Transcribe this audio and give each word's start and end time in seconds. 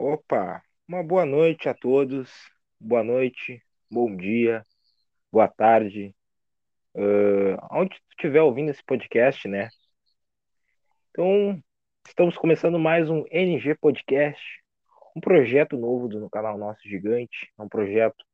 Opa, 0.00 0.62
uma 0.86 1.02
boa 1.02 1.26
noite 1.26 1.68
a 1.68 1.74
todos. 1.74 2.30
Boa 2.78 3.02
noite, 3.02 3.60
bom 3.90 4.14
dia, 4.14 4.64
boa 5.32 5.48
tarde. 5.48 6.14
Uh, 6.94 7.58
onde 7.72 7.96
tu 7.96 8.04
estiver 8.10 8.40
ouvindo 8.40 8.70
esse 8.70 8.82
podcast, 8.84 9.48
né? 9.48 9.68
Então, 11.10 11.60
estamos 12.06 12.38
começando 12.38 12.78
mais 12.78 13.10
um 13.10 13.24
NG 13.28 13.74
Podcast, 13.74 14.40
um 15.16 15.20
projeto 15.20 15.76
novo 15.76 16.06
do 16.06 16.20
no 16.20 16.30
canal 16.30 16.56
Nosso 16.56 16.88
Gigante. 16.88 17.52
É 17.58 17.62
um 17.62 17.68
projeto 17.68 18.24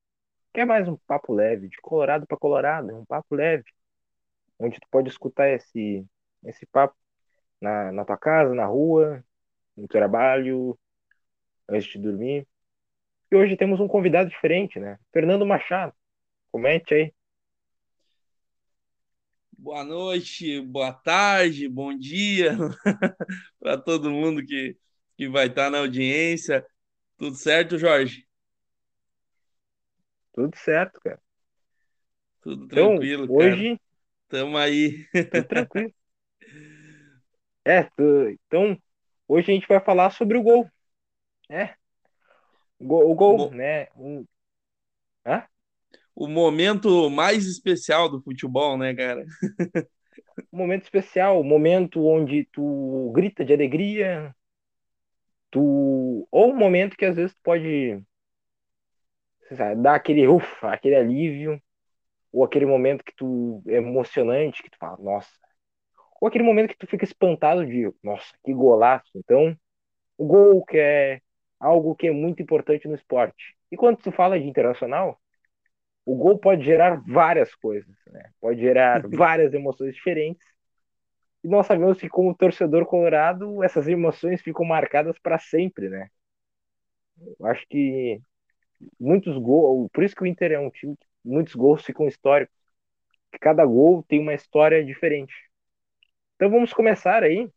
que 0.52 0.60
é 0.60 0.66
mais 0.66 0.86
um 0.86 0.98
papo 1.06 1.32
leve, 1.32 1.70
de 1.70 1.78
Colorado 1.80 2.26
para 2.26 2.36
Colorado, 2.36 2.90
é 2.90 2.94
um 2.94 3.06
papo 3.06 3.34
leve, 3.34 3.64
onde 4.58 4.78
tu 4.78 4.86
pode 4.90 5.08
escutar 5.08 5.48
esse, 5.48 6.06
esse 6.44 6.66
papo 6.66 6.94
na, 7.58 7.90
na 7.90 8.04
tua 8.04 8.18
casa, 8.18 8.54
na 8.54 8.66
rua, 8.66 9.24
no 9.74 9.88
trabalho, 9.88 10.78
antes 11.68 11.91
de 11.92 11.98
dormir. 11.98 12.46
E 13.30 13.36
hoje 13.36 13.56
temos 13.56 13.80
um 13.80 13.88
convidado 13.88 14.30
diferente, 14.30 14.78
né? 14.78 14.98
Fernando 15.12 15.46
Machado. 15.46 15.92
Comente 16.50 16.95
aí. 16.95 17.12
Boa 19.56 19.82
noite, 19.82 20.60
boa 20.60 20.92
tarde, 20.92 21.69
bom 21.69 21.96
dia 21.96 22.55
para 23.58 23.78
todo 23.78 24.10
mundo 24.10 24.45
que, 24.45 24.77
que 25.16 25.28
vai 25.28 25.46
estar 25.46 25.70
na 25.70 25.78
audiência. 25.78 26.66
Tudo 27.16 27.34
certo, 27.34 27.78
Jorge? 27.78 28.27
Tudo 30.33 30.55
certo, 30.56 31.00
cara. 31.00 31.20
Tudo 32.42 32.66
então, 32.66 32.91
tranquilo, 32.91 33.24
então, 33.24 33.36
hoje... 33.36 33.80
Tamo 34.28 34.56
aí. 34.56 35.06
Tudo 35.30 35.44
tranquilo. 35.44 35.94
É, 37.64 37.88
então, 38.46 38.77
hoje 39.27 39.50
a 39.50 39.55
gente 39.55 39.69
vai 39.69 39.80
falar 39.80 40.10
sobre 40.10 40.36
o 40.36 40.42
gol. 40.42 40.69
É. 41.48 41.75
O 42.78 43.14
gol, 43.14 43.39
Mo... 43.39 43.50
né? 43.50 43.89
Um... 43.97 44.27
Hã? 45.27 45.45
O 46.14 46.28
momento 46.28 47.11
mais 47.11 47.47
especial 47.47 48.09
do 48.09 48.23
futebol, 48.23 48.77
né, 48.78 48.95
cara? 48.95 49.25
o 50.53 50.56
momento 50.56 50.83
especial, 50.83 51.41
o 51.41 51.45
momento 51.45 52.05
onde 52.06 52.48
tu 52.53 53.11
grita 53.14 53.45
de 53.45 53.53
alegria, 53.53 54.34
tu 55.51 56.27
ou 56.31 56.51
um 56.53 56.56
momento 56.56 56.97
que 56.97 57.05
às 57.05 57.17
vezes 57.17 57.34
tu 57.34 57.41
pode 57.42 58.03
sabe, 59.56 59.83
dar 59.83 59.95
aquele 59.95 60.27
ufa, 60.27 60.73
aquele 60.73 60.97
alívio, 60.97 61.61
ou 62.33 62.45
aquele 62.45 62.67
momento 62.67 63.05
que 63.05 63.14
tu 63.14 63.62
é 63.67 63.77
emocionante, 63.77 64.62
que 64.62 64.70
tu 64.70 64.79
fala, 64.79 64.97
nossa, 64.98 65.31
ou 66.20 66.29
aquele 66.29 66.45
momento 66.45 66.70
que 66.70 66.79
tu 66.79 66.86
fica 66.86 67.05
espantado 67.05 67.67
de, 67.67 67.92
nossa, 68.03 68.33
que 68.45 68.53
golaço. 68.53 69.11
Então, 69.14 69.56
o 70.17 70.27
gol 70.27 70.64
que 70.64 70.79
é 70.79 71.20
algo 71.65 71.95
que 71.97 72.07
é 72.09 72.11
muito 72.12 72.43
importante 72.43 72.87
no 72.87 72.95
esporte. 72.95 73.57
E 73.73 73.77
quando 73.77 73.97
tu 73.97 74.12
fala 74.12 74.39
de 74.39 74.47
internacional, 74.47 75.19
o 76.05 76.15
gol 76.15 76.39
pode 76.39 76.62
gerar 76.62 77.03
várias 77.07 77.55
coisas, 77.55 77.97
né? 78.09 78.31
Pode 78.39 78.61
gerar 78.61 79.03
várias 79.09 79.55
emoções 79.55 79.95
diferentes. 79.95 80.47
E 81.42 81.48
nós 81.48 81.67
sabemos 81.67 81.98
que 81.98 82.09
como 82.09 82.35
torcedor 82.35 82.85
colorado, 82.85 83.62
essas 83.65 83.89
emoções 83.89 84.42
ficam 84.42 84.65
marcadas 84.65 85.19
para 85.19 85.39
sempre, 85.39 85.89
né? 85.89 86.09
Eu 87.41 87.47
acho 87.47 87.67
que 87.69 88.20
muitos 89.01 89.39
gols, 89.39 89.89
por 89.92 90.05
isso 90.05 90.15
que 90.15 90.23
o 90.23 90.27
Inter 90.27 90.53
é 90.53 90.59
um 90.59 90.70
time 90.70 90.97
que 90.97 91.07
muitos 91.25 91.55
gols 91.55 91.83
ficam 91.83 92.07
históricos. 92.07 92.55
Cada 93.41 93.65
gol 93.65 94.03
tem 94.03 94.20
uma 94.20 94.35
história 94.35 94.85
diferente. 94.85 95.35
Então 96.37 96.51
vamos 96.51 96.75
começar 96.75 97.23
aí. 97.23 97.48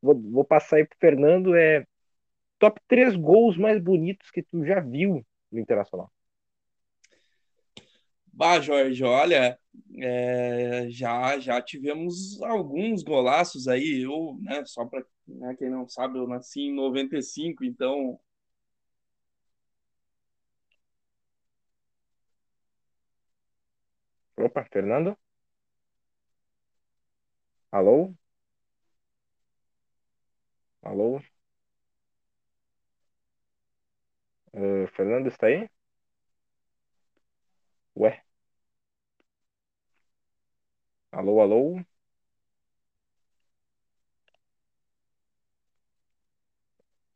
Vou, 0.00 0.18
vou 0.18 0.44
passar 0.44 0.76
aí 0.76 0.86
pro 0.86 0.98
Fernando. 0.98 1.54
É 1.54 1.86
top 2.62 2.80
3 2.86 3.16
gols 3.16 3.56
mais 3.56 3.82
bonitos 3.82 4.30
que 4.30 4.40
tu 4.40 4.64
já 4.64 4.78
viu 4.78 5.26
no 5.50 5.58
Internacional. 5.58 6.08
Bah, 8.32 8.60
Jorge, 8.60 9.02
olha, 9.02 9.58
é, 9.98 10.86
já 10.88 11.40
já 11.40 11.60
tivemos 11.60 12.40
alguns 12.40 13.02
golaços 13.02 13.66
aí. 13.66 14.02
Eu, 14.02 14.38
né, 14.40 14.64
só 14.64 14.86
para 14.86 15.04
né, 15.26 15.56
quem 15.58 15.68
não 15.68 15.88
sabe, 15.88 16.18
eu 16.18 16.28
nasci 16.28 16.60
em 16.60 16.74
95, 16.74 17.64
então. 17.64 18.18
Opa, 24.36 24.64
Fernando? 24.70 25.16
Alô? 27.72 28.14
Alô? 30.82 31.20
Uh, 34.54 34.86
Fernando 34.96 35.28
está 35.28 35.46
aí? 35.48 35.68
Ué? 37.94 38.22
Alô, 41.10 41.40
alô? 41.40 41.80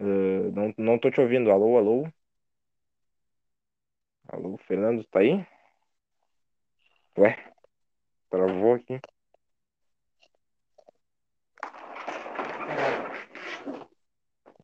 Uh, 0.00 0.50
não, 0.54 0.74
não 0.78 0.98
tô 0.98 1.10
te 1.10 1.20
ouvindo. 1.20 1.50
Alô, 1.50 1.76
alô? 1.78 2.08
Alô, 4.28 4.56
Fernando 4.68 5.00
está 5.00 5.18
aí? 5.18 5.44
Ué? 7.18 7.36
Travou 8.30 8.74
aqui. 8.74 9.00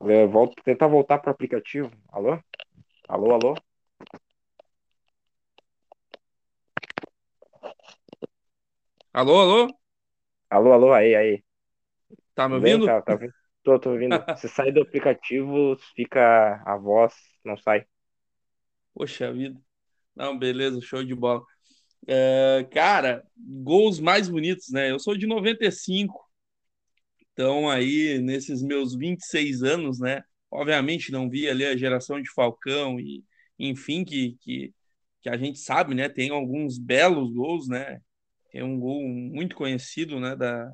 É, 0.08 0.26
tentar 0.64 0.86
voltar 0.88 1.18
para 1.18 1.30
o 1.30 1.32
aplicativo. 1.32 1.90
Alô? 2.08 2.38
Alô, 3.12 3.32
alô? 3.34 3.54
Alô, 9.12 9.40
alô? 9.40 9.78
Alô, 10.50 10.72
alô, 10.72 10.92
aí, 10.92 11.14
aí. 11.16 11.42
Tá 12.34 12.48
me 12.48 12.56
ouvindo? 12.56 12.86
Tá, 12.86 13.00
tá 13.02 13.12
ouvindo? 13.12 13.32
Tô, 13.62 13.78
tô 13.78 13.90
ouvindo. 13.90 14.24
Se 14.34 14.48
sair 14.48 14.72
do 14.72 14.82
aplicativo, 14.82 15.76
fica 15.94 16.62
a 16.66 16.76
voz, 16.76 17.14
não 17.44 17.56
sai. 17.56 17.86
Poxa 18.94 19.32
vida. 19.32 19.60
Não, 20.14 20.38
beleza, 20.38 20.80
show 20.82 21.04
de 21.04 21.14
bola. 21.14 21.44
É, 22.08 22.66
cara, 22.72 23.24
gols 23.36 24.00
mais 24.00 24.28
bonitos, 24.28 24.70
né? 24.70 24.90
Eu 24.90 24.98
sou 25.00 25.16
de 25.16 25.26
95, 25.26 26.20
então 27.32 27.68
aí 27.70 28.18
nesses 28.20 28.62
meus 28.62 28.94
26 28.94 29.62
anos, 29.62 30.00
né? 30.00 30.22
Obviamente 30.52 31.10
não 31.10 31.30
vi 31.30 31.48
ali 31.48 31.64
a 31.64 31.76
geração 31.76 32.20
de 32.20 32.30
Falcão 32.30 33.00
e 33.00 33.24
enfim 33.58 34.04
que, 34.04 34.36
que, 34.40 34.74
que 35.22 35.28
a 35.30 35.36
gente 35.36 35.58
sabe, 35.58 35.94
né? 35.94 36.08
Tem 36.08 36.30
alguns 36.30 36.78
belos 36.78 37.32
gols, 37.32 37.68
né? 37.68 38.00
Tem 38.50 38.62
um 38.62 38.78
gol 38.78 39.02
muito 39.02 39.56
conhecido, 39.56 40.20
né? 40.20 40.36
Da, 40.36 40.70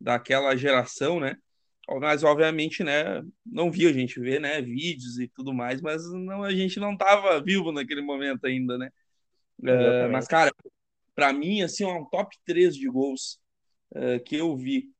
daquela 0.00 0.56
geração, 0.56 1.18
né? 1.18 1.36
Mas 2.00 2.22
obviamente, 2.22 2.84
né? 2.84 3.22
Não 3.44 3.70
vi 3.72 3.86
a 3.86 3.92
gente 3.92 4.20
ver, 4.20 4.40
né? 4.40 4.62
Vídeos 4.62 5.18
e 5.18 5.26
tudo 5.26 5.52
mais, 5.52 5.80
mas 5.80 6.08
não 6.12 6.44
a 6.44 6.54
gente 6.54 6.78
não 6.78 6.92
estava 6.92 7.42
vivo 7.42 7.72
naquele 7.72 8.02
momento 8.02 8.44
ainda, 8.44 8.78
né? 8.78 8.90
Uh, 9.58 10.08
mas 10.12 10.28
cara, 10.28 10.52
para 11.16 11.32
mim 11.32 11.62
assim, 11.62 11.82
é 11.82 11.88
um 11.88 12.04
top 12.04 12.36
3 12.44 12.76
de 12.76 12.86
gols 12.88 13.40
uh, 13.90 14.22
que 14.24 14.36
eu 14.36 14.56
vi 14.56 14.92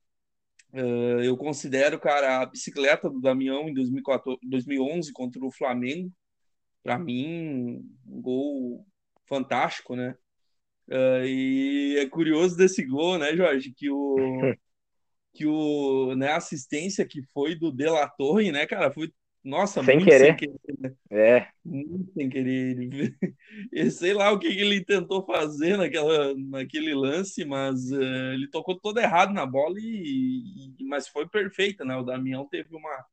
Uh, 0.72 1.22
eu 1.22 1.36
considero, 1.36 1.98
cara, 1.98 2.42
a 2.42 2.46
bicicleta 2.46 3.08
do 3.08 3.20
Damião 3.20 3.68
em 3.68 3.74
2014, 3.74 4.38
2011 4.42 5.12
contra 5.12 5.44
o 5.44 5.50
Flamengo, 5.50 6.12
para 6.82 6.98
mim, 6.98 7.82
um 8.06 8.20
gol 8.20 8.86
fantástico, 9.26 9.96
né? 9.96 10.14
Uh, 10.88 11.24
e 11.26 11.98
é 11.98 12.08
curioso 12.08 12.56
desse 12.56 12.84
gol, 12.84 13.18
né, 13.18 13.36
Jorge, 13.36 13.72
que 13.74 13.90
o 13.90 14.16
que 15.34 15.46
o 15.46 16.14
né, 16.16 16.28
a 16.28 16.36
assistência 16.36 17.06
que 17.06 17.22
foi 17.32 17.54
do 17.54 17.70
De 17.70 17.86
La 17.86 18.08
Torre, 18.08 18.50
né, 18.50 18.66
cara, 18.66 18.90
foi 18.90 19.12
nossa, 19.48 19.82
sem 19.82 19.94
muito 19.96 20.10
querer. 20.10 20.26
sem 20.26 20.36
querer. 20.36 20.78
Né? 20.78 20.94
É. 21.10 21.48
Muito 21.64 22.12
sem 22.12 22.28
querer. 22.28 23.16
Ele, 23.72 23.90
sei 23.90 24.12
lá 24.12 24.30
o 24.30 24.38
que 24.38 24.46
ele 24.46 24.84
tentou 24.84 25.24
fazer 25.24 25.78
naquela, 25.78 26.34
naquele 26.36 26.94
lance, 26.94 27.46
mas 27.46 27.90
uh, 27.90 28.34
ele 28.34 28.46
tocou 28.50 28.78
todo 28.78 29.00
errado 29.00 29.32
na 29.32 29.46
bola, 29.46 29.76
e, 29.78 30.74
e, 30.78 30.84
mas 30.84 31.08
foi 31.08 31.26
perfeita, 31.26 31.82
né? 31.82 31.96
O 31.96 32.02
Damião 32.02 32.46
teve 32.46 32.76
uma, 32.76 33.06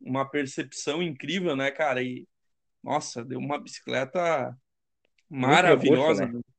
uma 0.00 0.28
percepção 0.28 1.00
incrível, 1.00 1.54
né, 1.54 1.70
cara? 1.70 2.02
E, 2.02 2.26
nossa, 2.82 3.24
deu 3.24 3.38
uma 3.38 3.56
bicicleta 3.56 4.58
maravilhosa. 5.30 6.24
Recurso, 6.24 6.38
né? 6.38 6.54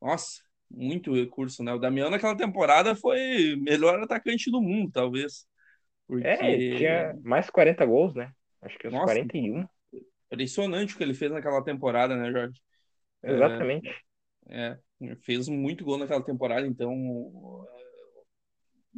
Nossa, 0.00 0.42
muito 0.70 1.14
recurso, 1.14 1.62
né? 1.62 1.74
O 1.74 1.78
Damião 1.78 2.08
naquela 2.08 2.34
temporada 2.34 2.96
foi 2.96 3.56
melhor 3.60 4.02
atacante 4.02 4.50
do 4.50 4.62
mundo, 4.62 4.90
talvez. 4.90 5.46
Porque... 6.12 6.28
É, 6.28 6.76
tinha 6.76 7.18
mais 7.22 7.48
40 7.48 7.86
gols, 7.86 8.14
né? 8.14 8.30
Acho 8.60 8.78
que 8.78 8.86
uns 8.86 8.92
Nossa, 8.92 9.06
41. 9.06 9.66
Impressionante 10.30 10.94
o 10.94 10.98
que 10.98 11.02
ele 11.02 11.14
fez 11.14 11.32
naquela 11.32 11.64
temporada, 11.64 12.14
né, 12.14 12.30
Jorge? 12.30 12.60
Exatamente. 13.22 13.88
É, 14.46 14.76
é, 15.00 15.16
fez 15.22 15.48
muito 15.48 15.86
gol 15.86 15.96
naquela 15.96 16.22
temporada, 16.22 16.66
então 16.66 16.94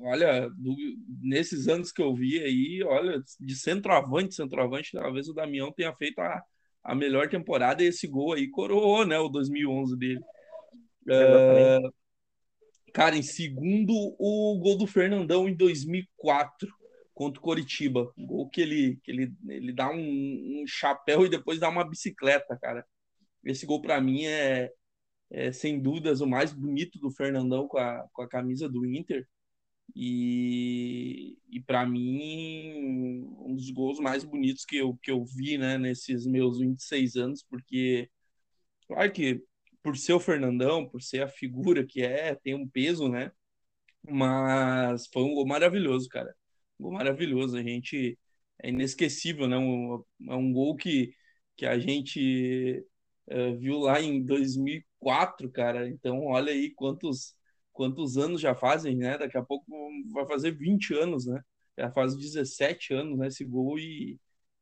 olha, 0.00 0.50
do, 0.50 0.74
nesses 1.22 1.68
anos 1.68 1.92
que 1.92 2.02
eu 2.02 2.12
vi 2.12 2.42
aí, 2.42 2.82
olha, 2.82 3.22
de 3.38 3.54
centroavante, 3.54 4.34
centroavante, 4.34 4.90
talvez 4.90 5.28
o 5.28 5.34
Damião 5.34 5.70
tenha 5.70 5.94
feito 5.94 6.18
a, 6.18 6.42
a 6.82 6.96
melhor 6.96 7.28
temporada 7.28 7.84
e 7.84 7.86
esse 7.86 8.08
gol 8.08 8.32
aí 8.32 8.50
coroou, 8.50 9.06
né, 9.06 9.20
o 9.20 9.28
2011 9.28 9.96
dele. 9.96 10.20
Uh, 11.06 11.94
cara, 12.92 13.16
em 13.16 13.22
segundo, 13.22 13.92
o 14.18 14.58
gol 14.60 14.76
do 14.76 14.86
Fernandão 14.88 15.48
em 15.48 15.54
2004 15.54 16.68
contra 17.14 17.40
o 17.40 17.42
Coritiba. 17.42 18.12
Gol 18.18 18.48
que 18.50 18.60
ele, 18.60 19.00
que 19.02 19.10
ele, 19.10 19.32
ele 19.48 19.72
dá 19.72 19.90
um, 19.90 20.62
um 20.62 20.64
chapéu 20.66 21.24
e 21.24 21.30
depois 21.30 21.60
dá 21.60 21.68
uma 21.68 21.88
bicicleta, 21.88 22.58
cara. 22.60 22.86
Esse 23.44 23.66
gol 23.66 23.80
para 23.80 24.00
mim 24.00 24.24
é, 24.26 24.70
é, 25.30 25.52
sem 25.52 25.80
dúvidas, 25.80 26.20
o 26.20 26.26
mais 26.26 26.52
bonito 26.52 26.98
do 26.98 27.10
Fernandão 27.10 27.68
com 27.68 27.78
a, 27.78 28.06
com 28.12 28.22
a 28.22 28.28
camisa 28.28 28.68
do 28.68 28.86
Inter. 28.86 29.26
E, 29.94 31.38
e 31.50 31.60
para 31.60 31.86
mim, 31.86 33.24
um 33.38 33.54
dos 33.54 33.70
gols 33.70 34.00
mais 34.00 34.24
bonitos 34.24 34.64
que 34.64 34.76
eu, 34.76 34.96
que 35.02 35.10
eu 35.10 35.24
vi 35.24 35.58
né, 35.58 35.78
nesses 35.78 36.26
meus 36.26 36.58
26 36.58 37.16
anos, 37.16 37.42
porque, 37.42 38.10
claro 38.88 39.12
que 39.12 39.42
por 39.82 39.96
ser 39.96 40.14
o 40.14 40.20
Fernandão, 40.20 40.88
por 40.88 41.02
ser 41.02 41.22
a 41.22 41.28
figura 41.28 41.86
que 41.86 42.02
é, 42.02 42.34
tem 42.34 42.54
um 42.54 42.68
peso, 42.68 43.08
né? 43.08 43.30
Mas 44.08 45.06
foi 45.08 45.22
um 45.24 45.34
gol 45.34 45.46
maravilhoso, 45.46 46.08
cara. 46.08 46.34
Gol 46.78 46.92
maravilhoso. 46.92 47.56
A 47.56 47.62
gente 47.62 48.18
é 48.62 48.68
inesquecível, 48.70 49.46
né? 49.48 49.56
Um, 49.58 50.02
é 50.28 50.34
um 50.34 50.52
gol 50.52 50.76
que, 50.76 51.14
que 51.56 51.66
a 51.66 51.78
gente 51.78 52.84
uh, 53.28 53.56
viu 53.58 53.78
lá 53.80 54.00
em 54.00 54.22
2004, 54.24 55.50
cara. 55.50 55.88
Então, 55.88 56.26
olha 56.26 56.52
aí 56.52 56.70
quantos 56.74 57.34
quantos 57.72 58.16
anos 58.16 58.40
já 58.40 58.54
fazem, 58.54 58.96
né? 58.96 59.18
Daqui 59.18 59.36
a 59.36 59.42
pouco 59.42 59.66
vai 60.12 60.26
fazer 60.26 60.52
20 60.52 60.94
anos, 60.94 61.26
né? 61.26 61.42
Já 61.76 61.90
faz 61.90 62.16
17 62.16 62.94
anos, 62.94 63.18
né? 63.18 63.26
Esse 63.28 63.44
gol 63.44 63.78
e, 63.78 64.18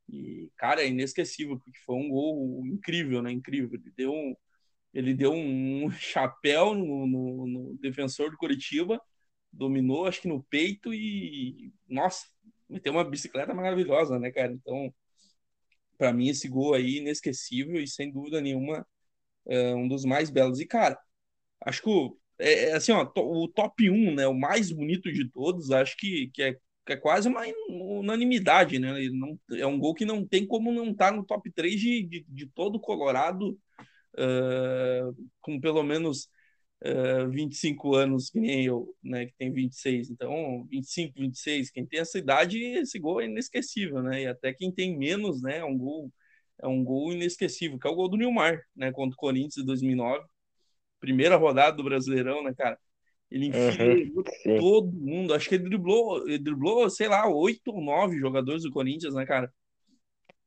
e 0.09 0.49
cara, 0.57 0.81
é 0.83 0.87
inesquecível, 0.87 1.57
porque 1.59 1.79
foi 1.85 1.95
um 1.95 2.09
gol 2.09 2.65
incrível, 2.67 3.21
né? 3.21 3.31
Incrível. 3.31 3.69
Ele 3.79 3.91
deu 3.95 4.11
um, 4.13 4.35
ele 4.93 5.13
deu 5.13 5.33
um 5.33 5.89
chapéu 5.91 6.75
no, 6.75 7.07
no, 7.07 7.47
no 7.47 7.77
defensor 7.79 8.31
do 8.31 8.37
Curitiba, 8.37 9.01
dominou, 9.53 10.07
acho 10.07 10.21
que 10.21 10.27
no 10.27 10.43
peito 10.43 10.93
e, 10.93 11.71
nossa, 11.87 12.25
meteu 12.69 12.93
uma 12.93 13.03
bicicleta 13.03 13.53
maravilhosa, 13.53 14.19
né, 14.19 14.31
cara? 14.31 14.51
Então, 14.51 14.93
para 15.97 16.11
mim, 16.13 16.29
esse 16.29 16.47
gol 16.47 16.73
aí 16.73 16.97
inesquecível 16.97 17.81
e 17.81 17.87
sem 17.87 18.11
dúvida 18.11 18.41
nenhuma 18.41 18.85
é 19.47 19.75
um 19.75 19.87
dos 19.87 20.05
mais 20.05 20.29
belos. 20.29 20.59
E, 20.59 20.65
cara, 20.65 20.99
acho 21.61 21.81
que 21.81 21.89
o 21.89 22.17
é, 22.39 22.69
é, 22.69 22.73
assim, 22.73 22.91
ó, 22.91 23.09
o 23.15 23.47
top 23.47 23.89
1, 23.89 24.15
né, 24.15 24.27
o 24.27 24.33
mais 24.33 24.71
bonito 24.71 25.11
de 25.11 25.29
todos, 25.29 25.71
acho 25.71 25.95
que, 25.97 26.29
que, 26.33 26.43
é, 26.43 26.53
que 26.85 26.93
é 26.93 26.97
quase 26.97 27.27
uma 27.29 27.41
unanimidade, 27.69 28.79
né? 28.79 28.93
Não, 29.11 29.39
é 29.53 29.65
um 29.65 29.79
gol 29.79 29.93
que 29.93 30.05
não 30.05 30.25
tem 30.27 30.45
como 30.45 30.71
não 30.71 30.91
estar 30.91 31.11
tá 31.11 31.15
no 31.15 31.23
top 31.25 31.51
3 31.51 31.79
de, 31.79 32.03
de, 32.03 32.25
de 32.27 32.47
todo 32.47 32.75
o 32.75 32.79
Colorado, 32.79 33.57
uh, 34.15 35.29
com 35.41 35.59
pelo 35.59 35.83
menos 35.83 36.27
uh, 36.83 37.29
25 37.29 37.95
anos, 37.95 38.29
que 38.29 38.39
nem 38.39 38.65
eu, 38.65 38.93
né, 39.03 39.25
que 39.25 39.33
tem 39.37 39.51
26. 39.51 40.09
Então, 40.09 40.65
25, 40.69 41.19
26, 41.19 41.71
quem 41.71 41.85
tem 41.85 41.99
essa 41.99 42.17
idade, 42.17 42.59
esse 42.59 42.99
gol 42.99 43.21
é 43.21 43.25
inesquecível, 43.25 44.01
né? 44.03 44.23
E 44.23 44.27
até 44.27 44.53
quem 44.53 44.71
tem 44.71 44.97
menos, 44.97 45.41
né, 45.41 45.59
é 45.59 45.65
um 45.65 45.77
gol, 45.77 46.11
é 46.61 46.67
um 46.67 46.83
gol 46.83 47.13
inesquecível, 47.13 47.79
que 47.79 47.87
é 47.87 47.91
o 47.91 47.95
gol 47.95 48.09
do 48.09 48.17
Nilmar, 48.17 48.61
né, 48.75 48.91
contra 48.91 49.15
o 49.15 49.17
Corinthians 49.19 49.57
em 49.57 49.65
2009 49.65 50.25
primeira 51.03 51.35
rodada 51.35 51.75
do 51.75 51.83
Brasileirão, 51.83 52.41
né, 52.41 52.53
cara? 52.57 52.79
Ele 53.29 53.47
enfiou 53.47 53.93
uhum, 53.93 54.59
todo 54.59 54.91
mundo. 54.93 55.33
Acho 55.33 55.49
que 55.49 55.55
ele 55.55 55.65
driblou, 55.65 56.25
ele 56.25 56.39
driblou, 56.39 56.89
sei 56.89 57.09
lá, 57.09 57.27
oito 57.27 57.71
ou 57.71 57.83
nove 57.83 58.17
jogadores 58.17 58.63
do 58.63 58.71
Corinthians, 58.71 59.13
né, 59.13 59.25
cara? 59.25 59.51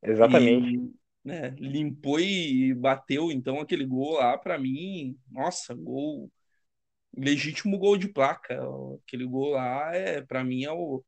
Exatamente. 0.02 0.76
E, 0.76 0.94
né, 1.26 1.50
limpou 1.58 2.20
e 2.20 2.72
bateu. 2.74 3.32
Então, 3.32 3.60
aquele 3.60 3.84
gol 3.84 4.14
lá, 4.14 4.38
para 4.38 4.58
mim, 4.58 5.16
nossa, 5.30 5.74
gol. 5.74 6.30
Legítimo 7.16 7.78
gol 7.78 7.96
de 7.96 8.08
placa. 8.08 8.60
Aquele 9.04 9.26
gol 9.26 9.50
lá, 9.50 9.94
é, 9.94 10.22
para 10.22 10.44
mim, 10.44 10.64
é 10.64 10.72
o. 10.72 11.04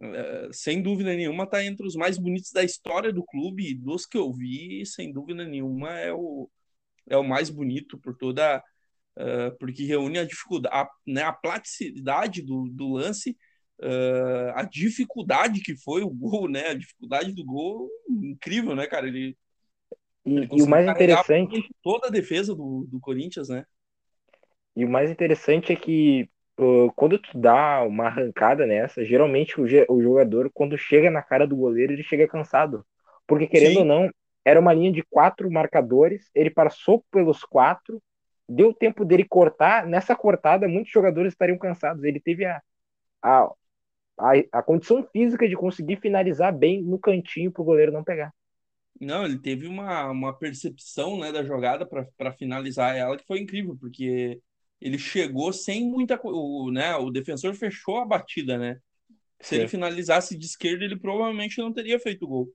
É, 0.00 0.48
sem 0.52 0.82
dúvida 0.82 1.14
nenhuma, 1.14 1.46
tá 1.46 1.64
entre 1.64 1.86
os 1.86 1.94
mais 1.94 2.18
bonitos 2.18 2.50
da 2.52 2.64
história 2.64 3.12
do 3.12 3.24
clube. 3.24 3.74
Dos 3.74 4.06
que 4.06 4.18
eu 4.18 4.32
vi, 4.32 4.84
sem 4.86 5.12
dúvida 5.12 5.44
nenhuma, 5.44 5.90
é 6.00 6.12
o, 6.12 6.50
é 7.08 7.16
o 7.16 7.24
mais 7.24 7.50
bonito 7.50 7.98
por 7.98 8.16
toda 8.16 8.62
uh, 9.18 9.56
porque 9.58 9.84
reúne 9.84 10.18
a 10.18 10.24
dificuldade, 10.24 10.74
a, 10.74 10.88
né, 11.06 11.22
a 11.22 11.32
platicidade 11.32 12.42
do, 12.42 12.68
do 12.70 12.92
lance, 12.94 13.36
uh, 13.80 14.52
a 14.54 14.64
dificuldade 14.64 15.60
que 15.60 15.76
foi 15.76 16.02
o 16.02 16.10
gol, 16.10 16.48
né? 16.48 16.68
A 16.68 16.74
dificuldade 16.74 17.32
do 17.32 17.44
gol, 17.44 17.88
incrível, 18.08 18.74
né, 18.74 18.86
cara? 18.86 19.06
Ele, 19.06 19.36
e, 20.24 20.48
e 20.52 20.62
o 20.62 20.68
mais 20.68 20.88
interessante 20.88 21.68
toda 21.82 22.06
a 22.08 22.10
defesa 22.10 22.54
do, 22.54 22.86
do 22.88 22.98
Corinthians, 22.98 23.48
né? 23.48 23.66
E 24.74 24.84
o 24.84 24.88
mais 24.88 25.10
interessante 25.10 25.72
é 25.72 25.76
que 25.76 26.28
uh, 26.58 26.90
quando 26.96 27.18
tu 27.18 27.38
dá 27.38 27.82
uma 27.82 28.06
arrancada 28.06 28.66
nessa, 28.66 29.04
geralmente 29.04 29.60
o, 29.60 29.64
o, 29.64 30.02
jogador, 30.02 30.50
quando 30.52 30.78
chega 30.78 31.10
na 31.10 31.22
cara 31.22 31.46
do 31.46 31.56
goleiro, 31.56 31.92
ele 31.92 32.02
chega 32.02 32.26
cansado. 32.26 32.84
Porque, 33.26 33.46
querendo 33.46 33.74
Sim. 33.74 33.78
ou 33.80 33.84
não, 33.84 34.10
era 34.44 34.58
uma 34.58 34.72
linha 34.72 34.92
de 34.92 35.02
quatro 35.02 35.50
marcadores, 35.50 36.30
ele 36.34 36.50
passou 36.50 37.04
pelos 37.10 37.44
quatro, 37.44 38.02
deu 38.48 38.74
tempo 38.74 39.04
dele 39.04 39.24
cortar. 39.24 39.86
Nessa 39.86 40.16
cortada, 40.16 40.66
muitos 40.66 40.92
jogadores 40.92 41.32
estariam 41.32 41.56
cansados. 41.56 42.02
Ele 42.02 42.20
teve 42.20 42.44
a, 42.44 42.60
a, 43.22 43.50
a, 44.18 44.32
a 44.52 44.62
condição 44.62 45.06
física 45.12 45.48
de 45.48 45.54
conseguir 45.54 45.96
finalizar 45.96 46.52
bem 46.52 46.82
no 46.82 46.98
cantinho 46.98 47.52
para 47.52 47.62
o 47.62 47.64
goleiro 47.64 47.92
não 47.92 48.04
pegar. 48.04 48.32
Não, 49.00 49.24
ele 49.24 49.38
teve 49.38 49.66
uma, 49.66 50.10
uma 50.10 50.38
percepção 50.38 51.18
né, 51.18 51.32
da 51.32 51.44
jogada 51.44 51.86
para 51.86 52.32
finalizar 52.32 52.96
ela 52.96 53.16
que 53.16 53.26
foi 53.26 53.40
incrível, 53.40 53.76
porque 53.78 54.40
ele 54.80 54.98
chegou 54.98 55.52
sem 55.52 55.88
muita 55.88 56.20
o, 56.22 56.70
né, 56.70 56.94
o 56.96 57.10
defensor 57.10 57.54
fechou 57.54 57.98
a 57.98 58.04
batida, 58.04 58.56
né? 58.56 58.78
Se 59.40 59.56
ele 59.56 59.68
finalizasse 59.68 60.38
de 60.38 60.46
esquerda, 60.46 60.84
ele 60.84 60.98
provavelmente 60.98 61.58
não 61.58 61.72
teria 61.72 62.00
feito 62.00 62.24
o 62.24 62.28
gol. 62.28 62.52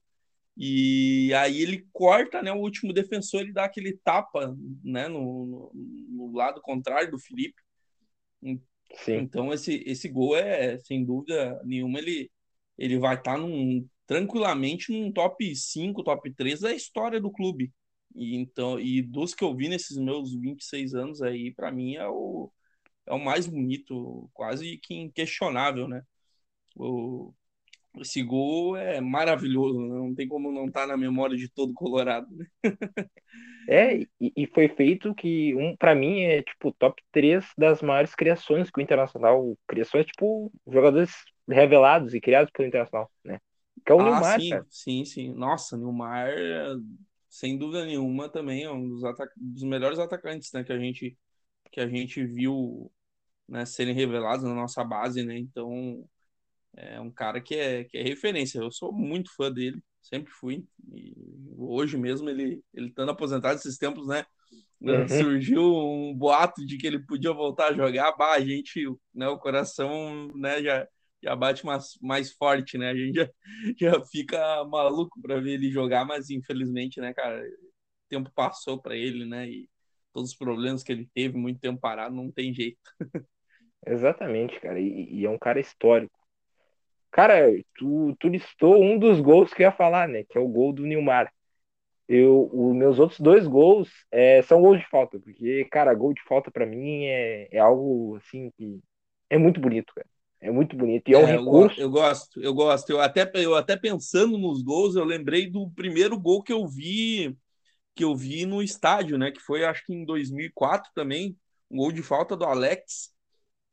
E 0.57 1.31
aí 1.35 1.61
ele 1.61 1.87
corta, 1.93 2.41
né? 2.41 2.51
O 2.51 2.57
último 2.57 2.91
defensor 2.91 3.41
ele 3.41 3.53
dá 3.53 3.65
aquele 3.65 3.93
tapa, 4.03 4.55
né? 4.83 5.07
No, 5.07 5.45
no, 5.45 5.71
no 5.73 6.35
lado 6.35 6.59
contrário 6.61 7.11
do 7.11 7.19
Felipe. 7.19 7.61
Sim. 8.41 9.17
Então 9.17 9.53
esse 9.53 9.83
esse 9.85 10.09
gol 10.09 10.35
é 10.35 10.77
sem 10.79 11.05
dúvida 11.05 11.61
nenhuma 11.63 11.99
ele 11.99 12.31
ele 12.77 12.97
vai 12.97 13.15
estar 13.15 13.33
tá 13.33 13.37
num 13.37 13.87
tranquilamente 14.09 14.91
num 14.91 15.11
top 15.11 15.55
5, 15.55 16.03
top 16.03 16.33
3 16.33 16.61
da 16.61 16.73
história 16.73 17.21
do 17.21 17.31
clube. 17.31 17.71
E 18.15 18.35
então 18.35 18.79
e 18.79 19.03
dos 19.03 19.35
que 19.35 19.43
eu 19.43 19.55
vi 19.55 19.69
nesses 19.69 19.97
meus 19.97 20.33
26 20.33 20.95
anos 20.95 21.21
aí, 21.21 21.53
para 21.53 21.71
mim 21.71 21.95
é 21.95 22.07
o 22.07 22.51
é 23.05 23.13
o 23.13 23.19
mais 23.19 23.47
bonito, 23.47 24.29
quase 24.33 24.77
que 24.79 24.95
inquestionável, 24.95 25.87
né? 25.87 26.03
O, 26.75 27.33
esse 27.99 28.23
gol 28.23 28.77
é 28.77 29.01
maravilhoso, 29.01 29.79
né? 29.79 29.95
não 29.95 30.15
tem 30.15 30.27
como 30.27 30.51
não 30.51 30.67
estar 30.67 30.81
tá 30.81 30.87
na 30.87 30.97
memória 30.97 31.37
de 31.37 31.49
todo 31.49 31.73
Colorado. 31.73 32.27
Né? 32.35 32.47
é, 33.69 33.99
e, 34.19 34.47
foi 34.53 34.69
feito 34.69 35.13
que, 35.15 35.55
um, 35.55 35.75
para 35.77 35.95
mim, 35.95 36.21
é 36.21 36.43
tipo 36.43 36.71
top 36.73 37.01
3 37.11 37.45
das 37.57 37.81
maiores 37.81 38.15
criações 38.15 38.69
que 38.71 38.79
o 38.79 38.83
Internacional. 38.83 39.57
Criações, 39.67 40.05
tipo, 40.05 40.51
jogadores 40.67 41.11
revelados 41.47 42.13
e 42.13 42.21
criados 42.21 42.51
pelo 42.51 42.67
Internacional, 42.67 43.11
né? 43.23 43.39
Que 43.85 43.91
é 43.91 43.95
o 43.95 43.99
ah, 43.99 44.03
Nilmar. 44.03 44.41
Sim, 44.41 44.49
cara. 44.49 44.65
sim, 44.69 45.05
sim. 45.05 45.33
Nossa, 45.33 45.77
Nilmar, 45.77 46.29
sem 47.29 47.57
dúvida 47.57 47.85
nenhuma, 47.85 48.29
também 48.29 48.63
é 48.63 48.71
um 48.71 48.87
dos, 48.87 49.01
dos 49.37 49.63
melhores 49.63 49.99
atacantes 49.99 50.51
né, 50.51 50.63
que, 50.63 50.73
a 50.73 50.79
gente, 50.79 51.17
que 51.71 51.79
a 51.79 51.87
gente 51.87 52.25
viu 52.25 52.91
né, 53.47 53.65
serem 53.65 53.93
revelados 53.93 54.43
na 54.43 54.53
nossa 54.53 54.83
base, 54.83 55.23
né? 55.23 55.37
Então 55.37 56.07
é 56.75 56.99
um 56.99 57.11
cara 57.11 57.41
que 57.41 57.55
é, 57.55 57.83
que 57.83 57.97
é 57.97 58.03
referência. 58.03 58.59
Eu 58.59 58.71
sou 58.71 58.91
muito 58.91 59.33
fã 59.35 59.51
dele, 59.51 59.81
sempre 60.01 60.31
fui. 60.31 60.65
E 60.93 61.13
hoje 61.57 61.97
mesmo, 61.97 62.29
ele, 62.29 62.63
ele 62.73 62.87
estando 62.87 63.11
aposentado 63.11 63.55
esses 63.55 63.77
tempos, 63.77 64.07
né? 64.07 64.25
Uhum. 64.81 65.07
Surgiu 65.07 65.61
um 65.61 66.13
boato 66.15 66.65
de 66.65 66.77
que 66.77 66.87
ele 66.87 66.99
podia 66.99 67.33
voltar 67.33 67.69
a 67.69 67.73
jogar. 67.73 68.15
Bah, 68.15 68.33
a 68.33 68.39
gente, 68.39 68.85
né, 69.13 69.27
o 69.27 69.37
coração 69.37 70.29
né, 70.35 70.63
já, 70.63 70.87
já 71.21 71.35
bate 71.35 71.65
mais, 71.65 71.97
mais 72.01 72.31
forte, 72.33 72.77
né? 72.77 72.89
A 72.89 72.95
gente 72.95 73.15
já, 73.15 73.29
já 73.77 74.05
fica 74.05 74.63
maluco 74.65 75.21
para 75.21 75.39
ver 75.39 75.53
ele 75.53 75.71
jogar, 75.71 76.05
mas 76.05 76.29
infelizmente, 76.29 76.99
né, 76.99 77.13
cara, 77.13 77.41
o 77.41 78.09
tempo 78.09 78.31
passou 78.33 78.81
para 78.81 78.95
ele, 78.95 79.25
né? 79.25 79.49
E 79.49 79.69
todos 80.13 80.31
os 80.31 80.37
problemas 80.37 80.83
que 80.83 80.91
ele 80.91 81.09
teve, 81.13 81.37
muito 81.37 81.59
tempo 81.59 81.79
parado, 81.79 82.15
não 82.15 82.31
tem 82.31 82.53
jeito. 82.53 82.79
Exatamente, 83.85 84.59
cara. 84.59 84.79
E, 84.79 85.21
e 85.21 85.25
é 85.25 85.29
um 85.29 85.37
cara 85.37 85.59
histórico. 85.59 86.17
Cara, 87.11 87.45
tu, 87.75 88.15
tu 88.19 88.27
listou 88.27 88.81
um 88.83 88.97
dos 88.97 89.19
gols 89.19 89.53
que 89.53 89.63
eu 89.63 89.67
ia 89.67 89.71
falar, 89.71 90.07
né? 90.07 90.23
Que 90.23 90.37
é 90.37 90.41
o 90.41 90.47
gol 90.47 90.71
do 90.73 90.85
Nilmar. 90.85 91.31
Eu, 92.07 92.49
os 92.53 92.75
meus 92.75 92.99
outros 92.99 93.19
dois 93.19 93.47
gols 93.47 93.89
é, 94.11 94.41
são 94.43 94.61
gols 94.61 94.79
de 94.79 94.87
falta, 94.89 95.19
porque, 95.19 95.65
cara, 95.71 95.93
gol 95.93 96.13
de 96.13 96.23
falta 96.23 96.51
para 96.51 96.65
mim 96.65 97.05
é, 97.05 97.47
é 97.51 97.59
algo 97.59 98.17
assim 98.17 98.51
que 98.57 98.79
é 99.29 99.37
muito 99.37 99.61
bonito, 99.61 99.93
cara. 99.93 100.07
É 100.41 100.51
muito 100.51 100.75
bonito. 100.75 101.09
E 101.09 101.13
é 101.13 101.17
um 101.17 101.25
É, 101.25 101.35
eu, 101.35 101.41
recurso. 101.41 101.75
eu 101.75 101.89
gosto, 101.89 102.39
eu 102.41 102.53
gosto. 102.53 102.89
Eu 102.91 103.01
até, 103.01 103.29
eu 103.35 103.55
até 103.55 103.75
pensando 103.75 104.37
nos 104.37 104.61
gols, 104.61 104.95
eu 104.95 105.03
lembrei 105.03 105.49
do 105.49 105.69
primeiro 105.71 106.19
gol 106.19 106.43
que 106.43 106.53
eu 106.53 106.67
vi, 106.67 107.35
que 107.95 108.03
eu 108.03 108.15
vi 108.15 108.45
no 108.45 108.61
estádio, 108.63 109.17
né? 109.17 109.31
Que 109.31 109.39
foi, 109.41 109.65
acho 109.65 109.85
que 109.85 109.93
em 109.93 110.05
2004 110.05 110.91
também, 110.95 111.37
um 111.71 111.77
gol 111.77 111.91
de 111.91 112.03
falta 112.03 112.37
do 112.37 112.45
Alex 112.45 113.11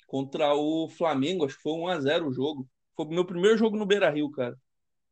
contra 0.06 0.54
o 0.54 0.88
Flamengo. 0.90 1.44
Acho 1.46 1.56
que 1.56 1.62
foi 1.62 1.72
1 1.74 1.88
a 1.88 2.00
0 2.00 2.28
o 2.28 2.32
jogo. 2.34 2.68
Foi 2.96 3.06
o 3.06 3.10
meu 3.10 3.24
primeiro 3.26 3.58
jogo 3.58 3.76
no 3.78 3.86
Beira-Rio, 3.86 4.30
cara. 4.30 4.56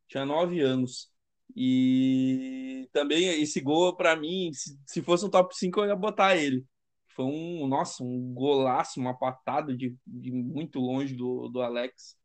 Tinha 0.08 0.26
nove 0.26 0.60
anos. 0.60 1.10
E 1.56 2.88
também 2.92 3.42
esse 3.42 3.60
gol, 3.60 3.96
para 3.96 4.16
mim, 4.16 4.52
se, 4.52 4.78
se 4.86 5.02
fosse 5.02 5.26
um 5.26 5.30
top 5.30 5.56
5 5.56 5.80
eu 5.80 5.86
ia 5.86 5.96
botar 5.96 6.36
ele. 6.36 6.64
Foi 7.14 7.24
um, 7.24 7.66
nossa, 7.68 8.02
um 8.02 8.32
golaço, 8.34 9.00
uma 9.00 9.16
patada 9.18 9.76
de, 9.76 9.96
de 10.06 10.30
muito 10.32 10.80
longe 10.80 11.14
do, 11.14 11.48
do 11.48 11.62
Alex. 11.62 12.16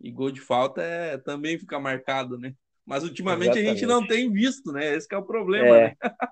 E 0.00 0.10
gol 0.12 0.30
de 0.30 0.40
falta 0.40 0.82
é, 0.82 1.18
também 1.18 1.58
fica 1.58 1.78
marcado, 1.80 2.38
né? 2.38 2.54
Mas 2.84 3.02
ultimamente 3.04 3.58
a 3.58 3.62
gente 3.62 3.86
não 3.86 4.04
Exatamente. 4.04 4.06
tem 4.06 4.30
visto, 4.32 4.72
né? 4.72 4.94
Esse 4.94 5.08
é 5.12 5.16
o 5.18 5.24
problema, 5.26 5.78
É, 5.78 5.80
né? 5.80 5.94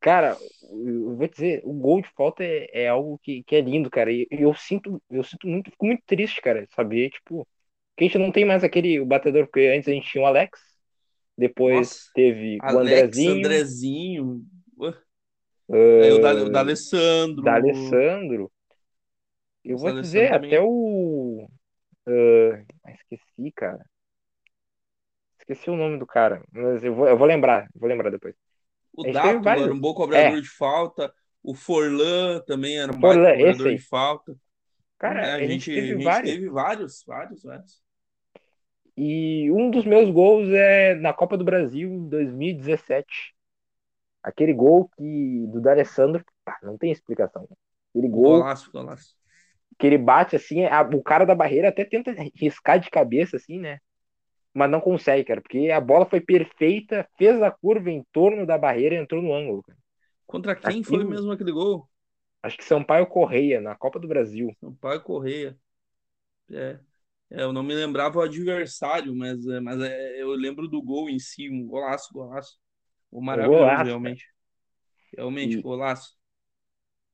cara, 0.00 0.36
eu 0.62 1.16
vou 1.16 1.28
dizer, 1.28 1.62
o 1.64 1.72
gol 1.72 2.00
de 2.02 2.08
falta 2.10 2.42
é, 2.44 2.84
é 2.84 2.88
algo 2.88 3.18
que, 3.22 3.42
que 3.44 3.56
é 3.56 3.60
lindo, 3.60 3.90
cara. 3.90 4.12
E 4.12 4.26
eu 4.30 4.54
sinto, 4.54 5.02
eu 5.10 5.22
sinto 5.24 5.46
muito, 5.46 5.70
fico 5.70 5.86
muito 5.86 6.02
triste, 6.06 6.40
cara, 6.40 6.66
saber, 6.74 7.10
tipo, 7.10 7.46
que 7.96 8.04
a 8.04 8.06
gente 8.08 8.18
não 8.18 8.32
tem 8.32 8.44
mais 8.44 8.64
aquele 8.64 9.04
batedor, 9.04 9.46
porque 9.46 9.68
antes 9.76 9.88
a 9.88 9.92
gente 9.92 10.10
tinha 10.10 10.22
o 10.24 10.26
Alex, 10.26 10.60
depois 11.38 11.88
Nossa, 11.88 12.10
teve 12.14 12.62
o 12.66 12.78
Alex, 12.78 13.26
Andrezinho, 13.26 13.26
Andrezinho, 13.26 14.44
uh, 15.70 15.74
ah, 15.98 16.04
aí 16.04 16.12
o 16.12 16.18
da, 16.18 16.32
o 16.34 16.50
da 16.50 16.60
Alessandro. 16.60 18.50
Eu 19.64 19.78
vou 19.78 19.90
D'Alessandro 19.90 19.92
dizer, 19.92 20.32
também. 20.32 20.50
até 20.50 20.60
o. 20.62 21.48
ah, 22.06 22.64
ah, 22.84 22.92
esqueci, 22.92 23.52
cara. 23.52 23.84
Esqueci 25.38 25.70
o 25.70 25.76
nome 25.76 25.98
do 25.98 26.06
cara, 26.06 26.42
mas 26.52 26.84
eu 26.84 26.94
vou, 26.94 27.08
eu 27.08 27.16
vou 27.18 27.26
lembrar, 27.26 27.68
vou 27.74 27.88
lembrar 27.88 28.10
depois. 28.10 28.34
O 28.92 29.04
A 29.04 29.08
teve 29.20 29.38
Dátulo 29.38 29.58
era 29.58 29.72
vários. 29.72 29.74
um 29.74 29.80
bom 29.80 29.94
cobrador 29.94 30.40
É, 30.40 30.42
de 30.42 30.48
falta. 30.48 31.12
O 31.42 31.54
Forlan 31.54 32.40
também 32.46 32.78
era 32.78 32.92
um 32.92 33.00
esse 33.00 33.20
cobrador 33.24 33.74
de 33.74 33.82
falta. 33.82 34.36
Cara, 34.98 35.26
É, 35.26 35.32
a 35.34 35.42
a 35.42 35.46
gente 35.46 35.68
gente, 35.68 35.70
a 35.72 35.74
teve 35.74 35.96
gente 35.96 36.02
vários. 36.04 36.20
teve 36.22 36.48
vários, 36.48 37.02
vários, 37.06 37.42
vários, 37.42 37.42
vários. 37.42 37.82
E 38.96 39.50
um 39.52 39.70
dos 39.70 39.84
meus 39.84 40.10
gols 40.10 40.48
é 40.50 40.94
na 40.94 41.12
Copa 41.12 41.36
do 41.36 41.44
Brasil 41.44 41.88
em 41.90 42.08
2017. 42.08 43.34
Aquele 44.22 44.52
gol 44.54 44.88
que 44.96 45.46
do 45.48 45.60
D'Alessandro, 45.60 46.24
não 46.62 46.78
tem 46.78 46.92
explicação. 46.92 47.48
Aquele 47.90 48.08
gol 48.08 48.48
Golaço, 48.48 48.70
golaço. 48.72 49.16
que 49.78 49.86
ele 49.86 49.98
bate 49.98 50.36
assim, 50.36 50.64
a- 50.66 50.82
o 50.82 51.02
cara 51.02 51.24
da 51.24 51.34
barreira 51.34 51.68
até 51.68 51.84
tenta 51.84 52.12
riscar 52.34 52.78
de 52.78 52.90
cabeça 52.90 53.36
assim, 53.36 53.58
né? 53.58 53.78
Mas 54.54 54.70
não 54.70 54.80
consegue, 54.80 55.24
cara, 55.24 55.40
porque 55.42 55.70
a 55.70 55.80
bola 55.80 56.06
foi 56.06 56.20
perfeita, 56.20 57.08
fez 57.18 57.42
a 57.42 57.50
curva 57.50 57.90
em 57.90 58.04
torno 58.12 58.46
da 58.46 58.58
barreira 58.58 58.94
e 58.96 58.98
entrou 58.98 59.22
no 59.22 59.34
ângulo, 59.34 59.62
cara. 59.62 59.78
Contra 60.26 60.56
quem 60.56 60.82
foi 60.82 61.04
mesmo 61.04 61.30
aquele 61.30 61.52
gol? 61.52 61.86
acho 62.42 62.56
que 62.58 62.64
Sampaio 62.64 63.06
Correia 63.06 63.60
na 63.62 63.74
Copa 63.74 63.98
do 63.98 64.06
Brasil. 64.08 64.54
Sampaio 64.60 65.02
Correia. 65.02 65.58
É, 66.50 66.80
é, 67.30 67.42
eu 67.44 67.52
não 67.52 67.62
me 67.62 67.74
lembrava 67.74 68.18
o 68.18 68.22
adversário, 68.22 69.14
mas, 69.16 69.46
é, 69.48 69.60
mas 69.60 69.80
é, 69.80 70.22
eu 70.22 70.30
lembro 70.32 70.68
do 70.68 70.82
gol 70.82 71.10
em 71.10 71.18
si, 71.18 71.50
um 71.50 71.66
golaço, 71.66 72.12
golaço. 72.12 72.58
Um 73.12 73.20
maravilhoso, 73.22 73.42
golaço, 73.42 73.98
realmente. 74.00 74.26
Realmente, 75.16 75.58
E, 75.58 75.62
golaço. 75.62 76.18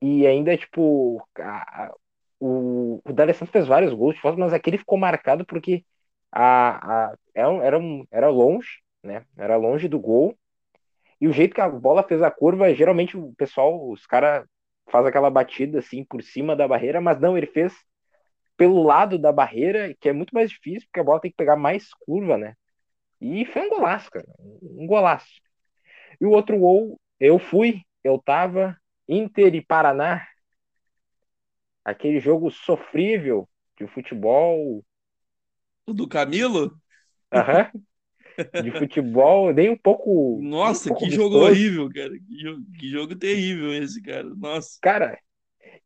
e 0.01 0.27
ainda, 0.27 0.55
tipo, 0.57 1.21
a- 1.39 1.91
o, 2.39 3.01
o 3.03 3.13
D'Alessandro 3.13 3.51
fez 3.51 3.67
vários 3.67 3.93
gols 3.93 4.15
de 4.15 4.21
falta, 4.21 4.37
mas 4.39 4.53
aquele 4.53 4.77
ficou 4.77 4.97
marcado 4.97 5.45
porque 5.45 5.83
a, 6.31 7.09
a, 7.11 7.15
era, 7.33 7.49
um- 7.49 7.61
era, 7.63 7.77
era 8.11 8.29
longe, 8.29 8.81
né? 9.03 9.25
Era 9.37 9.55
longe 9.57 9.87
do 9.87 9.99
gol. 9.99 10.37
E 11.21 11.27
o 11.27 11.33
jeito 11.33 11.55
que 11.55 11.61
a 11.61 11.69
bola 11.69 12.03
fez 12.03 12.21
a 12.23 12.31
curva, 12.31 12.73
geralmente 12.75 13.17
o 13.17 13.33
pessoal, 13.35 13.89
os 13.91 14.05
caras 14.07 14.45
faz 14.91 15.05
aquela 15.05 15.29
batida 15.31 15.79
assim 15.79 16.03
por 16.05 16.23
cima 16.23 16.55
da 16.55 16.67
barreira, 16.67 17.01
mas 17.01 17.19
não, 17.19 17.37
ele 17.37 17.47
fez 17.47 17.73
pelo 18.57 18.83
lado 18.83 19.17
da 19.19 19.31
barreira, 19.31 19.95
que 19.99 20.09
é 20.09 20.13
muito 20.13 20.33
mais 20.35 20.49
difícil, 20.51 20.87
porque 20.89 20.99
a 21.01 21.03
bola 21.03 21.21
tem 21.21 21.31
que 21.31 21.37
pegar 21.37 21.55
mais 21.57 21.89
curva, 22.05 22.37
né? 22.37 22.55
E 23.21 23.45
foi 23.47 23.63
um 23.63 23.69
golaço, 23.69 24.11
cara. 24.11 24.27
Um 24.39 24.87
golaço. 24.87 25.27
E 26.21 26.25
o 26.25 26.31
outro 26.31 26.57
gol, 26.59 26.99
eu 27.19 27.39
fui, 27.39 27.81
eu 28.03 28.19
tava, 28.21 28.77
Inter 29.07 29.55
e 29.55 29.61
Paraná, 29.65 30.25
aquele 31.83 32.19
jogo 32.19 32.51
sofrível 32.51 33.49
de 33.79 33.87
futebol, 33.87 34.83
O 35.87 35.93
do 35.93 36.07
Camilo? 36.07 36.79
aham, 37.31 37.71
de 38.57 38.71
futebol, 38.71 39.53
nem 39.53 39.69
um 39.71 39.77
pouco, 39.77 40.47
nem 40.61 40.73
um 40.75 40.79
Nossa, 40.79 40.89
pouco 40.89 41.05
que 41.05 41.09
jogo 41.09 41.37
vistoso. 41.37 41.37
horrível, 41.37 41.89
cara. 41.89 42.17
Que 42.19 42.39
jogo, 42.39 42.65
que 42.73 42.89
jogo 42.89 43.15
terrível 43.15 43.73
esse, 43.73 44.01
cara. 44.01 44.23
Nossa. 44.35 44.79
Cara, 44.81 45.19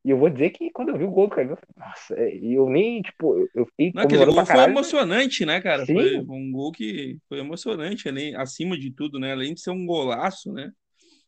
e 0.05 0.09
eu 0.09 0.17
vou 0.17 0.29
dizer 0.29 0.51
que 0.51 0.71
quando 0.71 0.89
eu 0.89 0.97
vi 0.97 1.03
o 1.05 1.11
gol 1.11 1.27
do 1.27 1.35
Camilo, 1.35 1.57
nossa, 1.77 2.15
é, 2.15 2.35
e 2.35 2.53
eu 2.55 2.69
nem, 2.69 3.01
tipo, 3.01 3.49
eu, 3.53 3.65
fiquei 3.67 3.93
Não, 3.93 4.03
aquele 4.03 4.25
gol 4.25 4.45
foi 4.45 4.63
emocionante, 4.63 5.45
né, 5.45 5.59
cara? 5.61 5.85
Foi 5.87 6.17
sim, 6.17 6.29
um 6.29 6.51
gol 6.51 6.71
que 6.71 7.17
foi 7.27 7.39
emocionante, 7.39 8.07
além, 8.07 8.35
acima 8.35 8.77
de 8.77 8.91
tudo, 8.93 9.19
né? 9.19 9.33
Além 9.33 9.53
de 9.53 9.61
ser 9.61 9.71
um 9.71 9.85
golaço, 9.85 10.51
né? 10.53 10.71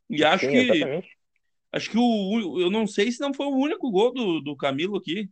E 0.09 0.23
acho 0.25 0.49
sim, 0.49 0.49
que 0.49 0.59
exatamente. 0.59 1.17
acho 1.73 1.89
que 1.91 1.97
o 1.97 2.01
o- 2.03 2.61
eu 2.61 2.71
não 2.71 2.87
sei 2.87 3.11
se 3.11 3.21
não 3.21 3.33
foi 3.33 3.47
o 3.47 3.51
único 3.57 3.91
gol 3.91 4.13
do, 4.13 4.41
do 4.41 4.57
Camilo 4.57 4.97
aqui. 4.97 5.29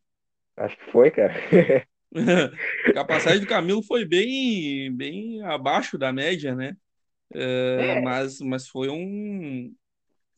Acho 0.58 0.78
que 0.78 0.92
foi, 0.92 1.12
cara. 1.12 1.34
A 2.96 3.06
passagem 3.06 3.40
do 3.42 3.48
Camilo 3.48 3.82
foi 3.84 4.06
bem 4.06 4.96
bem 4.96 5.42
abaixo 5.44 5.98
da 5.98 6.12
média, 6.12 6.54
né? 6.56 6.76
É, 7.34 7.96
É, 7.96 7.96
mas 7.96 8.40
mas 8.40 8.68
foi 8.68 8.90
um 8.90 9.74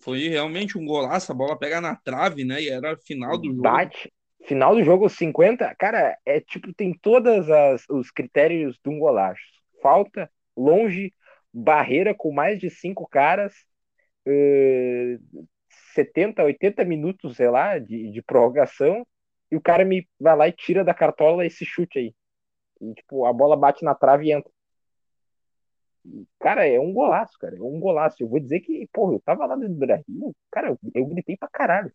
foi 0.03 0.27
realmente 0.27 0.77
um 0.77 0.85
golaço, 0.85 1.31
a 1.31 1.35
bola 1.35 1.57
pega 1.57 1.79
na 1.79 1.95
trave, 1.95 2.43
né? 2.43 2.61
E 2.61 2.69
era 2.69 2.97
final 2.97 3.37
do 3.37 3.47
jogo. 3.47 3.61
bate. 3.61 4.11
Final 4.45 4.75
do 4.75 4.83
jogo 4.83 5.07
50, 5.07 5.73
cara, 5.75 6.17
é 6.25 6.41
tipo, 6.41 6.73
tem 6.73 6.93
todos 6.93 7.47
os 7.89 8.11
critérios 8.11 8.77
de 8.83 8.89
um 8.89 8.99
golaço. 8.99 9.41
Falta, 9.81 10.29
longe, 10.55 11.13
barreira 11.53 12.13
com 12.13 12.33
mais 12.33 12.59
de 12.59 12.69
cinco 12.69 13.07
caras, 13.07 13.53
eh, 14.27 15.17
70, 15.93 16.43
80 16.43 16.83
minutos, 16.83 17.37
sei 17.37 17.49
lá, 17.49 17.79
de, 17.79 18.11
de 18.11 18.21
prorrogação, 18.21 19.05
e 19.49 19.55
o 19.55 19.61
cara 19.61 19.85
me 19.85 20.07
vai 20.19 20.35
lá 20.35 20.47
e 20.47 20.51
tira 20.51 20.83
da 20.83 20.93
cartola 20.93 21.45
esse 21.45 21.63
chute 21.63 21.99
aí. 21.99 22.15
E, 22.81 22.93
tipo, 22.95 23.25
a 23.25 23.31
bola 23.31 23.55
bate 23.55 23.85
na 23.85 23.95
trave 23.95 24.27
e 24.27 24.33
entra. 24.33 24.51
Cara, 26.39 26.67
é 26.67 26.79
um 26.79 26.93
golaço, 26.93 27.37
cara. 27.39 27.55
É 27.57 27.61
um 27.61 27.79
golaço. 27.79 28.17
Eu 28.21 28.27
vou 28.29 28.39
dizer 28.39 28.59
que, 28.61 28.87
porra, 28.93 29.13
eu 29.13 29.21
tava 29.21 29.45
lá 29.45 29.55
no 29.55 29.69
Brasil, 29.69 30.35
cara, 30.51 30.69
eu, 30.69 30.79
eu 30.93 31.05
gritei 31.07 31.37
pra 31.37 31.49
caralho. 31.49 31.91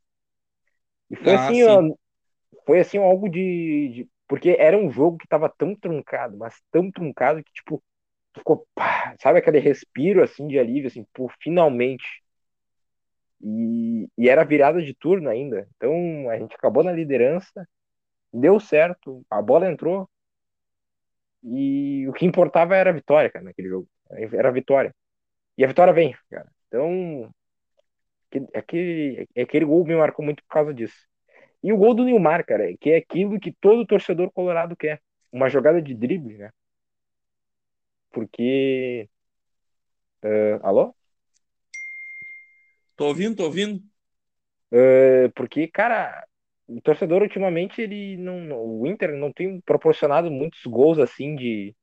E 1.10 1.16
foi 1.16 1.34
Ah, 1.34 1.52
assim, 1.52 1.62
ó, 1.66 1.82
foi 2.66 2.80
assim 2.80 2.98
algo 2.98 3.28
de, 3.28 3.88
de- 4.04 4.10
Porque 4.28 4.56
era 4.58 4.76
um 4.78 4.90
jogo 4.90 5.18
que 5.18 5.28
tava 5.28 5.48
tão 5.50 5.74
truncado, 5.76 6.36
mas 6.38 6.56
tão 6.72 6.90
truncado 6.90 7.42
que, 7.44 7.52
tipo, 7.52 7.82
ficou, 8.36 8.66
pá, 8.74 9.16
sabe 9.22 9.38
aquele 9.40 9.58
respiro, 9.60 10.22
assim, 10.24 10.48
de 10.48 10.58
alívio, 10.58 10.88
assim, 10.88 11.04
pô, 11.14 11.30
finalmente. 11.42 12.06
E, 13.40 14.08
e 14.18 14.28
era 14.28 14.44
virada 14.44 14.82
de 14.82 14.94
turno 14.94 15.28
ainda. 15.30 15.68
Então, 15.76 16.28
a 16.30 16.38
gente 16.38 16.54
acabou 16.54 16.82
na 16.82 16.92
liderança, 16.92 17.66
deu 18.32 18.60
certo, 18.60 19.24
a 19.30 19.42
bola 19.42 19.70
entrou, 19.70 20.08
e 21.42 22.06
o 22.08 22.12
que 22.12 22.26
importava 22.26 22.76
era 22.76 22.90
a 22.90 22.92
vitória, 22.92 23.30
cara, 23.30 23.44
naquele 23.44 23.68
jogo. 23.68 23.88
Era 24.10 24.48
a 24.48 24.52
vitória. 24.52 24.94
E 25.58 25.64
a 25.64 25.68
vitória 25.68 25.92
vem, 25.92 26.16
cara. 26.30 26.50
Então, 26.68 27.30
que- 28.30 28.46
aquele, 28.54 29.28
aquele 29.36 29.64
gol 29.64 29.84
me 29.84 29.96
marcou 29.96 30.24
muito 30.24 30.42
por 30.44 30.48
causa 30.50 30.74
disso. 30.74 30.96
E 31.62 31.72
o 31.72 31.76
gol 31.78 31.94
do 31.94 32.04
Neymar, 32.04 32.44
cara, 32.46 32.76
que 32.80 32.90
é 32.90 32.96
aquilo 32.98 33.40
que 33.40 33.52
todo 33.52 33.86
torcedor 33.86 34.30
colorado 34.32 34.76
quer. 34.76 35.00
Uma 35.32 35.48
jogada 35.50 35.82
de 35.82 35.94
drible, 35.94 36.38
né? 36.38 36.50
Porque. 38.10 39.08
ah, 40.22 40.60
alô? 40.62 40.94
Tô 42.96 43.06
ouvindo, 43.06 43.36
tô 43.36 43.44
ouvindo. 43.44 43.82
Ah, 44.72 45.30
porque, 45.34 45.68
cara, 45.68 46.26
o 46.66 46.80
torcedor 46.80 47.22
ultimamente, 47.22 47.80
ele 47.80 48.16
não- 48.16 48.52
o 48.80 48.86
Inter 48.86 49.14
não 49.16 49.32
tem 49.32 49.60
proporcionado 49.60 50.30
muitos 50.30 50.62
gols 50.66 50.98
assim 50.98 51.34
de. 51.36 51.74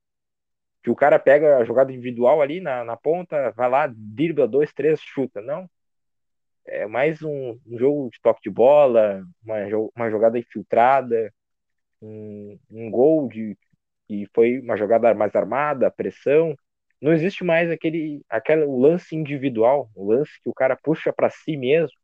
Que 0.85 0.91
o 0.91 0.95
cara 0.95 1.17
pega 1.17 1.57
a 1.57 1.65
jogada 1.65 1.91
individual 1.91 2.43
ali 2.43 2.61
na, 2.61 2.83
na 2.83 2.95
ponta, 2.95 3.49
vai 3.53 3.67
lá, 3.67 3.87
dribla 3.87 4.47
dois, 4.47 4.71
três, 4.71 5.01
chuta. 5.01 5.41
Não. 5.41 5.67
É 6.63 6.85
mais 6.85 7.23
um, 7.23 7.59
um 7.65 7.75
jogo 7.75 8.11
de 8.11 8.21
toque 8.21 8.41
de 8.43 8.51
bola, 8.51 9.25
uma, 9.43 9.55
uma 9.95 10.11
jogada 10.11 10.37
infiltrada, 10.37 11.33
um, 11.99 12.59
um 12.69 12.91
gol 12.91 13.27
de 13.27 13.57
que 14.07 14.27
foi 14.31 14.59
uma 14.59 14.77
jogada 14.77 15.11
mais 15.15 15.35
armada, 15.35 15.89
pressão. 15.89 16.55
Não 17.01 17.11
existe 17.11 17.43
mais 17.43 17.71
aquele, 17.71 18.23
aquele 18.29 18.65
o 18.65 18.77
lance 18.77 19.15
individual, 19.15 19.89
o 19.95 20.11
lance 20.11 20.39
que 20.43 20.49
o 20.49 20.53
cara 20.53 20.77
puxa 20.77 21.11
para 21.11 21.31
si 21.31 21.57
mesmo. 21.57 21.97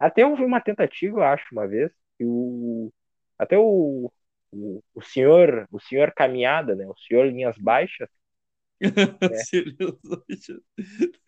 Até 0.00 0.26
houve 0.26 0.42
uma 0.44 0.60
tentativa, 0.60 1.28
acho, 1.28 1.46
uma 1.52 1.68
vez, 1.68 1.92
que 2.18 2.24
o 2.24 2.92
até 3.38 3.56
o 3.56 4.10
o, 4.52 4.82
o 4.94 5.02
senhor, 5.02 5.66
o 5.70 5.80
senhor 5.80 6.12
caminhada, 6.12 6.74
né? 6.74 6.86
O 6.86 6.96
senhor 6.96 7.26
linhas 7.26 7.56
baixas. 7.58 8.08
né? 8.80 9.36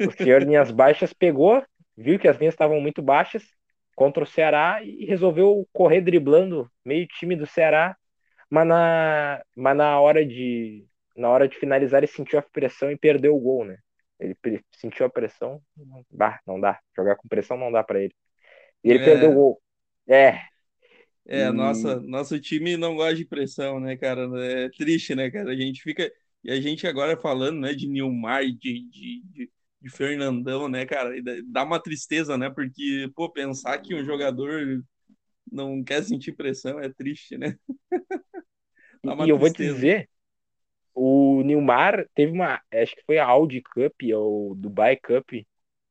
o 0.06 0.10
senhor 0.10 0.42
linhas 0.42 0.70
baixas 0.70 1.12
pegou, 1.12 1.64
viu 1.96 2.18
que 2.18 2.28
as 2.28 2.36
linhas 2.36 2.54
estavam 2.54 2.80
muito 2.80 3.00
baixas 3.00 3.44
contra 3.94 4.24
o 4.24 4.26
Ceará 4.26 4.82
e 4.82 5.04
resolveu 5.04 5.66
correr 5.72 6.00
driblando 6.00 6.70
meio 6.84 7.06
time 7.06 7.36
do 7.36 7.46
Ceará, 7.46 7.96
mas 8.50 8.66
na, 8.66 9.42
mas 9.56 9.76
na 9.76 10.00
hora 10.00 10.26
de 10.26 10.84
na 11.16 11.30
hora 11.30 11.46
de 11.46 11.56
finalizar 11.56 12.00
ele 12.02 12.08
sentiu 12.08 12.40
a 12.40 12.42
pressão 12.42 12.90
e 12.90 12.98
perdeu 12.98 13.36
o 13.36 13.40
gol, 13.40 13.64
né? 13.64 13.78
Ele 14.18 14.36
sentiu 14.72 15.06
a 15.06 15.10
pressão, 15.10 15.62
bah, 16.10 16.40
não 16.44 16.60
dá, 16.60 16.80
jogar 16.96 17.14
com 17.16 17.28
pressão 17.28 17.56
não 17.56 17.70
dá 17.70 17.84
para 17.84 18.00
ele. 18.00 18.14
E 18.82 18.90
ele 18.90 18.98
é. 19.00 19.04
perdeu 19.04 19.30
o 19.30 19.34
gol. 19.34 19.62
É, 20.08 20.40
é, 21.26 21.46
e... 21.46 21.52
nossa, 21.52 22.00
nosso 22.00 22.38
time 22.38 22.76
não 22.76 22.96
gosta 22.96 23.16
de 23.16 23.24
pressão, 23.24 23.80
né, 23.80 23.96
cara? 23.96 24.28
É 24.44 24.68
triste, 24.70 25.14
né, 25.14 25.30
cara? 25.30 25.50
A 25.50 25.56
gente 25.56 25.82
fica. 25.82 26.10
E 26.42 26.50
a 26.50 26.60
gente 26.60 26.86
agora 26.86 27.16
falando, 27.16 27.60
né, 27.60 27.72
de 27.72 27.88
Nilmar, 27.88 28.44
de, 28.44 28.54
de, 28.54 29.22
de, 29.24 29.50
de 29.80 29.90
Fernandão, 29.90 30.68
né, 30.68 30.84
cara? 30.84 31.10
Dá 31.46 31.64
uma 31.64 31.80
tristeza, 31.80 32.36
né? 32.36 32.50
Porque, 32.50 33.10
pô, 33.14 33.30
pensar 33.30 33.78
que 33.78 33.94
um 33.94 34.04
jogador 34.04 34.84
não 35.50 35.82
quer 35.82 36.02
sentir 36.02 36.32
pressão 36.32 36.78
é 36.78 36.90
triste, 36.90 37.38
né? 37.38 37.56
e 39.24 39.28
eu 39.28 39.38
vou 39.38 39.50
te 39.50 39.62
dizer, 39.62 40.10
o 40.94 41.42
Nilmar 41.42 42.06
teve 42.14 42.32
uma. 42.32 42.60
Acho 42.72 42.94
que 42.94 43.04
foi 43.04 43.18
a 43.18 43.26
Audi 43.26 43.62
Cup 43.62 43.94
ou 44.14 44.54
Dubai 44.54 44.96
Cup. 44.96 45.32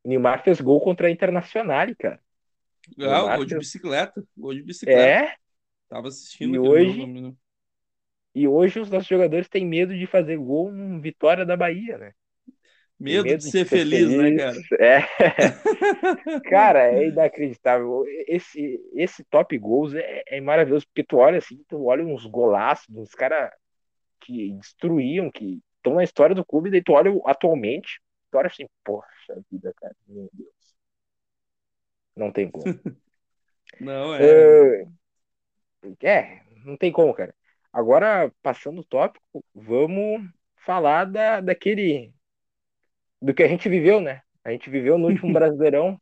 O 0.04 0.10
Nilmar 0.10 0.44
fez 0.44 0.62
gol 0.62 0.80
contra 0.82 1.08
a 1.08 1.12
Internacional, 1.12 1.88
cara. 1.98 2.23
Ah, 3.00 3.36
gol 3.36 3.46
de 3.46 3.58
bicicleta. 3.58 4.24
Gol 4.38 4.54
de 4.54 4.64
bicicleta. 4.64 5.26
É. 5.26 5.36
Tava 5.90 6.08
assistindo 6.08 6.56
e 6.56 6.60
hoje, 6.60 7.00
jogo? 7.00 7.38
E 8.36 8.48
hoje 8.48 8.80
os 8.80 8.90
nossos 8.90 9.08
jogadores 9.08 9.48
têm 9.48 9.66
medo 9.66 9.96
de 9.96 10.08
fazer 10.08 10.38
gol 10.38 10.72
no 10.72 11.00
Vitória 11.00 11.46
da 11.46 11.56
Bahia, 11.56 11.98
né? 11.98 12.12
Medo, 13.00 13.26
medo 13.26 13.38
de, 13.38 13.44
ser, 13.44 13.64
de 13.64 13.70
ser 13.70 13.78
feliz, 13.78 14.10
feliz, 14.10 14.18
né, 14.18 14.38
cara? 14.38 14.58
É. 16.40 16.40
cara, 16.50 16.94
é 16.94 17.08
inacreditável. 17.08 18.04
Esse, 18.28 18.80
esse 18.94 19.24
top 19.26 19.58
gols 19.58 19.94
é, 19.94 20.24
é, 20.28 20.42
maravilhoso, 20.42 20.86
porque 20.88 21.04
tu 21.04 21.18
olha 21.18 21.38
assim, 21.38 21.64
tu 21.68 21.86
olha 21.86 22.04
uns 22.04 22.26
golaços, 22.26 22.88
uns 22.96 23.14
caras 23.14 23.52
que 24.22 24.54
destruíam, 24.54 25.30
que 25.30 25.60
estão 25.78 25.96
na 25.96 26.04
história 26.04 26.34
do 26.34 26.46
clube, 26.46 26.72
daí 26.72 26.82
tu 26.82 26.94
olha 26.94 27.12
atualmente, 27.26 28.00
tu 28.32 28.38
olha 28.38 28.48
assim, 28.48 28.66
poxa 28.84 29.42
vida, 29.52 29.74
cara, 29.76 29.96
meu 30.08 30.30
Deus. 30.34 30.53
Não 32.16 32.32
tem 32.32 32.50
como. 32.50 32.66
não, 33.80 34.16
é. 34.16 34.84
Uh, 34.84 34.94
é, 36.02 36.42
não 36.64 36.78
tem 36.78 36.92
como, 36.92 37.14
cara. 37.14 37.34
Agora, 37.72 38.32
passando 38.42 38.82
o 38.82 38.86
tópico, 38.86 39.44
vamos 39.54 40.30
falar 40.58 41.06
da, 41.06 41.42
daquele. 41.42 42.14
do 43.22 43.34
que 43.34 43.44
a 43.44 43.48
gente 43.48 43.68
viveu, 43.68 44.00
né? 44.00 44.22
A 44.44 44.52
gente 44.52 44.70
viveu 44.70 44.98
no 44.98 45.08
último 45.08 45.32
Brasileirão, 45.34 46.00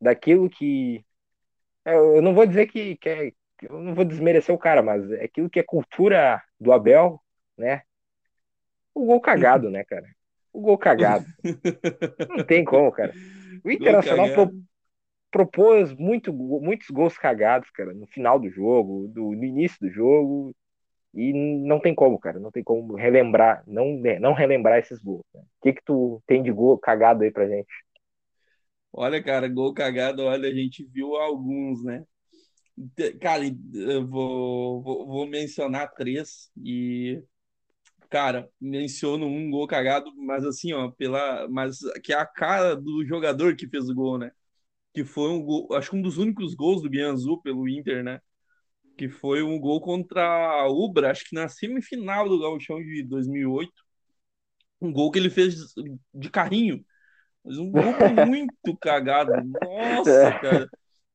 daquilo 0.00 0.50
que. 0.50 1.04
É, 1.84 1.94
eu 1.94 2.20
não 2.22 2.34
vou 2.34 2.46
dizer 2.46 2.66
que, 2.66 2.96
que 2.96 3.08
é, 3.08 3.32
eu 3.62 3.80
não 3.80 3.94
vou 3.94 4.04
desmerecer 4.04 4.54
o 4.54 4.58
cara, 4.58 4.82
mas 4.82 5.10
é 5.12 5.24
aquilo 5.24 5.50
que 5.50 5.60
é 5.60 5.62
cultura 5.62 6.42
do 6.58 6.72
Abel, 6.72 7.20
né? 7.56 7.82
O 8.94 9.06
gol 9.06 9.20
cagado, 9.20 9.68
né, 9.70 9.84
cara? 9.84 10.08
O 10.52 10.60
gol 10.60 10.78
cagado. 10.78 11.26
Não 12.28 12.44
tem 12.44 12.64
como, 12.64 12.90
cara. 12.92 13.12
O 13.64 13.70
Internacional 13.70 14.28
propôs 15.34 15.92
muito, 15.94 16.32
muitos 16.32 16.88
gols 16.90 17.18
cagados, 17.18 17.68
cara, 17.70 17.92
no 17.92 18.06
final 18.06 18.38
do 18.38 18.48
jogo, 18.48 19.08
do, 19.08 19.32
no 19.32 19.44
início 19.44 19.76
do 19.80 19.90
jogo, 19.90 20.54
e 21.12 21.32
não 21.32 21.80
tem 21.80 21.92
como, 21.92 22.20
cara, 22.20 22.38
não 22.38 22.52
tem 22.52 22.62
como 22.62 22.94
relembrar, 22.94 23.64
não, 23.66 24.00
não 24.20 24.32
relembrar 24.32 24.78
esses 24.78 25.02
gols. 25.02 25.24
O 25.34 25.42
que 25.60 25.72
que 25.72 25.82
tu 25.84 26.22
tem 26.24 26.40
de 26.40 26.52
gol 26.52 26.78
cagado 26.78 27.24
aí 27.24 27.32
pra 27.32 27.48
gente? 27.48 27.66
Olha, 28.92 29.20
cara, 29.20 29.48
gol 29.48 29.74
cagado, 29.74 30.22
olha, 30.22 30.48
a 30.48 30.54
gente 30.54 30.84
viu 30.84 31.16
alguns, 31.16 31.82
né? 31.82 32.04
Cara, 33.20 33.42
eu 33.74 34.06
vou, 34.06 34.80
vou, 34.82 35.06
vou 35.06 35.26
mencionar 35.26 35.92
três 35.94 36.48
e 36.56 37.20
cara, 38.08 38.48
menciono 38.60 39.26
um 39.26 39.50
gol 39.50 39.66
cagado, 39.66 40.14
mas 40.16 40.44
assim, 40.44 40.72
ó, 40.72 40.92
pela, 40.92 41.48
mas 41.48 41.78
que 42.04 42.12
é 42.12 42.16
a 42.16 42.24
cara 42.24 42.76
do 42.76 43.04
jogador 43.04 43.56
que 43.56 43.66
fez 43.68 43.88
o 43.88 43.94
gol, 43.96 44.16
né? 44.18 44.30
Que 44.94 45.04
foi 45.04 45.28
um 45.28 45.42
gol, 45.42 45.68
acho 45.74 45.90
que 45.90 45.96
um 45.96 46.02
dos 46.02 46.18
únicos 46.18 46.54
gols 46.54 46.80
do 46.80 46.88
Guianzu 46.88 47.40
pelo 47.42 47.68
Inter, 47.68 48.04
né? 48.04 48.20
Que 48.96 49.08
foi 49.08 49.42
um 49.42 49.58
gol 49.58 49.80
contra 49.80 50.22
a 50.22 50.68
Ubra, 50.70 51.10
acho 51.10 51.24
que 51.28 51.34
na 51.34 51.48
semifinal 51.48 52.28
do 52.28 52.38
Gauchão 52.38 52.80
de 52.80 53.02
2008. 53.02 53.72
Um 54.80 54.92
gol 54.92 55.10
que 55.10 55.18
ele 55.18 55.30
fez 55.30 55.74
de 56.14 56.30
carrinho. 56.30 56.84
Mas 57.44 57.58
um 57.58 57.72
gol 57.72 57.82
muito 58.26 58.76
cagado. 58.80 59.32
Nossa, 59.62 60.28
é. 60.28 60.38
cara. 60.38 60.70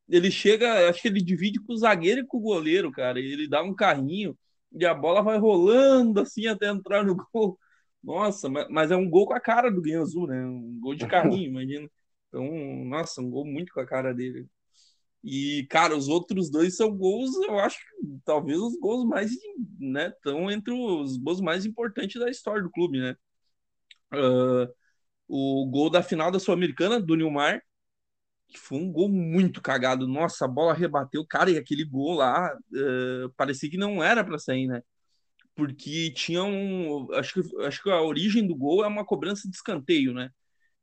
Ele 0.09 0.29
chega, 0.29 0.89
acho 0.89 1.01
que 1.01 1.07
ele 1.07 1.21
divide 1.21 1.59
com 1.61 1.71
o 1.71 1.77
zagueiro 1.77 2.21
e 2.21 2.25
com 2.25 2.37
o 2.37 2.41
goleiro, 2.41 2.91
cara. 2.91 3.17
Ele 3.17 3.47
dá 3.47 3.63
um 3.63 3.73
carrinho 3.73 4.37
e 4.73 4.85
a 4.85 4.93
bola 4.93 5.21
vai 5.21 5.37
rolando 5.37 6.19
assim 6.19 6.47
até 6.47 6.67
entrar 6.67 7.05
no 7.05 7.15
gol. 7.15 7.57
Nossa, 8.03 8.49
mas, 8.49 8.91
é 8.91 8.95
um 8.95 9.09
gol 9.09 9.25
com 9.25 9.33
a 9.33 9.39
cara 9.39 9.71
do 9.71 9.81
Guianzu, 9.81 10.25
né? 10.25 10.45
Um 10.45 10.79
gol 10.81 10.95
de 10.95 11.07
carrinho, 11.07 11.51
imagina. 11.51 11.89
Então, 12.29 12.45
nossa, 12.85 13.21
um 13.21 13.29
gol 13.29 13.45
muito 13.45 13.73
com 13.73 13.81
a 13.81 13.85
cara 13.85 14.13
dele. 14.13 14.47
E, 15.23 15.67
cara, 15.69 15.95
os 15.97 16.07
outros 16.07 16.49
dois 16.49 16.77
são 16.77 16.95
gols, 16.95 17.35
eu 17.47 17.59
acho 17.59 17.77
talvez 18.25 18.57
os 18.59 18.79
gols 18.79 19.05
mais, 19.05 19.31
né, 19.79 20.07
estão 20.09 20.49
entre 20.49 20.73
os 20.73 21.17
gols 21.17 21.41
mais 21.41 21.65
importantes 21.65 22.19
da 22.19 22.29
história 22.29 22.63
do 22.63 22.71
clube, 22.71 22.99
né? 22.99 23.15
Uh, 24.13 24.73
o 25.27 25.67
gol 25.69 25.89
da 25.89 26.01
final 26.01 26.31
da 26.31 26.39
Sul-Americana, 26.39 26.99
do 27.01 27.15
Nilmar, 27.15 27.61
que 28.47 28.57
foi 28.59 28.79
um 28.79 28.91
gol 28.91 29.09
muito 29.09 29.61
cagado. 29.61 30.07
Nossa, 30.07 30.45
a 30.45 30.47
bola 30.47 30.73
rebateu, 30.73 31.25
cara, 31.25 31.51
e 31.51 31.57
aquele 31.57 31.85
gol 31.85 32.15
lá 32.15 32.55
uh, 32.55 33.29
parecia 33.37 33.69
que 33.69 33.77
não 33.77 34.03
era 34.03 34.23
para 34.23 34.39
sair, 34.39 34.67
né? 34.67 34.81
Porque 35.55 36.11
tinha 36.13 36.43
um. 36.43 37.11
Acho 37.13 37.41
que, 37.41 37.61
acho 37.65 37.83
que 37.83 37.89
a 37.91 38.01
origem 38.01 38.47
do 38.47 38.55
gol 38.55 38.83
é 38.83 38.87
uma 38.87 39.05
cobrança 39.05 39.49
de 39.49 39.55
escanteio, 39.55 40.13
né? 40.13 40.31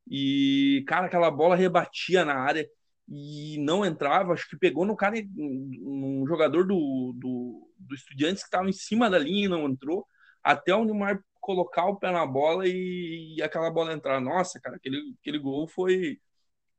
E, 0.08 0.84
cara, 0.86 1.06
aquela 1.06 1.30
bola 1.30 1.56
rebatia 1.56 2.24
na 2.24 2.34
área 2.34 2.68
e 3.08 3.58
não 3.58 3.84
entrava. 3.84 4.32
Acho 4.32 4.48
que 4.48 4.58
pegou 4.58 4.84
no 4.84 4.96
cara, 4.96 5.16
num 5.34 6.24
jogador 6.26 6.66
do, 6.66 7.12
do, 7.16 7.70
do 7.78 7.94
Estudiantes 7.94 8.42
que 8.42 8.48
estava 8.48 8.68
em 8.68 8.72
cima 8.72 9.10
da 9.10 9.18
linha 9.18 9.46
e 9.46 9.48
não 9.48 9.68
entrou. 9.68 10.06
Até 10.42 10.74
o 10.74 10.84
Neymar 10.84 11.22
colocar 11.40 11.86
o 11.86 11.96
pé 11.96 12.10
na 12.10 12.26
bola 12.26 12.66
e, 12.66 13.36
e 13.36 13.42
aquela 13.42 13.70
bola 13.70 13.92
entrar. 13.92 14.20
Nossa, 14.20 14.60
cara, 14.60 14.76
aquele, 14.76 15.14
aquele 15.20 15.38
gol 15.38 15.68
foi, 15.68 16.18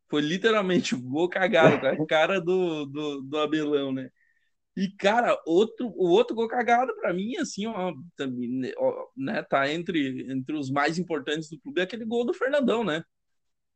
foi 0.09 0.21
literalmente 0.21 0.95
um 0.95 1.01
gol 1.01 1.29
cagado, 1.29 1.81
cara, 1.81 2.05
cara 2.07 2.41
do, 2.41 2.85
do, 2.85 3.21
do 3.21 3.37
Abelão, 3.39 3.91
né? 3.93 4.09
E, 4.75 4.89
cara, 4.89 5.35
outro, 5.45 5.87
o 5.87 6.09
outro 6.09 6.35
gol 6.35 6.47
cagado 6.47 6.95
para 6.97 7.13
mim, 7.13 7.35
assim, 7.37 7.65
ó, 7.65 7.93
também, 8.15 8.71
ó, 8.77 9.07
né, 9.17 9.41
tá 9.41 9.71
entre, 9.71 10.31
entre 10.31 10.55
os 10.55 10.69
mais 10.69 10.99
importantes 10.99 11.49
do 11.49 11.59
clube, 11.59 11.81
é 11.81 11.83
aquele 11.83 12.05
gol 12.05 12.23
do 12.25 12.33
Fernandão, 12.33 12.83
né? 12.83 13.03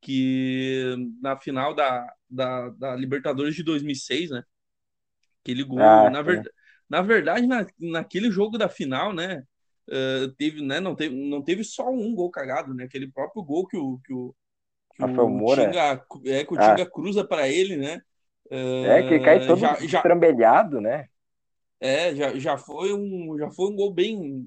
Que 0.02 0.96
na 1.22 1.38
final 1.38 1.76
da, 1.76 2.12
da, 2.30 2.70
da 2.70 2.96
Libertadores 2.96 3.56
de 3.56 3.64
2006, 3.64 4.32
né? 4.32 4.44
Aquele 5.44 5.64
gol, 5.64 5.80
ah, 5.80 6.10
na, 6.10 6.22
ver, 6.22 6.44
na 6.90 7.02
verdade, 7.02 7.46
na, 7.48 7.66
naquele 7.80 8.32
jogo 8.32 8.58
da 8.58 8.68
final, 8.68 9.14
né? 9.14 9.44
Uh, 9.88 10.32
teve, 10.38 10.62
né? 10.62 10.80
Não 10.80 10.96
teve, 10.96 11.16
não 11.16 11.42
teve 11.42 11.64
só 11.64 11.90
um 11.90 12.14
gol 12.16 12.30
cagado, 12.32 12.74
né? 12.74 12.86
Aquele 12.86 13.12
próprio 13.12 13.44
gol 13.44 13.68
que 13.68 13.78
o, 13.78 14.00
que 14.04 14.14
o, 14.14 14.36
que 14.96 15.04
o 15.04 15.56
Tinga, 15.56 16.06
é, 16.26 16.46
que 16.46 16.54
o 16.54 16.60
ah. 16.60 16.76
Tinga 16.76 16.90
cruza 16.90 17.24
para 17.24 17.48
ele, 17.48 17.78
né? 17.78 18.02
Uh, 18.46 18.86
é, 18.86 19.08
que 19.08 19.20
cai 19.20 19.46
todo 19.46 19.60
já, 19.60 19.74
estrambelhado, 19.80 20.82
né? 20.82 21.08
É, 21.80 22.14
já, 22.16 22.38
já, 22.38 22.58
foi 22.58 22.94
um, 22.94 23.38
já 23.38 23.50
foi 23.52 23.72
um 23.72 23.76
gol 23.76 23.94
bem. 23.94 24.46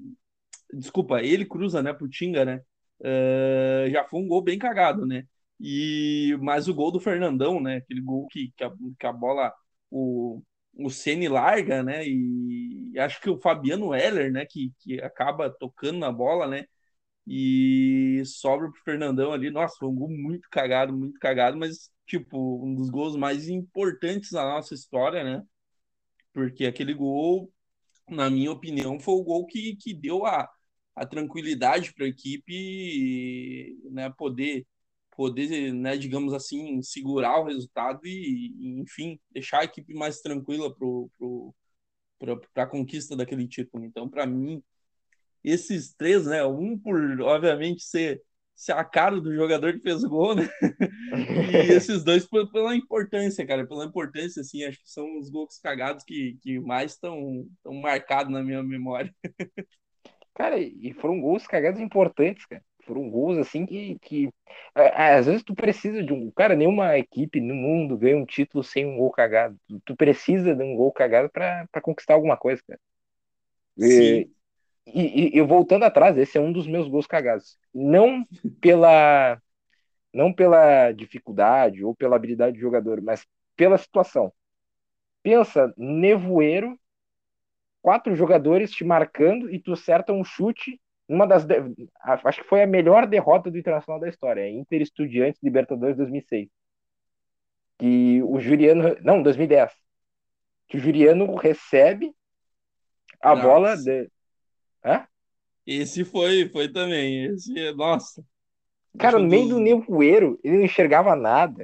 Desculpa, 0.73 1.21
ele 1.21 1.45
cruza, 1.45 1.81
né, 1.81 1.93
pro 1.93 2.09
Tinga, 2.09 2.45
né? 2.45 2.61
Uh, 2.99 3.89
já 3.89 4.05
foi 4.05 4.21
um 4.21 4.27
gol 4.27 4.41
bem 4.41 4.57
cagado, 4.57 5.05
né? 5.05 5.25
E 5.59 6.37
mas 6.41 6.67
o 6.67 6.73
gol 6.73 6.91
do 6.91 6.99
Fernandão, 6.99 7.61
né? 7.61 7.77
Aquele 7.77 8.01
gol 8.01 8.27
que, 8.27 8.51
que, 8.55 8.63
a, 8.63 8.71
que 8.99 9.07
a 9.07 9.13
bola 9.13 9.53
o, 9.89 10.41
o 10.73 10.89
Ceni 10.89 11.27
larga, 11.27 11.83
né? 11.83 12.03
E 12.07 12.93
acho 12.99 13.21
que 13.21 13.29
o 13.29 13.39
Fabiano 13.39 13.93
Heller, 13.93 14.31
né? 14.31 14.45
Que, 14.45 14.71
que 14.79 15.01
acaba 15.01 15.49
tocando 15.49 15.99
na 15.99 16.11
bola, 16.11 16.47
né? 16.47 16.65
E 17.27 18.21
sobra 18.25 18.71
pro 18.71 18.83
Fernandão 18.83 19.33
ali. 19.33 19.49
Nossa, 19.51 19.75
foi 19.79 19.89
um 19.89 19.95
gol 19.95 20.09
muito 20.09 20.47
cagado, 20.51 20.95
muito 20.95 21.19
cagado, 21.19 21.57
mas 21.57 21.91
tipo 22.05 22.63
um 22.65 22.75
dos 22.75 22.89
gols 22.89 23.15
mais 23.15 23.49
importantes 23.49 24.31
da 24.31 24.43
nossa 24.43 24.73
história, 24.73 25.23
né? 25.23 25.43
Porque 26.33 26.65
aquele 26.65 26.93
gol, 26.93 27.51
na 28.09 28.29
minha 28.29 28.51
opinião, 28.51 28.99
foi 28.99 29.15
o 29.15 29.23
gol 29.23 29.45
que, 29.47 29.75
que 29.77 29.93
deu 29.93 30.25
a, 30.25 30.49
a 30.95 31.05
tranquilidade 31.05 31.93
para 31.93 32.05
a 32.05 32.09
equipe, 32.09 33.77
né? 33.91 34.09
Poder 34.11 34.65
poder, 35.15 35.73
né, 35.73 35.97
digamos 35.97 36.33
assim, 36.33 36.81
segurar 36.81 37.39
o 37.39 37.45
resultado 37.45 38.01
e, 38.05 38.79
enfim, 38.81 39.19
deixar 39.31 39.61
a 39.61 39.63
equipe 39.63 39.93
mais 39.93 40.21
tranquila 40.21 40.73
para 42.19 42.63
a 42.63 42.67
conquista 42.67 43.15
daquele 43.15 43.47
título. 43.47 43.85
Então, 43.85 44.09
para 44.09 44.25
mim, 44.25 44.61
esses 45.43 45.93
três, 45.93 46.25
né? 46.25 46.43
Um 46.45 46.77
por, 46.77 47.21
obviamente, 47.21 47.83
ser, 47.83 48.21
ser 48.55 48.73
a 48.73 48.83
cara 48.83 49.21
do 49.21 49.33
jogador 49.33 49.73
que 49.73 49.79
fez 49.79 50.03
gol, 50.03 50.35
né? 50.35 50.49
e 51.69 51.71
esses 51.71 52.03
dois 52.03 52.27
pela 52.51 52.75
importância, 52.75 53.45
cara, 53.45 53.65
pela 53.65 53.85
importância, 53.85 54.41
assim, 54.41 54.63
acho 54.63 54.81
que 54.81 54.89
são 54.89 55.19
os 55.19 55.29
gols 55.29 55.59
cagados 55.59 56.03
que, 56.03 56.37
que 56.41 56.59
mais 56.59 56.93
estão 56.93 57.47
marcados 57.65 58.31
na 58.31 58.43
minha 58.43 58.63
memória. 58.63 59.13
Cara, 60.33 60.59
e 60.59 60.93
foram 60.99 61.21
gols 61.21 61.47
cagados 61.47 61.79
importantes, 61.79 62.45
cara. 62.45 62.61
Foram 62.85 63.09
gols 63.09 63.37
assim 63.37 63.65
que, 63.65 63.97
que 63.99 64.29
às 64.73 65.25
vezes 65.25 65.43
tu 65.43 65.55
precisa 65.55 66.03
de 66.03 66.13
um. 66.13 66.31
Cara, 66.31 66.55
nenhuma 66.55 66.97
equipe 66.97 67.41
no 67.41 67.55
mundo 67.55 67.97
ganha 67.97 68.17
um 68.17 68.25
título 68.25 68.63
sem 68.63 68.85
um 68.85 68.97
gol 68.97 69.11
cagado. 69.11 69.57
Tu, 69.67 69.79
tu 69.85 69.95
precisa 69.95 70.55
de 70.55 70.63
um 70.63 70.75
gol 70.75 70.91
cagado 70.91 71.29
para 71.29 71.67
conquistar 71.81 72.13
alguma 72.13 72.37
coisa, 72.37 72.61
cara. 72.67 72.79
E, 73.77 74.29
e, 75.33 75.37
e, 75.37 75.41
voltando 75.41 75.83
atrás, 75.83 76.15
esse 76.17 76.37
é 76.37 76.41
um 76.41 76.51
dos 76.53 76.67
meus 76.67 76.87
gols 76.87 77.07
cagados. 77.07 77.57
Não 77.73 78.25
pela 78.61 79.41
não 80.13 80.31
pela 80.31 80.93
dificuldade 80.93 81.83
ou 81.83 81.93
pela 81.93 82.15
habilidade 82.15 82.55
do 82.55 82.61
jogador, 82.61 83.01
mas 83.01 83.25
pela 83.55 83.77
situação. 83.77 84.31
Pensa, 85.21 85.73
nevoeiro, 85.75 86.79
quatro 87.81 88.15
jogadores 88.15 88.71
te 88.71 88.85
marcando 88.85 89.53
e 89.53 89.59
tu 89.59 89.73
acerta 89.73 90.13
um 90.13 90.23
chute 90.23 90.79
uma 91.07 91.27
das 91.27 91.45
acho 92.23 92.41
que 92.41 92.47
foi 92.47 92.63
a 92.63 92.67
melhor 92.67 93.05
derrota 93.05 93.51
do 93.51 93.57
Internacional 93.57 93.99
da 93.99 94.09
história, 94.09 94.41
é 94.41 94.49
Inter 94.49 94.81
Estudiantes 94.81 95.41
Libertadores 95.41 95.97
2006. 95.97 96.49
Que 97.77 98.21
o 98.23 98.39
Juliano, 98.39 98.95
não, 99.01 99.21
2010. 99.21 99.71
Que 100.67 100.77
o 100.77 100.79
Juliano 100.79 101.35
recebe 101.35 102.13
a 103.21 103.35
nossa. 103.35 103.47
bola 103.47 103.77
de 103.77 104.09
Hã? 104.83 105.07
Esse 105.65 106.05
foi, 106.05 106.47
foi 106.49 106.69
também. 106.69 107.25
Esse, 107.25 107.71
nossa. 107.73 108.23
Cara, 108.99 109.17
no 109.17 109.27
meio 109.27 109.49
do 109.49 109.59
nevoeiro, 109.59 110.39
ele 110.43 110.57
não 110.57 110.63
enxergava 110.63 111.15
nada. 111.15 111.63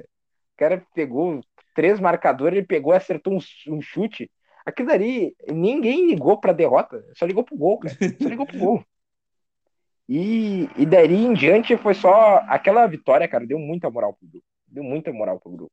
O 0.53 0.57
cara 0.57 0.85
pegou 0.93 1.39
três 1.75 1.99
marcadores, 1.99 2.57
ele 2.57 2.67
pegou 2.67 2.93
e 2.93 2.97
acertou 2.97 3.33
um, 3.33 3.39
um 3.67 3.81
chute. 3.81 4.29
Aquilo 4.65 4.91
ali, 4.91 5.35
ninguém 5.47 6.07
ligou 6.07 6.39
pra 6.39 6.51
derrota, 6.51 7.03
só 7.15 7.25
ligou 7.25 7.43
pro 7.43 7.55
gol, 7.55 7.79
cara. 7.79 7.95
Só 8.21 8.27
ligou 8.27 8.45
pro 8.45 8.57
gol. 8.57 8.85
E, 10.13 10.67
e 10.77 11.15
em 11.15 11.33
diante 11.33 11.77
foi 11.77 11.93
só 11.93 12.39
aquela 12.49 12.85
vitória, 12.85 13.29
cara, 13.29 13.47
deu 13.47 13.57
muita 13.57 13.89
moral 13.89 14.13
pro 14.13 14.27
grupo. 14.27 14.45
Deu 14.67 14.83
muita 14.83 15.13
moral 15.13 15.39
pro 15.39 15.51
grupo. 15.51 15.71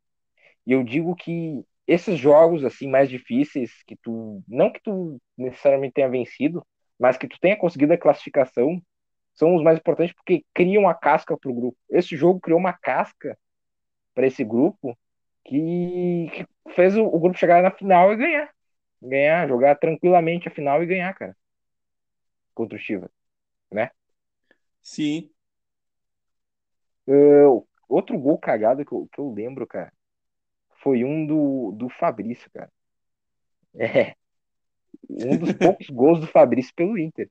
E 0.64 0.70
eu 0.70 0.84
digo 0.84 1.16
que 1.16 1.64
esses 1.88 2.16
jogos 2.16 2.64
assim 2.64 2.88
mais 2.88 3.10
difíceis 3.10 3.82
que 3.84 3.96
tu 3.96 4.40
não 4.46 4.70
que 4.70 4.80
tu 4.80 5.20
necessariamente 5.36 5.94
tenha 5.94 6.08
vencido, 6.08 6.64
mas 6.96 7.16
que 7.16 7.26
tu 7.26 7.36
tenha 7.40 7.56
conseguido 7.56 7.92
a 7.94 7.98
classificação, 7.98 8.80
são 9.34 9.56
os 9.56 9.62
mais 9.64 9.78
importantes 9.78 10.14
porque 10.14 10.44
criam 10.54 10.88
a 10.88 10.94
casca 10.94 11.36
pro 11.36 11.52
grupo. 11.52 11.76
Esse 11.90 12.16
jogo 12.16 12.38
criou 12.38 12.60
uma 12.60 12.72
casca 12.72 13.36
para 14.14 14.28
esse 14.28 14.44
grupo 14.44 14.96
que, 15.44 16.30
que 16.32 16.46
fez 16.74 16.96
o, 16.96 17.04
o, 17.04 17.18
grupo 17.18 17.36
chegar 17.36 17.60
na 17.60 17.72
final 17.72 18.12
e 18.12 18.16
ganhar. 18.16 18.50
Ganhar, 19.02 19.48
jogar 19.48 19.74
tranquilamente 19.76 20.46
a 20.46 20.50
final 20.52 20.80
e 20.80 20.86
ganhar, 20.86 21.12
cara. 21.14 21.36
Contra 22.54 22.76
o 22.76 22.80
Chivas, 22.80 23.10
né? 23.72 23.90
Sim. 24.82 25.30
Uh, 27.06 27.66
outro 27.88 28.18
gol 28.18 28.38
cagado 28.38 28.84
que 28.84 28.92
eu, 28.92 29.08
que 29.12 29.18
eu 29.18 29.32
lembro, 29.32 29.66
cara, 29.66 29.92
foi 30.82 31.04
um 31.04 31.26
do, 31.26 31.72
do 31.72 31.88
Fabrício, 31.88 32.50
cara. 32.52 32.70
É. 33.74 34.14
Um 35.08 35.36
dos 35.38 35.52
poucos 35.54 35.88
gols 35.90 36.20
do 36.20 36.26
Fabrício 36.26 36.74
pelo 36.74 36.98
Inter. 36.98 37.30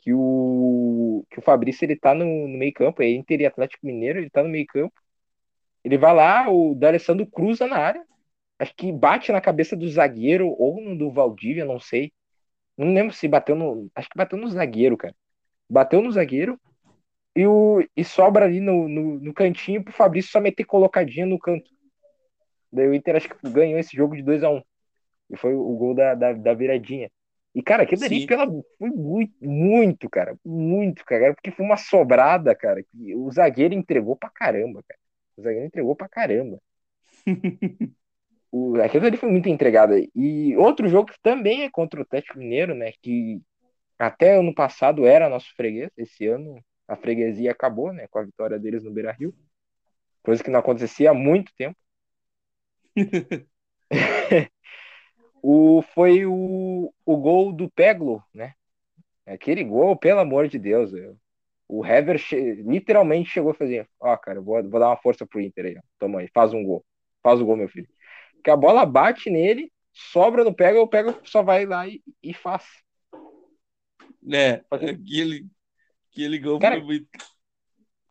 Que 0.00 0.12
o, 0.14 1.24
que 1.30 1.38
o 1.38 1.42
Fabrício 1.42 1.84
ele 1.84 1.96
tá 1.96 2.14
no, 2.14 2.24
no 2.48 2.58
meio 2.58 2.72
campo, 2.72 3.02
é 3.02 3.08
Inter 3.10 3.40
e 3.40 3.46
Atlético 3.46 3.86
Mineiro, 3.86 4.18
ele 4.18 4.30
tá 4.30 4.42
no 4.42 4.48
meio 4.48 4.66
campo. 4.66 4.94
Ele 5.84 5.98
vai 5.98 6.14
lá, 6.14 6.50
o 6.50 6.74
D'Alessandro 6.74 7.26
cruza 7.26 7.66
na 7.66 7.76
área. 7.76 8.04
Acho 8.58 8.74
que 8.76 8.92
bate 8.92 9.32
na 9.32 9.40
cabeça 9.40 9.76
do 9.76 9.88
zagueiro 9.88 10.48
ou 10.58 10.80
no 10.80 10.96
do 10.96 11.10
Valdívia, 11.10 11.64
não 11.64 11.80
sei. 11.80 12.12
Não 12.76 12.94
lembro 12.94 13.14
se 13.14 13.28
bateu 13.28 13.56
no. 13.56 13.90
Acho 13.94 14.08
que 14.08 14.18
bateu 14.18 14.38
no 14.38 14.48
zagueiro, 14.48 14.96
cara. 14.96 15.14
Bateu 15.68 16.02
no 16.02 16.12
zagueiro 16.12 16.60
e, 17.34 17.46
o, 17.46 17.82
e 17.96 18.04
sobra 18.04 18.44
ali 18.44 18.60
no, 18.60 18.88
no, 18.88 19.18
no 19.20 19.34
cantinho 19.34 19.82
pro 19.82 19.92
Fabrício 19.92 20.30
só 20.30 20.40
meter 20.40 20.64
colocadinha 20.64 21.26
no 21.26 21.38
canto. 21.38 21.70
Daí 22.72 22.86
o 22.86 22.94
Inter 22.94 23.16
acho 23.16 23.28
que 23.28 23.50
ganhou 23.50 23.78
esse 23.78 23.96
jogo 23.96 24.16
de 24.16 24.22
2 24.22 24.42
a 24.42 24.50
1 24.50 24.56
um, 24.56 24.62
E 25.30 25.36
foi 25.36 25.54
o 25.54 25.76
gol 25.76 25.94
da, 25.94 26.14
da, 26.14 26.32
da 26.32 26.54
viradinha. 26.54 27.10
E, 27.54 27.62
cara, 27.62 27.82
aquilo 27.82 28.02
ali 28.04 28.26
pela, 28.26 28.46
foi 28.78 28.90
muito, 28.90 29.34
muito, 29.42 30.08
cara. 30.08 30.36
Muito, 30.44 31.04
cara. 31.04 31.34
Porque 31.34 31.50
foi 31.50 31.64
uma 31.66 31.76
sobrada, 31.76 32.54
cara. 32.54 32.82
Que 32.82 33.14
o 33.14 33.30
zagueiro 33.30 33.74
entregou 33.74 34.16
pra 34.16 34.30
caramba, 34.30 34.82
cara. 34.88 35.00
O 35.36 35.42
zagueiro 35.42 35.66
entregou 35.66 35.94
pra 35.94 36.08
caramba. 36.08 36.58
o, 38.50 38.76
aquilo 38.80 39.06
ali 39.06 39.18
foi 39.18 39.30
muito 39.30 39.50
entregado. 39.50 39.92
E 40.14 40.56
outro 40.56 40.88
jogo 40.88 41.12
que 41.12 41.20
também 41.22 41.64
é 41.64 41.70
contra 41.70 42.00
o 42.00 42.02
Atlético 42.02 42.38
Mineiro, 42.38 42.74
né? 42.74 42.92
Que 43.02 43.42
até 43.98 44.36
ano 44.36 44.54
passado 44.54 45.06
era 45.06 45.28
nosso 45.28 45.54
freguês. 45.54 45.90
Esse 45.96 46.26
ano 46.26 46.58
a 46.92 46.96
freguesia 46.96 47.50
acabou, 47.50 47.92
né, 47.92 48.06
com 48.08 48.18
a 48.18 48.24
vitória 48.24 48.58
deles 48.58 48.84
no 48.84 48.90
Beira-Rio. 48.90 49.34
Coisa 50.22 50.44
que 50.44 50.50
não 50.50 50.60
acontecia 50.60 51.10
há 51.10 51.14
muito 51.14 51.52
tempo. 51.56 51.76
o, 55.42 55.82
foi 55.94 56.26
o, 56.26 56.92
o 57.04 57.16
gol 57.16 57.52
do 57.52 57.70
Peglo, 57.70 58.22
né? 58.34 58.54
Aquele 59.26 59.64
gol, 59.64 59.96
pelo 59.96 60.20
amor 60.20 60.48
de 60.48 60.58
Deus. 60.58 60.92
Eu, 60.92 61.16
o 61.68 61.84
Hever 61.84 62.18
che 62.18 62.36
literalmente 62.62 63.30
chegou 63.30 63.52
a 63.52 63.54
fazer: 63.54 63.88
Ó, 63.98 64.12
oh, 64.12 64.18
cara, 64.18 64.40
vou, 64.40 64.62
vou 64.62 64.80
dar 64.80 64.88
uma 64.88 64.96
força 64.96 65.26
pro 65.26 65.40
Inter 65.40 65.66
aí. 65.66 65.78
Ó. 65.78 65.82
Toma 65.98 66.20
aí, 66.20 66.28
faz 66.34 66.52
um 66.52 66.62
gol. 66.64 66.84
Faz 67.22 67.40
o 67.40 67.46
gol, 67.46 67.56
meu 67.56 67.68
filho. 67.68 67.88
Que 68.44 68.50
a 68.50 68.56
bola 68.56 68.84
bate 68.84 69.30
nele, 69.30 69.72
sobra 69.92 70.44
no 70.44 70.54
Pega, 70.54 70.80
o 70.80 70.88
Pega 70.88 71.18
só 71.24 71.42
vai 71.42 71.64
lá 71.64 71.86
e, 71.88 72.02
e 72.22 72.34
faz. 72.34 72.64
É, 74.30 74.62
aquele, 74.70 75.46
Aquele 76.12 76.38
gol 76.38 76.58
cara, 76.58 76.76
foi 76.76 76.84
muito. 76.84 77.08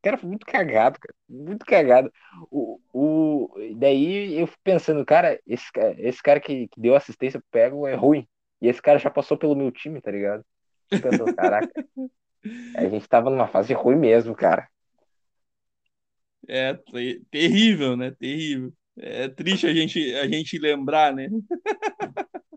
Cara, 0.02 0.18
foi 0.18 0.28
muito 0.28 0.46
cagado, 0.46 1.00
cara. 1.00 1.14
Muito 1.30 1.66
cagado. 1.66 2.12
O, 2.50 2.80
o, 2.92 3.50
daí 3.76 4.40
eu 4.40 4.48
fico 4.48 4.62
pensando, 4.64 5.06
cara, 5.06 5.40
esse, 5.46 5.66
esse 6.00 6.22
cara 6.22 6.40
que, 6.40 6.68
que 6.68 6.82
deu 6.82 6.96
assistência 6.96 7.40
pro 7.40 7.50
Pego 7.52 7.88
é 7.88 7.94
ruim. 7.94 8.28
E 8.60 8.68
esse 8.68 8.82
cara 8.82 8.98
já 8.98 9.10
passou 9.10 9.38
pelo 9.38 9.56
meu 9.56 9.72
time, 9.72 10.02
tá 10.02 10.10
ligado? 10.10 10.44
Pensando, 10.90 11.34
caraca. 11.36 11.72
A 12.76 12.90
gente 12.90 13.08
tava 13.08 13.30
numa 13.30 13.48
fase 13.48 13.72
ruim 13.74 13.96
mesmo, 13.96 14.36
cara. 14.36 14.68
É 16.48 16.74
terrível, 17.30 17.96
né? 17.96 18.10
Terrível. 18.12 18.74
É 18.98 19.28
triste 19.28 19.68
a 19.68 19.74
gente, 19.74 20.14
a 20.16 20.28
gente 20.28 20.58
lembrar, 20.58 21.14
né? 21.14 21.30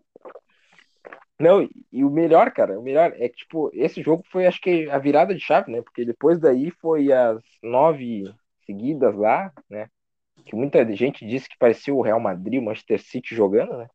Não, 1.39 1.67
e 1.91 2.03
o 2.03 2.09
melhor, 2.09 2.51
cara, 2.51 2.79
o 2.79 2.83
melhor 2.83 3.13
é 3.17 3.27
que, 3.27 3.37
tipo, 3.37 3.69
esse 3.73 4.01
jogo 4.01 4.23
foi, 4.31 4.45
acho 4.45 4.61
que, 4.61 4.89
a 4.89 4.97
virada 4.97 5.33
de 5.33 5.41
chave, 5.41 5.69
né? 5.71 5.81
Porque 5.81 6.05
depois 6.05 6.39
daí 6.39 6.71
foi 6.71 7.11
as 7.11 7.41
nove 7.61 8.23
seguidas 8.65 9.13
lá, 9.15 9.51
né? 9.69 9.87
Que 10.45 10.55
muita 10.55 10.85
gente 10.95 11.27
disse 11.27 11.49
que 11.49 11.57
parecia 11.57 11.93
o 11.93 12.01
Real 12.01 12.19
Madrid, 12.19 12.59
o 12.59 12.63
Manchester 12.63 13.01
City 13.01 13.35
jogando, 13.35 13.77
né? 13.77 13.87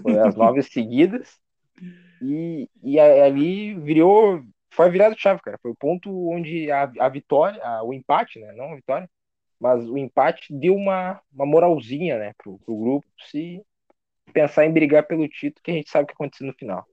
Foi 0.00 0.18
as 0.18 0.36
nove 0.36 0.62
seguidas. 0.62 1.38
E, 2.22 2.68
e 2.82 3.00
ali 3.00 3.74
virou. 3.74 4.42
Foi 4.70 4.86
a 4.86 4.90
virada 4.90 5.14
de 5.14 5.20
chave, 5.20 5.40
cara. 5.42 5.58
Foi 5.60 5.72
o 5.72 5.76
ponto 5.76 6.30
onde 6.30 6.70
a, 6.70 6.90
a 7.00 7.08
vitória, 7.08 7.60
a, 7.64 7.82
o 7.82 7.92
empate, 7.92 8.38
né? 8.38 8.52
Não 8.52 8.72
a 8.72 8.76
vitória, 8.76 9.08
mas 9.58 9.88
o 9.88 9.98
empate 9.98 10.52
deu 10.52 10.74
uma, 10.74 11.20
uma 11.32 11.46
moralzinha, 11.46 12.18
né? 12.18 12.32
Pro, 12.38 12.58
pro 12.60 12.76
grupo 12.76 13.06
se 13.30 13.60
pensar 14.32 14.66
em 14.66 14.72
brigar 14.72 15.06
pelo 15.06 15.28
título, 15.28 15.62
que 15.62 15.70
a 15.70 15.74
gente 15.74 15.90
sabe 15.90 16.04
o 16.04 16.06
que 16.06 16.14
aconteceu 16.14 16.46
no 16.46 16.54
final. 16.54 16.84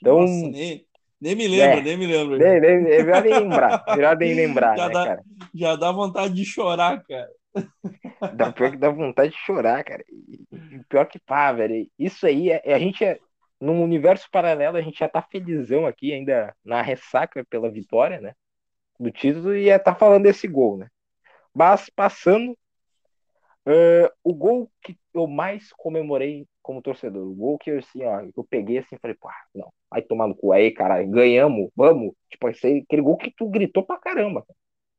Então, 0.00 0.20
Nossa, 0.20 0.48
nem, 0.48 0.86
nem 1.20 1.34
me 1.34 1.48
lembro, 1.48 1.78
é, 1.78 1.82
nem 1.82 1.96
me 1.96 2.06
lembro. 2.06 2.38
Nem, 2.38 2.60
nem, 2.60 2.92
é 2.92 3.02
melhor 3.02 3.22
nem 3.22 3.34
lembrar, 3.34 3.84
melhor 3.88 4.16
nem 4.16 4.34
lembrar, 4.36 4.76
já 4.76 4.88
né, 4.88 4.92
dá, 4.92 5.04
cara? 5.04 5.22
Já 5.54 5.76
dá 5.76 5.92
vontade 5.92 6.34
de 6.34 6.44
chorar, 6.44 7.02
cara. 7.04 7.28
Dá, 8.34 8.50
pior 8.50 8.72
que 8.72 8.76
dá 8.76 8.90
vontade 8.90 9.30
de 9.30 9.36
chorar, 9.38 9.84
cara. 9.84 10.02
E, 10.08 10.80
pior 10.88 11.04
que 11.06 11.20
pá, 11.20 11.52
velho. 11.52 11.88
Isso 11.96 12.26
aí, 12.26 12.50
é, 12.50 12.74
a 12.74 12.78
gente 12.80 13.04
é, 13.04 13.18
num 13.60 13.82
universo 13.82 14.28
paralelo, 14.30 14.76
a 14.76 14.82
gente 14.82 14.98
já 14.98 15.08
tá 15.08 15.22
felizão 15.22 15.86
aqui, 15.86 16.12
ainda 16.12 16.54
na 16.64 16.82
ressaca 16.82 17.44
pela 17.48 17.70
vitória, 17.70 18.20
né? 18.20 18.34
Do 18.98 19.10
título, 19.10 19.54
e 19.56 19.68
é 19.68 19.78
tá 19.78 19.94
falando 19.94 20.24
desse 20.24 20.48
gol, 20.48 20.78
né? 20.78 20.88
Mas 21.54 21.88
passando, 21.88 22.52
uh, 23.66 24.10
o 24.22 24.34
gol 24.34 24.70
que 24.82 24.98
eu 25.14 25.26
mais 25.26 25.72
comemorei 25.72 26.46
como 26.64 26.82
torcedor. 26.82 27.28
O 27.28 27.34
gol 27.34 27.58
que 27.58 27.70
eu, 27.70 27.78
assim, 27.78 28.02
ó, 28.04 28.20
eu 28.36 28.44
peguei 28.44 28.78
assim, 28.78 28.96
falei, 29.00 29.16
pô, 29.20 29.28
não, 29.54 29.72
vai 29.90 30.02
tomar 30.02 30.26
no 30.26 30.34
cu 30.34 30.50
aí, 30.50 30.72
cara, 30.72 31.02
ganhamos, 31.04 31.70
vamos. 31.76 32.14
Tipo, 32.30 32.48
esse, 32.48 32.78
aquele 32.78 33.02
gol 33.02 33.18
que 33.18 33.30
tu 33.30 33.48
gritou 33.48 33.84
pra 33.84 33.98
caramba. 33.98 34.44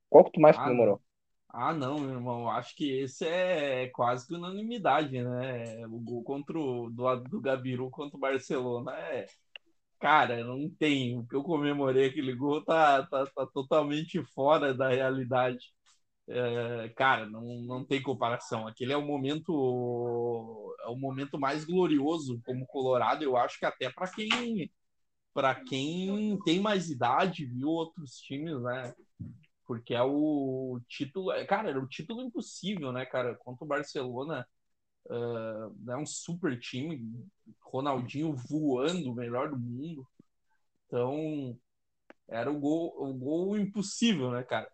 Qual 0.09 0.23
que 0.23 0.31
tu 0.31 0.39
mais 0.39 0.55
ah, 0.57 0.63
comemorou? 0.63 1.01
Ah, 1.49 1.73
não, 1.73 1.99
meu 1.99 2.11
irmão. 2.11 2.49
Acho 2.49 2.75
que 2.75 2.99
esse 3.01 3.25
é 3.25 3.87
quase 3.89 4.27
que 4.27 4.35
unanimidade, 4.35 5.21
né? 5.21 5.85
O 5.87 5.99
gol 5.99 6.23
contra 6.23 6.57
o, 6.57 6.89
do, 6.89 7.15
do 7.21 7.41
Gabiru 7.41 7.89
contra 7.89 8.15
o 8.15 8.19
Barcelona 8.19 8.91
é. 8.97 9.25
Cara, 9.99 10.43
não 10.43 10.69
tem. 10.69 11.17
O 11.17 11.25
que 11.27 11.35
eu 11.35 11.43
comemorei 11.43 12.07
aquele 12.07 12.35
gol 12.35 12.63
tá, 12.63 13.03
tá, 13.07 13.25
tá 13.25 13.47
totalmente 13.47 14.23
fora 14.33 14.73
da 14.73 14.89
realidade. 14.89 15.74
É, 16.27 16.89
cara, 16.95 17.27
não, 17.27 17.43
não 17.61 17.85
tem 17.85 18.01
comparação. 18.01 18.67
Aquele 18.67 18.93
é 18.93 18.97
o 18.97 19.05
momento 19.05 20.75
é 20.81 20.87
o 20.87 20.95
momento 20.95 21.39
mais 21.39 21.65
glorioso 21.65 22.41
como 22.45 22.65
Colorado, 22.65 23.23
eu 23.23 23.37
acho 23.37 23.59
que 23.59 23.65
até 23.65 23.91
para 23.91 24.07
quem 24.11 24.71
para 25.33 25.53
quem 25.55 26.39
tem 26.45 26.61
mais 26.61 26.89
idade, 26.89 27.45
viu 27.45 27.67
outros 27.69 28.17
times, 28.19 28.61
né? 28.61 28.95
Porque 29.67 29.93
é 29.93 30.01
o 30.01 30.79
título, 30.87 31.31
é, 31.33 31.45
cara, 31.45 31.69
era 31.69 31.79
o 31.79 31.87
título 31.87 32.21
impossível, 32.21 32.91
né, 32.93 33.05
cara? 33.05 33.35
Contra 33.35 33.65
o 33.65 33.67
Barcelona, 33.67 34.47
uh, 35.07 35.91
é 35.91 35.97
um 35.97 36.05
super 36.05 36.57
time, 36.59 37.03
Ronaldinho 37.61 38.33
voando, 38.35 39.11
o 39.11 39.15
melhor 39.15 39.49
do 39.49 39.57
mundo. 39.57 40.07
Então, 40.87 41.59
era 42.27 42.51
o 42.51 42.59
gol, 42.59 42.95
o 42.97 43.13
gol 43.13 43.57
impossível, 43.57 44.31
né, 44.31 44.43
cara? 44.43 44.71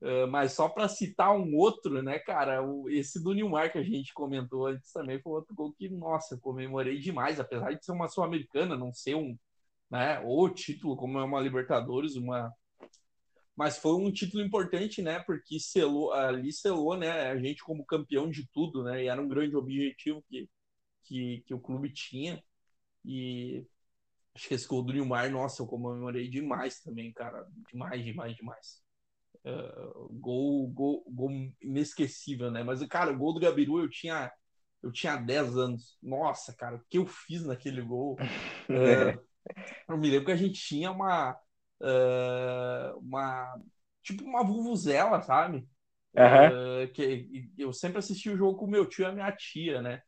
Uh, 0.00 0.26
mas 0.28 0.52
só 0.52 0.68
para 0.68 0.88
citar 0.88 1.34
um 1.34 1.56
outro, 1.56 2.02
né, 2.02 2.18
cara, 2.18 2.62
o, 2.62 2.90
esse 2.90 3.22
do 3.22 3.32
Nilmar 3.32 3.72
que 3.72 3.78
a 3.78 3.82
gente 3.82 4.12
comentou 4.12 4.66
antes 4.66 4.92
também 4.92 5.20
foi 5.20 5.32
outro 5.32 5.54
gol 5.54 5.72
que, 5.72 5.88
nossa, 5.88 6.36
comemorei 6.38 6.98
demais, 6.98 7.40
apesar 7.40 7.72
de 7.72 7.84
ser 7.84 7.92
uma 7.92 8.08
sul-americana, 8.08 8.76
não 8.76 8.92
ser 8.92 9.14
um, 9.14 9.38
né, 9.90 10.20
o 10.24 10.48
título 10.50 10.96
como 10.96 11.18
é 11.18 11.24
uma 11.24 11.40
Libertadores, 11.40 12.16
uma 12.16 12.52
mas 13.56 13.78
foi 13.78 13.94
um 13.94 14.10
título 14.12 14.42
importante, 14.44 15.00
né? 15.02 15.20
Porque 15.20 15.60
selou, 15.60 16.12
ali 16.12 16.52
selou, 16.52 16.96
né? 16.96 17.30
A 17.30 17.38
gente 17.38 17.62
como 17.62 17.84
campeão 17.86 18.28
de 18.30 18.46
tudo, 18.52 18.82
né? 18.82 19.04
E 19.04 19.08
era 19.08 19.20
um 19.22 19.28
grande 19.28 19.56
objetivo 19.56 20.22
que, 20.28 20.48
que, 21.04 21.42
que 21.46 21.54
o 21.54 21.60
clube 21.60 21.92
tinha. 21.92 22.42
E 23.04 23.66
acho 24.34 24.48
que 24.48 24.54
esse 24.54 24.68
gol 24.68 24.82
do 24.84 24.92
Nilmar, 24.92 25.30
nossa, 25.30 25.62
eu 25.62 25.66
comemorei 25.68 26.28
demais 26.28 26.80
também, 26.80 27.12
cara. 27.12 27.46
Demais, 27.72 28.04
demais, 28.04 28.36
demais. 28.36 28.83
Uh, 29.44 30.08
gol, 30.20 30.66
gol, 30.68 31.04
gol 31.06 31.30
inesquecível, 31.60 32.50
né? 32.50 32.62
Mas, 32.62 32.82
cara, 32.86 33.12
o 33.12 33.18
gol 33.18 33.34
do 33.34 33.40
Gabiru 33.40 33.78
eu 33.78 33.90
tinha, 33.90 34.32
eu 34.82 34.90
tinha 34.90 35.16
10 35.16 35.56
anos. 35.56 35.98
Nossa, 36.02 36.54
cara, 36.56 36.76
o 36.76 36.84
que 36.88 36.96
eu 36.96 37.06
fiz 37.06 37.44
naquele 37.44 37.82
gol? 37.82 38.14
Uh, 38.14 39.20
eu 39.88 39.98
me 39.98 40.10
lembro 40.10 40.26
que 40.26 40.32
a 40.32 40.36
gente 40.36 40.58
tinha 40.58 40.90
uma 40.90 41.36
uh, 41.80 42.98
uma 42.98 43.54
tipo 44.02 44.24
uma 44.24 44.42
vuvuzela, 44.42 45.20
sabe? 45.22 45.68
Uhum. 46.16 46.84
Uh, 46.84 46.92
que 46.92 47.50
eu 47.58 47.72
sempre 47.72 47.98
assisti 47.98 48.30
o 48.30 48.36
jogo 48.36 48.58
com 48.58 48.66
meu 48.66 48.86
tio 48.86 49.02
e 49.02 49.06
a 49.06 49.12
minha 49.12 49.32
tia, 49.32 49.82
né? 49.82 50.02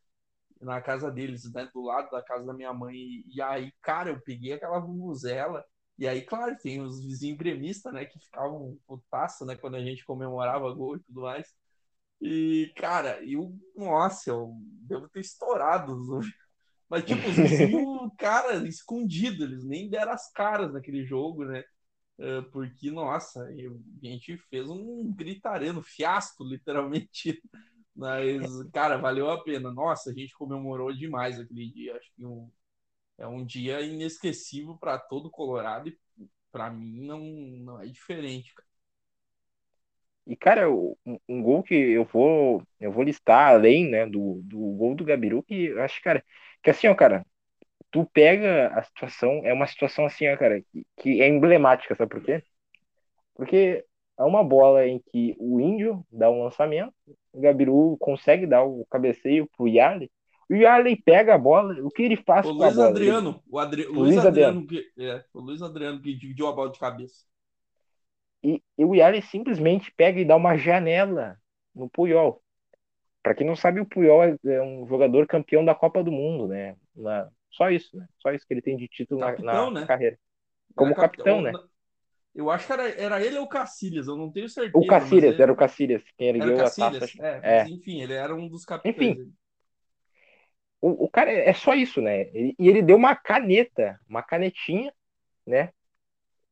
Na 0.59 0.81
casa 0.81 1.11
deles, 1.11 1.51
né? 1.53 1.69
Do 1.73 1.83
lado 1.83 2.09
da 2.09 2.23
casa 2.23 2.45
da 2.45 2.53
minha 2.53 2.73
mãe. 2.73 2.95
E 3.27 3.41
aí, 3.41 3.71
cara, 3.81 4.09
eu 4.09 4.19
peguei 4.21 4.53
aquela 4.53 4.79
vuvuzela. 4.79 5.63
E 5.97 6.07
aí, 6.07 6.21
claro, 6.21 6.55
tem 6.61 6.81
os 6.81 7.03
vizinhos 7.03 7.37
gremistas, 7.37 7.93
né? 7.93 8.05
Que 8.05 8.19
ficavam 8.19 8.77
putaço, 8.85 9.45
né? 9.45 9.55
Quando 9.55 9.75
a 9.75 9.83
gente 9.83 10.05
comemorava 10.05 10.71
gol 10.73 10.97
e 10.97 10.99
tudo 10.99 11.21
mais. 11.21 11.53
E, 12.21 12.71
cara, 12.75 13.23
eu, 13.23 13.55
nossa, 13.75 14.29
eu 14.31 14.53
devo 14.59 15.07
ter 15.09 15.21
estourado 15.21 16.19
mas, 16.89 17.03
tipo, 17.03 17.27
os 17.27 17.35
vizinhos, 17.35 18.11
cara, 18.17 18.67
escondido, 18.67 19.43
eles 19.43 19.63
nem 19.63 19.89
deram 19.89 20.11
as 20.13 20.31
caras 20.31 20.71
naquele 20.73 21.05
jogo, 21.05 21.45
né? 21.45 21.63
Uh, 22.19 22.43
porque, 22.51 22.89
nossa, 22.89 23.39
eu, 23.57 23.79
a 24.03 24.05
gente 24.05 24.37
fez 24.49 24.67
um 24.69 25.11
gritareno, 25.13 25.83
fiasco, 25.83 26.43
literalmente. 26.43 27.41
Mas, 27.95 28.63
cara, 28.71 28.97
valeu 28.97 29.29
a 29.29 29.43
pena. 29.43 29.71
Nossa, 29.71 30.11
a 30.11 30.13
gente 30.13 30.33
comemorou 30.35 30.93
demais 30.93 31.39
aquele 31.39 31.71
dia. 31.71 31.95
Acho 31.95 32.11
que 32.15 32.23
um, 32.23 32.47
é 33.17 33.27
um 33.27 33.45
dia 33.45 33.81
inesquecível 33.81 34.77
para 34.77 34.97
todo 34.97 35.31
Colorado 35.31 35.89
e 35.89 35.97
para 36.51 36.69
mim 36.69 37.05
não, 37.05 37.19
não 37.19 37.81
é 37.81 37.85
diferente, 37.85 38.53
cara. 38.53 38.67
E, 40.25 40.35
cara, 40.35 40.69
um, 40.69 40.95
um, 41.27 41.41
gol 41.41 41.63
que 41.63 41.73
eu 41.73 42.03
vou 42.03 42.61
eu 42.81 42.91
vou 42.91 43.03
listar 43.03 43.49
além, 43.53 43.89
né, 43.89 44.05
do, 44.05 44.41
do 44.43 44.59
gol 44.73 44.93
do 44.93 45.05
Gabiru, 45.05 45.41
que 45.41 45.67
eu 45.67 45.81
acho, 45.81 46.01
cara, 46.01 46.23
que 46.61 46.69
assim, 46.69 46.87
ó, 46.87 46.95
cara, 46.95 47.25
tu 47.91 48.05
pega 48.05 48.69
a 48.69 48.83
situação, 48.83 49.41
é 49.45 49.53
uma 49.53 49.67
situação 49.67 50.05
assim, 50.05 50.27
ó, 50.29 50.37
cara, 50.37 50.61
que, 50.61 50.85
que 50.97 51.21
é 51.21 51.27
emblemática, 51.29 51.95
sabe 51.95 52.11
por 52.11 52.23
quê? 52.23 52.43
Porque 53.35 53.85
é 54.19 54.23
uma 54.23 54.43
bola 54.43 54.87
em 54.87 54.99
que 55.11 55.35
o 55.39 55.59
Índio 55.61 56.05
dá 56.11 56.29
um 56.29 56.43
lançamento, 56.43 56.93
o 57.31 57.39
Gabiru 57.41 57.97
consegue 57.99 58.45
dar 58.45 58.63
o 58.63 58.85
cabeceio 58.89 59.47
pro 59.55 59.67
Yarley, 59.67 60.11
o 60.49 60.55
Yarley 60.55 60.95
pega 60.95 61.35
a 61.35 61.37
bola, 61.37 61.75
o 61.83 61.89
que 61.89 62.03
ele 62.03 62.15
faz 62.15 62.45
o 62.45 62.49
com 62.49 62.55
Luiz 62.55 62.73
a 62.73 62.75
bola? 62.75 62.89
Adriano, 62.89 63.29
ele... 63.29 63.41
o, 63.49 63.59
Adri... 63.59 63.85
o 63.87 63.93
Luiz, 63.93 64.15
Luiz 64.15 64.25
Adriano, 64.25 64.59
Adriano, 64.61 64.67
que, 64.67 65.03
é, 65.03 65.25
o 65.33 65.39
Luiz 65.39 65.61
Adriano 65.61 66.01
que 66.01 66.15
dividiu 66.15 66.47
a 66.47 66.53
bola 66.53 66.71
de 66.71 66.79
cabeça. 66.79 67.25
E, 68.43 68.61
e 68.77 68.85
o 68.85 68.95
Yarley 68.95 69.21
simplesmente 69.21 69.91
pega 69.95 70.19
e 70.19 70.25
dá 70.25 70.35
uma 70.35 70.55
janela 70.57 71.37
no 71.75 71.89
Puyol. 71.89 72.41
Para 73.21 73.35
quem 73.35 73.45
não 73.45 73.55
sabe, 73.55 73.81
o 73.81 73.85
Puyol 73.85 74.23
é, 74.23 74.37
é 74.45 74.61
um 74.61 74.87
jogador 74.87 75.27
campeão 75.27 75.65
da 75.65 75.75
Copa 75.75 76.01
do 76.03 76.11
Mundo, 76.11 76.47
né? 76.47 76.77
Na, 76.95 77.29
só 77.51 77.69
isso, 77.69 77.97
né? 77.97 78.07
Só 78.19 78.31
isso 78.31 78.45
que 78.47 78.53
ele 78.53 78.61
tem 78.61 78.77
de 78.77 78.87
título 78.87 79.19
capitão, 79.19 79.65
na, 79.65 79.71
na 79.71 79.79
né? 79.81 79.85
carreira. 79.85 80.17
Como 80.75 80.91
era 80.91 81.01
capitão, 81.01 81.43
capitão, 81.43 81.61
né? 81.61 81.67
Eu 82.33 82.51
acho 82.51 82.67
que 82.67 82.71
era, 82.71 82.89
era 82.89 83.25
ele 83.25 83.37
ou 83.37 83.45
o 83.45 83.49
Cacilhas, 83.49 84.07
eu 84.07 84.15
não 84.15 84.31
tenho 84.31 84.47
certeza. 84.47 84.77
O 84.77 84.85
Cacilhas, 84.85 85.33
ele... 85.33 85.41
era 85.41 85.51
o 85.51 85.55
Cacilhas, 85.55 86.03
quem 86.15 86.27
ergueu 86.27 86.53
era 86.53 86.67
a 86.67 86.71
taça. 86.71 87.05
É, 87.19 87.61
é. 87.61 87.67
enfim, 87.67 88.01
ele 88.01 88.13
era 88.13 88.33
um 88.35 88.47
dos 88.47 88.63
capitães. 88.63 88.95
Enfim, 88.95 89.33
o, 90.81 91.05
o 91.05 91.09
cara 91.09 91.31
é 91.31 91.53
só 91.53 91.73
isso, 91.73 92.01
né? 92.01 92.29
E 92.33 92.55
ele 92.59 92.81
deu 92.81 92.95
uma 92.95 93.15
caneta, 93.15 93.99
uma 94.07 94.21
canetinha, 94.21 94.93
né? 95.45 95.71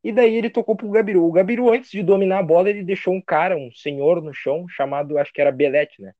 E 0.03 0.11
daí 0.11 0.35
ele 0.35 0.49
tocou 0.49 0.75
pro 0.75 0.89
Gabiru. 0.89 1.25
O 1.25 1.31
Gabiru, 1.31 1.71
antes 1.71 1.89
de 1.89 2.03
dominar 2.03 2.39
a 2.39 2.43
bola, 2.43 2.69
ele 2.69 2.83
deixou 2.83 3.13
um 3.13 3.21
cara, 3.21 3.57
um 3.57 3.71
senhor 3.71 4.21
no 4.21 4.33
chão, 4.33 4.67
chamado, 4.69 5.17
acho 5.17 5.33
que 5.33 5.41
era 5.41 5.51
Belete, 5.51 6.01
né? 6.01 6.13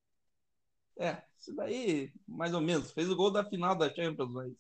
É, 0.98 1.18
isso 1.40 1.56
daí, 1.56 2.12
mais 2.28 2.54
ou 2.54 2.62
menos. 2.62 2.92
Fez 2.92 3.10
o 3.10 3.16
gol 3.16 3.32
da 3.32 3.44
final 3.44 3.76
da 3.76 3.94
Champions, 3.94 4.32
mas. 4.32 4.52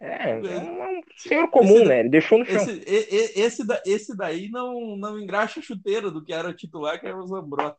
É, 0.00 0.32
é 0.32 0.38
um 0.38 1.00
senhor 1.16 1.48
comum, 1.48 1.76
esse, 1.76 1.84
né? 1.84 2.00
Ele 2.00 2.08
deixou 2.10 2.38
no 2.38 2.44
chão. 2.44 2.56
Esse, 2.56 3.40
esse, 3.40 3.62
esse 3.86 4.16
daí 4.16 4.50
não, 4.50 4.96
não 4.96 5.18
engraxa 5.18 5.62
chuteiro 5.62 6.10
do 6.10 6.22
que 6.22 6.32
era 6.32 6.48
o 6.48 6.54
titular, 6.54 7.00
que 7.00 7.06
era 7.06 7.16
o 7.16 7.26
Zambrota. 7.26 7.78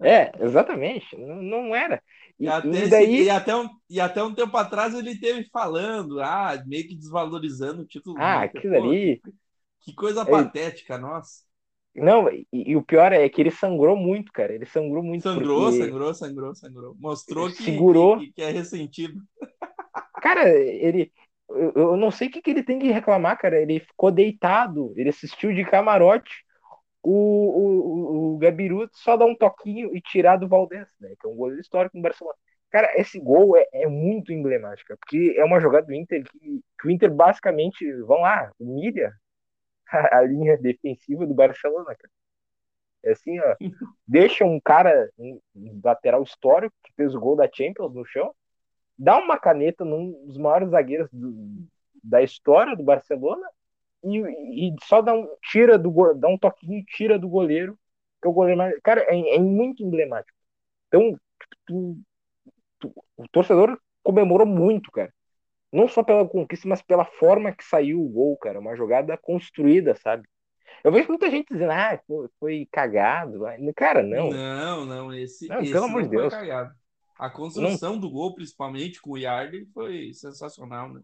É, 0.00 0.32
exatamente. 0.44 1.16
Não, 1.16 1.42
não 1.42 1.74
era. 1.74 2.02
E, 2.38 2.44
e 2.44 2.48
até, 2.48 2.68
e, 2.68 2.88
daí... 2.88 3.22
e, 3.24 3.30
até 3.30 3.56
um, 3.56 3.68
e 3.88 4.00
até 4.00 4.22
um 4.22 4.34
tempo 4.34 4.56
atrás 4.56 4.94
ele 4.94 5.18
teve 5.18 5.48
falando, 5.50 6.20
ah, 6.20 6.62
meio 6.66 6.86
que 6.86 6.94
desvalorizando 6.94 7.82
o 7.82 7.86
título. 7.86 8.16
Ah, 8.18 8.42
aquilo 8.42 8.76
ali. 8.76 9.20
Que 9.80 9.94
coisa 9.94 10.22
é... 10.22 10.24
patética, 10.24 10.98
nossa. 10.98 11.48
Não, 11.94 12.30
e, 12.30 12.46
e, 12.52 12.76
o 12.76 12.82
pior 12.82 13.12
é 13.12 13.28
que 13.28 13.40
ele 13.40 13.50
sangrou 13.50 13.96
muito, 13.96 14.32
cara. 14.32 14.54
Ele 14.54 14.64
sangrou 14.64 15.02
muito. 15.02 15.22
Sangrou, 15.22 15.64
porque... 15.64 15.78
sangrou, 15.78 16.14
sangrou, 16.14 16.54
sangrou. 16.54 16.96
Mostrou 16.98 17.48
que, 17.48 17.62
segurou... 17.62 18.18
que, 18.18 18.32
que 18.32 18.42
é 18.42 18.50
ressentido. 18.50 19.20
Cara, 20.22 20.48
ele. 20.48 21.12
Eu, 21.48 21.72
eu 21.74 21.96
não 21.96 22.12
sei 22.12 22.28
o 22.28 22.30
que, 22.30 22.40
que 22.40 22.50
ele 22.50 22.62
tem 22.62 22.78
que 22.78 22.92
reclamar, 22.92 23.36
cara. 23.36 23.60
Ele 23.60 23.80
ficou 23.80 24.12
deitado, 24.12 24.94
ele 24.96 25.08
assistiu 25.08 25.52
de 25.52 25.64
camarote. 25.64 26.30
O, 27.02 27.12
o, 27.12 28.34
o, 28.34 28.38
Gabiru 28.38 28.88
só 28.92 29.16
dá 29.16 29.24
um 29.24 29.34
toquinho 29.34 29.96
e 29.96 30.00
tirar 30.00 30.36
do 30.36 30.48
Valdez, 30.48 30.88
né? 31.00 31.14
Que 31.18 31.26
é 31.26 31.30
um 31.30 31.36
gol 31.36 31.54
histórico 31.54 31.96
no 31.96 32.02
Barcelona. 32.02 32.36
Cara, 32.70 32.92
esse 33.00 33.18
gol 33.18 33.56
é, 33.56 33.66
é 33.72 33.86
muito 33.88 34.32
emblemático, 34.32 34.94
porque 34.98 35.34
é 35.36 35.44
uma 35.44 35.60
jogada 35.60 35.86
do 35.86 35.94
Inter 35.94 36.22
que, 36.24 36.60
que 36.78 36.86
o 36.86 36.90
Inter 36.90 37.12
basicamente, 37.12 37.84
vão 38.02 38.20
lá, 38.20 38.52
humilha 38.60 39.12
a 40.12 40.22
linha 40.22 40.56
defensiva 40.56 41.26
do 41.26 41.34
Barcelona, 41.34 41.94
cara. 41.96 42.12
É 43.02 43.12
assim, 43.12 43.40
ó, 43.40 43.56
deixa 44.06 44.44
um 44.44 44.60
cara, 44.60 45.10
um 45.18 45.40
lateral 45.82 46.22
histórico 46.22 46.74
que 46.84 46.92
fez 46.94 47.14
o 47.14 47.20
gol 47.20 47.34
da 47.34 47.48
Champions 47.52 47.94
no 47.94 48.04
chão, 48.04 48.34
dá 48.98 49.18
uma 49.18 49.38
caneta 49.38 49.84
num 49.84 50.12
dos 50.26 50.36
maiores 50.36 50.70
zagueiros 50.70 51.08
do, 51.10 51.66
da 52.04 52.22
história 52.22 52.76
do 52.76 52.84
Barcelona 52.84 53.46
e, 54.04 54.68
e, 54.68 54.74
só 54.84 55.02
dá 55.02 55.14
um 55.14 55.28
tira 55.50 55.78
do 55.78 55.90
dá 56.14 56.28
um 56.28 56.38
toquinho, 56.38 56.84
tira 56.86 57.18
do 57.18 57.28
goleiro, 57.28 57.78
que 58.20 58.28
é 58.28 58.30
o 58.30 58.32
goleiro 58.32 58.60
cara, 58.82 59.02
é, 59.08 59.36
é 59.36 59.38
muito 59.38 59.82
emblemático. 59.82 60.36
Então, 60.88 61.18
tu, 61.66 61.98
tu, 62.78 62.92
o 63.16 63.28
torcedor 63.28 63.78
comemorou 64.02 64.46
muito, 64.46 64.90
cara 64.90 65.12
não 65.72 65.86
só 65.86 66.02
pela 66.02 66.26
conquista, 66.26 66.68
mas 66.68 66.82
pela 66.82 67.04
forma 67.04 67.52
que 67.52 67.64
saiu 67.64 68.02
o 68.02 68.08
gol, 68.08 68.36
cara. 68.36 68.58
Uma 68.58 68.74
jogada 68.74 69.16
construída, 69.16 69.94
sabe? 69.94 70.28
Eu 70.82 70.90
vejo 70.90 71.08
muita 71.08 71.30
gente 71.30 71.52
dizendo, 71.52 71.72
ah, 71.72 72.00
foi, 72.06 72.28
foi 72.38 72.68
cagado. 72.72 73.40
Cara, 73.76 74.02
não. 74.02 74.30
Não, 74.30 74.86
não, 74.86 75.14
esse, 75.14 75.46
não, 75.46 75.60
esse 75.60 75.72
pelo 75.72 75.84
amor 75.84 76.02
de 76.02 76.08
Deus. 76.08 76.32
cagado. 76.32 76.74
A 77.16 77.30
construção 77.30 77.92
não... 77.92 78.00
do 78.00 78.10
gol, 78.10 78.34
principalmente 78.34 79.00
com 79.00 79.10
o 79.10 79.18
Yardley, 79.18 79.66
foi 79.74 80.12
sensacional, 80.14 80.92
né? 80.92 81.02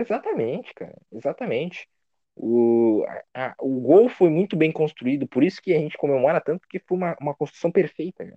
Exatamente, 0.00 0.72
cara. 0.74 0.96
Exatamente. 1.12 1.88
O, 2.34 3.04
a, 3.34 3.54
o 3.60 3.80
gol 3.80 4.08
foi 4.08 4.30
muito 4.30 4.56
bem 4.56 4.72
construído, 4.72 5.28
por 5.28 5.44
isso 5.44 5.60
que 5.62 5.74
a 5.74 5.78
gente 5.78 5.98
comemora 5.98 6.40
tanto, 6.40 6.60
porque 6.60 6.78
foi 6.80 6.96
uma, 6.96 7.16
uma 7.20 7.34
construção 7.34 7.70
perfeita, 7.70 8.24
né? 8.24 8.36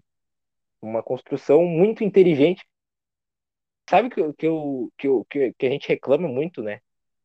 uma 0.82 1.04
construção 1.04 1.65
muito 1.65 2.04
inteligente. 2.04 2.63
Sabe 3.89 4.10
que, 4.10 4.34
que, 4.34 4.48
eu, 4.48 4.91
que, 4.98 5.08
eu, 5.08 5.26
que, 5.30 5.54
que 5.54 5.65
a 5.65 5.70
gente 5.70 5.88
reclama 5.88 6.28
muito, 6.28 6.62
né? 6.63 6.80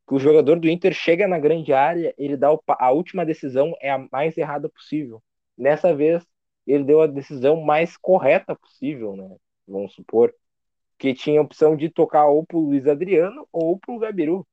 Que 0.08 0.14
o 0.14 0.18
jogador 0.18 0.60
do 0.60 0.68
Inter 0.68 0.92
chega 0.94 1.28
na 1.28 1.38
grande 1.38 1.72
área, 1.72 2.14
ele 2.18 2.36
dá 2.36 2.52
o, 2.52 2.62
a 2.68 2.90
última 2.92 3.24
decisão 3.26 3.74
é 3.80 3.90
a 3.90 3.98
mais 4.12 4.36
errada 4.38 4.68
possível. 4.68 5.22
Nessa 5.56 5.94
vez, 5.94 6.24
ele 6.66 6.84
deu 6.84 7.02
a 7.02 7.06
decisão 7.06 7.60
mais 7.62 7.96
correta 7.96 8.56
possível, 8.56 9.16
né? 9.16 9.36
Vamos 9.66 9.94
supor 9.94 10.34
que 11.00 11.14
tinha 11.14 11.40
a 11.40 11.42
opção 11.42 11.76
de 11.76 11.88
tocar 11.90 12.26
ou 12.26 12.46
pro 12.46 12.60
Luiz 12.60 12.86
Adriano 12.86 13.48
ou 13.52 13.78
pro 13.78 13.98
Gabiru. 13.98 14.46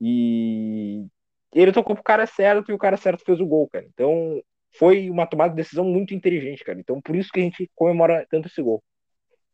E 0.00 1.06
ele 1.54 1.72
tocou 1.72 1.94
pro 1.94 2.04
cara 2.04 2.26
certo 2.26 2.70
e 2.70 2.74
o 2.74 2.78
cara 2.78 2.96
certo 2.96 3.24
fez 3.24 3.40
o 3.40 3.46
gol, 3.46 3.68
cara. 3.68 3.86
Então 3.86 4.42
foi 4.78 5.08
uma 5.08 5.26
tomada 5.26 5.50
de 5.50 5.56
decisão 5.56 5.84
muito 5.84 6.12
inteligente, 6.12 6.64
cara. 6.64 6.80
Então 6.80 7.00
por 7.00 7.14
isso 7.16 7.30
que 7.32 7.40
a 7.40 7.42
gente 7.44 7.70
comemora 7.74 8.26
tanto 8.30 8.48
esse 8.48 8.60
gol. 8.60 8.82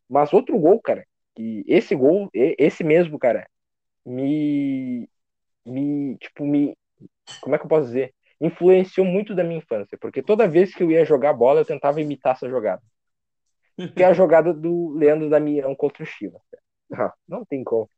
Mas 0.09 0.33
outro 0.33 0.57
gol, 0.59 0.81
cara, 0.81 1.05
que 1.35 1.63
esse 1.67 1.95
gol, 1.95 2.29
esse 2.33 2.83
mesmo, 2.83 3.19
cara, 3.19 3.47
me 4.05 5.07
me 5.65 6.17
tipo 6.17 6.45
me 6.45 6.75
como 7.41 7.55
é 7.55 7.59
que 7.59 7.65
eu 7.65 7.69
posso 7.69 7.87
dizer? 7.87 8.13
Influenciou 8.41 9.05
muito 9.05 9.35
da 9.35 9.43
minha 9.43 9.59
infância, 9.59 9.97
porque 9.99 10.23
toda 10.23 10.47
vez 10.47 10.75
que 10.75 10.83
eu 10.83 10.91
ia 10.91 11.05
jogar 11.05 11.33
bola, 11.33 11.61
eu 11.61 11.65
tentava 11.65 12.01
imitar 12.01 12.33
essa 12.35 12.49
jogada. 12.49 12.81
Que 13.95 14.03
é 14.03 14.05
a 14.05 14.13
jogada 14.13 14.53
do 14.53 14.89
Leandro 14.89 15.29
Damião 15.29 15.75
contra 15.75 16.03
o 16.03 16.05
Chivas. 16.05 16.41
Não, 16.89 17.11
não 17.27 17.45
tem 17.45 17.63
como. 17.63 17.89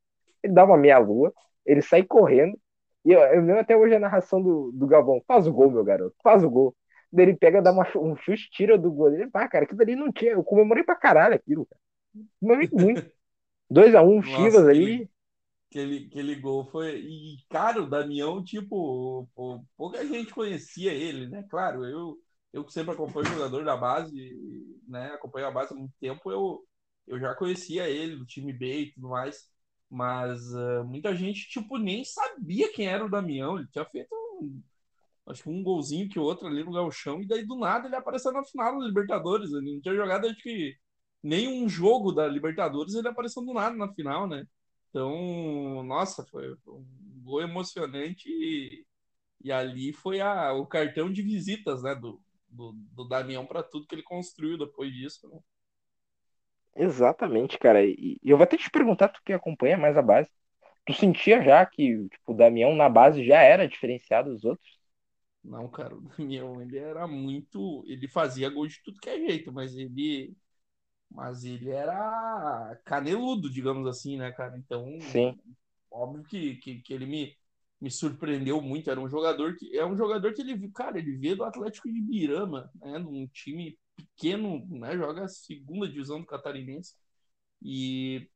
Ele 0.42 0.54
dá 0.54 0.64
uma 0.64 0.78
meia-lua, 0.78 1.34
ele 1.66 1.82
sai 1.82 2.04
correndo, 2.04 2.58
e 3.06 3.12
eu, 3.12 3.20
eu 3.20 3.42
lembro 3.42 3.60
até 3.60 3.78
hoje 3.78 3.96
a 3.96 4.00
narração 4.00 4.42
do, 4.42 4.72
do 4.74 4.88
Galvão: 4.88 5.22
faz 5.28 5.48
o 5.48 5.54
gol, 5.54 5.70
meu 5.70 5.84
garoto, 5.84 6.16
faz 6.24 6.44
o 6.44 6.50
gol. 6.50 6.76
Daí 7.12 7.28
ele 7.28 7.38
pega, 7.38 7.62
dá 7.62 7.72
uma, 7.72 7.88
um 7.98 8.16
chute, 8.16 8.50
tira 8.50 8.78
do 8.78 8.92
goleiro. 8.92 9.30
Pá, 9.32 9.48
cara, 9.48 9.64
aquilo 9.64 9.82
ali 9.82 9.96
não 9.96 10.12
tinha. 10.12 10.32
Eu 10.32 10.44
comemorei 10.44 10.84
pra 10.84 10.96
caralho 10.96 11.36
aquilo, 11.36 11.66
cara. 11.66 11.82
Comemorei 12.40 12.70
muito. 12.74 13.12
2x1, 13.72 14.18
um, 14.18 14.22
Chivas 14.22 14.68
ali. 14.68 15.10
Aquele, 15.70 16.08
aquele 16.08 16.36
gol 16.36 16.66
foi. 16.66 17.00
E, 17.00 17.38
cara, 17.50 17.82
o 17.82 17.90
Damião, 17.90 18.44
tipo, 18.44 19.28
pouca 19.78 20.06
gente 20.06 20.34
conhecia 20.34 20.92
ele, 20.94 21.28
né? 21.28 21.46
Claro, 21.50 21.86
eu, 21.86 22.18
eu 22.56 22.68
sempre 22.70 22.94
acompanho 22.94 23.28
o 23.28 23.30
jogador 23.32 23.66
da 23.66 23.76
base, 23.76 24.16
né? 24.88 25.08
Acompanho 25.08 25.48
a 25.48 25.52
base 25.52 25.74
há 25.74 25.78
muito 25.78 25.94
tempo, 26.00 26.32
eu, 26.32 26.66
eu 27.06 27.20
já 27.20 27.36
conhecia 27.36 27.90
ele, 27.90 28.16
do 28.16 28.26
time 28.26 28.54
B 28.54 28.80
e 28.80 28.92
tudo 28.94 29.10
mais. 29.10 29.50
Mas 29.90 30.40
uh, 30.54 30.86
muita 30.86 31.14
gente, 31.14 31.50
tipo, 31.50 31.78
nem 31.78 32.06
sabia 32.06 32.72
quem 32.72 32.88
era 32.88 33.06
o 33.06 33.10
Damião. 33.10 33.58
Ele 33.60 33.68
tinha 33.68 33.84
feito 33.86 34.08
um, 34.16 34.64
acho 35.28 35.44
que 35.44 35.50
um 35.50 35.62
golzinho 35.62 36.08
que 36.10 36.18
outro 36.18 36.48
ali 36.48 36.64
no 36.64 36.72
galchão, 36.72 37.22
e 37.22 37.28
daí 37.28 37.46
do 37.46 37.58
nada 37.58 37.88
ele 37.88 37.96
apareceu 37.96 38.32
na 38.32 38.44
final 38.46 38.80
da 38.80 38.86
Libertadores. 38.86 39.52
Ele 39.52 39.74
não 39.74 39.82
tinha 39.82 39.96
jogado, 39.96 40.28
acho 40.28 40.42
que 40.42 40.78
nenhum 41.22 41.68
jogo 41.68 42.14
da 42.14 42.28
Libertadores 42.28 42.96
ele 42.96 43.08
apareceu 43.10 43.44
do 43.44 43.54
nada 43.54 43.76
na 43.76 43.94
final, 43.94 44.28
né? 44.28 44.48
Então, 44.90 45.84
nossa, 45.84 46.26
foi 46.26 46.54
um 46.68 46.86
gol 47.24 47.42
emocionante 47.42 48.30
e, 48.30 48.86
e 49.44 49.52
ali 49.52 49.92
foi 49.94 50.22
a, 50.22 50.54
o 50.54 50.66
cartão 50.66 51.12
de 51.12 51.22
visitas, 51.22 51.84
né, 51.84 51.94
do, 51.96 52.22
do, 52.56 52.74
do 52.94 53.08
Damião 53.08 53.46
para 53.46 53.64
tudo 53.64 53.88
que 53.88 53.96
ele 53.96 54.04
construiu 54.04 54.58
depois 54.58 54.94
disso. 54.94 55.28
Né? 55.30 55.40
Exatamente, 56.76 57.58
cara. 57.58 57.84
E 57.86 58.20
eu 58.24 58.38
vou 58.38 58.44
até 58.44 58.58
te 58.58 58.70
perguntar, 58.70 59.10
tu 59.10 59.22
que 59.24 59.34
acompanha 59.34 59.78
mais 59.78 59.98
a 59.98 60.02
base, 60.02 60.30
tu 60.86 60.94
sentia 60.94 61.42
já 61.44 61.66
que 61.66 62.08
tipo, 62.10 62.34
o 62.34 62.36
Damião 62.36 62.76
na 62.76 62.90
base 62.90 63.26
já 63.26 63.42
era 63.42 63.68
diferenciado 63.68 64.32
dos 64.34 64.44
outros? 64.46 64.80
Não, 65.44 65.70
cara, 65.70 65.96
o 65.96 66.02
Damião 66.02 66.62
ele 66.62 66.78
era 66.78 67.08
muito. 67.08 67.84
Ele 67.88 68.08
fazia 68.08 68.50
gol 68.50 68.68
de 68.68 68.82
tudo 68.84 69.00
que 69.00 69.10
é 69.10 69.18
jeito, 69.20 69.52
mas 69.54 69.76
ele. 69.76 70.36
Mas 71.12 71.44
ele 71.46 71.70
era 71.72 72.78
caneludo, 72.86 73.50
digamos 73.52 73.88
assim, 73.88 74.18
né, 74.18 74.32
cara? 74.32 74.58
Então, 74.58 74.86
Sim. 75.00 75.38
óbvio 75.92 76.24
que, 76.26 76.56
que, 76.58 76.82
que 76.82 76.94
ele 76.94 77.06
me, 77.08 77.38
me 77.86 77.92
surpreendeu 77.92 78.60
muito. 78.60 78.90
Era 78.90 79.00
um 79.00 79.08
jogador 79.08 79.56
que. 79.56 79.78
É 79.78 79.86
um 79.86 79.96
jogador 79.96 80.34
que 80.34 80.42
ele, 80.42 80.70
cara, 80.72 80.98
ele 80.98 81.16
veio 81.18 81.38
do 81.38 81.44
Atlético 81.44 81.88
de 81.88 82.02
Birama, 82.02 82.72
né? 82.82 82.98
Num 82.98 83.28
time 83.28 83.78
pequeno, 83.96 84.66
né? 84.72 84.98
Joga 84.98 85.26
a 85.26 85.28
segunda 85.28 85.88
divisão 85.88 86.20
do 86.20 86.26
Catarinense. 86.26 86.96
E, 87.62 88.28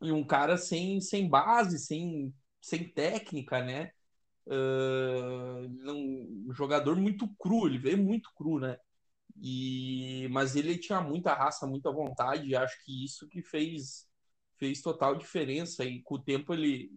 e 0.00 0.10
um 0.10 0.24
cara 0.24 0.56
sem, 0.56 0.98
sem 1.02 1.28
base, 1.28 1.78
sem, 1.78 2.34
sem 2.58 2.88
técnica, 2.88 3.62
né? 3.62 3.90
Uh, 4.46 5.92
um 5.92 6.54
jogador 6.54 6.96
muito 6.96 7.28
cru, 7.38 7.66
ele 7.66 7.78
veio 7.78 7.98
muito 7.98 8.30
cru, 8.34 8.58
né? 8.58 8.78
E, 9.42 10.26
mas 10.30 10.56
ele 10.56 10.78
tinha 10.78 11.02
muita 11.02 11.34
raça, 11.34 11.66
muita 11.66 11.92
vontade, 11.92 12.48
e 12.48 12.56
acho 12.56 12.82
que 12.82 13.04
isso 13.04 13.28
que 13.28 13.42
fez, 13.42 14.08
fez 14.58 14.80
total 14.80 15.16
diferença. 15.16 15.84
E 15.84 16.00
com 16.02 16.14
o 16.14 16.22
tempo 16.22 16.54
ele. 16.54 16.90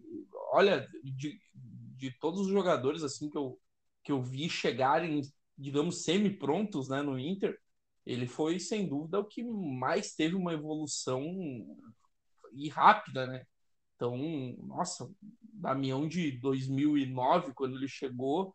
Olha, 0.52 0.88
de, 1.04 1.38
de 2.00 2.10
todos 2.18 2.40
os 2.40 2.48
jogadores 2.48 3.02
assim 3.02 3.28
que 3.28 3.36
eu, 3.36 3.60
que 4.02 4.10
eu 4.10 4.22
vi 4.22 4.48
chegarem, 4.48 5.20
digamos, 5.56 6.02
semi-prontos 6.02 6.88
né, 6.88 7.02
no 7.02 7.18
Inter, 7.18 7.58
ele 8.06 8.26
foi, 8.26 8.58
sem 8.58 8.88
dúvida, 8.88 9.20
o 9.20 9.24
que 9.24 9.44
mais 9.44 10.14
teve 10.14 10.34
uma 10.34 10.54
evolução 10.54 11.22
e 12.54 12.68
rápida, 12.68 13.26
né? 13.26 13.44
Então, 13.94 14.16
nossa, 14.62 15.10
Damião 15.52 16.08
de 16.08 16.32
2009, 16.32 17.52
quando 17.52 17.76
ele 17.76 17.86
chegou 17.86 18.54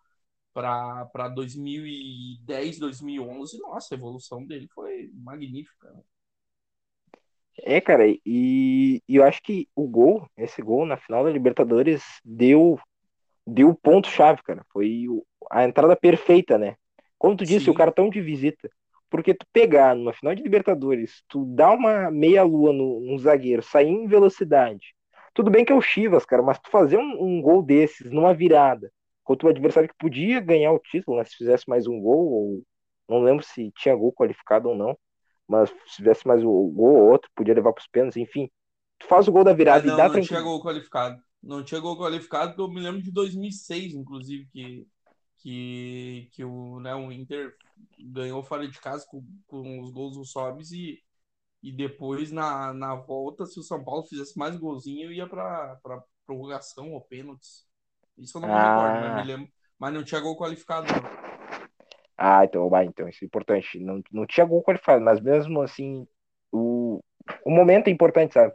para 0.51 1.29
2010, 1.35 2.79
2011, 2.79 3.59
nossa, 3.59 3.93
a 3.93 3.97
evolução 3.97 4.43
dele 4.43 4.67
foi 4.73 5.11
magnífica. 5.13 5.91
Né? 5.91 6.01
É, 7.59 7.79
cara, 7.79 8.07
e, 8.07 9.03
e 9.07 9.15
eu 9.15 9.23
acho 9.23 9.41
que 9.43 9.69
o 9.75 9.87
gol, 9.87 10.27
esse 10.35 10.61
gol 10.61 10.85
na 10.85 10.97
final 10.97 11.23
da 11.23 11.29
Libertadores, 11.29 12.03
deu 12.23 12.79
deu 13.45 13.69
o 13.69 13.75
ponto-chave, 13.75 14.41
cara. 14.43 14.65
Foi 14.71 15.05
a 15.51 15.63
entrada 15.63 15.95
perfeita, 15.95 16.57
né? 16.57 16.75
Como 17.17 17.35
tu 17.35 17.45
disse, 17.45 17.65
Sim. 17.65 17.71
o 17.71 17.75
cartão 17.75 18.09
de 18.09 18.21
visita. 18.21 18.69
Porque 19.09 19.33
tu 19.33 19.45
pegar 19.53 19.95
numa 19.95 20.13
final 20.13 20.33
de 20.35 20.41
Libertadores, 20.41 21.23
tu 21.27 21.45
dá 21.45 21.71
uma 21.71 22.11
meia-lua 22.11 22.73
no, 22.73 22.99
no, 22.99 23.17
zagueiro, 23.17 23.61
sair 23.61 23.87
em 23.87 24.07
velocidade. 24.07 24.95
Tudo 25.33 25.51
bem 25.51 25.63
que 25.63 25.71
é 25.71 25.75
o 25.75 25.81
Chivas, 25.81 26.25
cara, 26.25 26.41
mas 26.41 26.59
tu 26.59 26.69
fazer 26.69 26.97
um, 26.97 27.23
um 27.23 27.41
gol 27.41 27.61
desses 27.61 28.11
numa 28.11 28.33
virada 28.33 28.91
contra 29.23 29.47
um 29.47 29.49
adversário 29.49 29.89
que 29.89 29.95
podia 29.97 30.39
ganhar 30.39 30.71
o 30.71 30.79
título, 30.79 31.17
né, 31.17 31.23
se 31.23 31.35
fizesse 31.35 31.67
mais 31.67 31.87
um 31.87 31.99
gol, 31.99 32.31
ou 32.31 32.63
não 33.09 33.21
lembro 33.21 33.43
se 33.43 33.71
tinha 33.75 33.95
gol 33.95 34.13
qualificado 34.13 34.69
ou 34.69 34.75
não, 34.75 34.97
mas 35.47 35.69
se 35.87 35.97
fizesse 35.97 36.27
mais 36.27 36.43
um 36.43 36.71
gol 36.71 36.95
ou 36.95 37.11
outro, 37.11 37.29
podia 37.35 37.53
levar 37.53 37.73
para 37.73 37.81
os 37.81 37.87
pênaltis, 37.87 38.17
enfim. 38.17 38.49
Tu 38.99 39.07
faz 39.07 39.27
o 39.27 39.31
gol 39.31 39.43
da 39.43 39.53
virada 39.53 39.85
não, 39.85 39.93
e 39.93 39.97
dá 39.97 40.09
Não 40.09 40.21
tinha 40.21 40.41
gol 40.41 40.61
qualificado. 40.61 41.19
Não 41.45 41.63
tinha 41.63 41.79
gol 41.79 41.97
qualificado, 41.97 42.49
porque 42.49 42.61
eu 42.61 42.67
me 42.67 42.81
lembro 42.81 43.01
de 43.01 43.11
2006, 43.11 43.93
inclusive, 43.93 44.47
que 44.51 44.87
que, 45.45 46.27
que 46.31 46.43
o, 46.43 46.79
né, 46.79 46.95
o 46.95 47.11
Inter 47.11 47.53
ganhou 47.99 48.41
fora 48.41 48.67
de 48.67 48.79
casa 48.79 49.05
com, 49.07 49.23
com 49.45 49.79
os 49.79 49.91
gols 49.91 50.17
do 50.17 50.25
Sobis 50.25 50.71
e, 50.71 50.99
e 51.61 51.71
depois 51.71 52.31
na, 52.31 52.73
na 52.73 52.95
volta, 52.95 53.45
se 53.45 53.59
o 53.59 53.63
São 53.63 53.83
Paulo 53.83 54.07
fizesse 54.07 54.35
mais 54.39 54.57
golzinho, 54.57 55.11
ia 55.11 55.27
para 55.27 55.79
prorrogação 56.25 56.93
ou 56.93 57.01
pênaltis. 57.01 57.63
Isso 58.17 58.37
eu 58.37 58.41
não 58.41 58.47
me 58.47 58.55
ah. 58.55 58.71
recordo, 58.71 59.01
mas 59.01 59.15
me 59.17 59.31
lembro. 59.31 59.53
Mas 59.77 59.93
não 59.93 60.03
tinha 60.03 60.19
gol 60.19 60.35
qualificado, 60.35 60.87
não. 60.87 61.25
Ah, 62.17 62.43
então, 62.43 62.67
vai, 62.67 62.85
então, 62.85 63.07
isso 63.07 63.23
é 63.23 63.27
importante. 63.27 63.77
Não, 63.77 64.01
não 64.11 64.25
tinha 64.25 64.47
gol 64.47 64.63
qualificado, 64.63 65.03
mas 65.03 65.19
mesmo 65.19 65.61
assim, 65.61 66.07
o, 66.51 67.03
o 67.45 67.51
momento 67.51 67.87
é 67.87 67.91
importante, 67.91 68.33
sabe? 68.33 68.51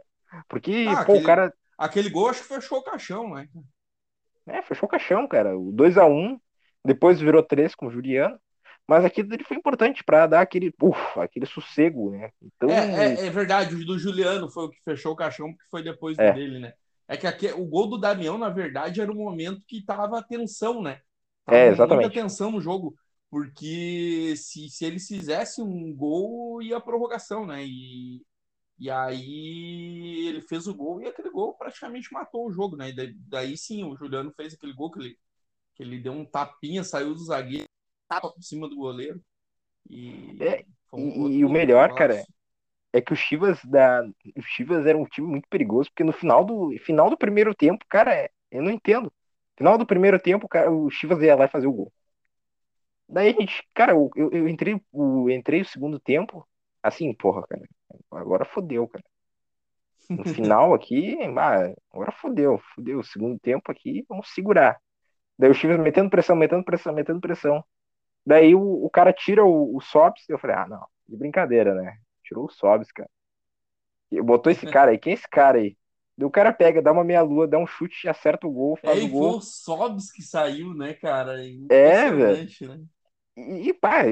Porque, 0.49 0.87
ah, 0.89 1.05
pô, 1.05 1.13
aquele, 1.13 1.19
o 1.19 1.23
cara. 1.23 1.53
Aquele 1.81 2.11
gol 2.11 2.29
acho 2.29 2.43
que 2.43 2.47
fechou 2.47 2.77
o 2.77 2.83
caixão, 2.83 3.33
né? 3.33 3.47
É, 4.45 4.61
fechou 4.61 4.85
o 4.85 4.89
caixão, 4.89 5.27
cara. 5.27 5.57
O 5.57 5.73
2x1 5.73 6.39
depois 6.85 7.19
virou 7.19 7.41
três 7.41 7.73
com 7.73 7.87
o 7.87 7.91
Juliano. 7.91 8.39
Mas 8.87 9.03
aquilo 9.03 9.33
ele 9.33 9.43
foi 9.43 9.57
importante 9.57 10.03
para 10.03 10.27
dar 10.27 10.41
aquele, 10.41 10.71
uf, 10.81 11.19
aquele 11.19 11.47
sossego, 11.47 12.11
né? 12.11 12.29
Então... 12.41 12.69
É, 12.69 13.15
é, 13.15 13.25
é, 13.25 13.29
verdade, 13.29 13.73
o 13.73 13.85
do 13.85 13.97
Juliano 13.97 14.49
foi 14.49 14.65
o 14.65 14.69
que 14.69 14.81
fechou 14.83 15.13
o 15.13 15.15
caixão, 15.15 15.51
porque 15.51 15.69
foi 15.71 15.81
depois 15.81 16.19
é. 16.19 16.33
dele, 16.33 16.59
né? 16.59 16.73
É 17.07 17.17
que 17.17 17.25
aqui, 17.25 17.47
o 17.51 17.65
gol 17.65 17.87
do 17.87 17.97
Damião, 17.97 18.37
na 18.37 18.49
verdade, 18.49 19.01
era 19.01 19.11
um 19.11 19.15
momento 19.15 19.65
que 19.67 19.83
tava 19.83 20.21
tensão, 20.21 20.83
né? 20.83 20.99
Tava 21.45 21.57
é, 21.57 21.67
exatamente. 21.69 22.05
muita 22.05 22.21
tensão 22.21 22.51
no 22.51 22.61
jogo, 22.61 22.95
porque 23.29 24.33
se, 24.35 24.69
se 24.69 24.85
eles 24.85 25.07
fizessem 25.07 25.63
um 25.63 25.95
gol, 25.95 26.61
ia 26.61 26.77
a 26.77 26.81
prorrogação, 26.81 27.45
né? 27.45 27.63
E, 27.65 28.21
e 28.81 28.89
aí 28.89 30.27
ele 30.27 30.41
fez 30.41 30.65
o 30.65 30.73
gol 30.73 30.99
e 30.99 31.05
aquele 31.05 31.29
gol 31.29 31.53
praticamente 31.53 32.11
matou 32.11 32.47
o 32.47 32.51
jogo, 32.51 32.75
né? 32.75 32.89
E 32.89 32.95
daí, 32.95 33.13
daí 33.27 33.55
sim, 33.55 33.83
o 33.83 33.95
Juliano 33.95 34.31
fez 34.31 34.55
aquele 34.55 34.73
gol 34.73 34.89
que 34.89 34.99
ele 34.99 35.17
que 35.75 35.83
ele 35.83 35.99
deu 35.99 36.13
um 36.13 36.25
tapinha, 36.25 36.83
saiu 36.83 37.13
do 37.13 37.23
zagueiro, 37.23 37.67
tapa 38.07 38.31
por 38.31 38.41
cima 38.41 38.67
do 38.67 38.75
goleiro. 38.75 39.21
E, 39.87 40.35
é, 40.41 40.65
e, 40.95 41.37
e 41.37 41.45
o 41.45 41.49
melhor, 41.49 41.93
cara, 41.93 42.25
é 42.91 42.99
que 42.99 43.13
o 43.13 43.15
Chivas 43.15 43.63
da 43.63 44.03
o 44.35 44.41
Chivas 44.41 44.87
era 44.87 44.97
um 44.97 45.05
time 45.05 45.27
muito 45.27 45.47
perigoso, 45.47 45.91
porque 45.91 46.03
no 46.03 46.11
final 46.11 46.43
do 46.43 46.75
final 46.79 47.07
do 47.07 47.15
primeiro 47.15 47.53
tempo, 47.53 47.85
cara, 47.87 48.31
eu 48.49 48.63
não 48.63 48.71
entendo. 48.71 49.13
Final 49.55 49.77
do 49.77 49.85
primeiro 49.85 50.19
tempo, 50.19 50.47
cara, 50.47 50.71
o 50.71 50.89
Chivas 50.89 51.21
ia 51.21 51.35
lá 51.35 51.45
e 51.45 51.49
fazer 51.49 51.67
o 51.67 51.71
gol. 51.71 51.93
Daí 53.07 53.29
a 53.29 53.39
gente, 53.39 53.63
cara, 53.75 53.91
eu, 53.91 54.09
eu 54.15 54.47
entrei, 54.49 54.81
o, 54.91 55.29
entrei 55.29 55.61
o 55.61 55.65
segundo 55.65 55.99
tempo, 55.99 56.47
assim, 56.81 57.13
porra, 57.13 57.45
cara, 57.45 57.69
agora 58.11 58.45
fodeu, 58.45 58.87
cara. 58.87 59.03
No 60.09 60.25
final 60.25 60.73
aqui, 60.73 61.17
ah, 61.37 61.73
agora 61.91 62.11
fodeu, 62.11 62.59
fodeu. 62.75 63.01
Segundo 63.03 63.39
tempo 63.39 63.71
aqui, 63.71 64.05
vamos 64.09 64.33
segurar. 64.33 64.79
Daí 65.37 65.49
o 65.49 65.53
Chivas 65.53 65.79
metendo 65.79 66.09
pressão, 66.09 66.35
metendo 66.35 66.63
pressão, 66.63 66.93
metendo 66.93 67.21
pressão. 67.21 67.63
Daí 68.25 68.53
o, 68.53 68.85
o 68.85 68.89
cara 68.89 69.13
tira 69.13 69.43
o, 69.43 69.75
o 69.75 69.81
Sobs, 69.81 70.27
eu 70.29 70.37
falei, 70.37 70.55
ah, 70.55 70.67
não, 70.67 70.85
de 71.07 71.15
brincadeira, 71.17 71.73
né? 71.73 71.97
Tirou 72.23 72.45
o 72.45 72.51
Sobs, 72.51 72.91
cara. 72.91 73.09
E 74.11 74.21
botou 74.21 74.51
esse 74.51 74.67
cara 74.67 74.91
aí, 74.91 74.97
quem 74.97 75.11
é 75.11 75.13
esse 75.15 75.27
cara 75.27 75.57
aí? 75.57 75.77
Daí 76.17 76.27
o 76.27 76.31
cara 76.31 76.51
pega, 76.51 76.81
dá 76.81 76.91
uma 76.91 77.03
meia-lua, 77.03 77.47
dá 77.47 77.57
um 77.57 77.65
chute, 77.65 78.07
acerta 78.07 78.45
o 78.45 78.51
gol, 78.51 78.75
faz 78.75 78.99
é, 78.99 79.05
o 79.05 79.07
gol. 79.07 79.29
Foi 79.31 79.39
o 79.39 79.41
Sobs 79.41 80.11
que 80.11 80.21
saiu, 80.21 80.73
né, 80.73 80.93
cara? 80.93 81.41
É, 81.69 82.11
velho. 82.11 82.67
Né? 82.67 82.83
E, 83.41 83.73
pá, 83.73 84.03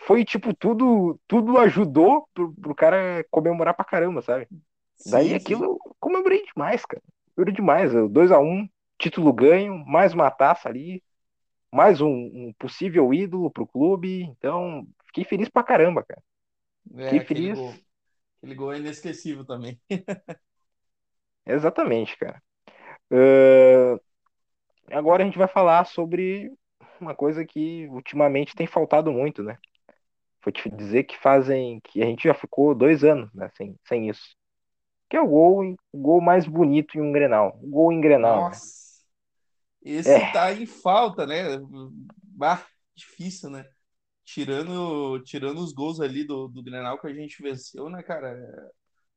foi 0.00 0.24
tipo, 0.24 0.54
tudo, 0.54 1.18
tudo 1.26 1.58
ajudou 1.58 2.28
pro, 2.34 2.52
pro 2.54 2.74
cara 2.74 3.24
comemorar 3.30 3.74
pra 3.74 3.84
caramba, 3.84 4.22
sabe? 4.22 4.48
Sim, 4.96 5.10
Daí 5.10 5.34
aquilo 5.34 5.64
eu 5.64 5.78
comemorei 5.98 6.44
demais, 6.44 6.84
cara. 6.84 7.02
Comemorei 7.34 7.54
demais. 7.54 7.92
2x1, 7.92 8.42
um, 8.42 8.68
título 8.98 9.32
ganho, 9.32 9.84
mais 9.86 10.14
uma 10.14 10.30
taça 10.30 10.68
ali, 10.68 11.02
mais 11.72 12.00
um, 12.00 12.08
um 12.08 12.52
possível 12.58 13.12
ídolo 13.12 13.50
pro 13.50 13.66
clube. 13.66 14.22
Então, 14.22 14.86
fiquei 15.06 15.24
feliz 15.24 15.48
pra 15.48 15.62
caramba, 15.62 16.04
cara. 16.04 16.22
É, 16.96 17.04
fiquei 17.04 17.20
feliz. 17.20 17.58
Gol. 17.58 17.74
Aquele 18.38 18.54
gol 18.54 18.72
é 18.72 18.78
inesquecível 18.78 19.44
também. 19.44 19.80
Exatamente, 21.46 22.16
cara. 22.16 22.42
Uh, 23.10 24.00
agora 24.90 25.22
a 25.22 25.26
gente 25.26 25.38
vai 25.38 25.48
falar 25.48 25.84
sobre 25.86 26.52
uma 27.02 27.14
coisa 27.14 27.44
que 27.44 27.86
ultimamente 27.88 28.54
tem 28.54 28.66
faltado 28.66 29.12
muito, 29.12 29.42
né? 29.42 29.58
Vou 30.44 30.52
te 30.52 30.70
dizer 30.70 31.04
que 31.04 31.18
fazem. 31.18 31.80
que 31.84 32.02
a 32.02 32.06
gente 32.06 32.24
já 32.24 32.34
ficou 32.34 32.74
dois 32.74 33.04
anos 33.04 33.32
né, 33.34 33.50
sem, 33.56 33.76
sem 33.86 34.08
isso. 34.08 34.36
Que 35.08 35.16
é 35.16 35.20
o 35.20 35.28
gol, 35.28 35.76
o 35.92 35.98
gol 35.98 36.20
mais 36.20 36.46
bonito 36.46 36.96
em 36.96 37.00
um 37.00 37.12
Grenal. 37.12 37.58
O 37.62 37.68
gol 37.68 37.92
em 37.92 38.00
Grenal. 38.00 38.36
Né? 38.36 38.42
Nossa. 38.44 38.82
Né? 39.84 39.92
Esse 39.92 40.10
é. 40.10 40.32
tá 40.32 40.52
em 40.52 40.64
falta, 40.64 41.26
né? 41.26 41.58
Bah, 42.22 42.64
difícil, 42.94 43.50
né? 43.50 43.64
Tirando, 44.24 45.20
tirando 45.24 45.58
os 45.58 45.72
gols 45.72 46.00
ali 46.00 46.24
do, 46.24 46.48
do 46.48 46.62
Grenal 46.62 46.98
que 47.00 47.06
a 47.08 47.14
gente 47.14 47.42
venceu, 47.42 47.90
né, 47.90 48.02
cara? 48.02 48.36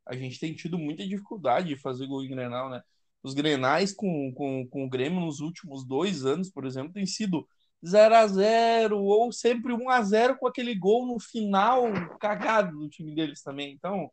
A 0.06 0.16
gente 0.16 0.40
tem 0.40 0.54
tido 0.54 0.78
muita 0.78 1.08
dificuldade 1.08 1.68
de 1.68 1.76
fazer 1.76 2.08
gol 2.08 2.24
em 2.24 2.30
Grenal, 2.30 2.70
né? 2.70 2.82
Os 3.24 3.34
Grenais 3.34 3.92
com, 3.92 4.32
com, 4.34 4.68
com 4.68 4.86
o 4.86 4.90
Grêmio 4.90 5.20
nos 5.20 5.40
últimos 5.40 5.84
dois 5.86 6.26
anos, 6.26 6.52
por 6.52 6.66
exemplo, 6.66 6.94
tem 6.94 7.06
sido 7.06 7.48
0 7.86 8.16
a 8.16 8.28
0 8.28 9.00
ou 9.00 9.32
sempre 9.32 9.74
1 9.74 9.90
a 9.90 10.02
0 10.02 10.38
com 10.38 10.48
aquele 10.48 10.74
gol 10.76 11.06
no 11.06 11.20
final 11.20 11.84
cagado 12.20 12.78
do 12.78 12.90
time 12.90 13.14
deles 13.14 13.42
também. 13.42 13.74
Então, 13.74 14.10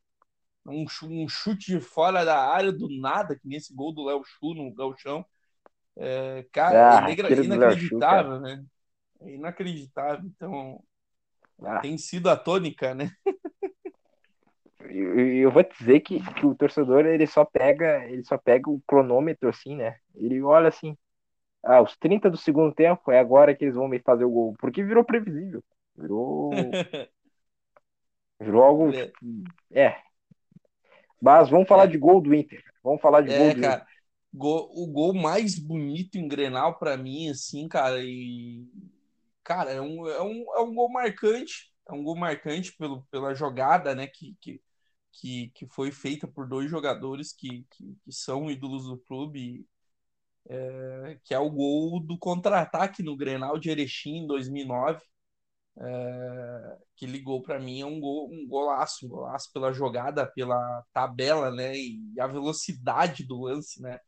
um, 0.67 0.85
um 1.05 1.29
chute 1.29 1.73
de 1.73 1.81
fora 1.81 2.25
da 2.25 2.39
área 2.39 2.73
do 2.73 2.89
nada, 3.01 3.37
que 3.37 3.49
nesse 3.49 3.75
gol 3.75 3.93
do 3.93 4.05
Léo 4.05 4.23
Chu 4.25 4.55
no 4.55 4.73
Galchão. 4.73 5.25
É, 5.97 6.47
cara, 6.53 7.05
ah, 7.05 7.11
é 7.11 7.45
inacreditável, 7.45 8.41
né? 8.41 8.65
É 9.21 9.35
inacreditável. 9.35 10.25
Então, 10.27 10.83
ah. 11.63 11.81
tem 11.81 11.97
sido 11.99 12.29
a 12.31 12.37
tônica, 12.37 12.95
né? 12.95 13.11
eu, 14.91 15.19
eu 15.19 15.51
vou 15.51 15.63
te 15.63 15.77
dizer 15.79 16.01
que, 16.01 16.21
que 16.35 16.47
o 16.47 16.55
torcedor 16.55 17.07
ele 17.07 17.27
só 17.27 17.45
pega 17.45 18.05
ele 18.07 18.25
só 18.25 18.37
pega 18.37 18.71
o 18.71 18.83
cronômetro 18.87 19.49
assim, 19.49 19.77
né? 19.77 19.97
Ele 20.15 20.43
olha 20.43 20.69
assim, 20.69 20.97
ah, 21.63 21.81
os 21.81 21.97
30 21.97 22.29
do 22.29 22.37
segundo 22.37 22.75
tempo 22.75 23.11
é 23.13 23.21
agora 23.21 23.55
que 23.55 23.65
eles 23.65 23.77
vão 23.77 23.87
me 23.87 24.01
fazer 24.01 24.25
o 24.25 24.31
gol. 24.31 24.55
Porque 24.59 24.83
virou 24.83 25.05
previsível. 25.05 25.63
Virou. 25.97 26.51
virou 28.41 28.63
algo. 28.63 28.91
Tipo, 28.91 29.13
é. 29.71 29.97
Mas 31.21 31.49
vamos 31.49 31.69
falar 31.69 31.85
é. 31.85 31.87
de 31.87 31.99
gol 31.99 32.21
do 32.21 32.35
Inter. 32.35 32.63
Vamos 32.83 33.01
falar 33.01 33.21
de 33.21 33.31
é, 33.31 33.39
gol 33.39 33.55
do 33.55 33.61
cara, 33.61 33.77
Inter. 33.77 33.87
Gol, 34.35 34.71
o 34.75 34.87
gol 34.89 35.15
mais 35.15 35.57
bonito 35.57 36.17
em 36.17 36.27
Grenal 36.27 36.79
para 36.79 36.97
mim, 36.97 37.29
assim, 37.29 37.69
cara, 37.69 38.03
e. 38.03 38.67
Cara, 39.45 39.71
é 39.71 39.81
um, 39.81 40.09
é, 40.09 40.23
um, 40.23 40.45
é 40.57 40.61
um 40.61 40.75
gol 40.75 40.91
marcante. 40.91 41.71
É 41.89 41.93
um 41.93 42.03
gol 42.03 42.17
marcante 42.17 42.73
pelo, 42.77 43.03
pela 43.05 43.35
jogada, 43.35 43.95
né? 43.95 44.09
Que, 44.09 44.37
que, 44.41 44.61
que, 45.13 45.49
que 45.55 45.67
foi 45.67 45.93
feita 45.93 46.27
por 46.27 46.49
dois 46.49 46.69
jogadores 46.69 47.33
que, 47.33 47.65
que, 47.71 47.97
que 48.05 48.13
são 48.13 48.51
ídolos 48.51 48.85
do 48.85 48.99
clube 48.99 49.65
é, 50.49 51.19
que 51.25 51.35
é 51.35 51.39
o 51.39 51.51
gol 51.51 52.01
do 52.01 52.19
contra-ataque 52.19 53.03
no 53.03 53.17
Grenal 53.17 53.59
de 53.59 53.71
Erechim 53.71 54.19
em 54.19 54.27
2009, 54.27 55.01
é, 55.79 56.79
que 56.97 57.07
ligou 57.07 57.43
para 57.43 57.59
mim 57.59 57.81
é 57.81 57.87
um, 57.87 57.99
gol, 57.99 58.31
um 58.31 58.47
golaço, 58.47 59.07
um 59.07 59.09
golaço 59.09 59.51
pela 59.53 59.73
jogada, 59.73 60.27
pela 60.27 60.85
tabela, 60.93 61.51
né, 61.51 61.75
e 61.77 62.01
a 62.21 62.27
velocidade 62.27 63.25
do 63.25 63.41
lance, 63.41 63.81
né, 63.81 63.99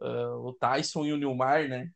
uh, 0.00 0.46
o 0.46 0.52
Tyson 0.54 1.04
e 1.04 1.12
o 1.12 1.16
Nilmar, 1.16 1.68
né, 1.68 1.90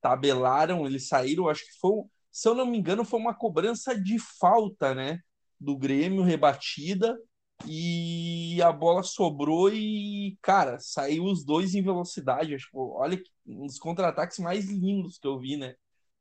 tabelaram, 0.00 0.86
eles 0.86 1.08
saíram, 1.08 1.48
acho 1.48 1.64
que 1.64 1.78
foi, 1.80 2.02
se 2.30 2.48
eu 2.48 2.54
não 2.54 2.66
me 2.66 2.78
engano, 2.78 3.04
foi 3.04 3.18
uma 3.20 3.34
cobrança 3.34 3.98
de 3.98 4.18
falta, 4.18 4.94
né, 4.94 5.20
do 5.58 5.76
Grêmio 5.76 6.22
rebatida, 6.22 7.18
e 7.66 8.60
a 8.62 8.72
bola 8.72 9.02
sobrou 9.02 9.72
e, 9.72 10.38
cara, 10.42 10.78
saiu 10.80 11.24
os 11.24 11.44
dois 11.44 11.74
em 11.74 11.82
velocidade. 11.82 12.56
Tipo, 12.56 12.94
olha 12.98 13.20
um 13.46 13.66
dos 13.66 13.78
contra-ataques 13.78 14.38
mais 14.38 14.66
lindos 14.70 15.18
que 15.18 15.26
eu 15.26 15.38
vi, 15.38 15.56
né? 15.56 15.74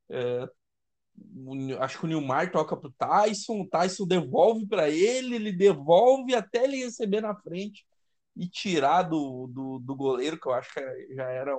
É, 0.10 0.48
acho 1.80 2.00
que 2.00 2.06
o 2.06 2.08
Nilmar 2.08 2.52
toca 2.52 2.76
pro 2.78 2.92
Tyson, 2.92 3.62
o 3.62 3.68
Tyson 3.68 4.06
devolve 4.08 4.66
para 4.68 4.90
ele, 4.90 5.36
ele 5.36 5.52
devolve 5.52 6.36
até 6.36 6.64
ele 6.64 6.78
receber 6.78 7.22
na 7.22 7.36
frente 7.36 7.86
e 8.36 8.48
tirar 8.48 9.04
do, 9.04 9.48
do, 9.48 9.80
do 9.80 9.96
goleiro, 9.96 10.40
que 10.40 10.48
eu 10.48 10.54
acho 10.54 10.74
que 10.74 11.16
já 11.16 11.26
era, 11.30 11.54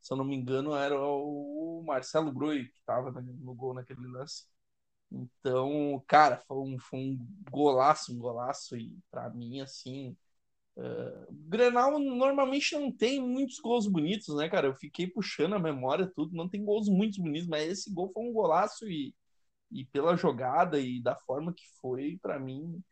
se 0.00 0.12
eu 0.12 0.16
não 0.16 0.24
me 0.24 0.36
engano, 0.36 0.74
era 0.74 0.96
o 0.98 1.82
Marcelo 1.86 2.32
Brui 2.32 2.66
que 2.66 2.78
estava 2.78 3.10
no 3.10 3.54
gol 3.54 3.74
naquele 3.74 4.06
lance. 4.06 4.46
Então, 5.12 6.02
cara, 6.06 6.38
foi 6.48 6.56
um, 6.58 6.78
foi 6.78 6.98
um 7.00 7.18
golaço, 7.50 8.12
um 8.14 8.18
golaço, 8.18 8.76
e 8.76 8.96
para 9.10 9.28
mim, 9.30 9.60
assim. 9.60 10.16
Uh, 10.76 11.26
Grenal 11.48 11.98
normalmente 11.98 12.74
não 12.76 12.92
tem 12.92 13.20
muitos 13.20 13.58
gols 13.60 13.86
bonitos, 13.86 14.34
né, 14.36 14.48
cara? 14.48 14.68
Eu 14.68 14.74
fiquei 14.76 15.06
puxando 15.06 15.54
a 15.54 15.58
memória, 15.58 16.10
tudo, 16.14 16.34
não 16.36 16.48
tem 16.48 16.64
gols 16.64 16.88
muito 16.88 17.20
bonitos, 17.22 17.48
mas 17.48 17.68
esse 17.70 17.92
gol 17.92 18.10
foi 18.12 18.22
um 18.24 18.32
golaço 18.32 18.88
e, 18.88 19.14
e 19.70 19.84
pela 19.86 20.16
jogada 20.16 20.80
e 20.80 21.02
da 21.02 21.16
forma 21.16 21.52
que 21.54 21.64
foi, 21.80 22.18
para 22.22 22.38
mim, 22.40 22.82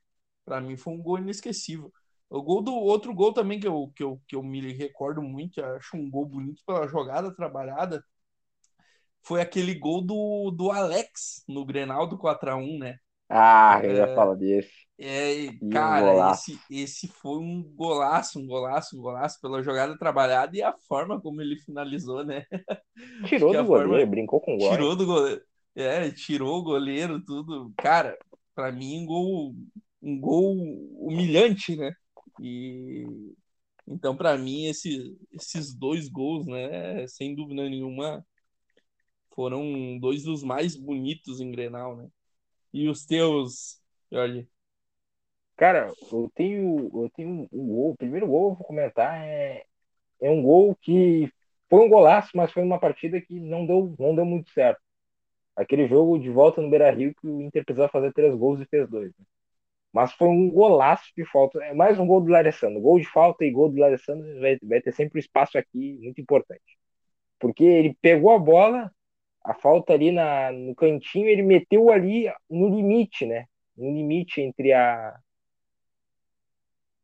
para 0.44 0.60
mim 0.60 0.76
foi 0.76 0.94
um 0.94 1.02
gol 1.02 1.18
inesquecível. 1.18 1.92
O 2.30 2.42
gol 2.42 2.62
do 2.62 2.74
outro 2.74 3.14
gol 3.14 3.32
também 3.34 3.60
que 3.60 3.66
eu, 3.68 3.92
que 3.96 4.02
eu, 4.02 4.20
que 4.28 4.36
eu 4.36 4.42
me 4.42 4.72
recordo 4.72 5.22
muito, 5.22 5.62
acho 5.64 5.96
um 5.96 6.10
gol 6.10 6.26
bonito 6.26 6.62
pela 6.66 6.86
jogada 6.88 7.34
trabalhada, 7.34 8.04
foi 9.22 9.40
aquele 9.40 9.74
gol 9.74 10.02
do, 10.02 10.50
do 10.50 10.70
Alex 10.70 11.44
no 11.48 11.64
Grenal 11.64 12.06
do 12.06 12.18
4x1, 12.18 12.78
né? 12.78 12.96
Ah, 13.28 13.80
eu 13.84 14.04
é, 14.04 14.14
falar 14.14 14.34
desse. 14.34 14.70
É, 14.98 15.46
cara, 15.70 16.32
esse, 16.32 16.58
esse 16.70 17.08
foi 17.08 17.38
um 17.38 17.62
golaço, 17.74 18.40
um 18.40 18.46
golaço, 18.46 18.98
um 18.98 19.00
golaço 19.00 19.40
pela 19.40 19.62
jogada 19.62 19.96
trabalhada 19.96 20.56
e 20.56 20.62
a 20.62 20.74
forma 20.88 21.20
como 21.20 21.40
ele 21.40 21.56
finalizou, 21.56 22.24
né? 22.24 22.44
Tirou 23.26 23.52
do 23.52 23.64
goleiro, 23.64 23.90
forma... 23.90 24.06
brincou 24.06 24.40
com 24.40 24.56
o 24.56 24.58
gol. 24.58 24.70
Tirou 24.70 24.96
do 24.96 25.06
goleiro. 25.06 25.42
É, 25.76 26.10
tirou 26.10 26.58
o 26.58 26.62
goleiro, 26.62 27.24
tudo. 27.24 27.72
Cara, 27.76 28.18
para 28.54 28.72
mim, 28.72 29.02
um 29.02 29.06
gol, 29.06 29.54
um 30.02 30.20
gol 30.20 30.56
humilhante, 30.98 31.76
né? 31.76 31.92
E 32.40 33.06
então, 33.90 34.16
para 34.16 34.38
mim, 34.38 34.66
esse, 34.66 35.18
esses 35.32 35.74
dois 35.74 36.08
gols, 36.08 36.46
né, 36.46 37.06
sem 37.08 37.34
dúvida 37.34 37.68
nenhuma, 37.68 38.24
foram 39.34 39.98
dois 39.98 40.24
dos 40.24 40.42
mais 40.42 40.76
bonitos 40.76 41.40
em 41.40 41.50
Grenal, 41.50 41.96
né? 41.96 42.08
E 42.72 42.88
os 42.88 43.04
teus, 43.06 43.80
Jorge? 44.10 44.48
Cara, 45.56 45.92
eu 46.10 46.30
tenho, 46.34 46.90
eu 46.94 47.10
tenho 47.14 47.48
um 47.52 47.66
gol. 47.68 47.90
O 47.92 47.96
primeiro 47.96 48.26
gol 48.26 48.50
eu 48.50 48.54
vou 48.56 48.64
comentar 48.66 49.20
é, 49.22 49.64
é 50.20 50.30
um 50.30 50.42
gol 50.42 50.74
que 50.76 51.30
foi 51.68 51.80
um 51.80 51.88
golaço, 51.88 52.30
mas 52.34 52.52
foi 52.52 52.62
uma 52.62 52.80
partida 52.80 53.20
que 53.20 53.38
não 53.38 53.66
deu, 53.66 53.94
não 53.98 54.14
deu 54.14 54.24
muito 54.24 54.50
certo. 54.50 54.80
Aquele 55.56 55.86
jogo 55.88 56.18
de 56.18 56.30
volta 56.30 56.62
no 56.62 56.70
Beira 56.70 56.90
Rio 56.90 57.14
que 57.20 57.26
o 57.28 57.42
Inter 57.42 57.64
precisava 57.64 57.92
fazer 57.92 58.12
três 58.12 58.34
gols 58.34 58.60
e 58.60 58.66
fez 58.66 58.88
dois. 58.88 59.10
Né? 59.18 59.26
Mas 59.92 60.12
foi 60.12 60.28
um 60.28 60.50
golaço 60.50 61.12
de 61.16 61.24
falta. 61.26 61.62
É 61.64 61.74
mais 61.74 61.98
um 61.98 62.06
gol 62.06 62.20
do 62.20 62.30
Laressano. 62.30 62.80
Gol 62.80 62.98
de 63.00 63.06
falta 63.10 63.44
e 63.44 63.50
gol 63.50 63.70
do 63.70 63.78
Laressano 63.78 64.22
vai, 64.40 64.58
vai 64.62 64.80
ter 64.80 64.92
sempre 64.92 65.18
um 65.18 65.20
espaço 65.20 65.58
aqui 65.58 65.98
muito 66.02 66.20
importante. 66.20 66.78
Porque 67.38 67.64
ele 67.64 67.96
pegou 68.00 68.32
a 68.32 68.38
bola, 68.38 68.92
a 69.50 69.54
falta 69.54 69.92
ali 69.92 70.12
na, 70.12 70.52
no 70.52 70.74
cantinho, 70.76 71.26
ele 71.26 71.42
meteu 71.42 71.90
ali 71.90 72.32
no 72.48 72.68
limite, 72.68 73.26
né? 73.26 73.46
No 73.76 73.92
limite 73.92 74.40
entre 74.40 74.72
a 74.72 75.18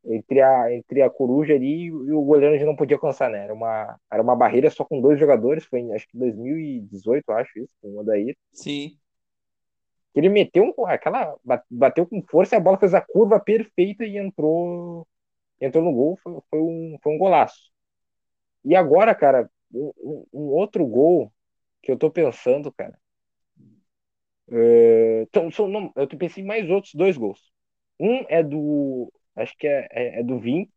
entre 0.04 0.40
a, 0.40 0.72
entre 0.72 1.02
a 1.02 1.10
coruja 1.10 1.54
ali 1.54 1.86
e 1.86 1.90
o 1.90 2.22
goleiro 2.22 2.56
já 2.56 2.64
não 2.64 2.76
podia 2.76 2.96
alcançar, 2.96 3.28
né? 3.28 3.42
Era 3.42 3.52
uma, 3.52 3.98
era 4.08 4.22
uma 4.22 4.36
barreira 4.36 4.70
só 4.70 4.84
com 4.84 5.00
dois 5.00 5.18
jogadores, 5.18 5.64
foi 5.64 5.80
em, 5.80 5.92
acho 5.92 6.06
que 6.06 6.16
2018, 6.16 7.32
acho 7.32 7.58
isso, 7.58 7.72
com 7.82 7.88
o 7.88 7.98
Odair. 7.98 8.36
Sim. 8.52 8.96
Ele 10.14 10.28
meteu 10.28 10.72
um, 10.78 10.86
aquela. 10.86 11.36
bateu 11.68 12.06
com 12.06 12.22
força 12.22 12.54
e 12.54 12.58
a 12.58 12.60
bola 12.60 12.78
fez 12.78 12.94
a 12.94 13.00
curva 13.00 13.40
perfeita 13.40 14.04
e 14.04 14.16
entrou. 14.16 15.04
Entrou 15.60 15.82
no 15.82 15.92
gol, 15.92 16.16
foi, 16.22 16.38
foi 16.48 16.60
um, 16.60 16.96
foi 17.02 17.12
um 17.12 17.18
golaço. 17.18 17.72
E 18.64 18.76
agora, 18.76 19.14
cara, 19.16 19.50
um, 19.74 20.24
um 20.32 20.42
outro 20.52 20.86
gol 20.86 21.32
que 21.86 21.92
eu 21.92 21.96
tô 21.96 22.10
pensando, 22.10 22.72
cara. 22.72 22.98
É, 24.50 25.22
então, 25.22 25.50
são, 25.52 25.68
não, 25.68 25.92
eu 25.94 26.08
pensei 26.08 26.42
em 26.42 26.46
mais 26.46 26.68
outros 26.68 26.92
dois 26.94 27.16
gols. 27.16 27.52
Um 27.98 28.24
é 28.28 28.42
do. 28.42 29.12
Acho 29.36 29.56
que 29.56 29.68
é, 29.68 29.86
é, 29.92 30.20
é 30.20 30.22
do 30.24 30.40
Vim. 30.40 30.68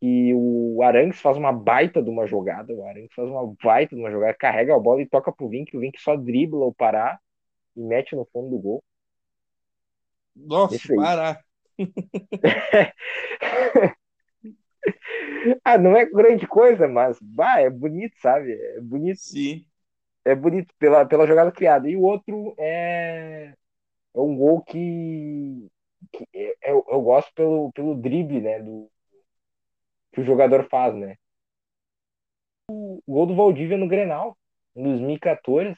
E 0.00 0.32
o 0.34 0.82
Arangues 0.82 1.20
faz 1.20 1.36
uma 1.36 1.52
baita 1.52 2.00
de 2.00 2.08
uma 2.08 2.26
jogada. 2.26 2.72
O 2.72 2.86
Arangues 2.86 3.14
faz 3.14 3.28
uma 3.28 3.54
baita 3.62 3.96
de 3.96 4.00
uma 4.00 4.10
jogada, 4.10 4.34
carrega 4.34 4.74
a 4.74 4.78
bola 4.78 5.02
e 5.02 5.08
toca 5.08 5.32
pro 5.32 5.48
Vim, 5.48 5.64
que 5.64 5.76
o 5.76 5.80
Vim 5.80 5.90
só 5.96 6.16
dribla 6.16 6.64
o 6.64 6.74
Pará 6.74 7.18
e 7.76 7.80
mete 7.80 8.14
no 8.14 8.24
fundo 8.32 8.50
do 8.50 8.58
gol. 8.58 8.84
Nossa, 10.34 10.78
Pará. 10.94 11.40
ah, 15.64 15.78
não 15.78 15.96
é 15.96 16.06
grande 16.06 16.46
coisa, 16.46 16.86
mas 16.86 17.18
bah, 17.20 17.60
é 17.60 17.70
bonito, 17.70 18.14
sabe? 18.20 18.52
É 18.52 18.80
bonito. 18.80 19.18
Sim. 19.18 19.64
É 20.24 20.34
bonito 20.34 20.72
pela, 20.78 21.04
pela 21.04 21.26
jogada 21.26 21.50
criada. 21.50 21.88
E 21.88 21.96
o 21.96 22.02
outro 22.02 22.54
é, 22.58 23.54
é 24.14 24.20
um 24.20 24.36
gol 24.36 24.62
que, 24.62 25.68
que 26.12 26.26
eu, 26.62 26.84
eu 26.88 27.00
gosto 27.00 27.32
pelo, 27.34 27.72
pelo 27.72 27.94
drible, 27.94 28.40
né? 28.40 28.60
Do, 28.60 28.90
que 30.12 30.20
o 30.20 30.24
jogador 30.24 30.68
faz, 30.68 30.94
né? 30.94 31.16
O 32.70 33.02
gol 33.08 33.26
do 33.26 33.34
Valdívia 33.34 33.76
no 33.76 33.88
Grenal, 33.88 34.36
em 34.76 34.82
2014. 34.84 35.74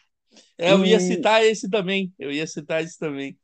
É, 0.59 0.73
eu 0.73 0.85
ia 0.85 0.99
citar 1.01 1.43
esse 1.45 1.71
também. 1.71 2.13
Eu 2.19 2.31
ia 2.31 2.47
citar 2.47 2.83
esse 2.83 2.99
também. 2.99 3.39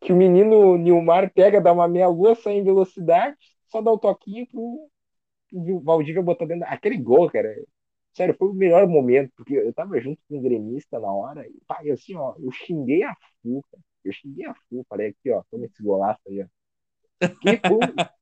Que 0.00 0.12
o 0.12 0.16
menino 0.16 0.76
Nilmar 0.76 1.32
pega, 1.32 1.60
dá 1.60 1.72
uma 1.72 1.88
meia-lua, 1.88 2.34
sai 2.34 2.54
em 2.54 2.64
velocidade, 2.64 3.36
só 3.68 3.82
dá 3.82 3.90
o 3.90 3.94
um 3.94 3.98
toquinho 3.98 4.46
pro, 4.46 4.90
pro 5.50 5.80
Valdívia 5.80 6.22
botar 6.22 6.46
dentro. 6.46 6.66
Aquele 6.68 6.96
gol, 6.96 7.30
cara. 7.30 7.48
Sério, 8.20 8.36
foi 8.38 8.48
o 8.48 8.52
melhor 8.52 8.86
momento, 8.86 9.32
porque 9.34 9.54
eu 9.54 9.72
tava 9.72 9.98
junto 9.98 10.20
com 10.28 10.36
um 10.36 10.42
gremista 10.42 11.00
na 11.00 11.10
hora, 11.10 11.48
e 11.48 11.54
pai, 11.66 11.88
assim, 11.88 12.14
ó, 12.14 12.34
eu 12.38 12.52
xinguei 12.52 13.02
a 13.02 13.16
Fu, 13.40 13.64
cara. 13.70 13.82
Eu 14.04 14.12
xinguei 14.12 14.44
a 14.44 14.54
Fu, 14.54 14.84
falei 14.86 15.08
aqui, 15.08 15.30
ó, 15.30 15.42
toma 15.50 15.64
esse 15.64 15.82
golaço 15.82 16.20
aí, 16.28 16.42
ó. 16.42 16.46
Que 17.40 17.56
foi, 17.56 17.78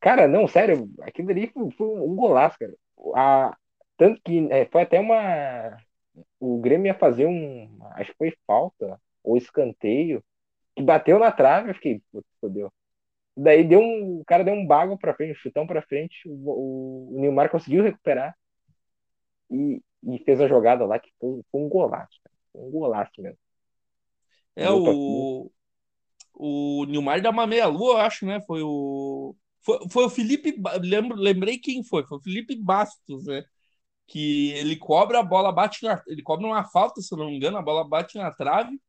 Cara, 0.00 0.26
não, 0.26 0.48
sério, 0.48 0.90
aquilo 1.02 1.30
ali 1.30 1.46
foi, 1.46 1.70
foi 1.70 1.86
um 1.86 2.16
golaço, 2.16 2.58
cara. 2.58 2.74
A, 3.14 3.56
tanto 3.96 4.20
que 4.20 4.48
é, 4.50 4.66
foi 4.66 4.82
até 4.82 4.98
uma. 4.98 5.78
O 6.40 6.60
Grêmio 6.60 6.86
ia 6.88 6.94
fazer 6.94 7.26
um. 7.26 7.78
Acho 7.92 8.10
que 8.10 8.18
foi 8.18 8.34
falta, 8.44 9.00
ou 9.22 9.36
escanteio, 9.36 10.24
que 10.74 10.82
bateu 10.82 11.20
na 11.20 11.30
trave, 11.30 11.70
eu 11.70 11.74
fiquei, 11.74 12.02
fodeu. 12.40 12.72
Daí 13.36 13.62
deu 13.62 13.78
um. 13.78 14.20
O 14.22 14.24
cara 14.24 14.42
deu 14.42 14.54
um 14.54 14.66
bago 14.66 14.98
pra 14.98 15.14
frente, 15.14 15.32
um 15.32 15.34
chutão 15.36 15.68
pra 15.68 15.82
frente, 15.82 16.28
o, 16.28 16.32
o, 16.32 17.16
o 17.16 17.20
Neymar 17.20 17.48
conseguiu 17.48 17.84
recuperar 17.84 18.34
e, 19.50 19.82
e 20.04 20.18
fez 20.24 20.40
a 20.40 20.48
jogada 20.48 20.84
lá, 20.84 20.98
que 20.98 21.10
foi, 21.18 21.42
foi 21.50 21.60
um 21.60 21.68
golaço, 21.68 22.18
cara. 22.22 22.36
Um 22.54 22.70
golaço 22.70 23.20
mesmo. 23.20 23.38
É, 24.56 24.70
o. 24.70 25.50
O 26.42 26.86
Nilmar 26.86 27.20
dá 27.20 27.28
uma 27.30 27.46
meia-lua, 27.46 28.02
acho, 28.02 28.24
né? 28.24 28.40
Foi 28.42 28.62
o. 28.62 29.34
Foi, 29.62 29.78
foi 29.90 30.04
o 30.06 30.10
Felipe, 30.10 30.54
lembro, 30.80 31.16
lembrei 31.16 31.58
quem 31.58 31.84
foi, 31.84 32.06
foi 32.06 32.16
o 32.16 32.22
Felipe 32.22 32.56
Bastos, 32.56 33.26
né? 33.26 33.44
Que 34.06 34.52
ele 34.52 34.74
cobra 34.76 35.18
a 35.20 35.22
bola, 35.22 35.52
bate 35.52 35.84
na, 35.84 36.02
ele 36.06 36.22
cobra 36.22 36.46
uma 36.46 36.64
falta, 36.64 37.02
se 37.02 37.12
eu 37.12 37.18
não 37.18 37.26
me 37.26 37.36
engano, 37.36 37.58
a 37.58 37.62
bola 37.62 37.86
bate 37.86 38.16
na 38.16 38.32
trave, 38.32 38.80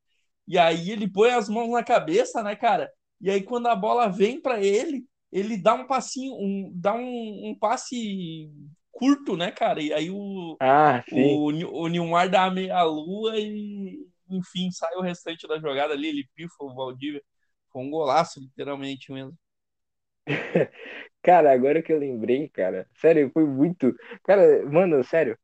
e 0.47 0.57
aí 0.57 0.91
ele 0.91 1.11
põe 1.11 1.31
as 1.31 1.49
mãos 1.49 1.69
na 1.71 1.83
cabeça, 1.83 2.41
né, 2.41 2.55
cara? 2.55 2.89
E 3.19 3.29
aí 3.29 3.43
quando 3.43 3.67
a 3.67 3.75
bola 3.75 4.07
vem 4.07 4.41
para 4.41 4.63
ele, 4.63 5.05
ele 5.29 5.57
dá 5.57 5.73
um 5.73 5.85
passinho, 5.85 6.33
um, 6.35 6.71
dá 6.73 6.93
um, 6.93 7.49
um 7.49 7.55
passe 7.59 8.49
curto, 8.91 9.37
né, 9.37 9.51
cara? 9.51 9.81
E 9.81 9.93
aí 9.93 10.09
o, 10.11 10.59
ah, 10.59 11.03
o, 11.09 11.47
o 11.83 11.87
Nilmar 11.87 12.29
dá 12.29 12.45
a 12.45 12.51
meia-lua 12.51 13.37
e, 13.39 13.99
enfim, 14.29 14.71
sai 14.71 14.95
o 14.95 15.01
restante 15.01 15.47
da 15.47 15.59
jogada 15.59 15.93
ali, 15.93 16.07
ele 16.09 16.29
pifa 16.35 16.55
o 16.63 16.73
Valdívia. 16.75 17.23
Foi 17.71 17.81
um 17.83 17.89
golaço, 17.91 18.39
literalmente 18.39 19.11
mesmo. 19.11 19.37
Cara, 21.23 21.51
agora 21.53 21.81
que 21.81 21.93
eu 21.93 21.99
lembrei, 21.99 22.49
cara, 22.49 22.87
sério, 22.95 23.29
foi 23.33 23.45
muito. 23.45 23.93
Cara, 24.23 24.65
mano, 24.65 25.03
sério, 25.03 25.37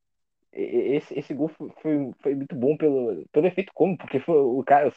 esse, 0.54 1.18
esse 1.20 1.34
gol 1.34 1.50
foi, 1.50 1.72
foi, 1.82 2.12
foi 2.22 2.36
muito 2.36 2.56
bom 2.56 2.78
pelo, 2.78 3.28
pelo 3.32 3.48
efeito 3.48 3.72
como, 3.74 3.98
porque 3.98 4.20
foi 4.20 4.38
o 4.38 4.64
cara, 4.64 4.92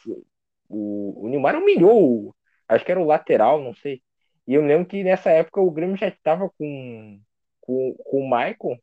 o, 0.69 1.25
o 1.25 1.29
Neymar 1.29 1.57
humilhou, 1.57 2.35
acho 2.67 2.85
que 2.85 2.91
era 2.91 3.01
o 3.01 3.05
lateral, 3.05 3.61
não 3.63 3.73
sei. 3.75 4.01
E 4.47 4.53
eu 4.55 4.65
lembro 4.65 4.87
que 4.87 5.03
nessa 5.03 5.31
época 5.31 5.61
o 5.61 5.71
Grêmio 5.71 5.97
já 5.97 6.07
estava 6.07 6.49
com, 6.57 7.21
com, 7.61 7.95
com 8.05 8.19
o 8.19 8.29
Michael, 8.29 8.77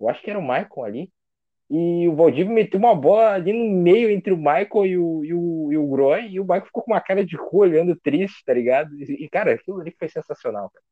eu 0.00 0.08
acho 0.08 0.22
que 0.22 0.30
era 0.30 0.38
o 0.38 0.42
Michael 0.42 0.84
ali, 0.84 1.12
e 1.70 2.06
o 2.06 2.14
Valdívia 2.14 2.52
meteu 2.52 2.78
uma 2.78 2.94
bola 2.94 3.32
ali 3.32 3.52
no 3.52 3.74
meio 3.80 4.10
entre 4.10 4.32
o 4.32 4.36
Michael 4.36 4.86
e 4.86 4.98
o, 4.98 5.24
e 5.24 5.34
o, 5.34 5.72
e 5.72 5.76
o 5.78 5.88
Groy, 5.88 6.28
e 6.28 6.38
o 6.38 6.42
Michael 6.42 6.66
ficou 6.66 6.82
com 6.82 6.92
uma 6.92 7.00
cara 7.00 7.24
de 7.24 7.38
cu 7.38 7.58
olhando 7.60 7.96
triste, 7.96 8.44
tá 8.44 8.52
ligado? 8.52 8.94
E, 9.00 9.28
cara, 9.30 9.54
aquilo 9.54 9.80
ali 9.80 9.90
foi 9.98 10.08
sensacional, 10.08 10.70
cara. 10.70 10.84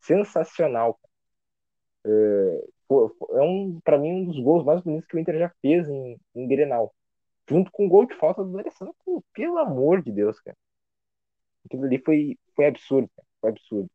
Sensacional. 0.00 0.98
É, 2.04 2.64
é 2.90 3.42
um, 3.42 3.80
pra 3.84 3.98
mim, 3.98 4.10
um 4.10 4.24
dos 4.24 4.40
gols 4.40 4.64
mais 4.64 4.80
bonitos 4.80 5.06
que 5.08 5.16
o 5.16 5.20
Inter 5.20 5.38
já 5.38 5.52
fez 5.62 5.88
em, 5.88 6.18
em 6.34 6.48
Grenal. 6.48 6.92
Junto 7.48 7.70
com 7.70 7.86
o 7.86 7.88
gol 7.88 8.06
de 8.06 8.14
falta 8.16 8.42
do 8.42 8.58
Alessandro, 8.58 8.94
pelo 9.32 9.58
amor 9.58 10.02
de 10.02 10.10
Deus, 10.10 10.40
cara. 10.40 10.56
Aquilo 11.64 11.84
ali 11.84 11.98
foi, 12.04 12.36
foi 12.56 12.66
absurdo, 12.66 13.08
cara. 13.14 13.28
Foi 13.40 13.50
absurdo. 13.50 13.90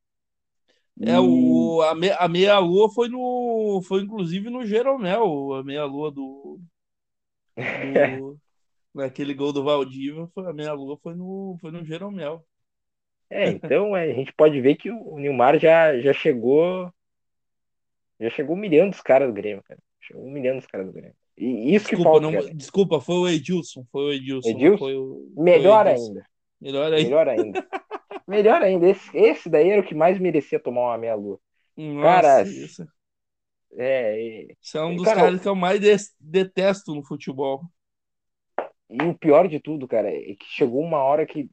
É, 1.02 1.20
o, 1.20 1.82
a, 1.82 1.96
me, 1.96 2.12
a 2.12 2.28
meia-lua 2.28 2.89
foi 2.91 3.10
no. 3.10 3.82
Foi 3.88 4.02
inclusive 4.02 4.50
no 4.50 4.66
Jeromel, 4.66 5.54
a 5.56 5.64
meia-lua 5.64 6.12
do. 6.12 6.60
do 8.18 8.39
naquele 8.94 9.34
gol 9.34 9.52
do 9.52 9.64
Valdívia, 9.64 10.28
foi, 10.34 10.48
a 10.48 10.54
meia-lua 10.54 10.98
foi 11.02 11.16
no, 11.16 11.58
foi 11.60 11.72
no 11.72 11.84
Jeromel. 11.84 12.46
É, 13.30 13.50
então 13.50 13.98
é, 13.98 14.12
a 14.12 14.14
gente 14.14 14.32
pode 14.34 14.62
ver 14.62 14.76
que 14.76 14.91
o 14.91 15.18
Nilmar 15.18 15.60
já, 15.60 16.00
já 16.00 16.14
chegou. 16.14 16.91
Já 18.20 18.30
chegou 18.30 18.56
humilhando 18.56 18.91
os 18.91 19.02
caras 19.02 19.28
do 19.28 19.34
Grêmio, 19.34 19.64
cara. 19.64 19.80
Chegou 20.00 20.24
humilhando 20.24 20.60
os 20.60 20.68
caras 20.68 20.86
do 20.86 20.94
Grêmio. 20.94 21.16
E 21.36 21.74
isso 21.74 21.88
desculpa, 21.89 21.96
que 21.96 22.04
falta. 22.04 22.48
Não, 22.48 22.56
desculpa, 22.56 23.02
foi 23.02 23.16
o 23.16 23.28
Edilson. 23.28 23.84
Foi 23.91 24.04
o 24.04 24.14
Edilson. 24.14 24.50
Edilson? 24.50 24.78
Foi 24.78 24.96
o, 24.96 25.34
Melhor 25.36 25.86
foi 25.86 25.94
o 25.94 25.96
Edilson. 25.96 26.12
ainda. 26.12 26.26
Melhor 26.62 26.94
ainda. 26.94 27.04
Melhor 27.04 27.28
ainda. 27.28 27.68
Melhor 28.28 28.61
ainda, 28.61 28.88
esse, 28.88 29.17
esse 29.17 29.49
daí 29.49 29.69
era 29.69 29.82
o 29.82 29.86
que 29.86 29.95
mais 29.95 30.19
merecia 30.19 30.59
tomar 30.59 30.82
uma 30.82 30.97
meia-lua. 30.97 31.39
Cara, 32.01 32.41
isso. 32.43 32.86
É, 33.76 34.45
Isso 34.61 34.78
é 34.78 34.86
um 34.86 34.95
dos 34.95 35.05
cara, 35.05 35.21
caras 35.21 35.41
que 35.41 35.47
eu 35.47 35.55
mais 35.55 35.80
detesto 36.19 36.93
no 36.93 37.03
futebol. 37.03 37.63
E 38.89 39.01
o 39.03 39.17
pior 39.17 39.47
de 39.47 39.59
tudo, 39.59 39.88
cara, 39.88 40.09
é 40.09 40.36
que 40.36 40.45
chegou 40.45 40.82
uma 40.82 40.99
hora 40.99 41.26
que 41.26 41.49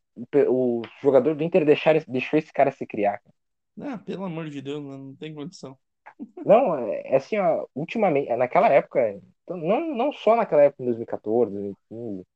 o 0.49 0.83
jogador 1.03 1.35
do 1.35 1.43
Inter 1.43 1.65
deixar, 1.65 1.99
deixou 2.07 2.39
esse 2.39 2.53
cara 2.53 2.71
se 2.71 2.87
criar. 2.87 3.21
Ah, 3.81 3.97
pelo 3.97 4.25
amor 4.25 4.51
de 4.51 4.61
Deus, 4.61 4.83
não 4.83 5.17
tem 5.17 5.35
condição. 5.35 5.79
Não, 6.45 6.77
é, 6.77 7.03
é 7.05 7.17
assim, 7.17 7.39
ó, 7.39 7.67
ultimamente, 7.75 8.35
naquela 8.37 8.69
época, 8.69 9.19
não, 9.49 9.95
não 9.95 10.13
só 10.13 10.37
naquela 10.37 10.63
época, 10.63 10.83
em 10.83 10.87
2014, 10.87 11.53
2015, 11.53 12.27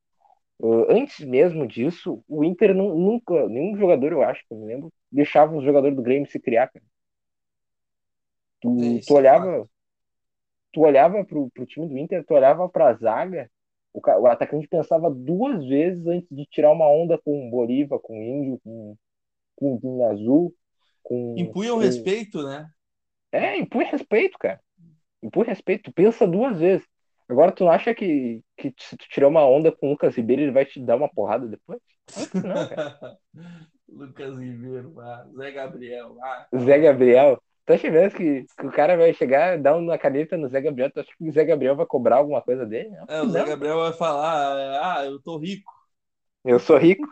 Uh, 0.59 0.87
antes 0.89 1.25
mesmo 1.25 1.67
disso, 1.67 2.23
o 2.29 2.45
Inter 2.45 2.75
não, 2.75 2.95
nunca, 2.95 3.49
nenhum 3.49 3.77
jogador, 3.77 4.13
eu 4.13 4.23
acho, 4.23 4.47
que 4.47 4.55
eu 4.55 4.59
me 4.59 4.67
lembro, 4.67 4.93
deixava 5.11 5.57
os 5.57 5.65
jogadores 5.65 5.97
do 5.97 6.03
Grêmio 6.03 6.31
se 6.31 6.39
criar, 6.39 6.69
cara. 6.69 6.85
Tu, 8.61 8.69
é 8.81 9.01
tu 9.07 9.15
olhava, 9.15 9.69
tu 10.73 10.81
olhava 10.81 11.25
pro, 11.25 11.51
pro 11.51 11.67
time 11.67 11.89
do 11.89 11.99
Inter, 11.99 12.25
tu 12.25 12.35
olhava 12.35 12.69
pra 12.69 12.95
zaga, 12.95 13.51
o, 13.93 14.01
o 14.01 14.27
atacante 14.27 14.67
pensava 14.67 15.11
duas 15.11 15.65
vezes 15.67 16.07
antes 16.07 16.29
de 16.31 16.45
tirar 16.47 16.73
uma 16.73 16.89
onda 16.89 17.19
com 17.19 17.47
o 17.47 17.51
Bolívar, 17.51 17.99
com 18.01 18.19
o 18.19 18.23
Índio, 18.23 18.61
com, 18.65 18.97
com 19.57 19.79
o 19.83 20.05
Azul. 20.07 20.55
Com, 21.03 21.35
Impunha 21.37 21.73
o 21.73 21.77
com... 21.77 21.83
respeito, 21.83 22.43
né? 22.43 22.69
É, 23.31 23.59
impõe 23.59 23.85
respeito, 23.85 24.39
cara. 24.39 24.61
Impõe 25.23 25.45
respeito. 25.47 25.85
Tu 25.85 25.93
pensa 25.93 26.27
duas 26.27 26.59
vezes. 26.59 26.87
Agora, 27.29 27.53
tu 27.53 27.69
acha 27.69 27.95
que, 27.95 28.43
que 28.57 28.75
se 28.79 28.97
tu 28.97 29.09
tirar 29.09 29.29
uma 29.29 29.47
onda 29.47 29.73
com 29.73 29.89
o 29.89 29.91
Lucas 29.91 30.17
Ribeiro, 30.17 30.43
ele 30.43 30.53
vai 30.53 30.65
te 30.65 30.81
dar 30.81 30.97
uma 30.97 31.09
porrada 31.09 31.47
depois? 31.47 31.81
Não, 32.35 32.69
cara. 32.69 33.19
Lucas 33.89 34.37
Ribeiro, 34.39 34.99
ah, 35.01 35.27
Zé 35.37 35.53
Gabriel. 35.53 36.17
Ah. 36.23 36.47
Zé 36.57 36.79
Gabriel. 36.79 37.43
Tu 37.65 37.73
acha 37.73 37.91
mesmo 37.91 38.19
que, 38.19 38.45
que 38.59 38.67
o 38.67 38.73
cara 38.73 38.97
vai 38.97 39.15
chegar, 39.15 39.59
dar 39.59 39.77
uma 39.77 39.97
caneta 39.97 40.37
no 40.37 40.49
Zé 40.49 40.61
Gabriel? 40.61 40.91
Tu 40.91 41.01
acha 41.01 41.11
que 41.17 41.29
o 41.29 41.33
Zé 41.33 41.45
Gabriel 41.45 41.77
vai 41.77 41.87
cobrar 41.87 42.17
alguma 42.17 42.43
coisa 42.43 42.67
dele? 42.67 42.91
Não, 42.91 43.07
é, 43.09 43.23
o 43.23 43.31
Zé 43.31 43.45
Gabriel 43.45 43.79
vai 43.79 43.93
falar, 43.93 44.99
ah, 44.99 45.05
eu 45.07 45.21
tô 45.23 45.39
rico. 45.39 45.73
Eu 46.45 46.59
sou 46.59 46.77
rico. 46.77 47.09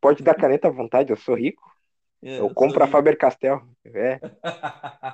Pode 0.00 0.22
dar 0.22 0.34
caneta 0.34 0.68
à 0.68 0.70
vontade, 0.70 1.10
eu 1.10 1.16
sou 1.16 1.34
rico. 1.34 1.62
É, 2.26 2.40
eu 2.40 2.52
compro 2.52 2.82
a 2.82 2.88
Faber 2.88 3.16
Castell. 3.16 3.62
É. 3.84 4.18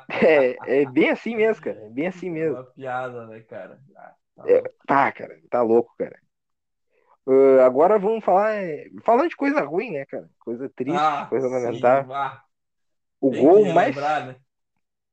é. 0.67 0.81
é. 0.81 0.87
bem 0.87 1.11
assim 1.11 1.37
mesmo, 1.37 1.63
cara. 1.63 1.79
É 1.85 1.91
bem 1.91 2.07
assim 2.07 2.31
mesmo. 2.31 2.57
É 2.57 2.61
uma 2.61 2.71
piada, 2.71 3.27
né, 3.27 3.41
cara? 3.41 3.79
Ah, 3.95 4.15
tá, 4.35 4.51
é, 4.51 4.63
tá, 4.87 5.13
cara. 5.13 5.39
Tá 5.51 5.61
louco, 5.61 5.95
cara. 5.99 6.19
Uh, 7.27 7.61
agora 7.61 7.99
vamos 7.99 8.25
falar. 8.25 8.55
Falando 9.05 9.29
de 9.29 9.37
coisa 9.37 9.61
ruim, 9.61 9.91
né, 9.91 10.07
cara? 10.07 10.27
Coisa 10.41 10.71
triste, 10.71 10.99
ah, 10.99 11.27
coisa 11.29 11.49
lamentável. 11.49 12.15
O 13.21 13.31
Tem 13.31 13.43
gol 13.43 13.65
mais. 13.75 13.95
Né? 13.95 14.37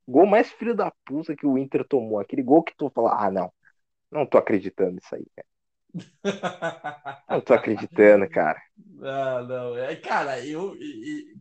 Gol 0.08 0.26
mais 0.26 0.50
filho 0.50 0.74
da 0.74 0.94
puta 1.06 1.36
que 1.36 1.46
o 1.46 1.58
Inter 1.58 1.86
tomou. 1.86 2.18
Aquele 2.18 2.42
gol 2.42 2.64
que 2.64 2.74
tu 2.78 2.90
fala, 2.90 3.26
ah, 3.26 3.30
não. 3.30 3.52
Não 4.10 4.26
tô 4.26 4.38
acreditando 4.38 4.94
nisso 4.94 5.14
aí, 5.14 5.26
cara. 5.36 5.49
Não 7.30 7.42
tô 7.42 7.54
acreditando, 7.54 8.30
cara. 8.30 8.62
Não, 8.78 9.48
não. 9.48 9.78
É, 9.78 9.96
cara, 9.96 10.46
eu. 10.46 10.76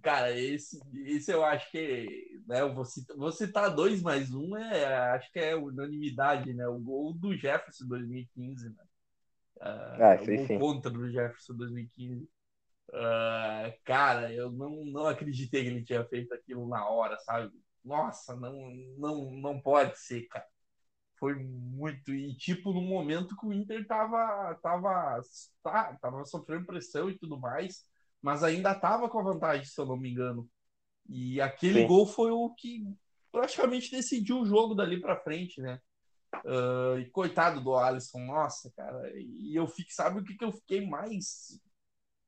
Cara, 0.02 0.36
esse, 0.38 0.80
esse 1.04 1.30
eu 1.30 1.44
acho 1.44 1.70
que. 1.70 2.40
Né, 2.46 2.60
eu 2.60 2.74
vou, 2.74 2.84
citar, 2.84 3.16
vou 3.16 3.32
citar 3.32 3.74
dois 3.74 4.00
mais 4.00 4.32
um, 4.32 4.56
é, 4.56 5.10
acho 5.10 5.30
que 5.32 5.38
é 5.38 5.54
unanimidade, 5.54 6.52
né? 6.54 6.66
O 6.66 6.78
gol 6.78 7.12
do 7.12 7.36
Jefferson 7.36 7.86
2015, 7.86 8.70
né? 8.70 8.74
Uh, 9.56 10.02
ah, 10.02 10.18
sim, 10.24 10.46
sim. 10.46 10.58
contra 10.58 10.90
do 10.90 11.10
Jefferson 11.10 11.54
2015. 11.54 12.22
Uh, 12.22 12.28
ah, 12.94 13.74
cara, 13.84 14.32
eu 14.32 14.50
não, 14.50 14.84
não 14.86 15.06
acreditei 15.06 15.62
que 15.62 15.68
ele 15.68 15.84
tinha 15.84 16.04
feito 16.06 16.32
aquilo 16.32 16.66
na 16.68 16.88
hora, 16.88 17.18
sabe? 17.18 17.52
Nossa, 17.84 18.34
não, 18.36 18.70
não, 18.96 19.30
não 19.32 19.60
pode 19.60 19.98
ser, 19.98 20.22
cara 20.28 20.46
foi 21.18 21.34
muito. 21.34 22.12
E, 22.12 22.34
tipo, 22.36 22.72
no 22.72 22.80
momento 22.80 23.36
que 23.36 23.46
o 23.46 23.52
Inter 23.52 23.86
tava, 23.86 24.54
tava, 24.62 25.20
tá, 25.62 25.96
tava 26.00 26.24
sofrendo 26.24 26.66
pressão 26.66 27.10
e 27.10 27.18
tudo 27.18 27.38
mais, 27.38 27.84
mas 28.22 28.42
ainda 28.42 28.74
tava 28.74 29.08
com 29.08 29.18
a 29.18 29.22
vantagem, 29.22 29.64
se 29.64 29.80
eu 29.80 29.86
não 29.86 29.96
me 29.96 30.10
engano. 30.10 30.48
E 31.08 31.40
aquele 31.40 31.82
Sim. 31.82 31.86
gol 31.86 32.06
foi 32.06 32.30
o 32.30 32.50
que 32.54 32.84
praticamente 33.32 33.90
decidiu 33.90 34.40
o 34.40 34.46
jogo 34.46 34.74
dali 34.74 35.00
para 35.00 35.20
frente, 35.20 35.60
né? 35.60 35.80
Uh, 36.44 36.98
e 36.98 37.10
coitado 37.10 37.60
do 37.60 37.74
Alisson, 37.74 38.20
nossa, 38.20 38.70
cara. 38.76 39.12
E 39.16 39.54
eu 39.54 39.66
fico, 39.66 39.92
sabe 39.92 40.20
o 40.20 40.24
que, 40.24 40.36
que 40.36 40.44
eu 40.44 40.52
fiquei 40.52 40.86
mais, 40.86 41.60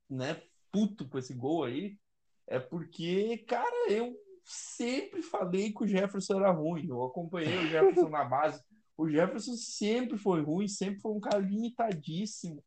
né, 0.09 0.43
puto 0.73 1.09
com 1.09 1.19
esse 1.19 1.35
gol 1.35 1.65
aí? 1.65 1.99
É 2.47 2.59
porque, 2.59 3.39
cara, 3.47 3.91
eu 3.91 4.17
sempre 4.45 5.23
falei 5.23 5.73
que 5.73 5.85
o 5.85 5.87
Jefferson 5.87 6.41
era 6.41 6.51
ruim. 6.51 6.89
Eu 6.89 7.05
acompanhei 7.05 7.57
o 7.57 7.69
Jefferson 7.69 8.09
na 8.11 8.25
base. 8.25 8.63
O 9.01 9.09
Jefferson 9.09 9.55
sempre 9.55 10.19
foi 10.19 10.43
ruim, 10.43 10.69
sempre 10.69 11.01
foi 11.01 11.13
um 11.13 11.21
cara 11.21 11.39
limitadíssimo. 11.39 12.63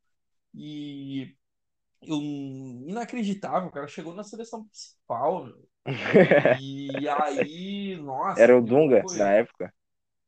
E 0.51 1.35
eu, 2.01 2.19
inacreditável, 2.87 3.69
o 3.69 3.71
cara 3.71 3.87
chegou 3.87 4.15
na 4.15 4.23
seleção 4.23 4.65
principal. 4.65 5.45
Meu. 5.45 5.69
E 6.59 7.07
aí, 7.07 7.97
nossa. 7.97 8.41
Era 8.41 8.57
o 8.57 8.61
Dunga 8.63 9.03
foi... 9.07 9.17
na 9.19 9.29
época. 9.29 9.71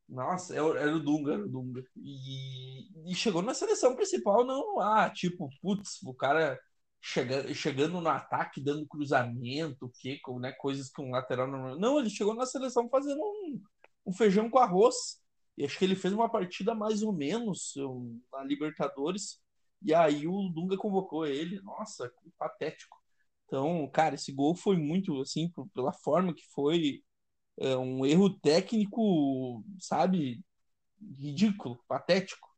Nossa, 0.08 0.54
era, 0.54 0.80
era 0.80 0.94
o 0.94 1.00
Dunga, 1.00 1.32
era 1.32 1.44
o 1.44 1.48
Dunga. 1.48 1.82
E, 1.96 3.10
e 3.10 3.14
chegou 3.16 3.42
na 3.42 3.52
seleção 3.52 3.96
principal, 3.96 4.44
não 4.44 4.78
ah, 4.78 5.10
tipo, 5.10 5.48
putz, 5.60 6.00
o 6.04 6.14
cara 6.14 6.56
chega, 7.00 7.52
chegando 7.52 8.00
no 8.00 8.08
ataque, 8.08 8.62
dando 8.62 8.86
cruzamento, 8.86 9.90
que, 9.98 10.20
né, 10.38 10.52
coisas 10.52 10.88
que 10.88 11.02
um 11.02 11.10
lateral 11.10 11.48
não. 11.48 11.76
Não, 11.76 11.98
ele 11.98 12.10
chegou 12.10 12.34
na 12.34 12.46
seleção 12.46 12.88
fazendo 12.88 13.20
um, 13.20 13.60
um 14.06 14.12
feijão 14.12 14.48
com 14.48 14.60
arroz. 14.60 15.25
E 15.56 15.64
acho 15.64 15.78
que 15.78 15.84
ele 15.84 15.96
fez 15.96 16.12
uma 16.12 16.28
partida 16.30 16.74
mais 16.74 17.02
ou 17.02 17.12
menos 17.12 17.74
na 18.32 18.44
Libertadores. 18.44 19.40
E 19.82 19.94
aí 19.94 20.26
o 20.26 20.48
Dunga 20.50 20.76
convocou 20.76 21.26
ele. 21.26 21.60
Nossa, 21.62 22.10
patético. 22.38 22.96
Então, 23.46 23.88
cara, 23.92 24.14
esse 24.16 24.32
gol 24.32 24.54
foi 24.54 24.76
muito, 24.76 25.20
assim, 25.20 25.52
pela 25.74 25.92
forma 25.92 26.34
que 26.34 26.44
foi, 26.52 27.02
é, 27.58 27.76
um 27.76 28.06
erro 28.06 28.30
técnico, 28.40 29.64
sabe, 29.80 30.44
ridículo, 31.18 31.78
patético. 31.88 32.48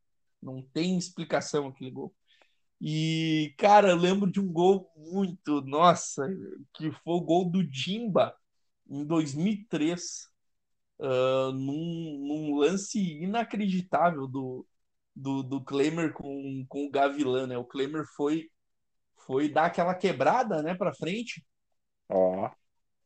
Não 0.42 0.62
tem 0.62 0.98
explicação 0.98 1.68
aquele 1.68 1.90
gol. 1.90 2.14
E, 2.80 3.54
cara, 3.58 3.90
eu 3.90 3.96
lembro 3.96 4.30
de 4.30 4.40
um 4.40 4.52
gol 4.52 4.90
muito, 4.96 5.60
nossa, 5.62 6.28
que 6.74 6.90
foi 6.92 7.14
o 7.14 7.20
gol 7.20 7.50
do 7.50 7.64
Dimba 7.64 8.34
em 8.88 9.04
2003 9.04 10.28
uh, 10.98 11.52
num, 11.52 12.26
num, 12.26 12.56
lance 12.56 12.98
inacreditável 12.98 14.26
do, 14.26 14.66
do, 15.14 15.42
do 15.42 15.64
Klemer 15.64 16.12
com, 16.12 16.64
com 16.68 16.86
o 16.86 16.90
Gavilan, 16.90 17.46
né? 17.46 17.58
O 17.58 17.64
Klemer 17.64 18.04
foi, 18.16 18.48
foi 19.26 19.48
dar 19.48 19.66
aquela 19.66 19.94
quebrada, 19.94 20.62
né, 20.62 20.74
para 20.74 20.94
frente. 20.94 21.44
Ó. 22.08 22.46
Oh. 22.46 22.50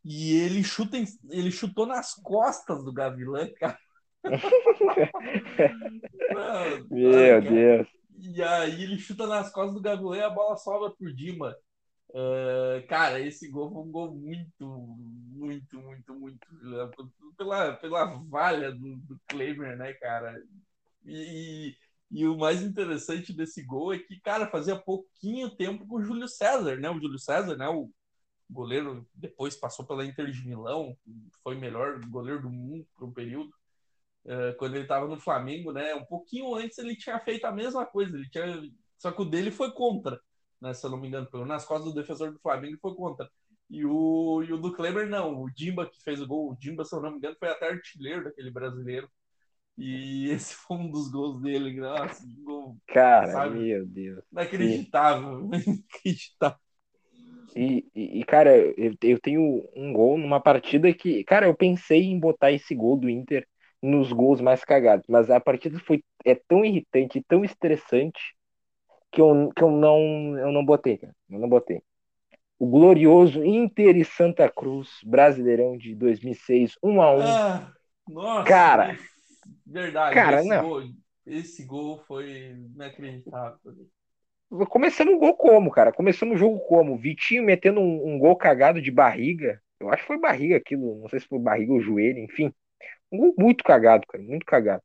E 0.05 0.32
ele 0.36 0.64
chuta, 0.64 0.97
ele 1.30 1.51
chutou 1.51 1.86
nas 1.86 2.12
costas 2.14 2.84
do 2.84 2.93
Gavilan, 2.93 3.49
cara. 3.55 3.78
Meu 6.90 7.40
Deus. 7.40 7.88
E 8.18 8.43
aí 8.43 8.82
ele 8.82 8.99
chuta 8.99 9.26
nas 9.26 9.51
costas 9.53 9.74
do 9.74 9.80
Gavilan 9.80 10.16
e 10.16 10.22
a 10.22 10.30
bola 10.30 10.57
sobra 10.57 10.90
pro 10.90 11.14
Dima. 11.14 11.55
Uh, 12.15 12.87
cara, 12.89 13.21
esse 13.21 13.49
gol 13.49 13.73
foi 13.73 13.83
um 13.83 13.91
gol 13.91 14.15
muito, 14.15 14.67
muito, 14.67 15.81
muito, 15.81 16.15
muito. 16.15 16.47
Pela, 17.39 17.73
pela 17.77 18.05
valha 18.29 18.71
do, 18.71 18.97
do 18.99 19.19
Klemer, 19.27 19.79
né, 19.79 19.95
cara? 19.95 20.39
E, 21.07 21.75
e, 22.11 22.27
o 22.27 22.37
mais 22.37 22.63
interessante 22.63 23.33
desse 23.33 23.63
gol 23.63 23.95
é 23.95 23.99
que, 23.99 24.21
cara, 24.21 24.47
fazia 24.47 24.77
pouquinho 24.77 25.57
tempo 25.57 25.87
com 25.87 25.97
o 25.97 26.03
Júlio 26.03 26.29
César, 26.29 26.77
né? 26.77 26.91
O 26.91 27.01
Júlio 27.01 27.19
César, 27.19 27.57
né? 27.57 27.67
O 27.69 27.91
goleiro 28.51 29.09
depois 29.15 29.57
passou 29.57 29.87
pela 29.87 30.05
Inter 30.05 30.31
de 30.31 30.47
Milão, 30.47 30.95
foi 31.43 31.57
melhor 31.57 31.99
goleiro 32.07 32.43
do 32.43 32.51
mundo 32.51 32.87
por 32.95 33.09
um 33.09 33.13
período. 33.13 33.51
Uh, 34.27 34.55
quando 34.59 34.75
ele 34.75 34.85
estava 34.85 35.09
no 35.09 35.19
Flamengo, 35.19 35.73
né? 35.73 35.95
Um 35.95 36.05
pouquinho 36.05 36.55
antes 36.55 36.77
ele 36.77 36.95
tinha 36.95 37.19
feito 37.21 37.47
a 37.47 37.53
mesma 37.53 37.87
coisa, 37.87 38.15
ele 38.15 38.29
tinha, 38.29 38.63
só 38.99 39.11
que 39.11 39.23
o 39.23 39.25
dele 39.25 39.51
foi 39.51 39.73
contra 39.73 40.21
né, 40.63 40.73
se 40.73 40.87
eu 40.87 40.91
não 40.91 40.99
me 40.99 41.09
engano, 41.09 41.29
nas 41.45 41.65
costas 41.65 41.93
do 41.93 42.01
defensor 42.01 42.33
do 42.33 42.39
Flamengo 42.39 42.79
foi 42.81 42.95
contra. 42.95 43.29
E 43.69 43.85
o, 43.85 44.45
e 44.47 44.53
o 44.53 44.59
do 44.59 44.73
Kleber, 44.73 45.09
não. 45.09 45.43
O 45.43 45.51
Dimba 45.51 45.87
que 45.87 46.01
fez 46.03 46.21
o 46.21 46.27
gol, 46.27 46.53
o 46.53 46.57
Dimba, 46.57 46.85
se 46.85 46.95
eu 46.95 47.01
não 47.01 47.11
me 47.11 47.17
engano, 47.17 47.37
foi 47.39 47.49
até 47.49 47.69
artilheiro 47.69 48.25
daquele 48.25 48.51
brasileiro. 48.51 49.09
E 49.77 50.29
esse 50.31 50.55
foi 50.55 50.77
um 50.77 50.91
dos 50.91 51.11
gols 51.11 51.43
dele. 51.43 51.81
Nossa, 51.81 52.25
gol. 52.45 52.77
Cara, 52.87 53.33
sabe? 53.33 53.59
meu 53.59 53.85
Deus. 53.85 54.25
Inacreditável. 54.31 55.51
Inacreditável. 55.67 56.59
E, 57.57 57.87
e, 57.95 58.21
e, 58.21 58.25
cara, 58.25 58.57
eu, 58.57 58.95
eu 59.03 59.21
tenho 59.21 59.69
um 59.75 59.93
gol 59.93 60.17
numa 60.17 60.41
partida 60.41 60.93
que, 60.95 61.25
cara, 61.25 61.47
eu 61.47 61.55
pensei 61.55 62.05
em 62.05 62.19
botar 62.19 62.53
esse 62.53 62.75
gol 62.75 62.97
do 62.97 63.11
Inter 63.11 63.47
nos 63.83 64.13
gols 64.13 64.41
mais 64.41 64.65
cagados, 64.65 65.07
mas 65.09 65.29
a 65.29 65.41
partida 65.41 65.79
foi 65.81 66.03
é 66.25 66.35
tão 66.35 66.65
irritante, 66.65 67.23
tão 67.27 67.45
estressante 67.45 68.35
que 69.13 69.21
eu, 69.21 69.53
que 69.55 69.63
eu 69.63 69.71
não 69.71 70.39
eu 70.39 70.51
não 70.51 70.65
botei, 70.65 70.97
cara. 70.97 71.15
Eu 71.31 71.39
não 71.39 71.49
botei. 71.49 71.83
O 72.59 72.67
glorioso 72.67 73.45
Inter 73.45 73.97
e 73.97 74.05
Santa 74.05 74.49
Cruz, 74.49 74.89
Brasileirão 75.05 75.77
de 75.77 75.95
2006, 75.95 76.79
1 76.83 77.03
a 77.03 77.15
1. 77.15 77.21
Ah, 77.21 77.73
nossa, 78.09 78.49
cara. 78.49 78.99
Verdade. 79.67 80.15
Cara, 80.15 80.41
esse 80.41 80.49
não. 80.49 80.69
Gol, 80.69 80.83
esse 81.27 81.65
gol 81.65 81.99
foi 82.07 82.57
inacreditável. 82.75 83.59
Começamos 84.69 85.15
o 85.15 85.19
gol 85.19 85.35
como, 85.35 85.71
cara? 85.71 85.93
Começamos 85.93 86.37
o 86.37 86.39
jogo 86.39 86.61
como? 86.61 86.97
Vitinho 86.97 87.43
metendo 87.43 87.81
um, 87.81 88.15
um, 88.15 88.19
gol 88.19 88.37
cagado 88.37 88.81
de 88.81 88.91
barriga. 88.91 89.61
Eu 89.81 89.91
acho 89.91 90.03
que 90.03 90.09
foi 90.09 90.19
barriga 90.19 90.57
aquilo. 90.57 91.01
Não 91.01 91.09
sei 91.09 91.21
se 91.21 91.27
foi 91.27 91.39
barriga 91.39 91.73
ou 91.73 91.81
joelho, 91.81 92.19
enfim. 92.19 92.53
Um 93.11 93.19
gol 93.19 93.35
muito 93.39 93.65
cagado, 93.65 94.07
cara. 94.07 94.23
Muito 94.23 94.45
cagado. 94.45 94.83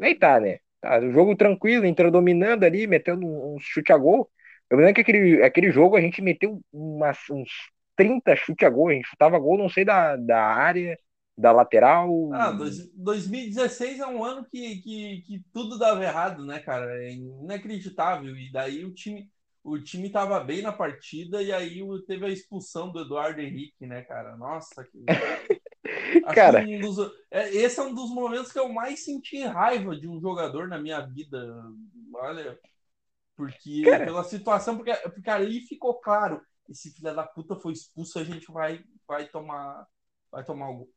Aí 0.00 0.14
tá, 0.14 0.40
né? 0.40 0.58
O 0.84 1.10
jogo 1.10 1.36
tranquilo, 1.36 1.86
entrou 1.86 2.10
dominando 2.10 2.64
ali, 2.64 2.86
metendo 2.86 3.26
um, 3.26 3.58
chute 3.60 3.92
a 3.92 3.96
gol. 3.96 4.30
Eu 4.70 4.78
lembro 4.78 4.94
que 4.94 5.00
aquele, 5.00 5.42
aquele 5.42 5.70
jogo 5.70 5.96
a 5.96 6.00
gente 6.00 6.20
meteu 6.22 6.60
umas, 6.72 7.18
uns 7.30 7.50
30 7.96 8.34
chute 8.36 8.64
a 8.64 8.70
gol, 8.70 8.88
a 8.88 8.92
gente 8.94 9.08
chutava 9.08 9.38
gol, 9.38 9.58
não 9.58 9.68
sei, 9.68 9.84
da, 9.84 10.16
da 10.16 10.42
área, 10.42 10.98
da 11.36 11.52
lateral. 11.52 12.32
Ah, 12.32 12.50
dois, 12.50 12.90
2016 12.94 14.00
é 14.00 14.06
um 14.06 14.24
ano 14.24 14.44
que, 14.44 14.76
que, 14.76 15.22
que 15.22 15.42
tudo 15.52 15.78
dava 15.78 16.02
errado, 16.02 16.44
né, 16.44 16.58
cara? 16.60 17.02
É 17.02 17.12
inacreditável. 17.12 18.36
E 18.36 18.50
daí 18.52 18.84
o 18.84 18.92
time, 18.92 19.28
o 19.62 19.78
time 19.78 20.10
tava 20.10 20.40
bem 20.40 20.62
na 20.62 20.72
partida 20.72 21.42
e 21.42 21.52
aí 21.52 21.80
teve 22.06 22.26
a 22.26 22.30
expulsão 22.30 22.90
do 22.90 23.00
Eduardo 23.00 23.40
Henrique, 23.40 23.86
né, 23.86 24.02
cara? 24.02 24.36
Nossa, 24.36 24.84
que. 24.84 25.04
Cara, 26.34 26.60
um 26.60 26.80
dos, 26.80 26.98
é, 27.30 27.48
esse 27.54 27.78
é 27.78 27.82
um 27.82 27.94
dos 27.94 28.10
momentos 28.10 28.50
que 28.50 28.58
eu 28.58 28.68
mais 28.68 29.04
senti 29.04 29.42
raiva 29.44 29.94
de 29.96 30.08
um 30.08 30.20
jogador 30.20 30.68
na 30.68 30.78
minha 30.78 31.00
vida. 31.00 31.38
Olha, 32.14 32.58
porque 33.36 33.82
cara, 33.82 34.04
pela 34.04 34.24
situação, 34.24 34.76
porque, 34.76 34.94
porque 35.10 35.30
ali 35.30 35.60
ficou 35.60 36.00
claro, 36.00 36.40
esse 36.68 36.90
filho 36.92 37.14
da 37.14 37.24
puta 37.24 37.56
foi 37.56 37.72
expulso, 37.72 38.18
a 38.18 38.24
gente 38.24 38.50
vai, 38.50 38.82
vai 39.06 39.26
tomar, 39.26 39.86
vai 40.30 40.44
tomar 40.44 40.66
algo. 40.66 40.88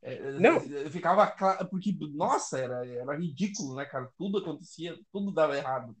É, 0.00 0.14
é, 0.14 0.32
não. 0.32 0.60
Ficava 0.90 1.26
claro, 1.26 1.68
porque, 1.68 1.94
nossa, 2.14 2.58
era, 2.58 2.86
era 2.86 3.16
ridículo, 3.16 3.76
né, 3.76 3.84
cara? 3.84 4.10
Tudo 4.16 4.38
acontecia, 4.38 4.98
tudo 5.12 5.32
dava 5.32 5.56
errado. 5.56 5.94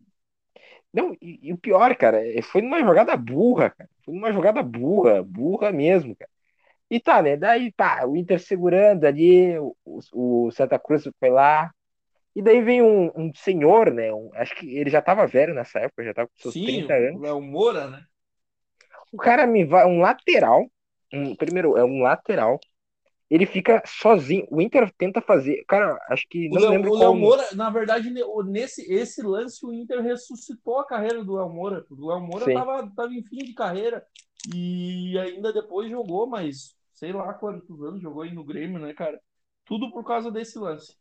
Não, 0.92 1.16
e, 1.20 1.38
e, 1.42 1.52
o 1.52 1.58
pior, 1.58 1.94
cara, 1.96 2.20
foi 2.42 2.60
numa 2.60 2.80
jogada 2.80 3.16
burra, 3.16 3.70
cara. 3.70 3.88
Foi 4.04 4.14
numa 4.14 4.32
jogada 4.32 4.62
burra, 4.62 5.22
burra 5.22 5.72
mesmo, 5.72 6.14
cara. 6.16 6.31
E 6.92 7.00
tá, 7.00 7.22
né? 7.22 7.38
Daí, 7.38 7.72
pá, 7.72 8.04
o 8.04 8.14
Inter 8.14 8.38
segurando 8.38 9.06
ali, 9.06 9.58
o, 9.58 9.74
o 10.12 10.50
Santa 10.50 10.78
Cruz 10.78 11.08
foi 11.18 11.30
lá. 11.30 11.72
E 12.36 12.42
daí 12.42 12.60
vem 12.60 12.82
um, 12.82 13.10
um 13.16 13.32
senhor, 13.34 13.90
né? 13.90 14.12
Um, 14.12 14.30
acho 14.34 14.54
que 14.54 14.76
ele 14.76 14.90
já 14.90 15.00
tava 15.00 15.26
velho 15.26 15.54
nessa 15.54 15.78
época, 15.78 16.04
já 16.04 16.12
tava 16.12 16.28
com 16.28 16.34
seus 16.42 16.52
Sim, 16.52 16.82
30 16.82 16.92
anos. 16.92 17.14
o 17.16 17.22
Léo 17.22 17.40
Moura, 17.40 17.88
né? 17.88 18.04
O 19.10 19.16
cara 19.16 19.46
me 19.46 19.64
vai, 19.64 19.86
um 19.86 20.00
lateral. 20.00 20.70
Um, 21.14 21.34
primeiro, 21.34 21.78
é 21.78 21.84
um 21.84 22.02
lateral. 22.02 22.60
Ele 23.30 23.46
fica 23.46 23.82
sozinho. 23.86 24.46
O 24.50 24.60
Inter 24.60 24.92
tenta 24.98 25.22
fazer. 25.22 25.64
Cara, 25.66 25.98
acho 26.10 26.26
que. 26.28 26.50
O 26.50 26.54
Não 26.54 26.60
Léo, 26.60 26.72
lembro 26.72 26.92
o. 26.92 26.98
Léo 26.98 27.14
Moura, 27.14 27.48
na 27.54 27.70
verdade, 27.70 28.10
ne- 28.10 28.22
o- 28.22 28.42
nesse 28.42 28.82
esse 28.92 29.22
lance, 29.22 29.64
o 29.64 29.72
Inter 29.72 30.02
ressuscitou 30.02 30.78
a 30.78 30.86
carreira 30.86 31.24
do 31.24 31.36
Léo 31.36 31.48
Moura. 31.48 31.86
O 31.90 32.06
Léo 32.08 32.20
Moura 32.20 32.44
Sim. 32.44 32.52
tava, 32.52 32.92
tava 32.94 33.14
em 33.14 33.22
fim 33.22 33.38
de 33.38 33.54
carreira 33.54 34.04
e 34.54 35.18
ainda 35.18 35.54
depois 35.54 35.88
jogou, 35.90 36.26
mas 36.26 36.76
sei 37.02 37.12
lá 37.12 37.34
quantos 37.34 37.82
anos 37.82 38.00
jogou 38.00 38.22
aí 38.22 38.32
no 38.32 38.44
Grêmio, 38.44 38.78
né, 38.78 38.94
cara? 38.94 39.20
Tudo 39.64 39.90
por 39.90 40.04
causa 40.04 40.30
desse 40.30 40.56
lance. 40.58 40.96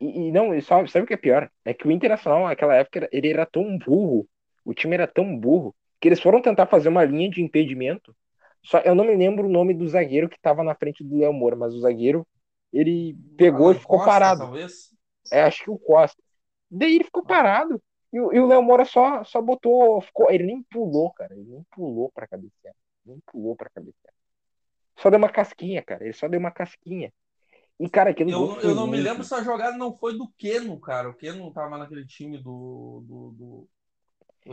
E, 0.00 0.28
e 0.28 0.32
não, 0.32 0.54
e 0.54 0.62
só, 0.62 0.86
sabe 0.86 1.04
o 1.04 1.06
que 1.06 1.14
é 1.14 1.16
pior? 1.16 1.50
É 1.64 1.74
que 1.74 1.86
o 1.86 1.90
Internacional, 1.90 2.44
naquela 2.46 2.74
época, 2.76 3.00
era- 3.00 3.08
ele 3.12 3.28
era 3.30 3.46
tão 3.46 3.78
burro, 3.78 4.28
o 4.64 4.72
time 4.74 4.94
era 4.94 5.06
tão 5.06 5.36
burro, 5.38 5.74
que 6.00 6.08
eles 6.08 6.20
foram 6.20 6.40
tentar 6.42 6.66
fazer 6.66 6.88
uma 6.88 7.04
linha 7.04 7.28
de 7.30 7.42
impedimento. 7.42 8.14
Só 8.62 8.78
eu 8.80 8.94
não 8.94 9.04
me 9.04 9.16
lembro 9.16 9.46
o 9.46 9.50
nome 9.50 9.74
do 9.74 9.86
zagueiro 9.88 10.28
que 10.28 10.36
estava 10.36 10.62
na 10.62 10.74
frente 10.74 11.02
do 11.04 11.18
Léo 11.18 11.32
Moura, 11.32 11.56
mas 11.56 11.74
o 11.74 11.80
zagueiro, 11.80 12.26
ele 12.72 13.16
pegou 13.36 13.72
e 13.72 13.74
Alan 13.74 13.78
ficou 13.78 13.98
Costa, 13.98 14.10
parado. 14.14 14.44
Talvez. 14.44 14.94
É, 15.32 15.42
acho 15.42 15.64
que 15.64 15.70
o 15.70 15.78
Costa. 15.78 16.22
Daí 16.70 16.96
ele 16.96 17.04
ficou 17.04 17.24
parado. 17.24 17.82
E, 18.12 18.20
o- 18.20 18.32
e 18.32 18.40
o 18.40 18.46
Léo 18.46 18.62
Moura 18.62 18.84
só, 18.84 19.24
só 19.24 19.42
botou. 19.42 20.00
Ficou, 20.02 20.30
ele 20.30 20.44
nem 20.44 20.62
pulou, 20.64 21.12
cara. 21.12 21.34
Ele 21.34 21.44
nem 21.44 21.64
pulou 21.72 22.10
pra 22.12 22.26
cabecear. 22.28 22.74
Nem 23.06 23.20
pulou 23.26 23.56
pra 23.56 23.70
cabecear. 23.70 24.14
Só 24.98 25.10
deu 25.10 25.18
uma 25.18 25.30
casquinha, 25.30 25.82
cara. 25.82 26.04
Ele 26.04 26.12
só 26.12 26.28
deu 26.28 26.40
uma 26.40 26.50
casquinha. 26.50 27.12
E, 27.80 27.88
cara, 27.90 28.10
aquele 28.10 28.32
Eu, 28.32 28.60
eu 28.60 28.74
não 28.74 28.86
me 28.86 28.96
lembro 28.98 29.24
se 29.24 29.34
a 29.34 29.42
jogada 29.42 29.76
não 29.76 29.96
foi 29.96 30.16
do 30.16 30.28
Keno, 30.38 30.78
cara. 30.80 31.08
O 31.08 31.14
Keno 31.14 31.52
tava 31.52 31.78
naquele 31.78 32.06
time 32.06 32.38
do. 32.42 33.02
do, 33.06 33.30
do- 33.32 33.68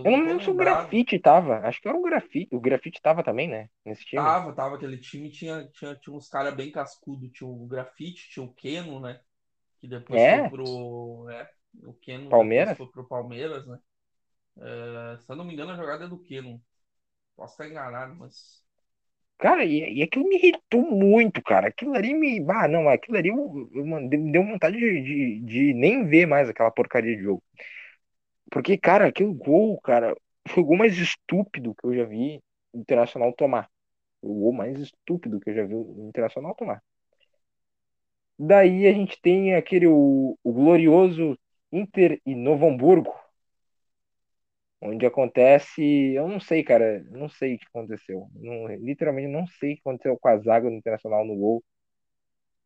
Eu 0.03 0.11
não 0.11 0.19
me 0.19 0.27
lembro 0.27 0.41
se 0.43 0.49
o 0.49 0.55
grafite 0.55 1.19
tava. 1.19 1.59
Acho 1.67 1.81
que 1.81 1.87
era 1.89 1.97
o 1.97 2.01
grafite. 2.01 2.55
O 2.55 2.59
grafite 2.61 3.01
tava 3.01 3.23
também, 3.23 3.47
né? 3.49 3.69
Nesse 3.85 4.05
time. 4.05 4.35
Tava, 4.35 4.53
tava 4.53 4.75
aquele 4.75 4.97
time, 4.97 5.29
tinha, 5.29 5.67
tinha, 5.71 5.93
tinha 5.95 6.15
uns 6.15 6.29
caras 6.29 6.55
bem 6.55 6.71
cascudos. 6.71 7.29
Tinha 7.33 7.47
o 7.49 7.67
Grafite, 7.67 8.29
tinha 8.29 8.45
o 8.45 8.53
Keno, 8.53 8.99
né? 8.99 9.19
Que 9.81 9.87
depois 9.87 10.25
É? 10.25 10.27
foi 10.27 10.47
pro. 10.47 11.27
É, 11.29 11.51
o 11.85 11.93
Keno 11.95 12.29
Palmeiras? 12.29 12.77
foi 12.77 12.87
pro 12.91 13.07
Palmeiras, 13.07 13.65
né? 13.67 13.79
É, 14.57 15.19
se 15.19 15.31
eu 15.31 15.35
não 15.37 15.45
me 15.45 15.53
engano, 15.53 15.71
a 15.71 15.77
jogada 15.77 16.05
é 16.05 16.07
do 16.09 16.19
Keno. 16.19 16.63
Posso 17.35 17.53
estar 17.53 17.69
enganado, 17.69 18.15
mas. 18.15 18.64
Cara, 19.37 19.65
e, 19.65 19.99
e 19.99 20.03
aquilo 20.03 20.27
me 20.27 20.35
irritou 20.37 20.81
muito, 20.91 21.41
cara. 21.43 21.67
Aquilo 21.67 21.93
ali 21.95 22.13
me. 22.13 22.39
Ah, 22.49 22.67
não, 22.67 22.87
aquilo 22.89 23.17
ali 23.17 23.29
eu, 23.29 23.69
eu 23.73 23.85
me 23.85 24.31
deu 24.31 24.43
vontade 24.45 24.77
de, 24.77 25.01
de, 25.01 25.39
de 25.41 25.73
nem 25.73 26.05
ver 26.07 26.25
mais 26.25 26.49
aquela 26.49 26.71
porcaria 26.71 27.15
de 27.15 27.21
jogo. 27.23 27.43
Porque, 28.51 28.77
cara, 28.77 29.07
aquele 29.07 29.33
gol, 29.33 29.79
cara, 29.81 30.15
foi 30.47 30.63
o 30.63 30.65
gol 30.65 30.77
mais 30.77 30.97
estúpido 30.97 31.75
que 31.75 31.85
eu 31.85 31.95
já 31.95 32.05
vi 32.05 32.41
o 32.73 32.79
Internacional 32.79 33.33
tomar. 33.33 33.69
O 34.21 34.33
gol 34.41 34.53
mais 34.53 34.79
estúpido 34.79 35.39
que 35.39 35.49
eu 35.51 35.55
já 35.55 35.65
vi 35.65 35.75
o 35.75 36.07
Internacional 36.09 36.55
tomar. 36.55 36.81
Daí 38.37 38.87
a 38.87 38.93
gente 38.93 39.19
tem 39.21 39.55
aquele, 39.55 39.87
o, 39.87 40.37
o 40.43 40.53
glorioso 40.53 41.37
Inter 41.71 42.21
e 42.25 42.35
Novo 42.35 42.67
Hamburgo, 42.67 43.13
onde 44.85 45.05
acontece, 45.05 45.81
eu 46.13 46.27
não 46.27 46.39
sei, 46.39 46.63
cara, 46.63 47.03
não 47.11 47.29
sei 47.29 47.55
o 47.55 47.59
que 47.59 47.65
aconteceu. 47.67 48.27
Não, 48.35 48.67
literalmente 48.67 49.27
não 49.27 49.47
sei 49.47 49.73
o 49.73 49.75
que 49.75 49.81
aconteceu 49.81 50.17
com 50.17 50.27
a 50.27 50.37
zaga 50.37 50.69
do 50.69 50.75
Internacional 50.75 51.25
no 51.25 51.35
gol. 51.35 51.63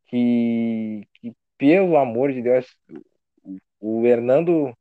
Que, 0.08 1.08
que 1.16 1.34
pelo 1.58 1.98
amor 1.98 2.34
de 2.34 2.42
Deus, 2.42 2.68
o, 3.44 3.58
o 4.02 4.08
Hernando, 4.08 4.76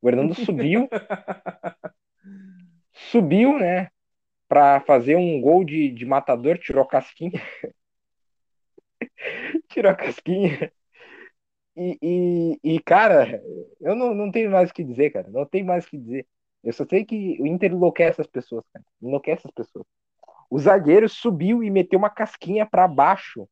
o 0.00 0.08
Hernando 0.08 0.34
subiu, 0.34 0.88
subiu, 2.92 3.58
né, 3.58 3.88
para 4.48 4.80
fazer 4.80 5.16
um 5.16 5.40
gol 5.40 5.64
de, 5.64 5.90
de 5.90 6.06
matador, 6.06 6.58
tirou 6.58 6.82
a 6.82 6.88
casquinha, 6.88 7.42
tirou 9.68 9.90
a 9.90 9.94
casquinha. 9.94 10.72
E, 11.76 11.96
e, 12.02 12.74
e, 12.74 12.80
cara, 12.80 13.40
eu 13.80 13.94
não, 13.94 14.12
não 14.12 14.32
tenho 14.32 14.50
mais 14.50 14.68
o 14.68 14.74
que 14.74 14.82
dizer, 14.82 15.10
cara. 15.10 15.30
Não 15.30 15.46
tenho 15.46 15.64
mais 15.64 15.86
o 15.86 15.90
que 15.90 15.96
dizer. 15.96 16.26
Eu 16.68 16.72
só 16.74 16.84
sei 16.86 17.04
que 17.04 17.40
o 17.40 17.46
Inter 17.46 17.72
enlouquece 17.72 18.20
as 18.20 18.26
pessoas, 18.26 18.64
cara. 18.72 18.84
Enlouquece 19.02 19.46
as 19.46 19.52
pessoas. 19.52 19.86
O 20.50 20.58
zagueiro 20.58 21.08
subiu 21.08 21.62
e 21.64 21.70
meteu 21.70 21.98
uma 21.98 22.10
casquinha 22.10 22.66
para 22.66 22.88
baixo. 22.88 23.48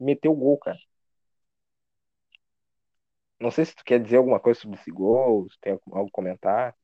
Meteu 0.00 0.32
o 0.32 0.36
gol, 0.36 0.58
cara. 0.58 0.78
Não 3.40 3.50
sei 3.50 3.64
se 3.64 3.74
tu 3.74 3.84
quer 3.84 4.00
dizer 4.02 4.16
alguma 4.18 4.38
coisa 4.40 4.60
sobre 4.60 4.78
esse 4.78 4.90
gol, 4.90 5.48
se 5.50 5.58
tem 5.60 5.72
algo 5.72 6.08
a 6.08 6.10
comentar. 6.12 6.76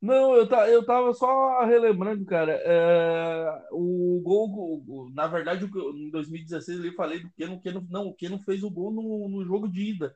Não, 0.00 0.34
eu, 0.34 0.48
ta, 0.48 0.68
eu 0.68 0.84
tava 0.84 1.14
só 1.14 1.64
relembrando, 1.64 2.24
cara. 2.26 2.52
é, 2.64 3.68
o 3.70 4.20
gol, 4.22 4.82
o- 4.88 5.10
na 5.14 5.28
verdade, 5.28 5.70
que 5.70 5.78
em 5.78 6.10
2016 6.10 6.78
ali 6.80 6.88
eu 6.88 6.94
falei 6.94 7.22
Keno, 7.36 7.60
não, 7.88 8.08
o 8.08 8.14
Keno 8.14 8.38
fez 8.40 8.62
o 8.64 8.70
gol 8.70 8.92
no, 8.92 9.28
no 9.28 9.44
jogo 9.44 9.68
de 9.68 9.90
ida 9.94 10.14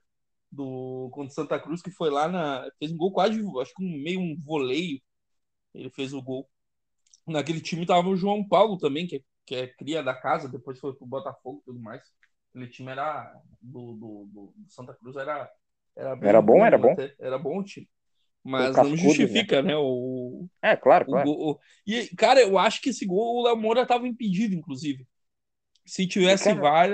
do 0.57 1.11
contra 1.13 1.35
Santa 1.35 1.61
Cruz, 1.61 1.83
que 1.83 1.91
foi 1.91 2.11
lá 2.11 2.29
na. 2.29 2.69
Fez 2.79 2.93
um 2.93 2.97
gol 2.97 3.13
quase, 3.13 3.41
acho 3.61 3.75
que 3.75 3.85
um, 3.85 4.03
meio 4.03 4.21
um 4.21 4.37
voleio. 4.41 5.01
Ele 5.75 5.91
fez 5.91 6.13
o 6.15 6.23
gol. 6.23 6.49
Naquele 7.27 7.61
time 7.61 7.87
tava 7.87 8.09
o 8.09 8.17
João 8.17 8.47
Paulo 8.47 8.79
também, 8.79 9.07
que, 9.07 9.17
é- 9.17 9.23
que 9.47 9.55
é 9.57 9.67
cria 9.69 10.03
da 10.03 10.15
casa, 10.15 10.49
depois 10.49 10.79
foi 10.79 10.95
pro 10.95 11.07
Botafogo 11.07 11.61
e 11.63 11.65
tudo 11.67 11.81
mais. 11.81 12.03
Aquele 12.51 12.69
time 12.71 12.91
era 12.93 13.33
do, 13.61 13.95
do, 13.95 14.27
do 14.33 14.55
Santa 14.69 14.95
Cruz, 14.95 15.17
era. 15.17 15.51
Era, 15.97 16.13
Era 16.23 16.43
bom, 16.43 16.65
era 16.65 16.79
bom. 16.79 16.93
até, 16.93 17.15
Era 17.19 17.39
bom 17.39 17.59
o 17.61 17.65
time. 17.65 17.89
Mas 18.45 18.73
cascudo, 18.75 18.91
não 18.91 18.97
justifica, 18.97 19.63
né? 19.63 19.77
O, 19.77 20.47
É, 20.63 20.77
claro, 20.77 21.05
o 21.07 21.11
claro. 21.11 21.25
gol. 21.25 21.61
E, 21.87 22.09
cara, 22.17 22.41
eu 22.41 22.59
acho 22.59 22.81
que 22.81 22.91
esse 22.91 23.07
gol 23.07 23.41
o 23.41 23.45
Léo 23.45 23.57
Moura 23.57 23.83
estava 23.83 24.07
impedido, 24.07 24.55
inclusive. 24.55 25.07
Se 25.87 26.07
tivesse 26.07 26.45
Cara- 26.45 26.61
VAR, 26.61 26.91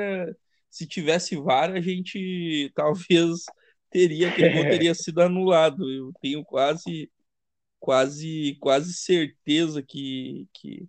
se 0.72 0.86
tivesse 0.86 1.36
VAR, 1.36 1.72
a 1.72 1.80
gente 1.80 2.72
talvez 2.74 3.44
teria 3.90 4.30
aquele 4.30 4.48
gol 4.54 4.64
teria 4.64 4.94
sido 4.94 5.20
anulado. 5.20 5.90
Eu 5.90 6.12
tenho 6.20 6.44
quase 6.44 7.10
quase 7.78 8.56
quase 8.60 8.94
certeza 8.94 9.82
que 9.82 10.48
que 10.54 10.88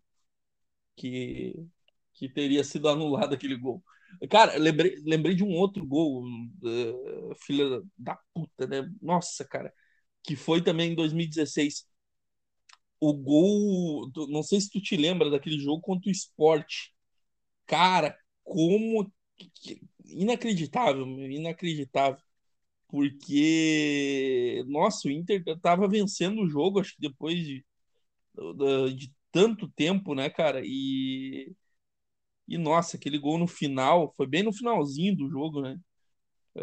que, 0.95 1.55
que 2.13 2.29
teria 2.29 2.63
sido 2.63 2.87
anulado 2.87 3.33
aquele 3.33 3.57
gol. 3.57 3.83
Cara, 4.29 4.57
lembrei, 4.57 4.95
lembrei 5.03 5.35
de 5.35 5.43
um 5.43 5.51
outro 5.53 5.85
gol, 5.85 6.23
uh, 6.23 7.35
filha 7.45 7.81
da 7.97 8.17
puta, 8.33 8.67
né? 8.67 8.89
Nossa, 9.01 9.43
cara, 9.43 9.73
que 10.23 10.35
foi 10.35 10.61
também 10.63 10.91
em 10.91 10.95
2016 10.95 11.87
o 12.99 13.13
gol. 13.13 14.09
Não 14.29 14.43
sei 14.43 14.61
se 14.61 14.69
tu 14.69 14.81
te 14.81 14.95
lembra 14.95 15.29
daquele 15.29 15.59
jogo 15.59 15.81
contra 15.81 16.09
o 16.09 16.11
esporte. 16.11 16.93
Cara, 17.65 18.17
como. 18.43 19.11
Inacreditável, 20.05 21.05
inacreditável. 21.29 22.21
Porque. 22.87 24.63
Nossa, 24.67 25.07
o 25.07 25.11
Inter 25.11 25.43
tava 25.61 25.87
vencendo 25.87 26.41
o 26.41 26.49
jogo, 26.49 26.79
acho 26.79 26.95
que 26.95 27.01
depois 27.01 27.37
de, 27.37 27.65
de 28.95 29.11
tanto 29.31 29.67
tempo, 29.69 30.13
né, 30.13 30.29
cara? 30.29 30.61
E. 30.63 31.51
E 32.47 32.57
nossa, 32.57 32.97
aquele 32.97 33.17
gol 33.17 33.37
no 33.37 33.47
final, 33.47 34.13
foi 34.17 34.27
bem 34.27 34.43
no 34.43 34.53
finalzinho 34.53 35.15
do 35.15 35.29
jogo, 35.29 35.61
né? 35.61 35.79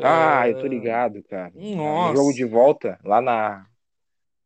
Ah, 0.02 0.46
eu 0.48 0.60
tô 0.60 0.66
ligado, 0.66 1.22
cara. 1.24 1.52
Nossa. 1.54 2.12
No 2.12 2.16
jogo 2.16 2.32
de 2.34 2.44
volta, 2.44 3.00
lá 3.02 3.20
na. 3.20 3.66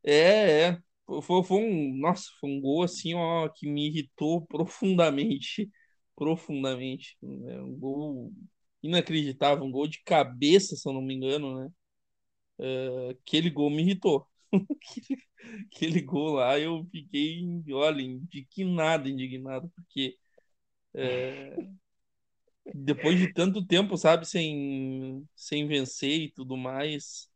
É, 0.02 0.68
é. 0.68 0.78
Foi, 1.22 1.42
foi 1.44 1.58
um, 1.58 1.98
nossa, 1.98 2.24
foi 2.40 2.50
um 2.50 2.60
gol 2.60 2.82
assim, 2.82 3.14
ó, 3.14 3.48
que 3.48 3.66
me 3.68 3.88
irritou 3.88 4.46
profundamente, 4.46 5.68
profundamente. 6.16 7.16
É 7.22 7.62
um 7.62 7.74
gol 7.76 8.32
inacreditável, 8.82 9.64
um 9.64 9.70
gol 9.70 9.86
de 9.88 10.02
cabeça, 10.04 10.76
se 10.76 10.88
eu 10.88 10.92
não 10.92 11.02
me 11.02 11.14
engano, 11.14 11.60
né? 11.60 11.70
É, 12.58 13.10
aquele 13.10 13.50
gol 13.50 13.70
me 13.70 13.82
irritou. 13.82 14.26
aquele 15.72 16.00
gol 16.02 16.34
lá 16.34 16.58
eu 16.58 16.84
fiquei, 16.90 17.42
olha, 17.72 18.02
indignado, 18.02 19.08
indignado, 19.08 19.70
porque 19.76 20.16
é, 20.94 21.56
depois 22.72 23.18
de 23.18 23.32
tanto 23.32 23.64
tempo, 23.64 23.96
sabe, 23.96 24.26
sem, 24.26 25.26
sem 25.34 25.66
vencer 25.66 26.22
e 26.22 26.32
tudo 26.32 26.56
mais. 26.56 27.28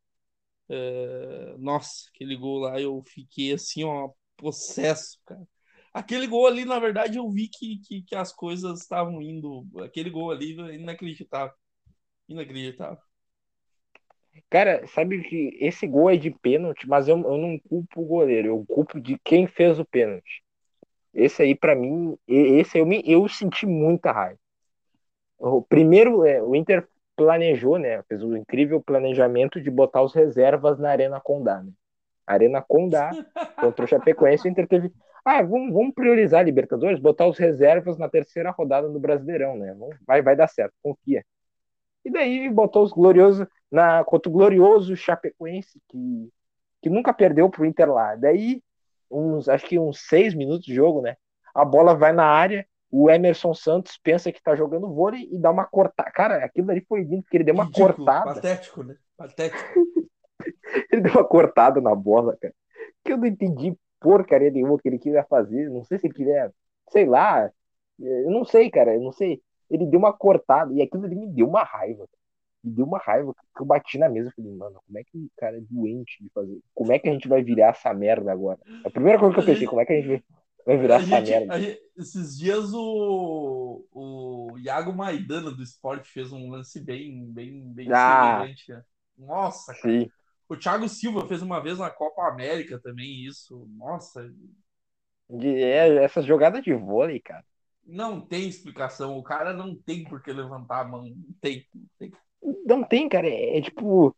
É, 0.68 1.56
nossa, 1.58 2.08
aquele 2.14 2.36
gol 2.36 2.60
lá 2.60 2.80
eu 2.80 3.02
fiquei 3.06 3.52
assim, 3.52 3.84
ó, 3.84 4.10
possesso, 4.36 5.18
cara. 5.26 5.46
Aquele 5.98 6.28
gol 6.28 6.46
ali, 6.46 6.64
na 6.64 6.78
verdade, 6.78 7.18
eu 7.18 7.28
vi 7.28 7.48
que, 7.48 7.78
que, 7.78 8.02
que 8.02 8.14
as 8.14 8.32
coisas 8.32 8.80
estavam 8.80 9.20
indo. 9.20 9.66
Aquele 9.82 10.08
gol 10.08 10.30
ali 10.30 10.52
inacreditável. 10.76 11.52
Inacreditável. 12.28 12.98
Cara, 14.48 14.86
sabe 14.86 15.20
que 15.24 15.58
esse 15.60 15.88
gol 15.88 16.08
é 16.08 16.16
de 16.16 16.30
pênalti, 16.30 16.88
mas 16.88 17.08
eu, 17.08 17.18
eu 17.18 17.36
não 17.36 17.58
culpo 17.58 18.00
o 18.00 18.06
goleiro, 18.06 18.46
eu 18.46 18.64
culpo 18.64 19.00
de 19.00 19.18
quem 19.24 19.48
fez 19.48 19.80
o 19.80 19.84
pênalti. 19.84 20.40
Esse 21.12 21.42
aí, 21.42 21.52
para 21.52 21.74
mim, 21.74 22.16
esse 22.28 22.78
eu, 22.78 22.86
me, 22.86 23.02
eu 23.04 23.28
senti 23.28 23.66
muita 23.66 24.12
raiva. 24.12 24.38
O 25.36 25.62
primeiro, 25.62 26.24
é, 26.24 26.40
o 26.40 26.54
Inter 26.54 26.86
planejou, 27.16 27.76
né? 27.76 28.04
Fez 28.04 28.22
um 28.22 28.36
incrível 28.36 28.80
planejamento 28.80 29.60
de 29.60 29.68
botar 29.68 30.02
os 30.02 30.14
reservas 30.14 30.78
na 30.78 30.90
Arena 30.90 31.20
Condá, 31.20 31.60
né? 31.60 31.72
Arena 32.24 32.62
Condá 32.62 33.10
contra 33.60 33.84
o 33.84 33.88
Chapecoense, 33.88 34.46
o 34.46 34.50
Inter 34.50 34.68
teve. 34.68 34.92
Ah, 35.24 35.42
vamos, 35.42 35.72
vamos 35.72 35.94
priorizar 35.94 36.40
a 36.40 36.42
Libertadores, 36.42 37.00
botar 37.00 37.26
os 37.26 37.38
reservas 37.38 37.98
na 37.98 38.08
terceira 38.08 38.50
rodada 38.50 38.88
do 38.88 39.00
Brasileirão, 39.00 39.56
né? 39.56 39.76
Vai, 40.06 40.22
vai 40.22 40.36
dar 40.36 40.48
certo, 40.48 40.74
confia. 40.82 41.24
E 42.04 42.10
daí 42.10 42.48
botou 42.48 42.82
os 42.82 42.92
gloriosos 42.92 43.46
na, 43.70 44.04
contra 44.04 44.30
o 44.30 44.32
glorioso 44.32 44.96
Chapecoense, 44.96 45.80
que, 45.88 46.28
que 46.82 46.90
nunca 46.90 47.12
perdeu 47.12 47.50
pro 47.50 47.66
Inter 47.66 47.92
lá. 47.92 48.14
Daí, 48.14 48.62
uns, 49.10 49.48
acho 49.48 49.66
que 49.66 49.78
uns 49.78 50.00
seis 50.08 50.34
minutos 50.34 50.64
de 50.64 50.74
jogo, 50.74 51.02
né? 51.02 51.16
A 51.54 51.64
bola 51.64 51.94
vai 51.94 52.12
na 52.12 52.24
área, 52.24 52.66
o 52.90 53.10
Emerson 53.10 53.52
Santos 53.52 53.98
pensa 54.02 54.32
que 54.32 54.42
tá 54.42 54.54
jogando 54.54 54.92
vôlei 54.92 55.28
e 55.30 55.38
dá 55.38 55.50
uma 55.50 55.66
cortada. 55.66 56.10
Cara, 56.12 56.44
aquilo 56.44 56.70
ali 56.70 56.84
foi 56.88 57.02
lindo, 57.02 57.22
porque 57.22 57.36
ele 57.36 57.44
deu 57.44 57.54
uma 57.54 57.64
Ridículo, 57.64 57.94
cortada. 57.94 58.34
Patético, 58.34 58.82
né? 58.82 58.96
Patético. 59.16 59.86
ele 60.90 61.02
deu 61.02 61.12
uma 61.12 61.24
cortada 61.24 61.80
na 61.80 61.94
bola, 61.94 62.36
cara. 62.40 62.54
Que 63.04 63.12
eu 63.12 63.18
não 63.18 63.26
entendi 63.26 63.76
porcaria 64.00 64.50
nenhuma 64.50 64.78
que 64.78 64.88
ele 64.88 64.98
queria 64.98 65.24
fazer. 65.24 65.70
Não 65.70 65.84
sei 65.84 65.98
se 65.98 66.06
ele 66.06 66.14
queria, 66.14 66.52
sei 66.90 67.06
lá. 67.06 67.50
Eu 67.98 68.30
não 68.30 68.44
sei, 68.44 68.70
cara. 68.70 68.94
Eu 68.94 69.00
não 69.00 69.12
sei. 69.12 69.42
Ele 69.70 69.86
deu 69.86 69.98
uma 69.98 70.12
cortada 70.12 70.72
e 70.72 70.82
aquilo 70.82 71.04
ali 71.04 71.16
me 71.16 71.28
deu 71.28 71.48
uma 71.48 71.62
raiva. 71.62 72.08
Me 72.62 72.72
deu 72.72 72.86
uma 72.86 72.98
raiva 72.98 73.34
que 73.54 73.62
eu 73.62 73.66
bati 73.66 73.98
na 73.98 74.08
mesa. 74.08 74.30
e 74.30 74.32
falei, 74.32 74.52
mano, 74.52 74.80
como 74.86 74.98
é 74.98 75.04
que 75.04 75.18
o 75.18 75.30
cara 75.36 75.56
é 75.56 75.60
doente 75.60 76.22
de 76.22 76.30
fazer? 76.30 76.58
Como 76.74 76.92
é 76.92 76.98
que 76.98 77.08
a 77.08 77.12
gente 77.12 77.28
vai 77.28 77.42
virar 77.42 77.68
essa 77.68 77.92
merda 77.92 78.32
agora? 78.32 78.58
A 78.84 78.90
primeira 78.90 79.18
coisa 79.18 79.34
que 79.34 79.40
eu 79.40 79.44
pensei, 79.44 79.66
como 79.66 79.80
é 79.80 79.86
que 79.86 79.92
a 79.92 79.96
gente 79.96 80.08
vai 80.08 80.22
Vai 80.68 80.76
virar 80.76 80.96
a 80.96 81.00
essa 81.00 81.24
gente, 81.24 81.30
merda. 81.30 81.60
Gente, 81.60 81.80
esses 81.96 82.36
dias 82.36 82.74
o, 82.74 83.86
o 83.90 84.58
Iago 84.58 84.92
Maidana 84.92 85.50
do 85.50 85.62
esporte 85.62 86.10
fez 86.10 86.30
um 86.30 86.50
lance 86.50 86.78
bem, 86.78 87.24
bem, 87.32 87.72
bem 87.72 87.90
ah, 87.90 88.36
semelhante. 88.36 88.72
Né? 88.72 88.84
Nossa, 89.16 89.72
sim. 89.80 90.10
O 90.48 90.56
Thiago 90.56 90.88
Silva 90.88 91.26
fez 91.28 91.42
uma 91.42 91.60
vez 91.60 91.78
na 91.78 91.90
Copa 91.90 92.26
América 92.26 92.78
também 92.78 93.24
isso. 93.24 93.68
Nossa. 93.76 94.32
É, 95.30 95.96
essas 96.02 96.24
jogadas 96.24 96.62
de 96.62 96.72
vôlei, 96.72 97.20
cara. 97.20 97.44
Não 97.84 98.20
tem 98.20 98.48
explicação. 98.48 99.18
O 99.18 99.22
cara 99.22 99.52
não 99.52 99.74
tem 99.74 100.04
por 100.04 100.22
que 100.22 100.32
levantar 100.32 100.80
a 100.80 100.84
mão. 100.84 101.04
Não 101.04 101.34
tem. 101.40 101.66
Não 101.74 101.88
tem, 101.98 102.12
não 102.66 102.82
tem 102.82 103.08
cara. 103.08 103.28
É, 103.28 103.58
é, 103.58 103.60
tipo. 103.60 104.14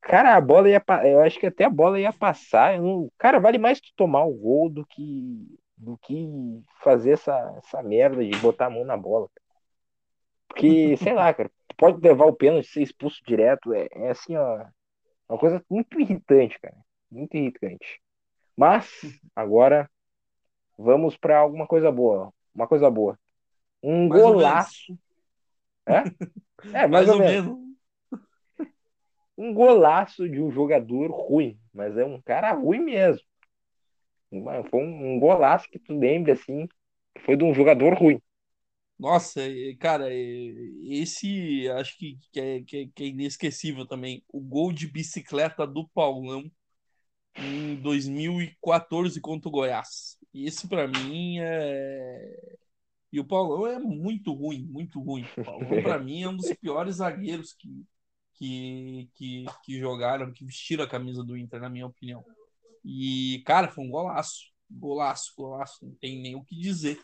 Cara, 0.00 0.36
a 0.36 0.40
bola 0.40 0.68
ia. 0.68 0.82
Eu 1.04 1.20
acho 1.22 1.40
que 1.40 1.46
até 1.46 1.64
a 1.64 1.70
bola 1.70 1.98
ia 1.98 2.12
passar. 2.12 2.80
Não, 2.80 3.10
cara, 3.18 3.40
vale 3.40 3.58
mais 3.58 3.80
tu 3.80 3.90
tomar 3.96 4.24
o 4.24 4.32
gol 4.32 4.70
do 4.70 4.86
que 4.86 5.58
do 5.76 5.98
que 5.98 6.28
fazer 6.80 7.12
essa, 7.12 7.54
essa 7.58 7.82
merda 7.82 8.24
de 8.24 8.36
botar 8.38 8.66
a 8.66 8.70
mão 8.70 8.84
na 8.84 8.96
bola. 8.96 9.28
Porque, 10.46 10.96
sei 10.98 11.12
lá, 11.12 11.34
cara, 11.34 11.50
pode 11.76 12.00
levar 12.00 12.26
o 12.26 12.36
pênalti 12.36 12.68
ser 12.68 12.82
expulso 12.82 13.20
direto. 13.26 13.74
É, 13.74 13.88
é 13.90 14.10
assim, 14.10 14.36
ó. 14.36 14.64
Uma 15.28 15.38
coisa 15.38 15.64
muito 15.68 16.00
irritante, 16.00 16.58
cara. 16.60 16.76
Muito 17.10 17.36
irritante. 17.36 18.00
Mas, 18.56 18.88
agora, 19.34 19.90
vamos 20.78 21.16
para 21.16 21.38
alguma 21.38 21.66
coisa 21.66 21.90
boa. 21.90 22.32
Uma 22.54 22.66
coisa 22.66 22.90
boa. 22.90 23.18
Um 23.82 24.08
mais 24.08 24.22
golaço. 24.22 24.98
É? 25.86 26.02
É, 26.64 26.86
mais, 26.86 26.90
mais 26.90 27.08
ou, 27.08 27.14
ou 27.14 27.20
menos. 27.20 27.44
menos. 27.44 27.76
Um 29.36 29.52
golaço 29.52 30.28
de 30.28 30.40
um 30.40 30.48
jogador 30.52 31.10
ruim, 31.10 31.58
mas 31.74 31.96
é 31.96 32.04
um 32.04 32.22
cara 32.22 32.52
ruim 32.52 32.78
mesmo. 32.78 33.26
Foi 34.70 34.80
um, 34.80 35.18
golaço 35.18 35.68
que 35.68 35.78
tu 35.78 35.98
lembra, 35.98 36.34
assim, 36.34 36.68
que 37.14 37.22
foi 37.22 37.36
de 37.36 37.42
um 37.42 37.52
jogador 37.52 37.94
ruim. 37.94 38.20
Nossa, 39.02 39.40
cara, 39.80 40.06
esse 40.14 41.68
acho 41.70 41.98
que, 41.98 42.16
é, 42.36 42.62
que, 42.62 42.76
é, 42.76 42.86
que 42.86 43.02
é 43.02 43.06
inesquecível 43.08 43.84
também. 43.84 44.24
O 44.28 44.40
gol 44.40 44.72
de 44.72 44.86
bicicleta 44.86 45.66
do 45.66 45.88
Paulão 45.88 46.48
em 47.34 47.74
2014 47.82 49.20
contra 49.20 49.48
o 49.48 49.50
Goiás. 49.50 50.16
Esse 50.32 50.68
para 50.68 50.86
mim 50.86 51.40
é. 51.40 52.60
E 53.10 53.18
o 53.18 53.24
Paulão 53.24 53.66
é 53.66 53.76
muito 53.80 54.32
ruim, 54.32 54.64
muito 54.70 55.00
ruim. 55.00 55.26
O 55.36 55.44
Paulão, 55.44 55.82
para 55.82 55.98
mim, 55.98 56.22
é 56.22 56.28
um 56.28 56.36
dos 56.36 56.52
piores 56.54 56.96
zagueiros 56.96 57.54
que, 57.54 57.84
que, 58.34 59.10
que, 59.16 59.44
que 59.64 59.80
jogaram, 59.80 60.32
que 60.32 60.44
vestiram 60.44 60.84
a 60.84 60.88
camisa 60.88 61.24
do 61.24 61.36
Inter, 61.36 61.60
na 61.60 61.68
minha 61.68 61.88
opinião. 61.88 62.24
E, 62.84 63.42
cara, 63.44 63.66
foi 63.66 63.82
um 63.84 63.90
golaço. 63.90 64.52
Golaço, 64.70 65.32
golaço. 65.36 65.84
Não 65.84 65.92
tem 65.96 66.22
nem 66.22 66.36
o 66.36 66.44
que 66.44 66.54
dizer. 66.56 67.00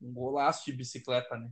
Um 0.00 0.12
golaço 0.12 0.64
de 0.66 0.72
bicicleta, 0.72 1.36
né? 1.36 1.50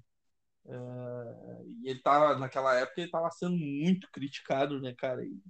Uh, 0.64 1.64
e 1.82 1.88
ele 1.90 2.00
tava, 2.02 2.38
naquela 2.38 2.74
época, 2.74 3.00
ele 3.00 3.10
tava 3.10 3.30
sendo 3.30 3.56
muito 3.56 4.10
criticado, 4.12 4.80
né, 4.80 4.94
cara? 4.96 5.24
E, 5.24 5.40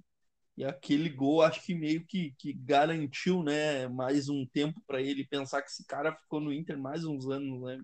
e 0.57 0.65
aquele 0.65 1.09
gol, 1.09 1.41
acho 1.41 1.61
que 1.63 1.73
meio 1.75 2.05
que, 2.05 2.33
que 2.37 2.53
garantiu, 2.53 3.43
né, 3.43 3.87
mais 3.87 4.29
um 4.29 4.45
tempo 4.45 4.81
para 4.87 5.01
ele 5.01 5.25
pensar 5.25 5.61
que 5.61 5.69
esse 5.69 5.85
cara 5.85 6.15
ficou 6.15 6.39
no 6.39 6.53
Inter 6.53 6.77
mais 6.77 7.05
uns 7.05 7.27
anos, 7.29 7.61
né? 7.61 7.81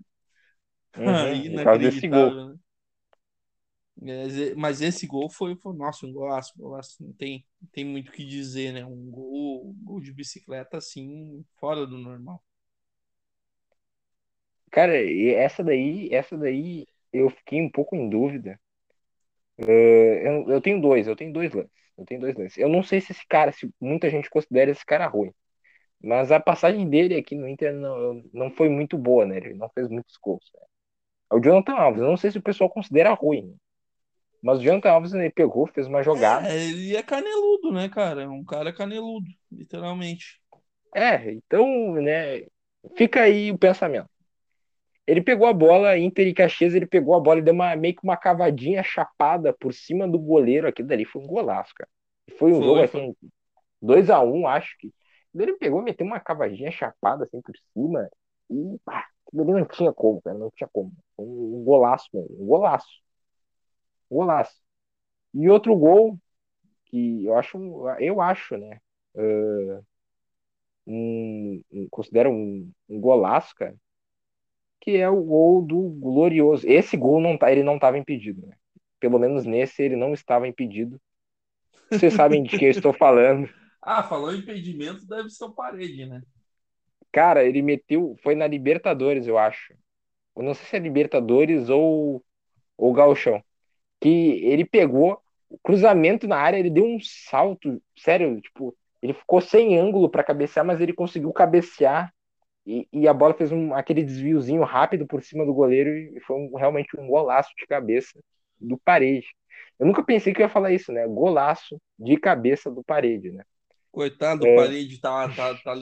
Uhum, 0.96 1.34
Inacreditável, 1.46 2.48
né? 2.50 2.58
Mas 4.56 4.80
esse 4.82 5.06
gol 5.06 5.30
foi, 5.30 5.56
foi 5.56 5.74
nossa, 5.74 6.06
um 6.06 6.12
golaço, 6.12 6.52
golaço. 6.56 7.02
Não 7.02 7.12
tem, 7.14 7.46
não 7.60 7.68
tem 7.70 7.84
muito 7.84 8.10
o 8.10 8.12
que 8.12 8.24
dizer, 8.24 8.72
né? 8.72 8.84
Um 8.84 9.10
gol, 9.10 9.74
gol 9.82 10.00
de 10.00 10.12
bicicleta 10.12 10.76
assim, 10.76 11.44
fora 11.58 11.86
do 11.86 11.96
normal. 11.96 12.42
Cara, 14.70 14.92
essa 14.96 15.62
daí, 15.62 16.08
essa 16.12 16.36
daí 16.36 16.86
eu 17.12 17.30
fiquei 17.30 17.62
um 17.62 17.70
pouco 17.70 17.96
em 17.96 18.08
dúvida. 18.08 18.58
Uh, 19.58 19.64
eu, 19.70 20.50
eu 20.50 20.60
tenho 20.60 20.80
dois, 20.80 21.06
eu 21.06 21.16
tenho 21.16 21.32
dois 21.32 21.52
lances. 21.52 21.72
Eu 21.96 22.04
tenho 22.04 22.20
dois 22.20 22.34
lances. 22.34 22.58
Eu 22.58 22.68
não 22.68 22.82
sei 22.82 23.00
se 23.00 23.12
esse 23.12 23.26
cara, 23.26 23.52
se 23.52 23.70
muita 23.80 24.10
gente 24.10 24.28
considera 24.28 24.70
esse 24.70 24.84
cara 24.84 25.06
ruim. 25.06 25.32
Mas 26.02 26.30
a 26.30 26.38
passagem 26.38 26.88
dele 26.88 27.16
aqui 27.16 27.34
no 27.34 27.48
Inter 27.48 27.72
não, 27.72 28.22
não 28.32 28.50
foi 28.50 28.68
muito 28.68 28.98
boa, 28.98 29.24
né? 29.24 29.38
Ele 29.38 29.54
não 29.54 29.68
fez 29.70 29.88
muitos 29.88 30.16
gols. 30.18 30.44
Né? 30.54 30.60
É 31.32 31.34
o 31.34 31.40
Jonathan 31.40 31.72
Alves, 31.72 32.00
eu 32.00 32.08
não 32.08 32.16
sei 32.16 32.30
se 32.30 32.38
o 32.38 32.42
pessoal 32.42 32.68
considera 32.68 33.14
ruim. 33.14 33.56
Mas 34.42 34.58
o 34.58 34.62
Jonathan 34.62 34.90
Alves 34.90 35.14
ele 35.14 35.30
pegou, 35.30 35.66
fez 35.66 35.86
uma 35.86 36.02
jogada. 36.02 36.48
É, 36.48 36.68
ele 36.68 36.94
é 36.94 37.02
caneludo, 37.02 37.72
né, 37.72 37.88
cara? 37.88 38.22
É 38.22 38.28
um 38.28 38.44
cara 38.44 38.72
caneludo, 38.72 39.26
literalmente. 39.50 40.40
É, 40.94 41.32
então, 41.32 41.94
né, 41.94 42.42
fica 42.96 43.22
aí 43.22 43.50
o 43.50 43.58
pensamento. 43.58 44.08
Ele 45.06 45.22
pegou 45.22 45.46
a 45.46 45.52
bola, 45.52 45.96
Inter 45.98 46.26
e 46.26 46.34
Caxias, 46.34 46.74
ele 46.74 46.86
pegou 46.86 47.14
a 47.14 47.20
bola 47.20 47.38
e 47.38 47.42
deu 47.42 47.54
uma, 47.54 47.76
meio 47.76 47.94
que 47.94 48.02
uma 48.02 48.16
cavadinha 48.16 48.82
chapada 48.82 49.52
por 49.52 49.72
cima 49.72 50.08
do 50.08 50.18
goleiro. 50.18 50.66
Aquilo 50.66 50.88
dali 50.88 51.04
foi 51.04 51.22
um 51.22 51.26
golaço, 51.26 51.72
cara. 51.74 51.88
Foi 52.38 52.52
um 52.52 52.56
foi, 52.56 52.64
jogo 52.64 52.82
assim, 52.82 53.16
2x1, 53.82 54.32
um, 54.32 54.46
acho 54.48 54.76
que. 54.78 54.92
Ele 55.34 55.52
pegou, 55.54 55.82
meteu 55.82 56.06
uma 56.06 56.18
cavadinha 56.18 56.70
chapada 56.70 57.24
assim 57.24 57.42
por 57.42 57.54
cima 57.72 58.08
e 58.50 58.78
pá, 58.84 59.06
ali 59.38 59.52
não 59.52 59.66
tinha 59.66 59.92
como, 59.92 60.20
cara, 60.22 60.36
não 60.36 60.50
tinha 60.50 60.68
como. 60.72 60.92
Um, 61.18 61.60
um 61.60 61.64
golaço, 61.64 62.08
um 62.14 62.46
golaço 62.46 62.88
golaço. 64.10 64.60
E 65.34 65.48
outro 65.48 65.76
gol 65.76 66.18
que 66.86 67.24
eu 67.24 67.36
acho, 67.36 67.58
eu 68.00 68.20
acho, 68.20 68.56
né? 68.56 68.80
Uh, 69.14 69.84
um, 70.86 71.62
um, 71.72 71.88
considero 71.90 72.30
um, 72.30 72.70
um, 72.88 73.00
golaço, 73.00 73.54
cara, 73.56 73.74
que 74.80 74.96
é 74.96 75.08
o 75.08 75.22
gol 75.22 75.62
do 75.62 75.80
glorioso. 75.80 76.66
Esse 76.66 76.96
gol 76.96 77.20
não 77.20 77.36
tá, 77.36 77.50
ele 77.50 77.62
não 77.62 77.76
estava 77.76 77.98
impedido, 77.98 78.46
né? 78.46 78.56
Pelo 79.00 79.18
menos 79.18 79.44
nesse 79.44 79.82
ele 79.82 79.96
não 79.96 80.12
estava 80.12 80.46
impedido. 80.48 81.00
Vocês 81.90 82.14
sabem 82.14 82.42
de 82.42 82.56
quem 82.58 82.68
eu 82.68 82.72
estou 82.72 82.92
falando. 82.92 83.48
Ah, 83.88 84.02
falou 84.02 84.34
impedimento, 84.34 85.06
deve 85.06 85.30
ser 85.30 85.44
o 85.44 85.52
parede, 85.52 86.06
né? 86.06 86.20
Cara, 87.12 87.44
ele 87.44 87.62
meteu, 87.62 88.16
foi 88.20 88.34
na 88.34 88.44
Libertadores, 88.44 89.28
eu 89.28 89.38
acho. 89.38 89.74
Eu 90.34 90.42
não 90.42 90.54
sei 90.54 90.66
se 90.66 90.74
é 90.74 90.80
Libertadores 90.80 91.68
ou 91.68 92.20
ou 92.76 92.92
Gauchão 92.92 93.40
que 94.00 94.44
ele 94.44 94.64
pegou 94.64 95.20
o 95.48 95.58
cruzamento 95.58 96.26
na 96.26 96.36
área, 96.36 96.58
ele 96.58 96.70
deu 96.70 96.84
um 96.84 96.98
salto, 97.00 97.80
sério, 97.96 98.40
tipo, 98.40 98.76
ele 99.00 99.12
ficou 99.12 99.40
sem 99.40 99.78
ângulo 99.78 100.08
para 100.08 100.24
cabecear, 100.24 100.64
mas 100.64 100.80
ele 100.80 100.92
conseguiu 100.92 101.32
cabecear 101.32 102.12
e, 102.66 102.88
e 102.92 103.06
a 103.06 103.14
bola 103.14 103.32
fez 103.32 103.52
um, 103.52 103.72
aquele 103.72 104.02
desviozinho 104.02 104.64
rápido 104.64 105.06
por 105.06 105.22
cima 105.22 105.46
do 105.46 105.54
goleiro 105.54 105.90
e 105.90 106.20
foi 106.20 106.36
um, 106.36 106.56
realmente 106.56 106.98
um 106.98 107.06
golaço 107.06 107.50
de 107.56 107.64
cabeça 107.66 108.18
do 108.60 108.76
parede. 108.76 109.28
Eu 109.78 109.86
nunca 109.86 110.02
pensei 110.02 110.34
que 110.34 110.42
eu 110.42 110.46
ia 110.46 110.52
falar 110.52 110.72
isso, 110.72 110.90
né? 110.90 111.06
Golaço 111.06 111.80
de 111.98 112.16
cabeça 112.16 112.70
do 112.70 112.82
parede, 112.82 113.30
né? 113.30 113.44
Coitado 113.92 114.40
do 114.40 114.46
é... 114.46 114.56
parede, 114.56 115.00
tá, 115.00 115.28
tá, 115.28 115.54
tá, 115.54 115.74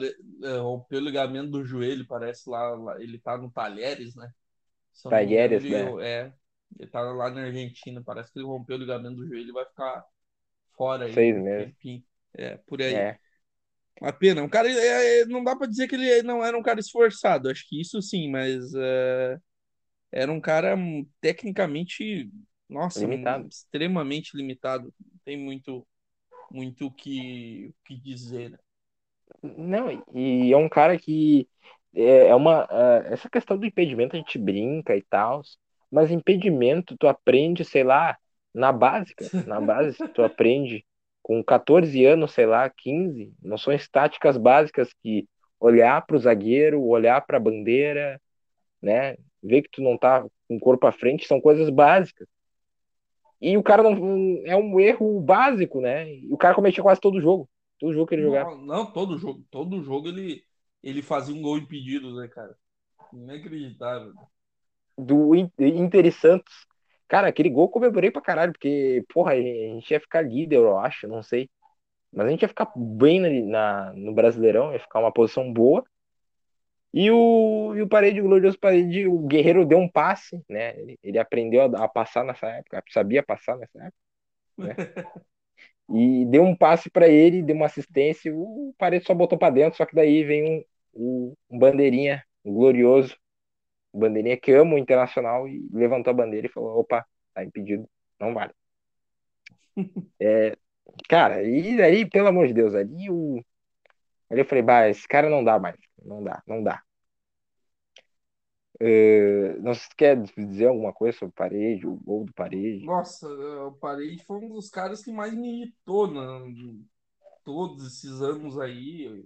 é, 0.43 0.57
rompeu 0.57 0.99
o 0.99 1.03
ligamento 1.03 1.49
do 1.49 1.65
joelho, 1.65 2.05
parece 2.07 2.49
lá, 2.49 2.69
lá 2.75 3.01
ele 3.01 3.17
tá 3.17 3.37
no 3.37 3.49
Talheres, 3.51 4.15
né? 4.15 4.29
Talheres, 5.09 5.63
né? 5.63 6.05
É, 6.05 6.31
ele 6.79 6.89
tá 6.89 7.01
lá 7.01 7.29
na 7.31 7.41
Argentina, 7.41 8.01
parece 8.05 8.31
que 8.31 8.39
ele 8.39 8.45
rompeu 8.45 8.77
o 8.77 8.79
ligamento 8.79 9.15
do 9.15 9.27
joelho 9.27 9.49
e 9.49 9.53
vai 9.53 9.65
ficar 9.65 10.05
fora 10.77 11.05
aí. 11.05 11.13
Seis 11.13 11.35
meses. 11.35 11.73
É, 12.33 12.57
por 12.67 12.81
aí. 12.81 12.93
É. 12.93 13.19
Uma 14.01 14.11
pena. 14.11 14.43
Um 14.43 14.49
cara, 14.49 14.69
é, 14.69 15.21
é, 15.21 15.25
não 15.25 15.43
dá 15.43 15.55
para 15.55 15.67
dizer 15.67 15.87
que 15.87 15.95
ele 15.95 16.21
não 16.23 16.43
era 16.43 16.57
um 16.57 16.63
cara 16.63 16.79
esforçado. 16.79 17.49
Acho 17.49 17.67
que 17.67 17.79
isso 17.79 18.01
sim, 18.01 18.29
mas 18.29 18.73
é, 18.75 19.37
era 20.11 20.31
um 20.31 20.41
cara 20.41 20.75
hum, 20.75 21.07
tecnicamente, 21.21 22.29
nossa, 22.69 22.99
Limitado. 22.99 23.47
extremamente 23.47 24.35
limitado. 24.35 24.93
Não 24.99 25.19
tem 25.23 25.37
muito, 25.37 25.87
muito 26.51 26.87
o 26.87 26.91
que, 26.91 27.73
que 27.85 27.95
dizer. 27.95 28.51
Né? 28.51 28.57
Não, 29.41 30.03
e 30.13 30.51
é 30.51 30.57
um 30.57 30.69
cara 30.69 30.97
que 30.97 31.47
é, 31.93 32.27
é 32.27 32.35
uma 32.35 32.67
é, 32.69 33.13
essa 33.13 33.29
questão 33.29 33.57
do 33.57 33.65
impedimento 33.65 34.15
a 34.15 34.19
gente 34.19 34.37
brinca 34.37 34.95
e 34.95 35.01
tal, 35.01 35.41
mas 35.91 36.11
impedimento 36.11 36.97
tu 36.97 37.07
aprende, 37.07 37.63
sei 37.63 37.83
lá, 37.83 38.17
na 38.53 38.71
básica, 38.71 39.25
na 39.45 39.59
base 39.61 39.97
tu 40.13 40.21
aprende 40.23 40.85
com 41.25 41.43
14 41.43 42.05
anos, 42.05 42.33
sei 42.33 42.45
lá, 42.45 42.69
15, 42.69 43.33
noções 43.41 43.89
táticas 43.89 44.37
básicas 44.37 44.93
que 45.01 45.27
olhar 45.59 46.05
para 46.05 46.15
o 46.15 46.19
zagueiro, 46.19 46.83
olhar 46.83 47.19
para 47.25 47.37
a 47.37 47.39
bandeira, 47.39 48.21
né, 48.79 49.17
ver 49.41 49.63
que 49.63 49.71
tu 49.71 49.81
não 49.81 49.97
tá 49.97 50.21
com 50.47 50.55
o 50.55 50.59
corpo 50.59 50.85
à 50.85 50.91
frente, 50.91 51.25
são 51.25 51.41
coisas 51.41 51.67
básicas. 51.71 52.27
E 53.41 53.57
o 53.57 53.63
cara 53.63 53.81
não 53.81 54.39
é 54.45 54.55
um 54.55 54.79
erro 54.79 55.19
básico, 55.19 55.81
né? 55.81 56.13
E 56.13 56.31
o 56.31 56.37
cara 56.37 56.53
cometia 56.53 56.83
quase 56.83 57.01
todo 57.01 57.19
jogo. 57.19 57.49
Todo 57.79 57.91
jogo 57.91 58.05
que 58.05 58.13
ele 58.13 58.21
jogava. 58.21 58.51
Não, 58.51 58.63
não, 58.63 58.91
todo 58.91 59.17
jogo. 59.17 59.43
Todo 59.49 59.81
jogo 59.81 60.09
ele, 60.09 60.43
ele 60.83 61.01
fazia 61.01 61.33
um 61.33 61.41
gol 61.41 61.57
impedido, 61.57 62.15
né, 62.15 62.27
cara? 62.27 62.55
Inacreditável. 63.11 64.13
Do 64.95 65.33
Inter 65.35 66.05
e 66.05 66.11
Santos. 66.11 66.67
Cara, 67.07 67.27
aquele 67.27 67.49
gol 67.49 67.65
eu 67.65 67.69
comemorei 67.69 68.11
pra 68.11 68.21
caralho, 68.21 68.51
porque, 68.51 69.03
porra, 69.13 69.33
a 69.33 69.41
gente 69.41 69.91
ia 69.91 69.99
ficar 69.99 70.21
líder, 70.21 70.57
eu 70.57 70.77
acho, 70.79 71.07
não 71.07 71.21
sei. 71.21 71.49
Mas 72.11 72.27
a 72.27 72.29
gente 72.29 72.41
ia 72.41 72.47
ficar 72.47 72.71
bem 72.75 73.19
na, 73.19 73.29
na 73.29 73.93
no 73.93 74.13
Brasileirão, 74.13 74.73
ia 74.73 74.79
ficar 74.79 74.99
uma 74.99 75.11
posição 75.11 75.51
boa. 75.51 75.83
E 76.93 77.11
o, 77.11 77.75
e 77.75 77.81
o 77.81 77.89
Parede, 77.89 78.21
o 78.21 78.23
glorioso 78.23 78.57
Parede, 78.57 79.05
o 79.05 79.19
Guerreiro 79.19 79.65
deu 79.65 79.77
um 79.77 79.89
passe, 79.89 80.41
né? 80.49 80.79
Ele, 80.79 80.97
ele 81.03 81.19
aprendeu 81.19 81.63
a, 81.63 81.83
a, 81.83 81.89
passar 81.89 82.23
nessa 82.23 82.47
época, 82.47 82.81
sabia 82.89 83.21
passar 83.21 83.57
nessa 83.57 83.83
época. 83.83 83.97
Né? 84.57 84.75
e 85.89 86.25
deu 86.27 86.43
um 86.43 86.55
passe 86.55 86.89
para 86.89 87.09
ele, 87.09 87.43
deu 87.43 87.55
uma 87.55 87.65
assistência, 87.65 88.33
o 88.33 88.73
Parede 88.77 89.05
só 89.05 89.13
botou 89.13 89.37
para 89.37 89.53
dentro, 89.53 89.75
só 89.75 89.85
que 89.85 89.93
daí 89.93 90.23
vem 90.23 90.65
um, 90.93 91.35
um, 91.49 91.59
bandeirinha, 91.59 92.23
um 92.45 92.53
glorioso, 92.53 93.13
um 93.13 93.17
bandeirinha 93.95 94.37
que 94.37 94.51
ama 94.51 94.75
o 94.75 94.77
Internacional 94.77 95.47
e 95.47 95.67
levantou 95.71 96.11
a 96.11 96.15
bandeira 96.15 96.47
e 96.47 96.51
falou, 96.51 96.79
opa, 96.79 97.05
tá 97.33 97.43
impedido, 97.43 97.87
não 98.19 98.33
vale. 98.33 98.53
é, 100.19 100.55
cara, 101.09 101.43
e 101.43 101.81
aí, 101.81 102.09
pelo 102.09 102.27
amor 102.27 102.47
de 102.47 102.53
Deus, 102.53 102.73
ali 102.75 103.09
o 103.09 103.43
ali 104.29 104.41
eu 104.41 104.45
falei, 104.45 104.63
bah, 104.63 104.89
esse 104.89 105.07
cara 105.07 105.29
não 105.29 105.43
dá 105.43 105.59
mais, 105.59 105.77
não 106.03 106.23
dá, 106.23 106.41
não 106.47 106.63
dá. 106.63 106.81
Uh, 108.81 109.61
não 109.61 109.73
sei 109.73 109.83
se 109.83 109.95
quer 109.95 110.21
dizer 110.21 110.67
alguma 110.67 110.91
coisa 110.91 111.17
sobre 111.17 111.31
o 111.31 111.35
Parede, 111.35 111.87
o 111.87 111.95
gol 111.95 112.25
do 112.25 112.33
Parede. 112.33 112.85
Nossa, 112.85 113.27
o 113.27 113.71
Parede 113.71 114.21
foi 114.25 114.39
um 114.39 114.49
dos 114.49 114.69
caras 114.69 115.01
que 115.01 115.11
mais 115.11 115.33
me 115.33 115.61
irritou 115.61 116.11
né? 116.11 116.53
todos 117.45 117.87
esses 117.87 118.21
anos 118.21 118.59
aí. 118.59 119.25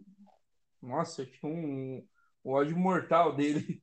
Nossa, 0.82 1.24
eu 1.24 1.32
tinha 1.32 1.51
um, 1.51 2.05
um 2.45 2.51
ódio 2.51 2.78
mortal 2.78 3.36
dele. 3.36 3.82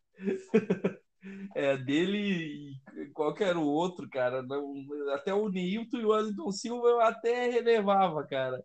É, 1.55 1.77
dele 1.77 2.79
e 2.97 3.07
qualquer 3.13 3.57
outro, 3.57 4.09
cara. 4.09 4.43
Não, 4.43 4.87
até 5.15 5.33
o 5.35 5.49
Neilton 5.49 5.99
e 5.99 6.05
o 6.05 6.11
Wellington 6.11 6.53
Silva 6.53 6.89
eu 6.89 7.01
até 7.01 7.49
relevava, 7.51 8.27
cara. 8.27 8.65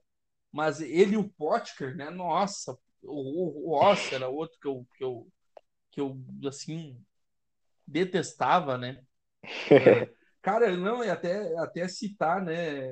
Mas 0.51 0.81
ele 0.81 1.13
e 1.13 1.17
o 1.17 1.29
Potker, 1.29 1.95
né? 1.95 2.09
Nossa, 2.09 2.77
o, 3.01 3.69
o 3.69 3.73
Oscar 3.73 4.15
era 4.15 4.29
outro 4.29 4.57
que 4.59 4.67
eu, 4.67 4.85
que 4.97 5.03
eu 5.03 5.27
que 5.91 5.99
eu, 5.99 6.17
assim, 6.47 6.97
detestava, 7.85 8.77
né? 8.77 9.03
É, 9.69 10.09
cara, 10.41 10.75
não, 10.75 11.03
e 11.03 11.09
até, 11.09 11.55
até 11.57 11.87
citar, 11.87 12.41
né, 12.43 12.87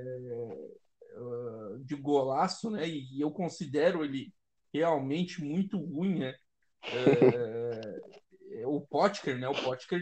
de 1.82 1.96
golaço, 1.96 2.70
né, 2.70 2.88
e 2.88 3.20
eu 3.22 3.32
considero 3.32 4.04
ele 4.04 4.34
realmente 4.74 5.44
muito 5.44 5.78
ruim, 5.78 6.20
né? 6.20 6.36
É, 6.84 8.19
o 8.66 8.82
Potker, 8.82 9.38
né? 9.38 9.48
O 9.48 9.54
Potker, 9.54 10.02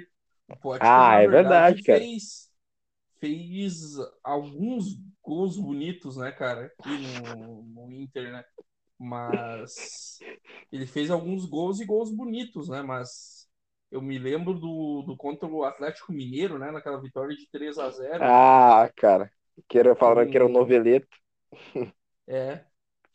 o 0.50 0.56
Potker 0.56 0.88
ah, 0.88 1.22
é 1.22 1.28
verdade, 1.28 1.84
cara. 1.84 2.00
Fez, 2.00 2.50
fez 3.20 3.96
alguns 4.24 4.98
gols 5.22 5.58
bonitos, 5.58 6.18
né, 6.18 6.32
cara, 6.32 6.72
aqui 6.80 6.90
no, 7.22 7.64
no 7.64 7.92
Inter, 7.92 8.32
né? 8.32 8.44
Mas 9.00 10.18
ele 10.72 10.88
fez 10.88 11.12
alguns 11.12 11.46
gols 11.46 11.80
e 11.80 11.86
gols 11.86 12.12
bonitos, 12.12 12.70
né? 12.70 12.82
Mas 12.82 13.48
eu 13.92 14.02
me 14.02 14.18
lembro 14.18 14.54
do, 14.54 15.04
do 15.04 15.16
contra 15.16 15.48
o 15.48 15.64
Atlético 15.64 16.12
Mineiro, 16.12 16.58
né? 16.58 16.72
Naquela 16.72 17.02
vitória 17.02 17.36
de 17.36 17.50
3 17.50 17.78
a 17.78 17.90
0 17.90 18.24
Ah, 18.24 18.92
cara. 18.96 19.32
Que 19.68 19.80
era, 19.80 19.96
falaram 19.96 20.28
um... 20.28 20.32
que 20.32 20.38
era 20.38 20.46
o 20.46 20.50
noveleto. 20.50 21.08
É. 22.28 22.66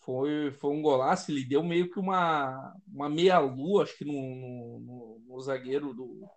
Foi, 0.02 0.50
foi 0.52 0.70
um 0.70 0.82
golaço, 0.82 1.30
ele 1.30 1.44
deu 1.44 1.62
meio 1.62 1.88
que 1.88 1.98
uma, 1.98 2.74
uma 2.92 3.08
meia-lua, 3.08 3.84
acho 3.84 3.96
que 3.96 4.04
no, 4.04 4.80
no, 4.80 5.22
no, 5.28 5.40
zagueiro 5.40 5.94
do. 5.94 6.28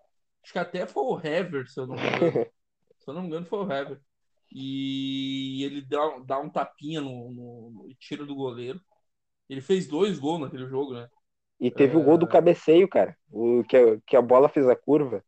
Acho 0.44 0.54
que 0.54 0.60
até 0.60 0.86
foi 0.86 1.04
o 1.04 1.20
Hever, 1.20 1.68
se 1.68 1.80
eu 1.80 1.88
não 1.88 1.96
me 1.96 2.02
engano. 2.02 2.46
se 3.00 3.10
eu 3.10 3.14
não 3.14 3.22
me 3.22 3.28
engano, 3.28 3.46
foi 3.46 3.60
o 3.60 3.72
Hever. 3.72 4.00
E 4.52 5.64
ele 5.64 5.82
dá, 5.82 6.20
dá 6.20 6.40
um 6.40 6.50
tapinha 6.50 7.02
no, 7.02 7.32
no, 7.32 7.72
no 7.72 7.96
tiro 8.00 8.26
do 8.26 8.36
goleiro. 8.36 8.80
Ele 9.50 9.62
fez 9.62 9.88
dois 9.88 10.20
gols 10.20 10.42
naquele 10.42 10.68
jogo, 10.68 10.94
né? 10.94 11.10
E 11.60 11.72
teve 11.72 11.96
é... 11.96 11.98
o 11.98 12.04
gol 12.04 12.18
do 12.18 12.28
cabeceio, 12.28 12.88
cara. 12.88 13.18
O, 13.32 13.64
que, 13.64 13.76
a, 13.76 14.00
que 14.06 14.16
a 14.16 14.22
bola 14.22 14.48
fez 14.48 14.68
a 14.68 14.76
curva. 14.76 15.24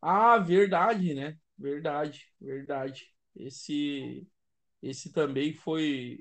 Ah, 0.00 0.38
verdade, 0.38 1.12
né? 1.12 1.36
Verdade, 1.58 2.26
verdade. 2.40 3.06
Esse, 3.36 4.26
esse 4.80 5.12
também 5.12 5.52
foi, 5.52 6.20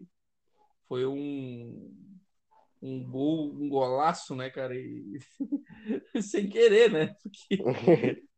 foi 0.89 1.05
um, 1.05 1.95
um 2.81 3.03
gol, 3.03 3.53
um 3.53 3.69
golaço, 3.69 4.35
né, 4.35 4.49
cara? 4.49 4.75
E... 4.75 5.19
Sem 6.21 6.49
querer, 6.49 6.91
né? 6.91 7.15
Porque... 7.21 8.25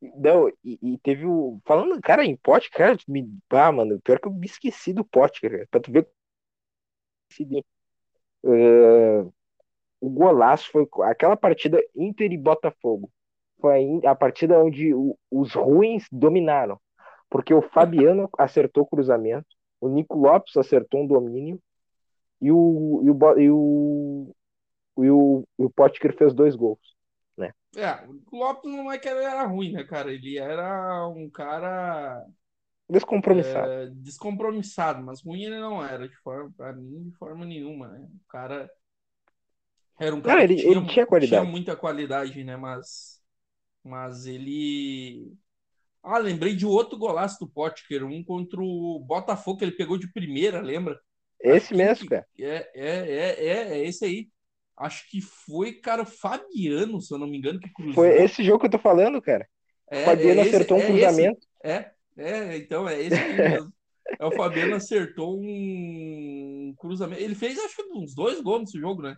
Não, 0.00 0.48
e, 0.62 0.78
e, 0.80 0.98
teve 0.98 1.26
o. 1.26 1.60
Falando, 1.64 2.00
cara, 2.00 2.24
em 2.24 2.36
pote, 2.36 2.70
cara, 2.70 2.96
me. 3.08 3.28
Ah, 3.50 3.72
mano, 3.72 4.00
pior 4.02 4.20
que 4.20 4.28
eu 4.28 4.32
me 4.32 4.46
esqueci 4.46 4.92
do 4.92 5.04
pote, 5.04 5.40
cara. 5.40 5.66
Pra 5.68 5.80
tu 5.80 5.90
ver. 5.90 6.06
Uh, 8.44 9.32
o 10.00 10.10
golaço 10.10 10.70
foi 10.70 10.86
aquela 11.04 11.36
partida 11.36 11.82
Inter 11.96 12.30
e 12.30 12.38
Botafogo. 12.38 13.10
Foi 13.60 14.00
a 14.04 14.14
partida 14.14 14.62
onde 14.62 14.94
o, 14.94 15.18
os 15.30 15.54
ruins 15.54 16.06
dominaram. 16.12 16.78
Porque 17.28 17.52
o 17.52 17.62
Fabiano 17.62 18.28
acertou 18.38 18.84
o 18.84 18.86
cruzamento, 18.86 19.53
o 19.84 19.88
Nico 19.88 20.16
Lopes 20.16 20.56
acertou 20.56 21.02
um 21.02 21.06
domínio 21.06 21.60
e 22.40 22.50
o, 22.50 23.02
e 23.04 23.10
o, 23.10 23.38
e 23.38 23.50
o, 23.50 24.34
e 24.98 25.10
o, 25.10 25.44
e 25.58 25.64
o 25.64 25.70
Potker 25.70 26.16
fez 26.16 26.32
dois 26.32 26.56
gols. 26.56 26.96
Né? 27.36 27.52
É, 27.76 28.06
o 28.06 28.36
Lopes 28.36 28.70
não 28.70 28.90
é 28.90 28.98
que 28.98 29.08
ele 29.08 29.22
era 29.24 29.44
ruim, 29.44 29.72
né, 29.72 29.84
cara? 29.84 30.12
Ele 30.12 30.38
era 30.38 31.06
um 31.08 31.28
cara 31.28 32.24
Descompromissado. 32.88 33.68
É, 33.68 33.86
descompromissado, 33.86 35.02
mas 35.02 35.22
ruim 35.22 35.44
ele 35.44 35.58
não 35.58 35.84
era, 35.84 36.08
de 36.08 36.16
forma, 36.18 36.52
pra 36.56 36.72
mim, 36.72 37.10
de 37.10 37.16
forma 37.16 37.44
nenhuma, 37.44 37.88
né? 37.88 38.06
O 38.06 38.28
cara 38.28 38.70
era 39.98 40.14
um 40.14 40.20
cara 40.20 40.44
ele, 40.44 40.56
tinha, 40.56 40.72
ele 40.72 40.86
tinha 40.86 41.06
qualidade. 41.06 41.42
Tinha 41.42 41.50
muita 41.50 41.76
qualidade, 41.76 42.44
né? 42.44 42.56
Mas, 42.56 43.22
mas 43.82 44.26
ele. 44.26 45.32
Ah, 46.04 46.18
lembrei 46.18 46.54
de 46.54 46.66
outro 46.66 46.98
golaço 46.98 47.38
do 47.40 47.50
Potker, 47.50 48.04
um 48.04 48.22
contra 48.22 48.60
o 48.60 49.02
Botafogo, 49.06 49.58
que 49.58 49.64
ele 49.64 49.72
pegou 49.72 49.96
de 49.96 50.12
primeira, 50.12 50.60
lembra? 50.60 51.00
Esse 51.40 51.68
Acho 51.68 51.76
mesmo, 51.76 52.08
cara. 52.08 52.26
É, 52.38 52.70
é, 52.74 52.90
é, 53.10 53.46
é, 53.46 53.78
é 53.78 53.86
esse 53.86 54.04
aí. 54.04 54.28
Acho 54.76 55.08
que 55.08 55.20
foi, 55.20 55.72
cara, 55.72 56.02
o 56.02 56.06
Fabiano, 56.06 57.00
se 57.00 57.14
eu 57.14 57.18
não 57.18 57.26
me 57.26 57.38
engano, 57.38 57.58
que 57.58 57.72
cruzou. 57.72 57.94
Foi 57.94 58.22
esse 58.22 58.44
jogo 58.44 58.60
que 58.60 58.66
eu 58.66 58.72
tô 58.72 58.78
falando, 58.78 59.22
cara. 59.22 59.48
É, 59.90 60.02
o 60.02 60.04
Fabiano 60.04 60.40
é 60.40 60.46
esse, 60.46 60.56
acertou 60.56 60.76
um 60.76 60.80
é 60.80 60.86
cruzamento. 60.86 61.46
Esse, 61.62 61.72
é, 61.72 61.92
é, 62.16 62.56
então 62.56 62.88
é 62.88 63.00
esse 63.00 63.32
mesmo. 63.32 63.72
é, 64.20 64.26
o 64.26 64.32
Fabiano 64.32 64.74
acertou 64.74 65.40
um 65.40 66.74
cruzamento. 66.76 67.22
Ele 67.22 67.34
fez, 67.34 67.58
acho 67.58 67.76
que 67.76 67.82
uns 67.92 68.14
dois 68.14 68.42
gols 68.42 68.60
nesse 68.60 68.78
jogo, 68.78 69.02
né? 69.02 69.16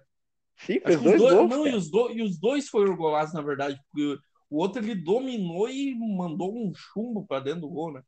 Sim, 0.59 0.81
fez 0.81 1.01
dois, 1.01 1.21
dois, 1.21 1.35
gols. 1.35 1.51
Não, 1.51 1.67
e 1.67 1.75
os, 1.75 1.91
do, 1.91 2.11
e 2.13 2.23
os 2.23 2.39
dois 2.39 2.69
foram 2.69 2.97
golaços, 2.97 3.35
na 3.35 3.43
verdade, 3.43 3.79
porque 3.91 4.19
o 4.51 4.59
outro 4.59 4.83
ele 4.83 4.95
dominou 4.95 5.69
e 5.69 5.95
mandou 5.95 6.55
um 6.55 6.73
chumbo 6.75 7.27
para 7.27 7.41
dentro 7.41 7.63
do 7.63 7.69
gol, 7.69 7.93
né? 7.93 8.03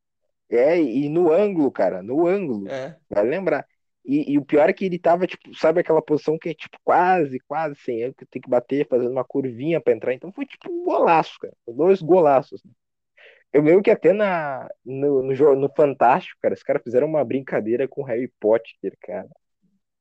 É, 0.51 0.81
e 0.81 1.09
no 1.09 1.33
ângulo, 1.33 1.71
cara, 1.71 2.03
no 2.03 2.27
ângulo. 2.27 2.69
É. 2.69 2.97
Vai 3.11 3.27
lembrar. 3.27 3.67
E, 4.05 4.33
e, 4.33 4.39
o 4.39 4.45
pior 4.45 4.71
é 4.71 4.73
que 4.73 4.87
ele 4.87 4.99
tava, 4.99 5.27
tipo, 5.27 5.55
sabe 5.55 5.81
aquela 5.81 6.01
posição 6.01 6.39
que 6.39 6.49
é, 6.49 6.55
tipo, 6.55 6.79
quase, 6.83 7.39
quase 7.41 7.75
sem 7.77 8.03
ângulo, 8.03 8.15
que 8.15 8.25
tem 8.27 8.41
que 8.41 8.49
bater, 8.49 8.89
fazendo 8.89 9.11
uma 9.11 9.25
curvinha 9.25 9.81
para 9.81 9.93
entrar. 9.93 10.15
Então 10.15 10.33
foi, 10.33 10.47
tipo, 10.47 10.71
um 10.71 10.85
golaço, 10.85 11.39
cara. 11.39 11.53
Dois 11.67 12.01
golaços. 12.01 12.65
Né? 12.65 12.71
Eu 13.53 13.63
lembro 13.63 13.83
que 13.83 13.91
até 13.91 14.15
na, 14.15 14.67
no, 14.85 15.23
no, 15.23 15.57
no 15.57 15.69
Fantástico, 15.75 16.39
cara, 16.41 16.55
os 16.55 16.63
caras 16.63 16.83
fizeram 16.83 17.07
uma 17.07 17.25
brincadeira 17.25 17.87
com 17.87 18.01
o 18.01 18.05
Harry 18.05 18.33
Potter, 18.41 18.97
cara. 19.03 19.29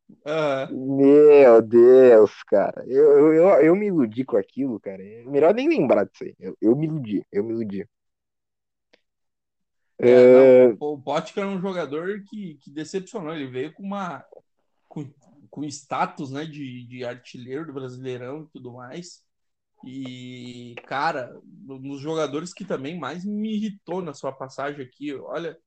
Uhum. 0.09 0.97
Meu 0.97 1.61
Deus, 1.61 2.43
cara. 2.43 2.83
Eu, 2.87 3.03
eu, 3.17 3.33
eu, 3.33 3.49
eu 3.67 3.75
me 3.75 3.87
iludi 3.87 4.25
com 4.25 4.37
aquilo, 4.37 4.79
cara. 4.79 5.01
É 5.03 5.23
melhor 5.25 5.53
nem 5.53 5.67
lembrar 5.69 6.05
disso 6.05 6.23
aí. 6.25 6.35
Eu, 6.39 6.57
eu 6.61 6.75
me 6.75 6.87
iludi, 6.87 7.25
eu 7.31 7.43
me 7.43 7.51
iludi. 7.53 7.87
É, 9.99 10.27
não, 10.27 10.49
É, 10.49 10.73
o, 10.79 10.93
o 10.93 11.01
Potker 11.01 11.43
é 11.43 11.47
um 11.47 11.59
jogador 11.59 12.23
que, 12.29 12.55
que 12.61 12.71
decepcionou. 12.71 13.33
Ele 13.33 13.47
veio 13.47 13.73
com 13.73 13.83
uma 13.83 14.23
com, 14.87 15.11
com 15.49 15.63
status, 15.65 16.31
né, 16.31 16.45
de, 16.45 16.85
de 16.87 17.05
artilheiro 17.05 17.67
do 17.67 17.73
Brasileirão 17.73 18.43
e 18.43 18.47
tudo 18.49 18.73
mais. 18.73 19.23
E, 19.85 20.75
cara, 20.87 21.39
um 21.69 21.81
dos 21.81 22.01
jogadores 22.01 22.53
que 22.53 22.65
também 22.65 22.99
mais 22.99 23.25
me 23.25 23.55
irritou 23.55 24.01
na 24.01 24.13
sua 24.13 24.31
passagem 24.33 24.85
aqui, 24.85 25.13
olha, 25.15 25.57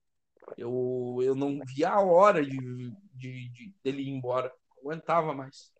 eu, 0.59 1.18
eu 1.22 1.34
não 1.34 1.61
vi 1.66 1.84
a 1.84 2.01
hora 2.01 2.45
de, 2.45 2.93
de, 3.20 3.48
de 3.50 3.74
dele 3.84 4.02
ir 4.02 4.08
embora. 4.08 4.52
Não 4.82 4.90
aguentava 4.90 5.34
mais. 5.34 5.72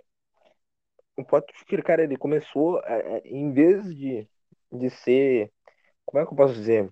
o 1.16 1.24
Potker, 1.24 1.82
cara, 1.82 2.05
ele 2.05 2.16
começou, 2.16 2.80
é, 2.84 3.16
é, 3.16 3.22
em 3.24 3.51
vez 3.53 3.84
de, 3.95 4.28
de 4.70 4.91
ser, 4.91 5.51
como 6.05 6.22
é 6.22 6.26
que 6.26 6.32
eu 6.32 6.36
posso 6.36 6.55
dizer? 6.55 6.88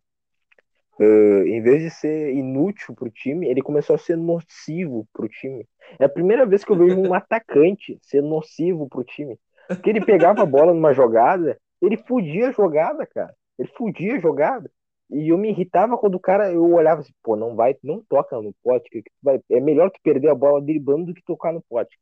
Uh, 0.98 1.46
em 1.46 1.62
vez 1.62 1.80
de 1.80 1.90
ser 1.90 2.34
inútil 2.34 2.92
pro 2.92 3.08
time, 3.08 3.46
ele 3.46 3.62
começou 3.62 3.94
a 3.94 3.98
ser 3.98 4.16
nocivo 4.16 5.06
pro 5.12 5.28
time. 5.28 5.64
É 5.96 6.06
a 6.06 6.08
primeira 6.08 6.44
vez 6.44 6.64
que 6.64 6.72
eu 6.72 6.76
vejo 6.76 6.98
um 6.98 7.14
atacante 7.14 7.96
ser 8.02 8.20
nocivo 8.20 8.88
pro 8.88 9.04
time. 9.04 9.38
Porque 9.68 9.90
ele 9.90 10.04
pegava 10.04 10.42
a 10.42 10.46
bola 10.46 10.74
numa 10.74 10.92
jogada, 10.92 11.56
ele 11.80 11.96
fudia 11.96 12.48
a 12.48 12.52
jogada, 12.52 13.06
cara. 13.06 13.32
Ele 13.56 13.68
fudia 13.76 14.16
a 14.16 14.18
jogada. 14.18 14.68
E 15.10 15.30
eu 15.32 15.38
me 15.38 15.48
irritava 15.50 15.96
quando 15.96 16.16
o 16.16 16.20
cara, 16.20 16.52
eu 16.52 16.62
olhava 16.72 17.00
assim, 17.00 17.12
pô, 17.22 17.34
não 17.34 17.54
vai, 17.56 17.74
não 17.82 18.02
toca 18.08 18.40
no 18.40 18.54
pote, 18.62 18.90
que 18.90 19.02
vai, 19.22 19.40
é 19.50 19.60
melhor 19.60 19.90
tu 19.90 19.98
perder 20.02 20.28
a 20.28 20.34
bola 20.34 20.60
driblando 20.60 21.06
do 21.06 21.14
que 21.14 21.22
tocar 21.22 21.52
no 21.52 21.62
pote. 21.62 21.98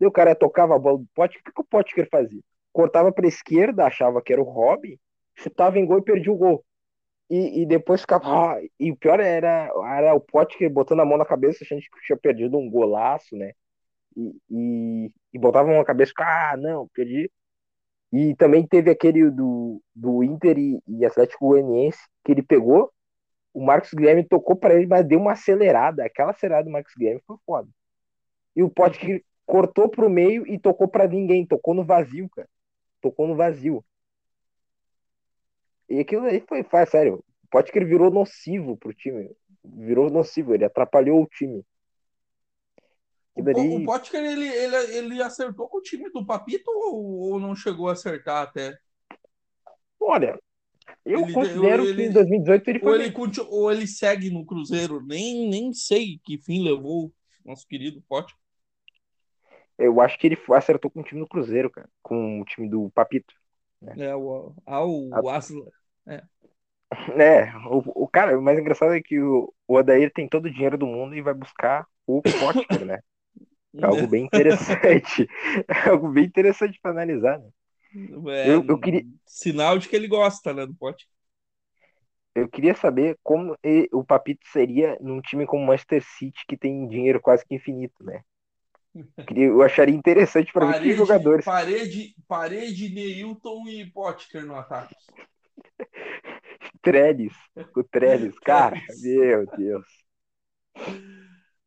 E 0.00 0.06
o 0.06 0.10
cara 0.10 0.34
tocava 0.34 0.74
a 0.74 0.78
bola 0.78 0.98
do 0.98 1.06
pote, 1.14 1.38
o 1.38 1.42
que, 1.42 1.52
que 1.52 1.60
o 1.60 1.64
Potker 1.64 2.08
fazia? 2.10 2.40
Cortava 2.72 3.12
pra 3.12 3.28
esquerda, 3.28 3.86
achava 3.86 4.20
que 4.20 4.32
era 4.32 4.42
o 4.42 4.44
Robin, 4.44 4.98
chutava 5.36 5.78
em 5.78 5.86
gol 5.86 5.98
e 5.98 6.02
perdia 6.04 6.32
o 6.32 6.36
gol. 6.36 6.64
E, 7.30 7.62
e 7.62 7.66
depois 7.66 8.00
ficava. 8.02 8.24
ah, 8.26 8.60
e 8.78 8.90
o 8.90 8.96
pior 8.96 9.20
era, 9.20 9.70
era 9.96 10.14
o 10.14 10.20
Potker 10.20 10.70
botando 10.70 11.00
a 11.00 11.04
mão 11.04 11.16
na 11.16 11.24
cabeça, 11.24 11.64
achando 11.64 11.80
que 11.80 12.06
tinha 12.06 12.18
perdido 12.18 12.58
um 12.58 12.68
golaço, 12.68 13.36
né? 13.36 13.52
E, 14.16 14.36
e, 14.50 15.12
e 15.32 15.38
botava 15.38 15.68
a 15.68 15.70
mão 15.70 15.78
na 15.78 15.84
cabeça 15.84 16.12
ah, 16.18 16.56
não, 16.58 16.88
perdi. 16.88 17.30
E 18.14 18.32
também 18.36 18.64
teve 18.64 18.92
aquele 18.92 19.28
do, 19.28 19.82
do 19.92 20.22
Inter 20.22 20.56
e, 20.56 20.80
e 20.86 21.04
Atlético 21.04 21.48
Goianiense, 21.48 21.98
que 22.24 22.30
ele 22.30 22.44
pegou, 22.44 22.92
o 23.52 23.60
Marcos 23.60 23.92
Guilherme 23.92 24.22
tocou 24.22 24.54
para 24.54 24.72
ele, 24.76 24.86
mas 24.86 25.04
deu 25.04 25.18
uma 25.18 25.32
acelerada. 25.32 26.04
Aquela 26.04 26.30
acelerada 26.30 26.64
do 26.64 26.70
Marcos 26.70 26.94
Guilherme 26.96 27.20
foi 27.26 27.36
foda. 27.44 27.68
E 28.54 28.62
o 28.62 28.70
Potker 28.70 29.20
cortou 29.44 29.88
pro 29.88 30.08
meio 30.08 30.46
e 30.46 30.60
tocou 30.60 30.86
para 30.86 31.08
ninguém, 31.08 31.44
tocou 31.44 31.74
no 31.74 31.84
vazio, 31.84 32.28
cara. 32.30 32.48
Tocou 33.00 33.26
no 33.26 33.34
vazio. 33.34 33.84
E 35.88 35.98
aquilo 35.98 36.26
aí 36.26 36.40
foi, 36.48 36.62
foi 36.62 36.86
sério. 36.86 37.16
O 37.16 37.48
Potker 37.50 37.84
virou 37.84 38.12
nocivo 38.12 38.76
pro 38.76 38.94
time. 38.94 39.28
Virou 39.64 40.08
nocivo, 40.08 40.54
ele 40.54 40.64
atrapalhou 40.64 41.20
o 41.20 41.26
time. 41.26 41.64
O, 43.36 43.44
Po- 43.44 43.60
o 43.60 43.60
ali, 43.60 43.84
Potker, 43.84 44.20
ele, 44.24 44.46
ele, 44.48 44.76
ele 44.96 45.22
acertou 45.22 45.68
com 45.68 45.78
o 45.78 45.82
time 45.82 46.10
do 46.10 46.24
Papito 46.24 46.70
ou, 46.70 47.32
ou 47.32 47.40
não 47.40 47.54
chegou 47.54 47.88
a 47.88 47.92
acertar 47.92 48.42
até? 48.42 48.78
olha, 50.00 50.38
eu 51.04 51.22
Ele- 51.22 51.32
considero 51.32 51.82
ele- 51.84 51.94
que 51.96 52.02
em 52.02 52.12
2018 52.12 52.68
ele 52.68 52.80
Ou 52.80 52.90
foi 52.90 52.94
ele, 52.94 53.04
bem. 53.04 53.12
conti- 53.12 53.40
ou 53.40 53.72
ele 53.72 53.86
segue 53.86 54.30
no 54.30 54.44
Cruzeiro? 54.44 55.04
Nem, 55.04 55.48
nem 55.48 55.72
sei 55.72 56.20
que 56.24 56.38
fim 56.38 56.62
levou 56.62 57.06
o 57.06 57.12
nosso 57.48 57.66
querido 57.66 58.02
Potker. 58.08 58.36
Eu 59.76 60.00
acho 60.00 60.18
que 60.18 60.26
ele 60.28 60.38
acertou 60.54 60.90
com 60.90 61.00
o 61.00 61.04
time 61.04 61.20
do 61.20 61.26
Cruzeiro, 61.26 61.70
cara. 61.70 61.88
Com 62.02 62.40
o 62.40 62.44
time 62.44 62.68
do 62.68 62.90
Papito. 62.90 63.34
É, 63.96 64.14
o, 64.14 64.54
ah, 64.66 64.84
o 64.84 65.28
Asla. 65.28 65.66
É, 67.18 67.50
o, 67.68 68.04
o 68.04 68.08
cara, 68.08 68.38
o 68.38 68.42
mais 68.42 68.58
engraçado 68.58 68.92
é 68.94 69.00
que 69.02 69.18
o, 69.20 69.52
o 69.66 69.74
Odair 69.76 70.12
tem 70.12 70.28
todo 70.28 70.46
o 70.46 70.50
dinheiro 70.50 70.78
do 70.78 70.86
mundo 70.86 71.14
e 71.16 71.22
vai 71.22 71.34
buscar 71.34 71.86
o 72.06 72.22
Potker, 72.22 72.84
né? 72.84 72.98
É 73.78 73.86
algo 73.86 74.06
bem 74.06 74.24
interessante. 74.24 75.28
É 75.68 75.88
algo 75.90 76.08
bem 76.10 76.24
interessante 76.24 76.78
para 76.80 76.90
analisar, 76.92 77.38
né? 77.38 77.48
É, 78.28 78.54
Eu- 78.54 78.64
eu 78.68 78.78
queria- 78.78 79.04
Sinal 79.26 79.78
de 79.78 79.88
que 79.88 79.96
ele 79.96 80.08
gosta, 80.08 80.52
né, 80.52 80.66
do 80.66 80.74
Potker. 80.74 81.06
Eu 82.34 82.48
queria 82.48 82.74
saber 82.74 83.16
como 83.22 83.56
o 83.92 84.04
Papito 84.04 84.44
seria 84.48 84.98
num 85.00 85.20
time 85.20 85.46
como 85.46 85.62
o 85.62 85.66
Manchester 85.66 86.02
City, 86.18 86.44
que 86.48 86.56
tem 86.56 86.88
dinheiro 86.88 87.20
quase 87.20 87.44
que 87.46 87.54
infinito, 87.54 88.02
né? 88.04 88.22
Eu 89.16 89.24
queria- 89.24 89.46
Eu 89.46 89.62
acharia 89.62 89.94
interessante 89.94 90.52
para 90.52 90.66
ver 90.66 90.80
que 90.80 90.94
jogadores. 90.96 91.44
parede, 91.44 92.14
parede, 92.26 92.88
Neilton 92.88 93.68
e 93.68 93.90
Potker 93.90 94.44
no 94.44 94.56
ataque. 94.56 94.94
Trellis, 96.82 97.32
o 97.76 97.82
Trellis, 97.84 98.38
cara, 98.44 98.76
meu 99.00 99.46
Deus. 99.56 99.86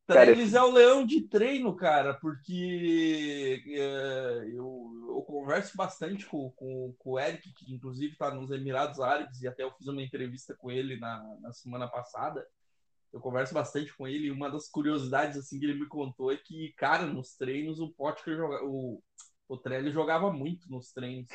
Cara, 0.08 0.26
Trellis 0.26 0.54
é 0.54 0.62
o 0.62 0.72
leão 0.72 1.06
de 1.06 1.22
treino, 1.28 1.76
cara, 1.76 2.14
porque 2.16 3.62
é, 3.68 4.46
eu, 4.54 4.92
eu 5.10 5.22
converso 5.28 5.76
bastante 5.76 6.26
com, 6.26 6.50
com, 6.52 6.96
com 6.98 7.12
o 7.12 7.20
Eric, 7.20 7.54
que 7.54 7.74
inclusive 7.74 8.14
está 8.14 8.34
nos 8.34 8.50
Emirados 8.52 9.00
Árabes, 9.00 9.42
e 9.42 9.48
até 9.48 9.64
eu 9.64 9.72
fiz 9.74 9.88
uma 9.88 10.02
entrevista 10.02 10.56
com 10.56 10.72
ele 10.72 10.98
na, 10.98 11.22
na 11.42 11.52
semana 11.54 11.88
passada. 11.90 12.46
Eu 13.14 13.20
converso 13.22 13.54
bastante 13.54 13.96
com 13.98 14.08
ele, 14.08 14.28
e 14.28 14.32
uma 14.32 14.50
das 14.52 14.70
curiosidades 14.70 15.38
assim, 15.38 15.60
que 15.60 15.66
ele 15.66 15.80
me 15.80 15.88
contou 15.88 16.32
é 16.32 16.38
que, 16.38 16.74
cara, 16.78 17.06
nos 17.06 17.36
treinos 17.36 17.80
o 17.80 17.92
Potker 17.94 18.36
joga, 18.38 18.66
o, 18.66 19.02
o 19.50 19.58
Trellis 19.58 19.94
jogava 19.94 20.32
muito 20.32 20.70
nos 20.72 20.92
treinos. 20.94 21.30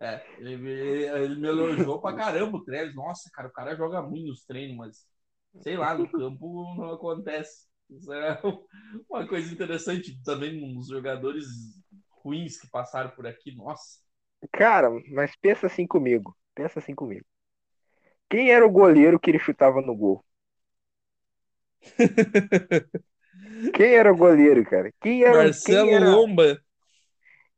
É, 0.00 0.26
ele, 0.38 0.56
me- 0.56 0.70
ele 0.72 1.36
me 1.36 1.48
elogiou 1.48 2.00
pra 2.00 2.14
caramba 2.14 2.58
o 2.58 2.64
Trellis. 2.64 2.94
Nossa, 2.94 3.30
cara, 3.32 3.48
o 3.48 3.52
cara 3.52 3.76
joga 3.76 4.02
muito 4.02 4.28
nos 4.28 4.44
treinos, 4.44 4.76
mas 4.76 5.06
sei 5.62 5.76
lá, 5.76 5.96
no 5.96 6.08
campo 6.10 6.74
não 6.76 6.92
acontece. 6.92 7.66
Isso 7.90 8.12
é 8.12 8.40
uma 9.08 9.26
coisa 9.26 9.52
interessante 9.52 10.20
também 10.22 10.60
nos 10.74 10.88
jogadores 10.88 11.46
ruins 12.22 12.58
que 12.60 12.68
passaram 12.68 13.10
por 13.10 13.26
aqui. 13.26 13.54
Nossa, 13.54 14.00
Cara, 14.52 14.88
mas 15.12 15.36
pensa 15.36 15.66
assim 15.66 15.86
comigo. 15.86 16.34
Pensa 16.54 16.78
assim 16.78 16.94
comigo. 16.94 17.26
Quem 18.28 18.50
era 18.52 18.66
o 18.66 18.70
goleiro 18.70 19.18
que 19.18 19.30
ele 19.30 19.38
chutava 19.38 19.80
no 19.80 19.96
gol? 19.96 20.22
Quem 23.74 23.94
era 23.94 24.12
o 24.12 24.16
goleiro, 24.16 24.64
cara? 24.64 24.92
Quem 25.00 25.22
era, 25.24 25.52
Marcelo 25.52 25.64
quem 25.64 25.92
era, 25.94 26.10
Lomba. 26.10 26.58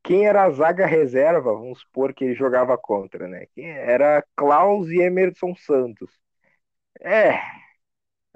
quem 0.03 0.27
era 0.27 0.45
a 0.45 0.51
zaga 0.51 0.87
reserva, 0.87 1.53
vamos 1.53 1.81
supor, 1.81 2.15
que 2.15 2.25
ele 2.25 2.35
jogava 2.35 2.79
contra, 2.79 3.27
né? 3.29 3.47
Quem 3.55 3.69
era 3.69 4.25
Klaus 4.37 4.89
e 4.89 5.01
Emerson 5.01 5.55
Santos. 5.57 6.11
É, 7.01 7.41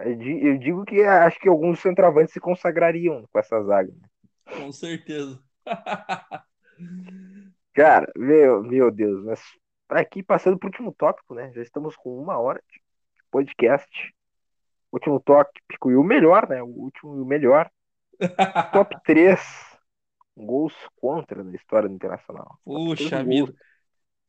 eu 0.05 0.17
di- 0.17 0.47
eu 0.47 0.59
digo 0.59 0.85
que 0.85 1.03
acho 1.03 1.39
que 1.39 1.49
alguns 1.49 1.81
centroavantes 1.81 2.33
se 2.33 2.41
consagrariam 2.41 3.27
com 3.33 3.39
essa 3.39 3.63
zaga. 3.63 3.93
Com 4.47 4.73
certeza. 4.73 5.43
Cara, 7.73 8.11
meu, 8.17 8.63
meu 8.63 8.91
Deus, 8.91 9.25
mas 9.25 9.41
aqui 9.89 10.23
passando 10.23 10.59
pro 10.59 10.69
último 10.69 10.93
tópico, 10.93 11.35
né? 11.35 11.53
Já 11.55 11.63
estamos 11.63 11.97
com 11.97 12.19
uma 12.19 12.39
hora 12.39 12.63
de 12.71 12.81
podcast. 13.31 14.15
Último 14.93 15.21
tópico 15.21 15.91
e 15.91 15.97
o 15.97 16.03
melhor, 16.03 16.49
né? 16.49 16.63
O 16.63 16.67
último 16.67 17.17
e 17.17 17.21
o 17.21 17.25
melhor. 17.25 17.71
Top 18.73 18.97
3 19.05 19.41
gols 20.37 20.75
contra 20.97 21.45
na 21.45 21.55
história 21.55 21.89
do 21.89 21.95
Internacional. 21.95 22.59
Puxa 22.65 23.23
vida. 23.23 23.55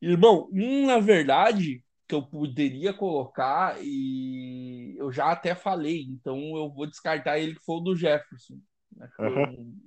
Irmão, 0.00 0.48
um, 0.52 0.86
na 0.86 0.98
verdade, 0.98 1.84
que 2.12 2.16
eu 2.16 2.22
poderia 2.22 2.92
colocar, 2.92 3.82
e 3.82 4.94
eu 4.98 5.10
já 5.10 5.32
até 5.32 5.54
falei, 5.54 6.02
então 6.02 6.36
eu 6.58 6.70
vou 6.70 6.86
descartar 6.86 7.38
ele, 7.38 7.54
que 7.54 7.64
foi 7.64 7.76
o 7.76 7.80
do 7.80 7.96
Jefferson. 7.96 8.60
né? 8.94 9.08
Uhum. 9.18 9.42
um- 9.44 9.80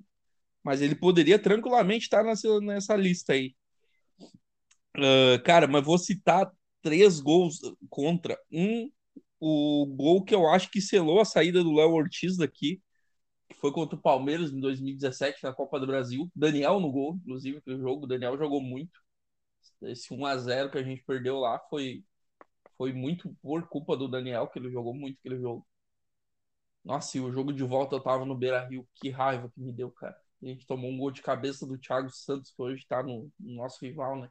Mas 0.63 0.81
ele 0.81 0.95
poderia 0.95 1.37
tranquilamente 1.37 2.05
estar 2.05 2.23
nessa, 2.23 2.59
nessa 2.61 2.95
lista 2.95 3.33
aí. 3.33 3.55
Ah, 4.95 5.39
cara, 5.45 5.67
mas 5.67 5.85
vou 5.85 5.99
citar 5.99 6.51
três 6.81 7.19
gols 7.19 7.59
contra. 7.91 8.39
Um, 8.51 8.89
o 9.39 9.85
gol 9.95 10.23
que 10.23 10.33
eu 10.33 10.47
acho 10.49 10.71
que 10.71 10.81
selou 10.81 11.21
a 11.21 11.25
saída 11.25 11.63
do 11.63 11.73
Léo 11.73 11.91
Ortiz 11.91 12.37
daqui, 12.37 12.81
que 13.47 13.55
foi 13.57 13.71
contra 13.71 13.95
o 13.95 14.01
Palmeiras 14.01 14.51
em 14.51 14.59
2017 14.59 15.43
na 15.43 15.53
Copa 15.53 15.79
do 15.79 15.85
Brasil. 15.85 16.27
Daniel 16.35 16.79
no 16.79 16.91
gol, 16.91 17.17
inclusive, 17.21 17.59
aquele 17.59 17.77
jogo. 17.77 18.05
O 18.05 18.07
Daniel 18.07 18.35
jogou 18.35 18.59
muito. 18.61 18.99
Esse 19.83 20.11
1 20.11 20.25
a 20.25 20.37
0 20.37 20.71
que 20.71 20.77
a 20.79 20.83
gente 20.83 21.03
perdeu 21.03 21.37
lá 21.37 21.59
foi, 21.69 22.03
foi 22.77 22.93
muito 22.93 23.35
por 23.41 23.67
culpa 23.67 23.95
do 23.97 24.07
Daniel, 24.07 24.47
que 24.47 24.59
ele 24.59 24.71
jogou 24.71 24.93
muito 24.93 25.17
aquele 25.19 25.39
jogo. 25.39 25.65
Nossa, 26.83 27.17
e 27.17 27.21
o 27.21 27.31
jogo 27.31 27.51
de 27.51 27.63
volta 27.63 27.95
eu 27.95 27.99
tava 28.01 28.25
no 28.25 28.35
Beira 28.35 28.67
Rio. 28.67 28.87
Que 28.95 29.09
raiva 29.09 29.49
que 29.49 29.59
me 29.59 29.73
deu, 29.73 29.91
cara. 29.91 30.15
A 30.41 30.45
gente 30.45 30.67
tomou 30.67 30.91
um 30.91 30.97
gol 30.97 31.11
de 31.11 31.21
cabeça 31.21 31.65
do 31.65 31.77
Thiago 31.77 32.09
Santos, 32.11 32.51
que 32.51 32.61
hoje 32.61 32.85
tá 32.87 33.01
no, 33.01 33.31
no 33.39 33.55
nosso 33.55 33.83
rival, 33.83 34.21
né? 34.21 34.29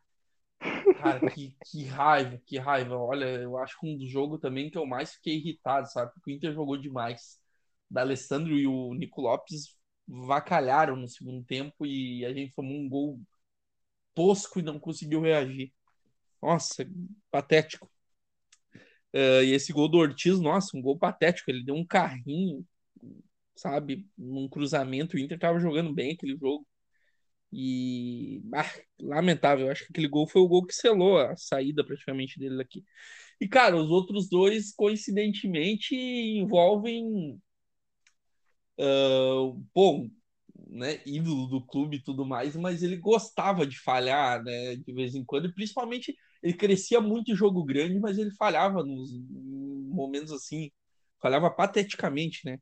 Cara, 0.93 1.21
que, 1.31 1.57
que 1.65 1.85
raiva, 1.85 2.41
que 2.47 2.59
raiva. 2.59 2.97
Olha, 2.97 3.25
eu 3.25 3.59
acho 3.59 3.79
que 3.81 3.87
um 3.87 3.97
dos 3.99 4.09
jogos 4.09 4.41
também 4.41 4.71
que 4.71 4.79
eu 4.79 4.87
mais 4.87 5.15
fiquei 5.15 5.37
irritado, 5.37 5.91
sabe? 5.91 6.13
Porque 6.15 6.31
o 6.31 6.35
Inter 6.35 6.53
jogou 6.55 6.77
demais. 6.77 7.41
Da 7.91 8.03
Alessandro 8.03 8.55
e 8.57 8.67
o 8.67 8.95
Nico 8.95 9.21
Lopes 9.21 9.77
vacalharam 10.07 10.97
no 10.97 11.09
segundo 11.09 11.45
tempo 11.45 11.85
e 11.85 12.25
a 12.25 12.33
gente 12.33 12.55
tomou 12.55 12.77
um 12.77 12.89
gol 12.89 13.21
tosco 14.15 14.61
e 14.61 14.63
não 14.63 14.79
conseguiu 14.79 15.21
reagir. 15.21 15.73
Nossa, 16.41 16.87
patético. 17.31 17.91
Uh, 19.15 19.45
e 19.45 19.53
esse 19.53 19.73
gol 19.73 19.89
do 19.89 19.99
Ortiz, 19.99 20.41
nossa, 20.41 20.77
um 20.77 20.83
gol 20.83 20.99
patético. 20.99 21.51
Ele 21.51 21.65
deu 21.65 21.77
um 21.77 21.87
carrinho, 21.87 22.67
sabe, 23.55 24.09
num 24.19 24.49
cruzamento. 24.49 25.17
O 25.17 25.21
Inter 25.21 25.39
tava 25.39 25.61
jogando 25.61 25.93
bem 25.95 26.13
aquele 26.13 26.37
jogo. 26.37 26.67
E 27.53 28.43
lamentável, 29.01 29.71
acho 29.71 29.85
que 29.85 29.93
aquele 29.93 30.09
gol 30.09 30.27
foi 30.27 30.43
o 30.43 30.49
gol 30.49 30.67
que 30.67 30.75
selou 30.75 31.19
a 31.19 31.37
saída 31.37 31.85
praticamente 31.85 32.39
dele 32.39 32.61
aqui. 32.61 32.85
E 33.41 33.47
cara, 33.47 33.77
os 33.77 33.91
outros 33.91 34.29
dois 34.29 34.75
coincidentemente 34.75 35.95
envolvem 35.95 37.41
uh, 38.79 39.53
bom, 39.75 40.09
né, 40.75 41.01
ídolo 41.07 41.47
do 41.47 41.65
clube 41.65 41.97
e 41.97 42.03
tudo 42.03 42.27
mais, 42.27 42.57
mas 42.57 42.83
ele 42.83 42.97
gostava 42.97 43.67
de 43.67 43.79
falhar, 43.79 44.43
né, 44.43 44.77
de 44.77 44.93
vez 44.93 45.15
em 45.15 45.25
quando, 45.25 45.47
e 45.49 45.55
principalmente 45.55 46.17
ele 46.43 46.55
crescia 46.55 47.01
muito 47.01 47.33
em 47.33 47.37
jogo 47.37 47.65
grande, 47.65 47.99
mas 48.01 48.19
ele 48.19 48.31
falhava 48.33 48.83
nos 48.85 49.11
momentos 49.89 50.33
assim, 50.33 50.71
falhava 51.23 51.51
pateticamente, 51.51 52.45
né, 52.45 52.59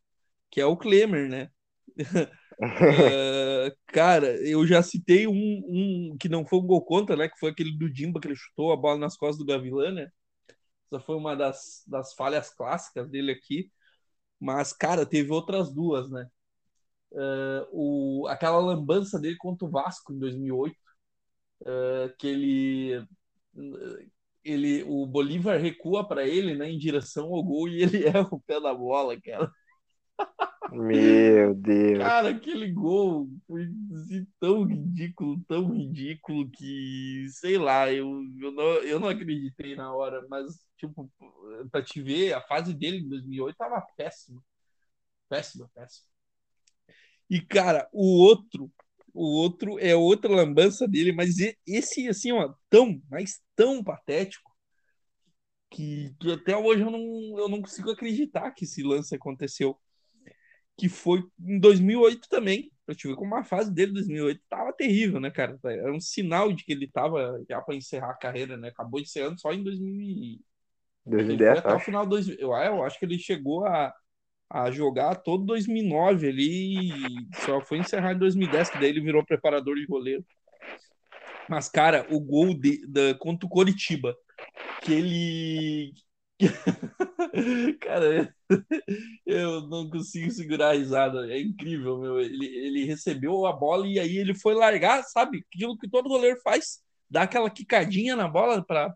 que 0.50 0.60
é 0.60 0.66
o 0.66 0.76
Klemer, 0.76 1.28
né, 1.28 1.50
uh, 1.98 3.76
cara, 3.86 4.26
eu 4.46 4.66
já 4.66 4.82
citei 4.82 5.26
um, 5.26 5.32
um, 5.34 6.16
que 6.18 6.28
não 6.28 6.46
foi 6.46 6.58
um 6.58 6.66
gol 6.66 6.84
contra, 6.84 7.16
né? 7.16 7.28
Que 7.28 7.38
foi 7.38 7.50
aquele 7.50 7.76
do 7.76 7.90
Dimba 7.90 8.20
que 8.20 8.28
ele 8.28 8.36
chutou 8.36 8.72
a 8.72 8.76
bola 8.76 8.98
nas 8.98 9.16
costas 9.16 9.38
do 9.38 9.44
Gavilã, 9.44 9.92
né? 9.92 10.08
Essa 10.86 11.00
foi 11.00 11.16
uma 11.16 11.34
das, 11.36 11.82
das 11.86 12.14
falhas 12.14 12.50
clássicas 12.54 13.08
dele 13.10 13.32
aqui. 13.32 13.70
Mas, 14.40 14.72
cara, 14.72 15.06
teve 15.06 15.32
outras 15.32 15.72
duas, 15.72 16.10
né? 16.10 16.26
Uh, 17.12 17.68
o, 17.70 18.26
aquela 18.26 18.58
lambança 18.58 19.20
dele 19.20 19.36
contra 19.36 19.66
o 19.66 19.70
Vasco 19.70 20.14
em 20.14 20.18
2008, 20.18 20.74
uh, 21.60 22.16
que 22.18 22.26
ele, 22.26 23.06
ele, 24.42 24.82
o 24.84 25.06
Bolívar 25.06 25.60
recua 25.60 26.08
para 26.08 26.26
ele, 26.26 26.54
né, 26.54 26.70
em 26.70 26.78
direção 26.78 27.26
ao 27.26 27.42
gol 27.42 27.68
e 27.68 27.82
ele 27.82 28.04
erra 28.08 28.28
o 28.30 28.40
pé 28.40 28.58
da 28.60 28.72
bola, 28.74 29.20
cara. 29.20 29.50
Meu 30.72 31.54
Deus. 31.54 31.98
Cara, 31.98 32.30
aquele 32.30 32.72
gol 32.72 33.28
foi 33.46 33.68
tão 34.40 34.64
ridículo, 34.64 35.38
tão 35.46 35.70
ridículo 35.70 36.50
que, 36.50 37.26
sei 37.28 37.58
lá, 37.58 37.92
eu, 37.92 38.08
eu, 38.40 38.52
não, 38.52 38.64
eu 38.82 38.98
não 38.98 39.08
acreditei 39.08 39.76
na 39.76 39.92
hora, 39.94 40.26
mas, 40.30 40.64
tipo, 40.78 41.12
pra 41.70 41.82
te 41.82 42.00
ver, 42.00 42.32
a 42.32 42.40
fase 42.40 42.72
dele 42.72 42.98
em 42.98 43.08
2008 43.08 43.56
tava 43.56 43.86
péssima. 43.96 44.42
Péssima, 45.28 45.68
péssima. 45.74 46.11
E, 47.32 47.40
cara, 47.40 47.88
o 47.94 48.20
outro, 48.20 48.70
o 49.14 49.24
outro 49.24 49.78
é 49.78 49.96
outra 49.96 50.30
lambança 50.30 50.86
dele, 50.86 51.12
mas 51.12 51.36
esse, 51.66 52.06
assim, 52.06 52.30
ó, 52.30 52.52
tão, 52.68 53.00
mas 53.10 53.40
tão 53.56 53.82
patético 53.82 54.54
que, 55.70 56.14
que 56.20 56.30
até 56.30 56.54
hoje 56.54 56.82
eu 56.82 56.90
não, 56.90 57.38
eu 57.38 57.48
não 57.48 57.62
consigo 57.62 57.90
acreditar 57.90 58.50
que 58.50 58.66
esse 58.66 58.82
lance 58.82 59.14
aconteceu 59.14 59.80
que 60.76 60.90
foi 60.90 61.24
em 61.40 61.58
2008 61.58 62.28
também. 62.28 62.70
Eu 62.86 62.94
tive 62.94 63.14
como 63.14 63.34
uma 63.34 63.44
fase 63.44 63.72
dele 63.72 63.94
2008 63.94 64.42
tava 64.46 64.70
terrível, 64.74 65.18
né, 65.18 65.30
cara? 65.30 65.58
Era 65.64 65.90
um 65.90 66.00
sinal 66.00 66.52
de 66.52 66.62
que 66.66 66.72
ele 66.72 66.86
tava 66.86 67.42
já 67.48 67.62
para 67.62 67.74
encerrar 67.74 68.10
a 68.10 68.18
carreira, 68.18 68.58
né? 68.58 68.68
Acabou 68.68 69.00
encerrando 69.00 69.40
só 69.40 69.54
em 69.54 69.62
2000 69.62 70.38
2010, 71.06 71.58
até 71.60 71.74
o 71.74 71.80
final 71.80 72.04
do 72.06 72.18
eu, 72.18 72.52
eu 72.52 72.84
acho 72.84 72.98
que 72.98 73.06
ele 73.06 73.18
chegou 73.18 73.64
a, 73.64 73.92
a 74.52 74.70
jogar 74.70 75.14
todo 75.16 75.46
2009 75.46 76.28
ali, 76.28 76.90
só 77.46 77.58
foi 77.62 77.78
encerrar 77.78 78.12
em 78.12 78.18
2010 78.18 78.68
que 78.68 78.78
daí 78.78 78.90
ele 78.90 79.00
virou 79.00 79.24
preparador 79.24 79.76
de 79.76 79.86
goleiro. 79.86 80.24
Mas 81.48 81.70
cara, 81.70 82.06
o 82.10 82.20
gol 82.20 82.52
de, 82.52 82.82
contra 83.18 83.46
o 83.46 83.48
Coritiba, 83.48 84.14
que 84.82 84.92
ele 84.92 85.94
Cara, 87.80 88.34
eu 89.24 89.68
não 89.68 89.88
consigo 89.88 90.30
segurar 90.30 90.70
a 90.70 90.74
risada. 90.74 91.32
É 91.32 91.40
incrível, 91.40 91.98
meu. 91.98 92.20
Ele, 92.20 92.46
ele 92.46 92.84
recebeu 92.84 93.46
a 93.46 93.52
bola 93.52 93.86
e 93.86 93.98
aí 93.98 94.16
ele 94.18 94.34
foi 94.34 94.54
largar, 94.54 95.02
sabe? 95.04 95.44
Aquilo 95.54 95.78
que 95.78 95.88
todo 95.88 96.08
goleiro 96.08 96.40
faz. 96.42 96.82
Dá 97.08 97.22
aquela 97.22 97.48
quicadinha 97.48 98.16
na 98.16 98.26
bola 98.26 98.62
para 98.64 98.92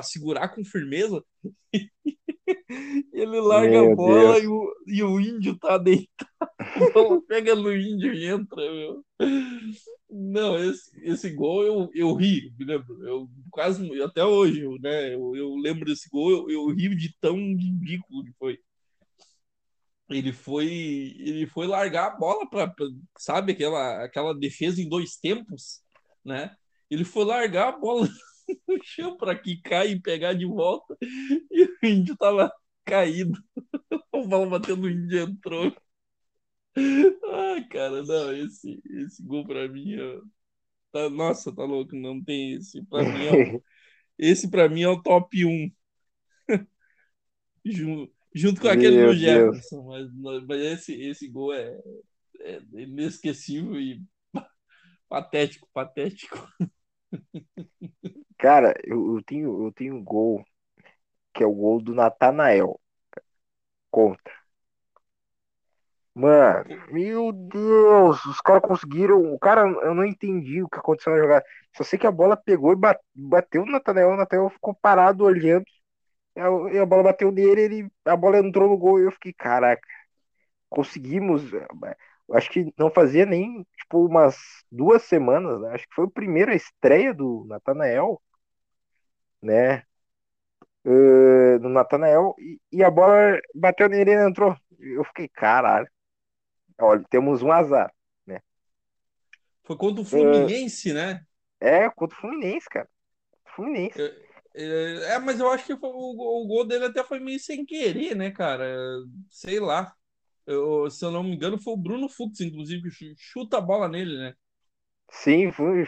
segurar 0.00 0.48
com 0.48 0.64
firmeza. 0.64 1.22
ele 3.12 3.40
larga 3.40 3.82
meu 3.82 3.92
a 3.92 3.94
bola 3.94 4.38
e 4.38 4.46
o, 4.46 4.74
e 4.86 5.02
o 5.02 5.20
índio 5.20 5.58
tá 5.58 5.76
deitado. 5.76 6.30
Bola 6.94 7.20
pega 7.26 7.54
no 7.54 7.74
índio 7.74 8.14
e 8.14 8.26
entra, 8.26 8.56
meu. 8.56 9.04
Não, 10.08 10.58
esse, 10.58 10.90
esse 11.04 11.30
gol 11.30 11.64
eu, 11.64 11.90
eu 11.94 12.14
ri, 12.14 12.52
me 12.58 12.64
lembro. 12.64 13.06
Eu 13.06 13.28
quase, 13.50 14.02
até 14.02 14.24
hoje, 14.24 14.62
né? 14.80 15.14
Eu, 15.14 15.34
eu 15.34 15.54
lembro 15.56 15.84
desse 15.84 16.08
gol, 16.08 16.30
eu, 16.30 16.50
eu 16.50 16.66
ri 16.68 16.94
de 16.94 17.14
tão 17.20 17.36
ridículo 17.36 18.24
que 18.24 18.32
foi. 18.38 18.58
Ele 20.10 20.32
foi, 20.32 20.66
ele 21.18 21.46
foi 21.46 21.66
largar 21.66 22.08
a 22.08 22.16
bola 22.16 22.48
para, 22.48 22.74
sabe, 23.18 23.52
aquela, 23.52 24.04
aquela 24.04 24.34
defesa 24.34 24.82
em 24.82 24.88
dois 24.88 25.16
tempos, 25.16 25.80
né? 26.24 26.54
Ele 26.90 27.04
foi 27.04 27.24
largar 27.24 27.68
a 27.68 27.78
bola 27.78 28.06
no 28.68 28.78
chão 28.82 29.16
para 29.16 29.38
quicar 29.38 29.88
e 29.88 30.00
pegar 30.00 30.34
de 30.34 30.46
volta, 30.46 30.96
e 31.00 31.64
o 31.64 31.86
índio 31.86 32.16
tava 32.16 32.52
caído. 32.84 33.38
A 34.14 34.22
bola 34.26 34.46
bateu 34.46 34.76
no 34.76 34.88
índio 34.88 35.18
e 35.18 35.22
entrou. 35.22 35.74
Ai, 36.76 37.64
cara, 37.68 38.02
não, 38.02 38.32
esse, 38.32 38.80
esse 38.84 39.22
gol 39.22 39.44
pra 39.44 39.68
mim, 39.68 39.96
ó, 39.98 40.22
tá, 40.92 41.10
nossa, 41.10 41.54
tá 41.54 41.64
louco, 41.64 41.94
não 41.96 42.22
tem 42.22 42.54
esse. 42.54 42.84
Pra 42.86 43.02
mim 43.02 43.26
é 43.26 43.32
o, 43.32 43.64
esse 44.18 44.50
pra 44.50 44.68
mim 44.68 44.82
é 44.82 44.88
o 44.88 45.02
top 45.02 45.44
1. 45.44 45.70
junto, 47.64 48.12
junto 48.34 48.60
com 48.60 48.68
aquele 48.68 48.96
Meu 48.96 49.08
do 49.08 49.16
Jefferson, 49.18 49.82
mas, 49.82 50.44
mas 50.46 50.60
esse, 50.60 50.94
esse 50.94 51.28
gol 51.28 51.52
é, 51.52 51.78
é 52.40 52.60
inesquecível 52.74 53.80
e 53.80 54.02
patético, 55.08 55.68
patético. 55.72 56.38
Cara, 58.42 58.74
eu, 58.84 59.16
eu, 59.16 59.22
tenho, 59.24 59.64
eu 59.66 59.72
tenho 59.72 59.94
um 59.96 60.04
gol, 60.04 60.44
que 61.34 61.44
é 61.44 61.46
o 61.46 61.52
gol 61.54 61.82
do 61.82 61.94
Natanael. 61.94 62.80
Conta. 63.90 64.32
Mano, 66.14 66.64
meu 66.90 67.32
Deus, 67.32 68.22
os 68.26 68.40
caras 68.40 68.62
conseguiram. 68.62 69.32
O 69.32 69.38
cara, 69.38 69.62
eu 69.62 69.94
não 69.94 70.04
entendi 70.04 70.62
o 70.62 70.68
que 70.68 70.78
aconteceu 70.78 71.12
na 71.12 71.18
jogada. 71.18 71.44
Só 71.74 71.82
sei 71.84 71.98
que 71.98 72.06
a 72.06 72.10
bola 72.12 72.36
pegou 72.36 72.72
e 72.72 72.76
bateu 73.14 73.64
no 73.64 73.72
Nathanael. 73.72 74.10
O 74.10 74.16
Nathanael 74.16 74.50
ficou 74.50 74.74
parado 74.74 75.24
olhando. 75.24 75.64
E 76.36 76.78
a 76.78 76.86
bola 76.86 77.04
bateu 77.04 77.32
nele, 77.32 77.60
ele, 77.62 77.92
a 78.06 78.16
bola 78.16 78.38
entrou 78.38 78.68
no 78.68 78.78
gol 78.78 78.98
e 79.00 79.04
eu 79.04 79.12
fiquei, 79.12 79.32
caraca, 79.34 79.82
conseguimos. 80.70 81.42
Acho 82.32 82.50
que 82.50 82.72
não 82.78 82.90
fazia 82.90 83.26
nem 83.26 83.64
tipo 83.78 84.06
umas 84.06 84.36
duas 84.70 85.02
semanas, 85.04 85.60
né? 85.60 85.70
Acho 85.74 85.86
que 85.88 85.94
foi 85.94 86.06
a 86.06 86.10
primeira 86.10 86.54
estreia 86.54 87.14
do 87.14 87.44
Nathanael, 87.48 88.20
né? 89.42 89.84
Uh, 90.84 91.58
no 91.60 91.68
Nathanael, 91.68 92.34
e, 92.38 92.60
e, 92.72 92.82
a 92.82 92.90
bola 92.90 93.40
bateu 93.54 93.88
nele 93.88 94.10
e 94.10 94.26
entrou. 94.26 94.56
Eu 94.78 95.04
fiquei, 95.04 95.28
caralho. 95.28 95.88
Olha, 96.80 97.04
temos 97.08 97.42
um 97.42 97.52
azar, 97.52 97.92
né? 98.26 98.40
Foi 99.62 99.76
contra 99.76 100.02
o 100.02 100.04
Fluminense, 100.04 100.90
uh, 100.90 100.94
né? 100.94 101.24
É, 101.60 101.88
contra 101.90 102.16
o 102.16 102.20
Fluminense, 102.20 102.68
cara. 102.68 102.88
Fluminense. 103.54 104.00
É, 104.54 105.14
é, 105.14 105.18
mas 105.18 105.38
eu 105.38 105.48
acho 105.50 105.66
que 105.66 105.76
foi, 105.76 105.88
o, 105.88 106.42
o, 106.42 106.46
gol 106.46 106.66
dele 106.66 106.86
até 106.86 107.04
foi 107.04 107.20
meio 107.20 107.38
sem 107.38 107.64
querer, 107.64 108.16
né, 108.16 108.30
cara? 108.30 108.66
Sei 109.28 109.60
lá. 109.60 109.94
Eu, 110.44 110.90
se 110.90 111.04
eu 111.04 111.10
não 111.12 111.22
me 111.22 111.34
engano, 111.34 111.60
foi 111.60 111.74
o 111.74 111.76
Bruno 111.76 112.08
Fux, 112.08 112.40
inclusive, 112.40 112.90
que 112.90 113.14
chuta 113.16 113.58
a 113.58 113.60
bola 113.60 113.88
nele, 113.88 114.16
né? 114.18 114.34
Sim, 115.10 115.52
foi. 115.52 115.84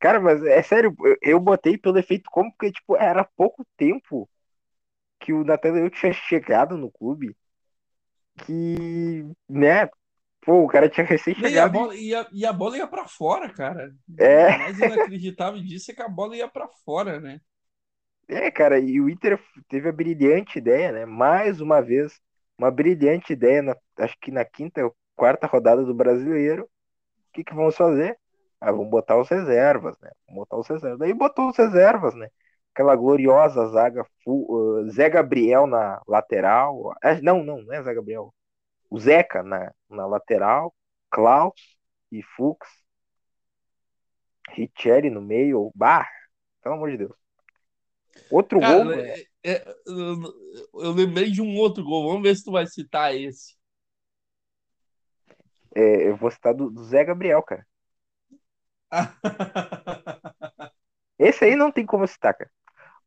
Cara, 0.00 0.18
mas 0.18 0.42
é 0.42 0.62
sério, 0.62 0.94
eu, 1.04 1.16
eu 1.22 1.40
botei 1.40 1.78
pelo 1.78 1.98
efeito 1.98 2.28
como, 2.30 2.50
porque, 2.50 2.72
tipo, 2.72 2.96
era 2.96 3.22
pouco 3.22 3.64
tempo 3.76 4.28
que 5.20 5.32
o 5.32 5.44
Nathaniel 5.44 5.90
tinha 5.90 6.12
chegado 6.12 6.76
no 6.76 6.90
clube 6.90 7.36
que, 8.46 9.26
né, 9.48 9.88
Pô, 10.42 10.64
o 10.64 10.66
cara 10.66 10.88
tinha 10.88 11.04
recém-chegado. 11.04 11.54
E, 11.54 11.58
a 11.58 11.68
bola, 11.68 11.94
e, 11.94 12.14
a, 12.14 12.28
e 12.32 12.46
a 12.46 12.52
bola 12.52 12.76
ia 12.78 12.86
para 12.86 13.06
fora, 13.06 13.52
cara. 13.52 13.92
É. 14.18 14.56
O 14.56 14.58
mais 14.58 14.78
inacreditável 14.78 15.62
disso 15.62 15.90
é 15.90 15.94
que 15.94 16.02
a 16.02 16.08
bola 16.08 16.34
ia 16.34 16.48
para 16.48 16.66
fora, 16.84 17.20
né? 17.20 17.40
É, 18.26 18.50
cara, 18.50 18.78
e 18.78 19.00
o 19.00 19.08
Inter 19.08 19.38
teve 19.68 19.88
a 19.88 19.92
brilhante 19.92 20.58
ideia, 20.58 20.92
né? 20.92 21.04
Mais 21.04 21.60
uma 21.60 21.82
vez, 21.82 22.20
uma 22.56 22.70
brilhante 22.70 23.32
ideia, 23.32 23.60
na, 23.60 23.76
acho 23.98 24.16
que 24.20 24.30
na 24.30 24.44
quinta 24.44 24.82
ou 24.82 24.96
quarta 25.14 25.46
rodada 25.46 25.84
do 25.84 25.92
brasileiro. 25.92 26.64
O 26.64 27.32
que, 27.32 27.44
que 27.44 27.54
vamos 27.54 27.76
fazer? 27.76 28.16
Ah, 28.60 28.72
vamos 28.72 28.90
botar 28.90 29.18
os 29.18 29.28
reservas, 29.28 29.98
né? 30.00 30.10
Vamos 30.26 30.40
botar 30.40 30.56
os 30.58 30.68
reservas. 30.68 30.98
Daí 30.98 31.14
botou 31.14 31.48
os 31.48 31.56
reservas, 31.56 32.14
né? 32.14 32.28
Aquela 32.74 32.94
gloriosa 32.94 33.66
zaga, 33.68 34.04
uh, 34.26 34.88
Zé 34.90 35.08
Gabriel 35.08 35.66
na 35.66 36.00
lateral. 36.06 36.92
Ah, 37.02 37.20
não, 37.22 37.42
não, 37.42 37.62
não 37.62 37.72
é 37.72 37.82
Zé 37.82 37.94
Gabriel. 37.94 38.34
o 38.90 38.98
Zeca 38.98 39.42
na, 39.42 39.72
na 39.88 40.06
lateral, 40.06 40.74
Klaus 41.10 41.78
e 42.12 42.22
Fux, 42.22 42.66
Richelli 44.50 45.10
no 45.10 45.22
meio, 45.22 45.70
Bar, 45.74 46.08
pelo 46.62 46.74
amor 46.74 46.90
de 46.90 46.98
Deus. 46.98 47.16
Outro 48.30 48.60
Cara, 48.60 48.84
gol. 48.84 49.00
é- 49.00 49.24
é- 49.44 49.74
eu, 49.86 50.22
eu 50.74 50.92
lembrei 50.92 51.30
de 51.30 51.40
um 51.40 51.56
outro 51.56 51.82
gol. 51.84 52.08
Vamos 52.08 52.22
ver 52.22 52.36
se 52.36 52.44
tu 52.44 52.52
vai 52.52 52.66
citar 52.66 53.14
esse. 53.14 53.54
é, 55.74 56.08
eu 56.08 56.16
vou 56.16 56.30
citar 56.30 56.54
do, 56.54 56.70
do 56.70 56.84
Zé 56.84 57.04
Gabriel, 57.04 57.42
cara. 57.42 57.66
Esse 61.18 61.44
aí 61.44 61.56
não 61.56 61.70
tem 61.70 61.84
como 61.86 62.06
citar, 62.06 62.34
cara. 62.34 62.50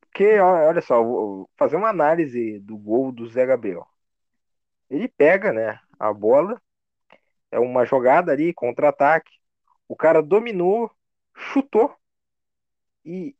Porque, 0.01 0.39
olha 0.39 0.81
só, 0.81 1.03
vou 1.03 1.49
fazer 1.57 1.76
uma 1.76 1.89
análise 1.89 2.60
do 2.60 2.77
gol 2.77 3.11
do 3.11 3.27
Zé 3.27 3.45
Gabriel. 3.45 3.88
Ele 4.89 5.07
pega, 5.07 5.51
né, 5.51 5.80
a 5.97 6.14
bola, 6.14 6.61
é 7.51 7.57
uma 7.60 7.84
jogada 7.85 8.31
ali, 8.31 8.53
contra-ataque. 8.53 9.31
O 9.88 9.95
cara 9.95 10.22
dominou, 10.22 10.91
chutou. 11.35 11.95
E 13.03 13.35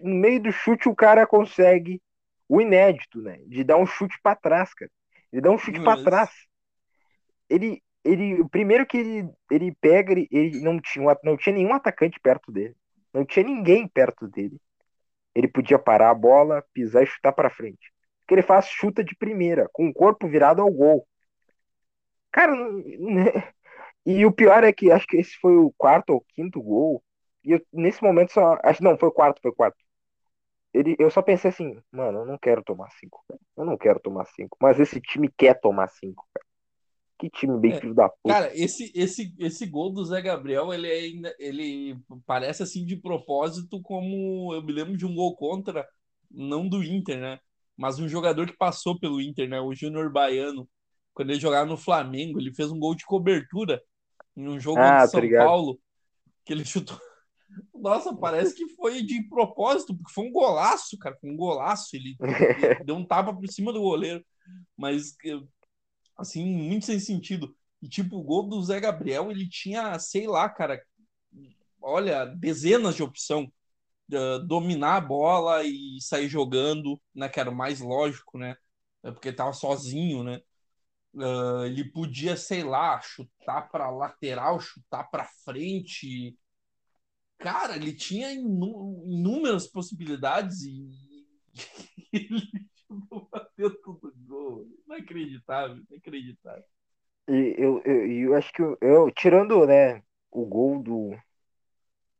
no 0.00 0.14
meio 0.14 0.40
do 0.42 0.52
chute 0.52 0.88
o 0.88 0.94
cara 0.94 1.26
consegue 1.26 2.00
o 2.48 2.60
inédito, 2.60 3.20
né, 3.20 3.38
de 3.46 3.64
dar 3.64 3.76
um 3.76 3.86
chute 3.86 4.16
pra 4.22 4.36
trás, 4.36 4.72
cara. 4.74 4.90
Ele 5.32 5.42
dá 5.42 5.50
um 5.50 5.58
chute 5.58 5.80
pra 5.80 5.96
Mas- 5.96 6.04
trás. 6.04 6.30
Ele, 7.48 7.82
ele, 8.04 8.40
o 8.40 8.48
primeiro 8.48 8.86
que 8.86 8.98
ele, 8.98 9.30
ele 9.50 9.74
pega, 9.80 10.12
ele, 10.12 10.28
ele 10.30 10.60
não 10.60 10.80
tinha, 10.80 11.16
não 11.22 11.36
tinha 11.36 11.54
nenhum 11.54 11.72
atacante 11.74 12.18
perto 12.20 12.50
dele. 12.50 12.74
Não 13.12 13.24
tinha 13.24 13.44
ninguém 13.44 13.86
perto 13.86 14.26
dele. 14.28 14.60
Ele 15.34 15.48
podia 15.48 15.78
parar 15.78 16.10
a 16.10 16.14
bola, 16.14 16.64
pisar 16.72 17.02
e 17.02 17.06
chutar 17.06 17.32
pra 17.32 17.50
frente. 17.50 17.92
Que 18.26 18.34
ele 18.34 18.42
faz, 18.42 18.66
chuta 18.66 19.04
de 19.04 19.14
primeira, 19.16 19.68
com 19.72 19.88
o 19.88 19.94
corpo 19.94 20.28
virado 20.28 20.62
ao 20.62 20.70
gol. 20.70 21.06
Cara, 22.30 22.54
né? 22.54 23.52
e 24.06 24.24
o 24.26 24.32
pior 24.32 24.64
é 24.64 24.72
que 24.72 24.90
acho 24.90 25.06
que 25.06 25.18
esse 25.18 25.36
foi 25.40 25.56
o 25.56 25.72
quarto 25.76 26.10
ou 26.10 26.24
quinto 26.34 26.60
gol. 26.62 27.02
E 27.44 27.52
eu, 27.52 27.60
nesse 27.72 28.02
momento 28.02 28.32
só. 28.32 28.58
Acho 28.64 28.82
não, 28.82 28.98
foi 28.98 29.08
o 29.08 29.12
quarto, 29.12 29.40
foi 29.42 29.50
o 29.50 29.54
quarto. 29.54 29.78
Ele, 30.74 30.96
eu 30.98 31.10
só 31.10 31.22
pensei 31.22 31.50
assim, 31.50 31.78
mano, 31.92 32.20
eu 32.20 32.26
não 32.26 32.38
quero 32.38 32.62
tomar 32.64 32.90
cinco, 32.92 33.22
cara. 33.28 33.40
Eu 33.56 33.64
não 33.64 33.76
quero 33.76 34.00
tomar 34.00 34.24
cinco. 34.26 34.56
Mas 34.60 34.80
esse 34.80 35.00
time 35.00 35.30
quer 35.36 35.60
tomar 35.60 35.88
cinco, 35.88 36.26
cara. 36.34 36.46
Que 37.22 37.30
time 37.30 37.56
bem 37.56 37.70
É, 37.70 37.80
filho 37.80 37.94
da 37.94 38.08
puta. 38.08 38.34
Cara, 38.34 38.50
esse, 38.52 38.90
esse, 38.96 39.32
esse 39.38 39.64
gol 39.64 39.92
do 39.92 40.04
Zé 40.04 40.20
Gabriel, 40.20 40.74
ele, 40.74 40.88
é 40.88 41.36
ele 41.38 41.96
parece 42.26 42.64
assim 42.64 42.84
de 42.84 42.96
propósito, 42.96 43.80
como 43.80 44.52
eu 44.52 44.60
me 44.60 44.72
lembro 44.72 44.96
de 44.96 45.06
um 45.06 45.14
gol 45.14 45.36
contra, 45.36 45.86
não 46.28 46.68
do 46.68 46.82
Inter, 46.82 47.20
né? 47.20 47.38
Mas 47.76 48.00
um 48.00 48.08
jogador 48.08 48.48
que 48.48 48.56
passou 48.56 48.98
pelo 48.98 49.20
Inter, 49.20 49.48
né? 49.48 49.60
O 49.60 49.72
Júnior 49.72 50.10
Baiano, 50.10 50.68
quando 51.14 51.30
ele 51.30 51.38
jogava 51.38 51.64
no 51.64 51.76
Flamengo, 51.76 52.40
ele 52.40 52.52
fez 52.52 52.72
um 52.72 52.78
gol 52.80 52.96
de 52.96 53.04
cobertura 53.04 53.80
em 54.36 54.48
um 54.48 54.58
jogo 54.58 54.80
Ah, 54.80 55.04
de 55.04 55.12
tô 55.12 55.20
São. 55.20 55.28
Paulo, 55.28 55.78
que 56.44 56.52
ele 56.52 56.64
chutou. 56.64 56.98
Nossa, 57.72 58.16
parece 58.16 58.52
que 58.52 58.68
foi 58.74 59.00
de 59.00 59.28
propósito, 59.28 59.94
porque 59.96 60.12
foi 60.12 60.24
um 60.24 60.32
golaço, 60.32 60.98
cara. 60.98 61.16
Foi 61.20 61.30
um 61.30 61.36
golaço. 61.36 61.94
Ele, 61.94 62.16
ele 62.20 62.20
deu 62.84 62.96
um 62.96 63.04
tapa 63.04 63.32
por 63.32 63.46
cima 63.46 63.72
do 63.72 63.80
goleiro. 63.80 64.24
Mas 64.76 65.14
assim, 66.22 66.44
muito 66.46 66.86
sem 66.86 67.00
sentido. 67.00 67.54
E 67.82 67.88
tipo, 67.88 68.16
o 68.18 68.22
gol 68.22 68.48
do 68.48 68.62
Zé 68.62 68.80
Gabriel, 68.80 69.30
ele 69.30 69.48
tinha, 69.48 69.98
sei 69.98 70.26
lá, 70.28 70.48
cara, 70.48 70.80
olha, 71.80 72.24
dezenas 72.26 72.94
de 72.96 73.02
opção. 73.02 73.52
Uh, 74.12 74.40
dominar 74.46 74.96
a 74.96 75.00
bola 75.02 75.64
e 75.64 75.98
sair 76.00 76.28
jogando, 76.28 77.00
né? 77.14 77.28
Que 77.28 77.40
era 77.40 77.50
o 77.50 77.54
mais 77.56 77.80
lógico, 77.80 78.38
né? 78.38 78.56
É 79.04 79.10
Porque 79.12 79.32
tava 79.32 79.52
sozinho, 79.52 80.24
né? 80.24 80.40
Uh, 81.14 81.64
ele 81.66 81.84
podia, 81.90 82.36
sei 82.36 82.64
lá, 82.64 83.00
chutar 83.02 83.70
para 83.70 83.90
lateral, 83.90 84.60
chutar 84.60 85.04
para 85.10 85.26
frente. 85.44 86.36
Cara, 87.38 87.76
ele 87.76 87.92
tinha 87.94 88.32
inú- 88.32 89.04
inúmeras 89.06 89.66
possibilidades 89.66 90.62
e 90.62 90.88
ele 92.12 92.66
bateu 93.30 93.82
tudo 93.82 94.12
gol. 94.26 94.66
Inacreditável, 94.86 95.82
inacreditável. 95.90 96.64
E 97.28 97.54
eu, 97.58 97.80
eu, 97.84 98.06
eu 98.10 98.34
acho 98.34 98.52
que 98.52 98.62
eu, 98.62 98.76
eu- 98.80 99.10
tirando, 99.12 99.66
né, 99.66 100.02
o 100.30 100.44
gol 100.44 100.82
do, 100.82 101.12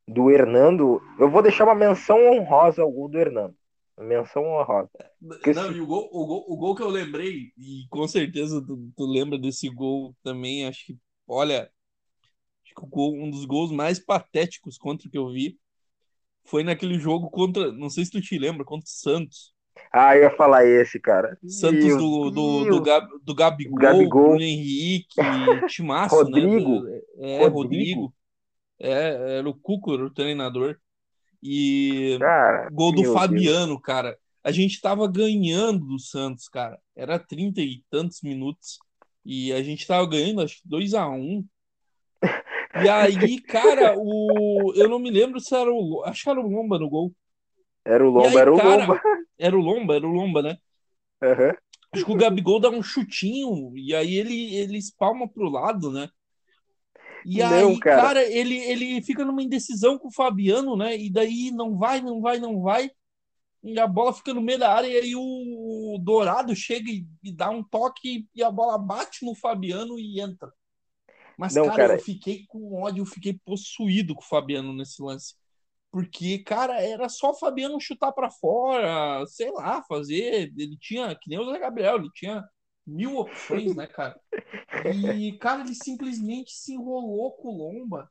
do 0.07 0.31
Hernando, 0.31 1.01
eu 1.19 1.31
vou 1.31 1.43
deixar 1.43 1.65
uma 1.65 1.74
menção 1.74 2.19
honrosa 2.31 2.82
ao 2.82 2.90
gol 2.90 3.09
do 3.09 3.19
Hernando. 3.19 3.55
Uma 3.97 4.07
menção 4.07 4.44
honrosa. 4.44 4.90
Porque 5.20 5.53
Não, 5.53 5.70
se- 5.70 5.77
e 5.77 5.81
o 5.81 5.86
gol, 5.86 6.09
o, 6.12 6.27
gol, 6.27 6.44
o 6.49 6.57
gol 6.57 6.74
que 6.74 6.82
eu 6.82 6.89
lembrei, 6.89 7.53
e 7.57 7.86
com 7.89 8.07
certeza 8.09 8.65
tu, 8.65 8.90
tu 8.97 9.05
lembra 9.07 9.39
desse 9.39 9.69
gol 9.69 10.15
também, 10.23 10.66
acho 10.66 10.86
que, 10.86 10.99
olha, 11.27 11.70
acho 12.65 12.74
que 12.74 12.82
o 12.85 12.86
gol- 12.86 13.15
um 13.16 13.31
dos 13.31 13.44
gols 13.44 13.70
mais 13.73 13.99
patéticos 13.99 14.78
contra 14.78 15.09
que 15.11 15.19
eu 15.19 15.31
vi 15.31 15.59
foi 16.44 16.65
naquele 16.65 16.99
jogo 16.99 17.31
contra, 17.31 17.73
não 17.73 17.90
sei 17.90 18.05
se 18.05 18.11
tu 18.11 18.20
te 18.20 18.39
lembra, 18.39 18.65
contra 18.65 18.86
o 18.86 18.89
Santos. 18.89 19.52
Ah, 19.93 20.16
eu 20.16 20.23
ia 20.23 20.36
falar 20.36 20.65
esse, 20.65 20.99
cara. 20.99 21.36
Santos 21.47 21.85
Meu 21.85 21.99
do, 21.99 22.31
do, 22.31 22.65
Deus. 22.65 22.77
do, 22.77 22.82
Gab, 22.82 23.09
do 23.23 23.35
Gabigol, 23.35 23.78
Gabigol. 23.78 24.28
Bruno 24.31 24.43
Henrique, 24.43 25.16
Timaço, 25.69 26.15
Rodrigo. 26.15 26.81
né? 26.82 27.01
É, 27.19 27.47
Rodrigo. 27.47 27.53
Rodrigo. 27.53 28.15
É, 28.78 29.39
era 29.39 29.49
o 29.49 29.55
Cucor, 29.55 30.01
o 30.01 30.11
treinador. 30.11 30.78
E 31.43 32.16
Cara, 32.20 32.69
gol 32.70 32.93
do 32.93 33.12
Fabiano, 33.12 33.81
cara. 33.81 34.16
A 34.44 34.51
gente 34.51 34.81
tava 34.81 35.07
ganhando 35.07 35.86
do 35.86 35.99
Santos, 35.99 36.49
cara. 36.49 36.78
Era 36.97 37.19
30 37.19 37.61
e 37.61 37.82
tantos 37.90 38.23
minutos. 38.23 38.78
E 39.24 39.53
a 39.53 39.62
gente 39.62 39.86
tava 39.86 40.07
ganhando, 40.09 40.40
acho 40.40 40.61
que 40.62 40.69
2x1. 40.69 41.44
E 42.82 42.89
aí, 42.89 43.40
cara, 43.40 43.94
o... 43.97 44.73
eu 44.74 44.89
não 44.89 44.99
me 44.99 45.11
lembro 45.11 45.39
se 45.39 45.55
era 45.55 45.70
o. 45.70 46.03
Acho 46.05 46.24
que 46.24 46.31
era 46.31 46.40
o 46.40 46.49
Lomba 46.49 46.78
no 46.78 46.89
gol. 46.89 47.15
Era 47.84 48.04
o 48.06 48.10
Lomba, 48.10 48.28
aí, 48.28 48.40
era 48.40 48.52
o 48.52 48.56
cara, 48.56 48.86
Lomba. 48.86 49.00
Era 49.38 49.56
o 49.56 49.60
Lomba, 49.60 49.96
era 49.96 50.06
o 50.06 50.12
Lomba, 50.12 50.40
né? 50.42 50.56
Aham. 51.22 51.56
Acho 51.92 52.04
que 52.04 52.10
o 52.12 52.16
Gabigol 52.16 52.60
dá 52.60 52.70
um 52.70 52.82
chutinho 52.82 53.76
e 53.76 53.94
aí 53.94 54.14
ele, 54.16 54.54
ele 54.54 54.78
espalma 54.78 55.28
pro 55.28 55.48
lado, 55.48 55.90
né? 55.90 56.09
E 57.24 57.40
Não, 57.40 57.42
aí, 57.42 57.78
cara. 57.78 58.02
cara, 58.02 58.22
ele, 58.24 58.56
ele 58.59 59.00
fica 59.02 59.24
numa 59.24 59.42
indecisão 59.42 59.98
com 59.98 60.09
o 60.09 60.12
Fabiano, 60.12 60.76
né? 60.76 60.96
E 60.96 61.10
daí 61.10 61.50
não 61.52 61.78
vai, 61.78 62.00
não 62.00 62.20
vai, 62.20 62.38
não 62.38 62.60
vai. 62.60 62.90
E 63.62 63.78
a 63.78 63.86
bola 63.86 64.12
fica 64.12 64.34
no 64.34 64.42
meio 64.42 64.59
da 64.59 64.72
área 64.72 64.88
e 64.88 64.96
aí 64.96 65.14
o 65.16 65.98
Dourado 66.00 66.54
chega 66.56 66.90
e, 66.90 67.06
e 67.22 67.32
dá 67.32 67.50
um 67.50 67.62
toque 67.62 68.28
e 68.34 68.42
a 68.42 68.50
bola 68.50 68.78
bate 68.78 69.24
no 69.24 69.34
Fabiano 69.34 69.98
e 69.98 70.20
entra. 70.20 70.52
Mas, 71.38 71.54
Não, 71.54 71.66
cara, 71.66 71.76
cara. 71.76 71.94
eu 71.94 71.98
fiquei 71.98 72.46
com 72.48 72.82
ódio, 72.82 73.02
eu 73.02 73.06
fiquei 73.06 73.34
possuído 73.44 74.14
com 74.14 74.22
o 74.22 74.26
Fabiano 74.26 74.72
nesse 74.74 75.02
lance. 75.02 75.34
Porque, 75.93 76.39
cara, 76.39 76.81
era 76.81 77.06
só 77.10 77.32
o 77.32 77.39
Fabiano 77.39 77.78
chutar 77.78 78.12
pra 78.12 78.31
fora, 78.31 79.27
sei 79.27 79.52
lá, 79.52 79.82
fazer. 79.82 80.51
Ele 80.56 80.77
tinha, 80.78 81.14
que 81.14 81.28
nem 81.28 81.39
o 81.39 81.44
Zé 81.44 81.59
Gabriel, 81.59 81.97
ele 81.97 82.09
tinha 82.14 82.43
mil 82.86 83.19
opções, 83.19 83.77
né, 83.77 83.86
cara? 83.86 84.19
E, 84.90 85.36
cara, 85.39 85.60
ele 85.60 85.74
simplesmente 85.74 86.51
se 86.51 86.73
enrolou 86.73 87.32
com 87.32 87.48
o 87.48 87.56
Lomba. 87.59 88.10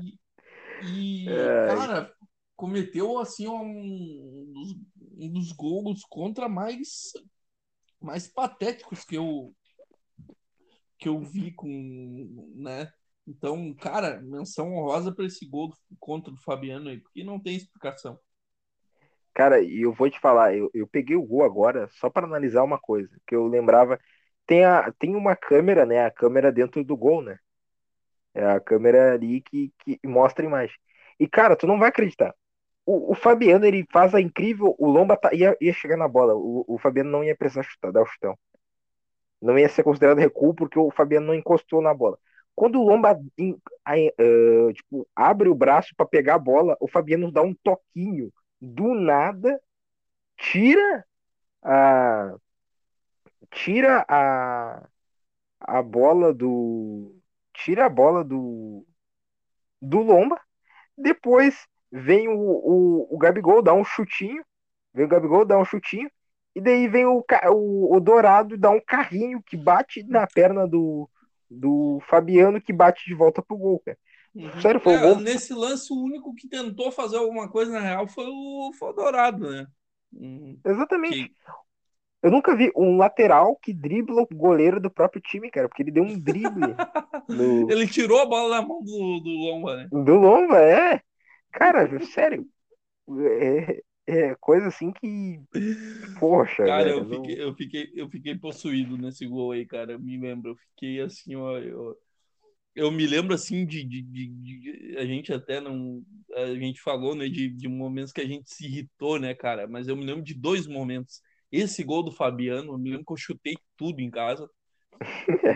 E, 0.00 1.26
e, 1.26 1.26
cara, 1.66 2.14
cometeu, 2.54 3.18
assim, 3.18 3.48
um 3.48 4.52
dos, 4.52 4.76
um 5.18 5.32
dos 5.32 5.50
gols 5.50 6.04
contra 6.04 6.48
mais, 6.48 7.12
mais 8.00 8.28
patéticos 8.28 9.04
que 9.04 9.16
eu, 9.16 9.52
que 10.96 11.08
eu 11.08 11.20
vi 11.20 11.50
com, 11.52 12.52
né? 12.54 12.92
Então, 13.26 13.72
cara, 13.74 14.20
menção 14.22 14.74
honrosa 14.74 15.12
para 15.14 15.24
esse 15.26 15.46
gol 15.46 15.72
contra 15.98 16.32
o 16.32 16.36
Fabiano 16.36 16.88
aí, 16.90 17.00
porque 17.00 17.24
não 17.24 17.40
tem 17.40 17.56
explicação. 17.56 18.18
Cara, 19.34 19.60
e 19.60 19.82
eu 19.82 19.92
vou 19.92 20.08
te 20.10 20.20
falar, 20.20 20.54
eu, 20.56 20.70
eu 20.72 20.86
peguei 20.86 21.16
o 21.16 21.22
gol 21.26 21.42
agora 21.44 21.88
só 21.94 22.08
para 22.08 22.26
analisar 22.26 22.62
uma 22.62 22.78
coisa, 22.78 23.10
que 23.26 23.34
eu 23.34 23.46
lembrava, 23.48 23.98
tem, 24.46 24.64
a, 24.64 24.92
tem 24.92 25.16
uma 25.16 25.34
câmera, 25.34 25.84
né, 25.84 26.04
a 26.04 26.10
câmera 26.10 26.52
dentro 26.52 26.84
do 26.84 26.96
gol, 26.96 27.20
né, 27.22 27.38
é 28.34 28.44
a 28.46 28.60
câmera 28.60 29.14
ali 29.14 29.40
que, 29.42 29.72
que 29.80 30.00
mostra 30.06 30.44
a 30.44 30.48
imagem. 30.48 30.76
E, 31.20 31.28
cara, 31.28 31.56
tu 31.56 31.66
não 31.66 31.78
vai 31.78 31.88
acreditar, 31.90 32.34
o, 32.86 33.12
o 33.12 33.14
Fabiano, 33.16 33.66
ele 33.66 33.86
faz 33.92 34.14
a 34.14 34.20
incrível, 34.20 34.74
o 34.78 34.88
Lomba 34.90 35.16
tá- 35.16 35.34
ia, 35.34 35.56
ia 35.60 35.72
chegar 35.74 35.96
na 35.98 36.08
bola, 36.08 36.34
o, 36.36 36.64
o 36.68 36.78
Fabiano 36.78 37.10
não 37.10 37.24
ia 37.24 37.36
precisar 37.36 37.64
chutar, 37.64 37.92
dar 37.92 38.02
o 38.02 38.06
chutão. 38.06 38.38
Não 39.40 39.58
ia 39.58 39.68
ser 39.68 39.82
considerado 39.82 40.18
recuo 40.18 40.54
porque 40.54 40.78
o 40.78 40.90
Fabiano 40.90 41.26
não 41.26 41.34
encostou 41.34 41.82
na 41.82 41.92
bola. 41.94 42.18
Quando 42.54 42.80
o 42.80 42.84
Lomba 42.88 43.20
em- 43.38 43.58
aí, 43.84 44.12
ah, 44.18 44.72
tipo, 44.74 45.06
abre 45.14 45.48
o 45.48 45.54
braço 45.54 45.94
para 45.96 46.06
pegar 46.06 46.36
a 46.36 46.38
bola, 46.38 46.76
o 46.80 46.88
Fabiano 46.88 47.30
dá 47.32 47.42
um 47.42 47.54
toquinho. 47.62 48.32
Do 48.60 48.94
nada, 48.94 49.60
tira 50.38 51.04
a 51.62 52.36
tira 53.50 54.04
a 54.08 54.88
a 55.60 55.82
bola 55.82 56.32
do 56.34 57.16
tira 57.54 57.86
a 57.86 57.88
bola 57.88 58.24
do 58.24 58.86
do 59.80 60.00
Lomba. 60.00 60.40
Depois 60.96 61.66
vem 61.92 62.28
o, 62.28 62.38
o, 62.38 63.14
o 63.14 63.18
Gabigol 63.18 63.62
dar 63.62 63.74
um 63.74 63.84
chutinho, 63.84 64.44
vem 64.94 65.06
o 65.06 65.08
Gabigol 65.08 65.44
dar 65.46 65.58
um 65.58 65.64
chutinho. 65.64 66.10
E 66.54 66.60
daí 66.60 66.88
vem 66.88 67.06
o, 67.06 67.24
o, 67.52 67.96
o 67.96 68.00
Dourado 68.00 68.58
dá 68.58 68.70
um 68.70 68.80
carrinho 68.80 69.42
que 69.42 69.56
bate 69.56 70.04
na 70.04 70.26
perna 70.26 70.68
do, 70.68 71.10
do 71.54 72.00
Fabiano 72.08 72.60
que 72.60 72.72
bate 72.72 73.04
de 73.06 73.14
volta 73.14 73.42
pro 73.42 73.56
gol, 73.56 73.80
cara. 73.84 73.98
Uhum. 74.34 74.60
Sério, 74.60 74.80
foi 74.80 74.94
é, 74.94 75.00
gol. 75.00 75.20
Nesse 75.20 75.54
lance, 75.54 75.92
o 75.92 75.96
único 75.96 76.34
que 76.34 76.48
tentou 76.48 76.90
fazer 76.90 77.16
alguma 77.16 77.48
coisa 77.48 77.72
na 77.72 77.80
real 77.80 78.06
foi 78.08 78.26
o, 78.26 78.72
foi 78.78 78.90
o 78.90 78.92
Dourado, 78.92 79.50
né? 79.50 79.66
Uhum. 80.12 80.58
Exatamente. 80.64 81.28
Que... 81.28 81.34
Eu 82.22 82.30
nunca 82.30 82.56
vi 82.56 82.72
um 82.74 82.96
lateral 82.96 83.54
que 83.62 83.72
dribla 83.72 84.22
o 84.22 84.28
goleiro 84.34 84.80
do 84.80 84.90
próprio 84.90 85.20
time, 85.20 85.50
cara, 85.50 85.68
porque 85.68 85.82
ele 85.82 85.90
deu 85.90 86.02
um 86.02 86.18
drible. 86.18 86.74
no... 87.28 87.70
Ele 87.70 87.86
tirou 87.86 88.18
a 88.18 88.26
bola 88.26 88.56
da 88.56 88.66
mão 88.66 88.82
do, 88.82 89.20
do 89.20 89.30
Lomba, 89.30 89.76
né? 89.76 89.88
Do 89.92 90.14
Lomba, 90.14 90.58
é. 90.58 91.02
Cara, 91.52 92.02
sério. 92.06 92.46
É, 93.40 93.82
é 94.06 94.34
coisa 94.36 94.68
assim 94.68 94.92
que. 94.92 95.40
Poxa. 96.18 96.64
Cara, 96.64 96.84
velho, 96.84 96.98
eu, 96.98 97.04
não... 97.04 97.24
fiquei, 97.24 97.42
eu, 97.42 97.54
fiquei, 97.54 97.92
eu 97.94 98.08
fiquei 98.08 98.38
possuído 98.38 98.98
nesse 98.98 99.26
gol 99.26 99.52
aí, 99.52 99.64
cara. 99.64 99.92
Eu 99.92 99.98
me 99.98 100.18
lembro. 100.18 100.50
Eu 100.50 100.56
fiquei 100.56 101.00
assim, 101.00 101.34
ó. 101.34 101.58
Eu, 101.58 101.96
eu 102.74 102.90
me 102.90 103.06
lembro 103.06 103.34
assim 103.34 103.64
de, 103.64 103.82
de, 103.84 104.02
de, 104.02 104.28
de, 104.28 104.96
A 104.98 105.06
gente 105.06 105.32
até 105.32 105.60
não. 105.60 106.02
A 106.34 106.54
gente 106.54 106.80
falou, 106.80 107.14
né, 107.14 107.28
de, 107.28 107.48
de 107.48 107.68
momentos 107.68 108.12
que 108.12 108.20
a 108.20 108.26
gente 108.26 108.52
se 108.52 108.66
irritou, 108.66 109.18
né, 109.18 109.34
cara? 109.34 109.66
Mas 109.66 109.88
eu 109.88 109.96
me 109.96 110.04
lembro 110.04 110.22
de 110.22 110.34
dois 110.34 110.66
momentos. 110.66 111.22
Esse 111.50 111.84
gol 111.84 112.02
do 112.02 112.10
Fabiano, 112.10 112.72
eu 112.72 112.78
me 112.78 112.90
lembro 112.90 113.06
que 113.06 113.12
eu 113.12 113.16
chutei 113.16 113.56
tudo 113.76 114.00
em 114.00 114.10
casa. 114.10 114.48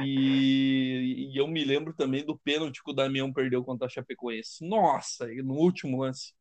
e, 0.04 1.32
e, 1.32 1.36
eu 1.36 1.46
me 1.46 1.64
lembro 1.64 1.92
também 1.94 2.24
do 2.24 2.38
pênalti 2.38 2.82
que 2.82 2.90
o 2.90 2.94
Damião 2.94 3.32
perdeu 3.32 3.62
contra 3.64 3.86
a 3.86 3.90
Chapecoense. 3.90 4.66
Nossa, 4.66 5.26
no 5.42 5.54
último 5.54 6.02
lance 6.02 6.37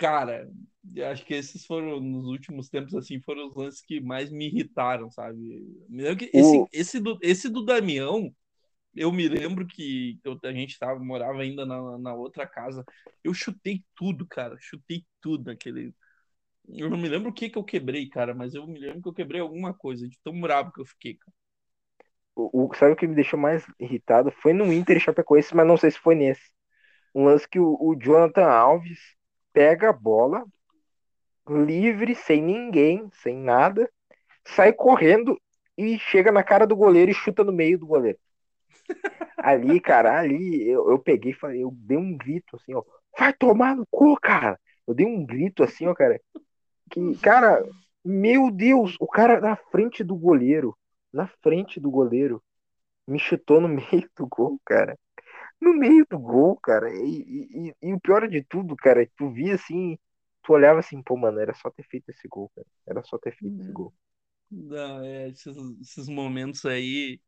cara, 0.00 0.50
acho 1.12 1.26
que 1.26 1.34
esses 1.34 1.66
foram, 1.66 2.00
nos 2.00 2.26
últimos 2.26 2.70
tempos, 2.70 2.94
assim, 2.94 3.20
foram 3.20 3.48
os 3.48 3.54
lances 3.54 3.82
que 3.82 4.00
mais 4.00 4.30
me 4.30 4.46
irritaram, 4.46 5.10
sabe? 5.10 5.38
Me 5.88 6.02
lembro 6.02 6.16
que 6.16 6.30
esse, 6.32 6.66
esse, 6.72 7.00
do, 7.00 7.18
esse 7.20 7.48
do 7.50 7.62
Damião, 7.62 8.34
eu 8.96 9.12
me 9.12 9.28
lembro 9.28 9.66
que 9.66 10.18
eu, 10.24 10.38
a 10.42 10.52
gente 10.52 10.78
tava, 10.78 10.98
morava 10.98 11.42
ainda 11.42 11.66
na, 11.66 11.98
na 11.98 12.14
outra 12.14 12.46
casa. 12.46 12.82
Eu 13.22 13.34
chutei 13.34 13.84
tudo, 13.94 14.26
cara. 14.26 14.56
Chutei 14.58 15.04
tudo 15.20 15.50
naquele. 15.50 15.94
Eu 16.66 16.88
não 16.88 16.96
me 16.96 17.08
lembro 17.08 17.30
o 17.30 17.34
que 17.34 17.50
que 17.50 17.58
eu 17.58 17.64
quebrei, 17.64 18.08
cara, 18.08 18.34
mas 18.34 18.54
eu 18.54 18.66
me 18.66 18.78
lembro 18.78 19.02
que 19.02 19.08
eu 19.08 19.14
quebrei 19.14 19.40
alguma 19.40 19.74
coisa, 19.74 20.08
de 20.08 20.18
tão 20.24 20.40
bravo 20.40 20.72
que 20.72 20.80
eu 20.80 20.86
fiquei, 20.86 21.14
cara. 21.14 21.32
O, 22.34 22.64
o, 22.64 22.74
sabe 22.74 22.92
o 22.92 22.96
que 22.96 23.06
me 23.06 23.14
deixou 23.14 23.38
mais 23.38 23.66
irritado? 23.78 24.32
Foi 24.40 24.54
no 24.54 24.72
Inter 24.72 24.96
e 24.96 25.00
Chapecoense, 25.00 25.54
mas 25.54 25.66
não 25.66 25.76
sei 25.76 25.90
se 25.90 25.98
foi 25.98 26.14
nesse. 26.14 26.50
Um 27.14 27.24
lance 27.24 27.46
que 27.46 27.58
o, 27.58 27.76
o 27.80 27.94
Jonathan 27.96 28.46
Alves 28.46 28.98
pega 29.52 29.90
a 29.90 29.92
bola, 29.92 30.44
livre, 31.48 32.14
sem 32.14 32.42
ninguém, 32.42 33.10
sem 33.22 33.36
nada, 33.36 33.90
sai 34.44 34.72
correndo 34.72 35.40
e 35.76 35.98
chega 35.98 36.30
na 36.30 36.42
cara 36.42 36.66
do 36.66 36.76
goleiro 36.76 37.10
e 37.10 37.14
chuta 37.14 37.42
no 37.42 37.52
meio 37.52 37.78
do 37.78 37.86
goleiro. 37.86 38.18
ali, 39.38 39.80
cara, 39.80 40.18
ali 40.18 40.68
eu, 40.68 40.90
eu 40.90 40.98
peguei, 40.98 41.32
falei, 41.32 41.62
eu 41.62 41.70
dei 41.72 41.96
um 41.96 42.16
grito 42.16 42.56
assim, 42.56 42.74
ó, 42.74 42.82
vai 43.18 43.32
tomar 43.32 43.74
no 43.74 43.86
cu, 43.90 44.16
cara. 44.20 44.58
Eu 44.86 44.94
dei 44.94 45.06
um 45.06 45.24
grito 45.24 45.62
assim, 45.62 45.86
ó, 45.86 45.94
cara. 45.94 46.20
Que, 46.90 47.16
cara, 47.18 47.64
meu 48.04 48.50
Deus, 48.50 48.96
o 49.00 49.06
cara 49.06 49.40
na 49.40 49.56
frente 49.56 50.02
do 50.02 50.16
goleiro, 50.16 50.76
na 51.12 51.26
frente 51.42 51.80
do 51.80 51.90
goleiro, 51.90 52.42
me 53.06 53.18
chutou 53.18 53.60
no 53.60 53.68
meio 53.68 54.08
do 54.16 54.26
gol, 54.26 54.60
cara 54.64 54.96
no 55.60 55.74
meio 55.74 56.06
do 56.08 56.18
gol, 56.18 56.56
cara. 56.56 56.90
E, 56.92 57.72
e, 57.72 57.74
e, 57.82 57.92
o 57.92 58.00
pior 58.00 58.26
de 58.28 58.42
tudo, 58.42 58.74
cara, 58.76 59.08
tu 59.16 59.30
via 59.30 59.54
assim, 59.54 59.98
tu 60.42 60.52
olhava 60.52 60.80
assim, 60.80 61.02
pô, 61.02 61.16
mano, 61.16 61.38
era 61.38 61.54
só 61.54 61.70
ter 61.70 61.84
feito 61.84 62.08
esse 62.10 62.26
gol, 62.28 62.50
cara. 62.54 62.66
Era 62.86 63.02
só 63.04 63.18
ter 63.18 63.36
feito 63.36 63.60
esse 63.60 63.72
gol. 63.72 63.92
Não, 64.50 65.04
é, 65.04 65.28
esses, 65.28 65.56
esses 65.80 66.08
momentos 66.08 66.64
aí, 66.64 67.20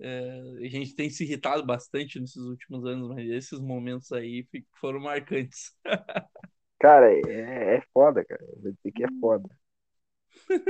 é, 0.00 0.40
a 0.62 0.68
gente 0.68 0.94
tem 0.94 1.10
se 1.10 1.24
irritado 1.24 1.64
bastante 1.66 2.20
nesses 2.20 2.42
últimos 2.42 2.84
anos, 2.86 3.08
mas 3.08 3.28
esses 3.28 3.58
momentos 3.58 4.12
aí 4.12 4.46
foram 4.80 5.00
marcantes. 5.00 5.74
cara, 6.78 7.12
é, 7.12 7.76
é 7.76 7.82
foda, 7.92 8.24
cara. 8.24 8.44
Vou 8.62 8.72
dizer 8.72 8.92
que 8.92 9.04
é 9.04 9.08
foda. 9.20 9.48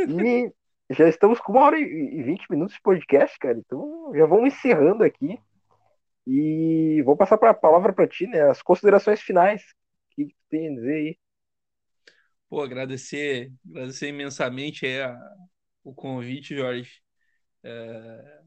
E 0.08 0.52
já 0.94 1.08
estamos 1.08 1.40
com 1.40 1.52
uma 1.52 1.62
hora 1.62 1.78
e 1.78 2.22
vinte 2.22 2.46
minutos 2.50 2.74
de 2.74 2.82
podcast, 2.82 3.38
cara. 3.38 3.58
Então 3.58 4.12
já 4.14 4.26
vamos 4.26 4.54
encerrando 4.54 5.02
aqui. 5.02 5.38
E 6.26 7.02
vou 7.02 7.16
passar 7.16 7.36
a 7.36 7.54
palavra 7.54 7.92
para 7.92 8.08
ti, 8.08 8.26
né? 8.26 8.42
As 8.42 8.60
considerações 8.60 9.20
finais. 9.20 9.62
O 9.62 10.14
que, 10.16 10.34
tem 10.50 10.68
a 10.68 10.74
dizer 10.74 10.94
aí? 10.94 11.18
Pô, 12.48 12.62
agradecer, 12.62 13.52
agradecer 13.68 14.08
imensamente 14.08 14.86
a, 14.86 15.16
o 15.84 15.94
convite, 15.94 16.56
Jorge. 16.56 17.00
É, 17.62 18.40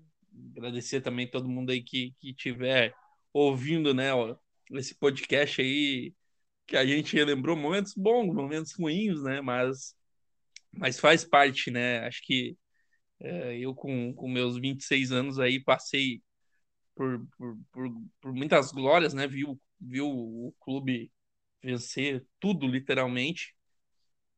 agradecer 0.55 1.01
também 1.01 1.29
todo 1.29 1.49
mundo 1.49 1.71
aí 1.71 1.81
que, 1.81 2.13
que 2.19 2.33
tiver 2.33 2.93
ouvindo, 3.33 3.93
né, 3.93 4.13
ó, 4.13 4.35
esse 4.71 4.95
podcast 4.95 5.61
aí, 5.61 6.13
que 6.67 6.77
a 6.77 6.85
gente 6.85 7.21
lembrou 7.23 7.55
momentos 7.55 7.93
bons, 7.95 8.33
momentos 8.33 8.73
ruins, 8.73 9.21
né, 9.23 9.41
mas, 9.41 9.95
mas 10.71 10.99
faz 10.99 11.23
parte, 11.25 11.71
né, 11.71 11.99
acho 12.07 12.21
que 12.23 12.57
é, 13.19 13.57
eu 13.57 13.75
com, 13.75 14.13
com 14.13 14.29
meus 14.29 14.57
26 14.57 15.11
anos 15.11 15.39
aí 15.39 15.61
passei 15.63 16.21
por, 16.99 17.25
por, 17.37 17.57
por, 17.71 17.89
por 18.19 18.33
muitas 18.33 18.73
glórias, 18.73 19.13
né? 19.13 19.25
Viu, 19.25 19.57
viu 19.79 20.05
o 20.05 20.53
clube 20.59 21.09
vencer 21.63 22.25
tudo, 22.41 22.67
literalmente. 22.67 23.55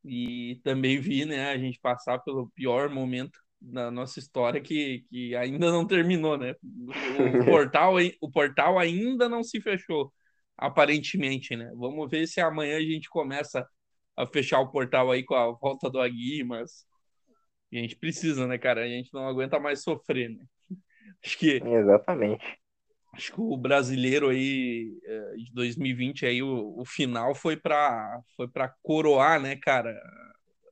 E 0.06 0.62
também 0.64 1.00
vi 1.00 1.26
né, 1.26 1.50
a 1.50 1.58
gente 1.58 1.80
passar 1.80 2.20
pelo 2.20 2.52
pior 2.52 2.88
momento 2.88 3.40
da 3.60 3.90
nossa 3.90 4.20
história 4.20 4.62
que, 4.62 5.06
que 5.10 5.36
ainda 5.36 5.72
não 5.72 5.88
terminou, 5.88 6.38
né? 6.38 6.54
O, 6.62 7.46
portal, 7.46 7.96
o 8.22 8.32
portal 8.32 8.78
ainda 8.78 9.28
não 9.28 9.44
se 9.44 9.60
fechou, 9.60 10.14
aparentemente, 10.56 11.56
né? 11.56 11.72
Vamos 11.76 12.10
ver 12.12 12.28
se 12.28 12.40
amanhã 12.40 12.78
a 12.78 12.82
gente 12.82 13.10
começa 13.10 13.68
a 14.16 14.28
fechar 14.28 14.60
o 14.60 14.72
portal 14.72 15.12
aí 15.12 15.24
com 15.24 15.34
a 15.36 15.52
volta 15.52 15.90
do 15.90 16.00
Agui, 16.00 16.44
mas 16.44 16.86
a 17.74 17.78
gente 17.78 17.96
precisa, 17.96 18.46
né, 18.46 18.58
cara? 18.60 18.84
A 18.84 18.88
gente 18.88 19.12
não 19.14 19.28
aguenta 19.28 19.60
mais 19.60 19.82
sofrer, 19.82 20.30
né? 20.30 20.46
Acho 21.24 21.38
que. 21.38 21.62
Exatamente. 21.64 22.44
Acho 23.14 23.34
que 23.34 23.42
o 23.42 23.58
brasileiro 23.58 24.30
aí 24.30 24.98
é, 25.04 25.36
de 25.36 25.54
2020 25.54 26.26
aí 26.26 26.42
o, 26.42 26.80
o 26.80 26.86
final 26.86 27.36
foi 27.36 27.58
para 27.58 28.22
foi 28.38 28.48
para 28.48 28.74
coroar, 28.82 29.42
né, 29.42 29.58
cara, 29.58 29.94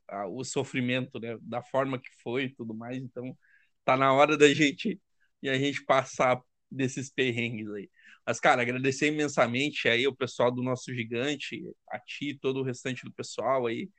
a, 0.07 0.27
o 0.27 0.43
sofrimento, 0.43 1.19
né, 1.19 1.37
da 1.41 1.61
forma 1.61 1.99
que 1.99 2.09
foi 2.21 2.45
e 2.45 2.55
tudo 2.55 2.73
mais. 2.73 2.97
Então, 2.97 3.37
tá 3.85 3.97
na 3.97 4.13
hora 4.13 4.37
da 4.37 4.53
gente 4.53 4.99
e 5.41 5.49
a 5.49 5.57
gente 5.57 5.83
passar 5.85 6.41
desses 6.71 7.11
perrengues 7.11 7.69
aí. 7.71 7.89
Mas, 8.25 8.39
cara, 8.39 8.61
agradecer 8.61 9.07
imensamente 9.07 9.87
aí 9.87 10.07
o 10.07 10.15
pessoal 10.15 10.51
do 10.51 10.61
nosso 10.61 10.93
gigante, 10.93 11.61
a 11.89 11.99
ti, 11.99 12.37
todo 12.39 12.59
o 12.59 12.63
restante 12.63 13.03
do 13.03 13.11
pessoal 13.11 13.65
aí. 13.67 13.89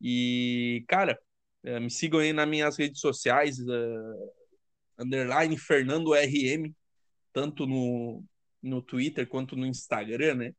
E, 0.00 0.84
cara, 0.88 1.18
é, 1.64 1.80
me 1.80 1.90
sigam 1.90 2.20
aí 2.20 2.32
nas 2.32 2.48
minhas 2.48 2.76
redes 2.76 3.00
sociais, 3.00 3.58
uh, 3.60 4.32
underline 4.98 5.56
Fernando 5.58 6.12
RM, 6.12 6.72
tanto 7.32 7.66
no, 7.66 8.24
no 8.62 8.82
Twitter 8.82 9.26
quanto 9.28 9.56
no 9.56 9.66
Instagram, 9.66 10.34
né? 10.34 10.54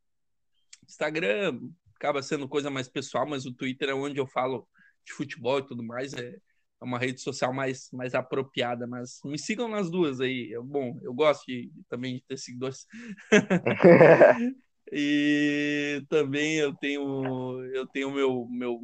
Instagram 0.88 1.60
acaba 1.96 2.22
sendo 2.22 2.48
coisa 2.48 2.70
mais 2.70 2.88
pessoal, 2.88 3.28
mas 3.28 3.46
o 3.46 3.54
Twitter 3.54 3.90
é 3.90 3.94
onde 3.94 4.20
eu 4.20 4.28
falo 4.28 4.68
de 5.06 5.14
futebol 5.14 5.60
e 5.60 5.66
tudo 5.66 5.84
mais, 5.84 6.14
é, 6.14 6.30
é 6.30 6.86
uma 6.86 7.00
rede 7.00 7.22
social 7.22 7.54
mais, 7.54 7.90
mais 7.92 8.14
apropriada, 8.14 8.86
mas 8.86 9.20
me 9.26 9.40
sigam 9.40 9.68
nas 9.68 9.90
duas 9.90 10.22
aí. 10.22 10.52
Eu, 10.52 10.64
bom, 10.64 11.00
eu 11.02 11.14
gosto 11.14 11.46
de, 11.48 11.72
também 11.90 12.16
de 12.16 12.24
ter 12.28 12.38
seguidores. 12.38 12.86
E 14.92 16.02
também 16.08 16.56
eu 16.60 16.74
tenho 16.74 17.62
eu 17.74 17.86
tenho 17.88 18.10
meu, 18.10 18.48
meu 18.50 18.80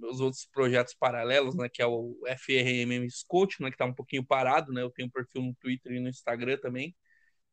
meus 0.00 0.20
outros 0.20 0.46
projetos 0.52 0.94
paralelos, 0.94 1.54
né, 1.56 1.68
que 1.68 1.82
é 1.82 1.86
o 1.86 2.16
FRMM 2.26 3.06
Coach, 3.28 3.62
né, 3.62 3.68
que 3.70 3.74
está 3.74 3.84
um 3.84 3.94
pouquinho 3.94 4.24
parado, 4.24 4.72
né? 4.72 4.82
Eu 4.82 4.90
tenho 4.90 5.08
um 5.08 5.10
perfil 5.10 5.42
no 5.42 5.54
Twitter 5.56 5.92
e 5.92 6.00
no 6.00 6.08
Instagram 6.08 6.58
também. 6.58 6.94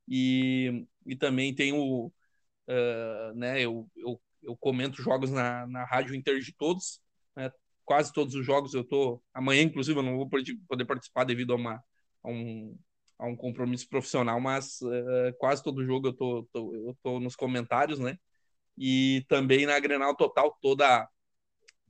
E, 0.07 0.85
e 1.05 1.15
também 1.15 1.53
tenho 1.53 2.07
uh, 2.07 3.33
né, 3.35 3.61
eu, 3.61 3.89
eu, 3.95 4.21
eu 4.43 4.57
comento 4.57 5.01
jogos 5.01 5.31
na, 5.31 5.67
na 5.67 5.85
Rádio 5.85 6.15
Inter 6.15 6.39
de 6.39 6.53
Todos, 6.53 7.01
né? 7.35 7.51
Quase 7.85 8.11
todos 8.13 8.35
os 8.35 8.45
jogos 8.45 8.73
eu 8.73 8.83
tô 8.83 9.21
amanhã 9.33 9.61
inclusive 9.63 9.97
eu 9.97 10.03
não 10.03 10.17
vou 10.17 10.29
poder 10.67 10.85
participar 10.85 11.23
devido 11.23 11.53
a 11.53 11.55
uma 11.55 11.83
a 12.23 12.29
um 12.29 12.77
a 13.17 13.25
um 13.25 13.35
compromisso 13.35 13.87
profissional, 13.89 14.39
mas 14.39 14.79
uh, 14.81 15.33
quase 15.39 15.63
todo 15.63 15.85
jogo 15.85 16.07
eu 16.09 16.13
tô, 16.13 16.47
tô, 16.53 16.75
eu 16.75 16.97
tô 17.01 17.19
nos 17.19 17.35
comentários, 17.35 17.99
né? 17.99 18.17
E 18.77 19.25
também 19.27 19.65
na 19.65 19.79
Grenal 19.79 20.15
Total, 20.15 20.55
toda, 20.61 21.07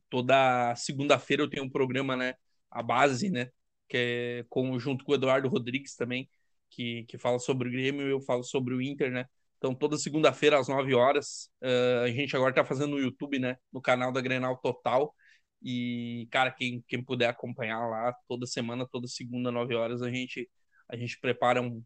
toda 0.09 0.75
segunda-feira 0.75 1.43
eu 1.43 1.49
tenho 1.49 1.65
um 1.65 1.69
programa, 1.69 2.15
né? 2.15 2.35
A 2.71 2.83
base, 2.83 3.29
né? 3.29 3.49
Que 3.87 3.97
é 3.97 4.45
com, 4.49 4.77
junto 4.79 5.05
com 5.05 5.11
o 5.11 5.15
Eduardo 5.15 5.47
Rodrigues 5.49 5.95
também, 5.95 6.29
que, 6.69 7.03
que 7.05 7.17
fala 7.17 7.39
sobre 7.39 7.69
o 7.69 7.71
Grêmio 7.71 8.07
e 8.07 8.11
eu 8.11 8.21
falo 8.21 8.43
sobre 8.43 8.73
o 8.73 8.81
Inter, 8.81 9.11
né? 9.11 9.25
Então, 9.57 9.73
toda 9.73 9.97
segunda-feira 9.97 10.59
às 10.59 10.67
9 10.67 10.93
horas, 10.93 11.49
uh, 11.63 12.03
a 12.03 12.09
gente 12.11 12.35
agora 12.35 12.53
tá 12.53 12.63
fazendo 12.63 12.91
no 12.91 12.99
YouTube, 12.99 13.39
né? 13.39 13.57
No 13.73 13.81
canal 13.81 14.11
da 14.11 14.21
Grenal 14.21 14.57
Total. 14.57 15.13
E, 15.61 16.27
cara, 16.31 16.51
quem, 16.51 16.83
quem 16.87 17.03
puder 17.03 17.29
acompanhar 17.29 17.87
lá, 17.87 18.13
toda 18.27 18.45
semana, 18.45 18.87
toda 18.89 19.07
segunda, 19.07 19.51
nove 19.51 19.75
horas, 19.75 20.01
a 20.01 20.11
gente, 20.11 20.49
a 20.87 20.95
gente 20.95 21.19
prepara 21.19 21.61
um, 21.61 21.83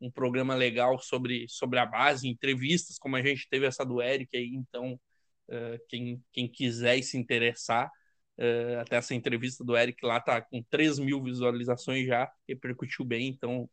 um 0.00 0.10
programa 0.10 0.54
legal 0.54 0.98
sobre, 0.98 1.46
sobre 1.48 1.78
a 1.78 1.86
base, 1.86 2.28
entrevistas, 2.28 2.98
como 2.98 3.16
a 3.16 3.22
gente 3.22 3.48
teve 3.48 3.66
essa 3.66 3.84
do 3.84 4.02
Eric 4.02 4.36
aí. 4.36 4.54
Então, 4.54 5.00
uh, 5.48 5.78
quem, 5.88 6.22
quem 6.32 6.48
quiser 6.48 6.98
e 6.98 7.02
se 7.02 7.16
interessar, 7.16 7.90
uh, 8.38 8.80
até 8.80 8.96
essa 8.96 9.14
entrevista 9.14 9.64
do 9.64 9.76
Eric 9.76 10.04
lá 10.04 10.20
tá 10.20 10.40
com 10.40 10.62
3 10.62 10.98
mil 10.98 11.22
visualizações 11.22 12.06
já, 12.06 12.30
repercutiu 12.48 13.04
bem. 13.04 13.28
Então, 13.28 13.68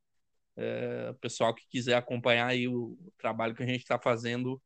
uh, 0.58 1.14
pessoal 1.20 1.54
que 1.54 1.68
quiser 1.70 1.96
acompanhar 1.96 2.48
aí 2.48 2.68
o, 2.68 2.98
trabalho 3.18 3.56
que 3.56 3.64
a 3.64 3.68
gente 3.68 3.82
está 3.82 4.00
fazendo, 4.00 4.62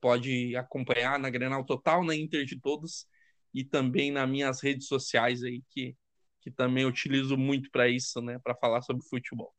pode 0.00 0.56
acompanhar 0.56 1.16
na 1.16 1.30
Grenal 1.30 1.64
Total, 1.64 2.02
na 2.02 2.12
Inter 2.12 2.44
de 2.44 2.58
Todos 2.60 3.06
e 3.54 3.62
também 3.62 4.10
nas 4.10 4.28
minhas 4.28 4.60
redes 4.60 4.88
sociais 4.88 5.44
aí, 5.44 5.62
que, 5.70 5.96
que 6.40 6.50
também 6.50 6.84
utilizo 6.84 7.36
muito 7.36 7.70
para 7.70 7.88
isso, 7.88 8.20
né, 8.20 8.38
para 8.42 8.54
falar 8.56 8.82
sobre 8.82 9.06
futebol. 9.06 9.54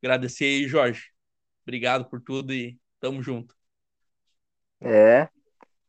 Agradecer 0.00 0.44
aí, 0.44 0.68
Jorge. 0.68 1.10
Obrigado 1.64 2.08
por 2.08 2.20
tudo 2.20 2.52
e 2.52 2.78
tamo 3.00 3.22
junto. 3.22 3.56
É, 4.80 5.28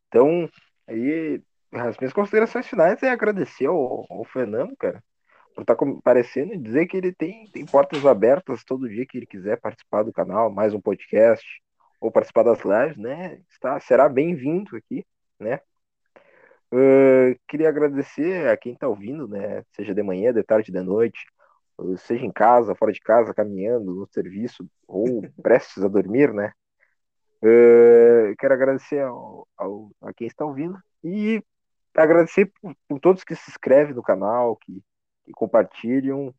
então, 0.07 0.49
aí, 0.87 1.41
as 1.71 1.97
minhas 1.97 2.13
considerações 2.13 2.67
finais 2.67 3.01
é 3.03 3.09
agradecer 3.09 3.67
ao, 3.67 4.05
ao 4.09 4.23
Fernando, 4.25 4.75
cara, 4.77 5.03
por 5.53 5.61
estar 5.61 5.75
tá 5.75 5.79
comparecendo 5.79 6.53
e 6.53 6.57
dizer 6.57 6.85
que 6.87 6.97
ele 6.97 7.13
tem, 7.13 7.49
tem 7.51 7.65
portas 7.65 8.05
abertas 8.05 8.63
todo 8.63 8.89
dia 8.89 9.05
que 9.05 9.17
ele 9.17 9.25
quiser 9.25 9.59
participar 9.59 10.03
do 10.03 10.13
canal, 10.13 10.51
mais 10.51 10.73
um 10.73 10.81
podcast, 10.81 11.45
ou 11.99 12.11
participar 12.11 12.43
das 12.43 12.59
lives, 12.63 12.97
né? 12.97 13.39
Está, 13.49 13.79
será 13.79 14.09
bem-vindo 14.09 14.75
aqui, 14.75 15.05
né? 15.39 15.59
Uh, 16.73 17.39
queria 17.47 17.69
agradecer 17.69 18.49
a 18.49 18.57
quem 18.57 18.73
está 18.73 18.87
ouvindo, 18.87 19.27
né? 19.27 19.63
Seja 19.75 19.93
de 19.93 20.03
manhã, 20.03 20.33
de 20.33 20.43
tarde, 20.43 20.71
de 20.71 20.81
noite, 20.81 21.25
seja 21.97 22.25
em 22.25 22.31
casa, 22.31 22.75
fora 22.75 22.91
de 22.91 22.99
casa, 22.99 23.33
caminhando, 23.33 23.93
no 23.93 24.07
serviço 24.07 24.67
ou 24.87 25.05
prestes 25.41 25.83
a 25.83 25.87
dormir, 25.87 26.33
né? 26.33 26.51
Uh, 27.43 28.35
quero 28.39 28.53
agradecer 28.53 29.01
ao, 29.01 29.47
ao, 29.57 29.91
a 30.01 30.13
quem 30.13 30.27
está 30.27 30.45
ouvindo 30.45 30.77
e 31.03 31.43
agradecer 31.93 32.51
por, 32.61 32.75
por, 32.87 32.99
todos 32.99 33.23
que 33.23 33.35
se 33.35 33.49
inscrevem 33.51 33.93
no 33.93 34.01
canal, 34.01 34.55
que, 34.57 34.81
que 35.23 35.31
compartilham 35.31 36.33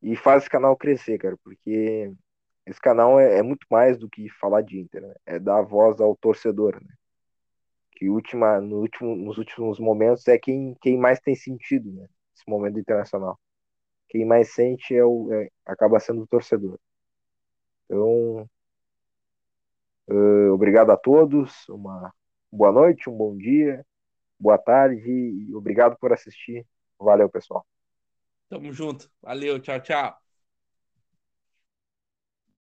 e 0.00 0.14
faz 0.16 0.42
esse 0.42 0.50
canal 0.50 0.76
crescer, 0.76 1.18
cara, 1.18 1.36
porque 1.42 2.12
esse 2.66 2.80
canal 2.80 3.18
é, 3.18 3.38
é, 3.38 3.42
muito 3.42 3.66
mais 3.70 3.98
do 3.98 4.08
que 4.08 4.28
falar 4.30 4.62
de 4.62 4.78
Inter, 4.78 5.02
né? 5.02 5.14
é 5.26 5.38
dar 5.38 5.62
voz 5.62 6.00
ao 6.00 6.16
torcedor, 6.16 6.80
né? 6.82 6.92
que 8.02 8.08
última, 8.08 8.60
no 8.60 8.80
último, 8.80 9.14
nos 9.14 9.38
últimos 9.38 9.78
momentos 9.78 10.26
é 10.26 10.36
quem, 10.36 10.76
quem 10.80 10.98
mais 10.98 11.20
tem 11.20 11.36
sentido, 11.36 11.92
né? 11.92 12.08
Esse 12.34 12.42
momento 12.48 12.76
internacional. 12.76 13.38
Quem 14.08 14.24
mais 14.24 14.52
sente 14.52 14.92
é 14.92 15.04
o, 15.04 15.32
é, 15.32 15.48
acaba 15.64 16.00
sendo 16.00 16.22
o 16.22 16.26
torcedor. 16.26 16.80
Então, 17.84 18.50
uh, 20.08 20.52
obrigado 20.52 20.90
a 20.90 20.96
todos, 20.96 21.68
uma 21.68 22.12
boa 22.50 22.72
noite, 22.72 23.08
um 23.08 23.16
bom 23.16 23.36
dia, 23.36 23.84
boa 24.38 24.58
tarde 24.58 25.02
e 25.08 25.54
obrigado 25.54 25.96
por 25.98 26.12
assistir. 26.12 26.66
Valeu, 26.98 27.28
pessoal. 27.28 27.64
Tamo 28.48 28.72
junto. 28.72 29.10
Valeu, 29.20 29.58
tchau, 29.60 29.80
tchau. 29.80 30.21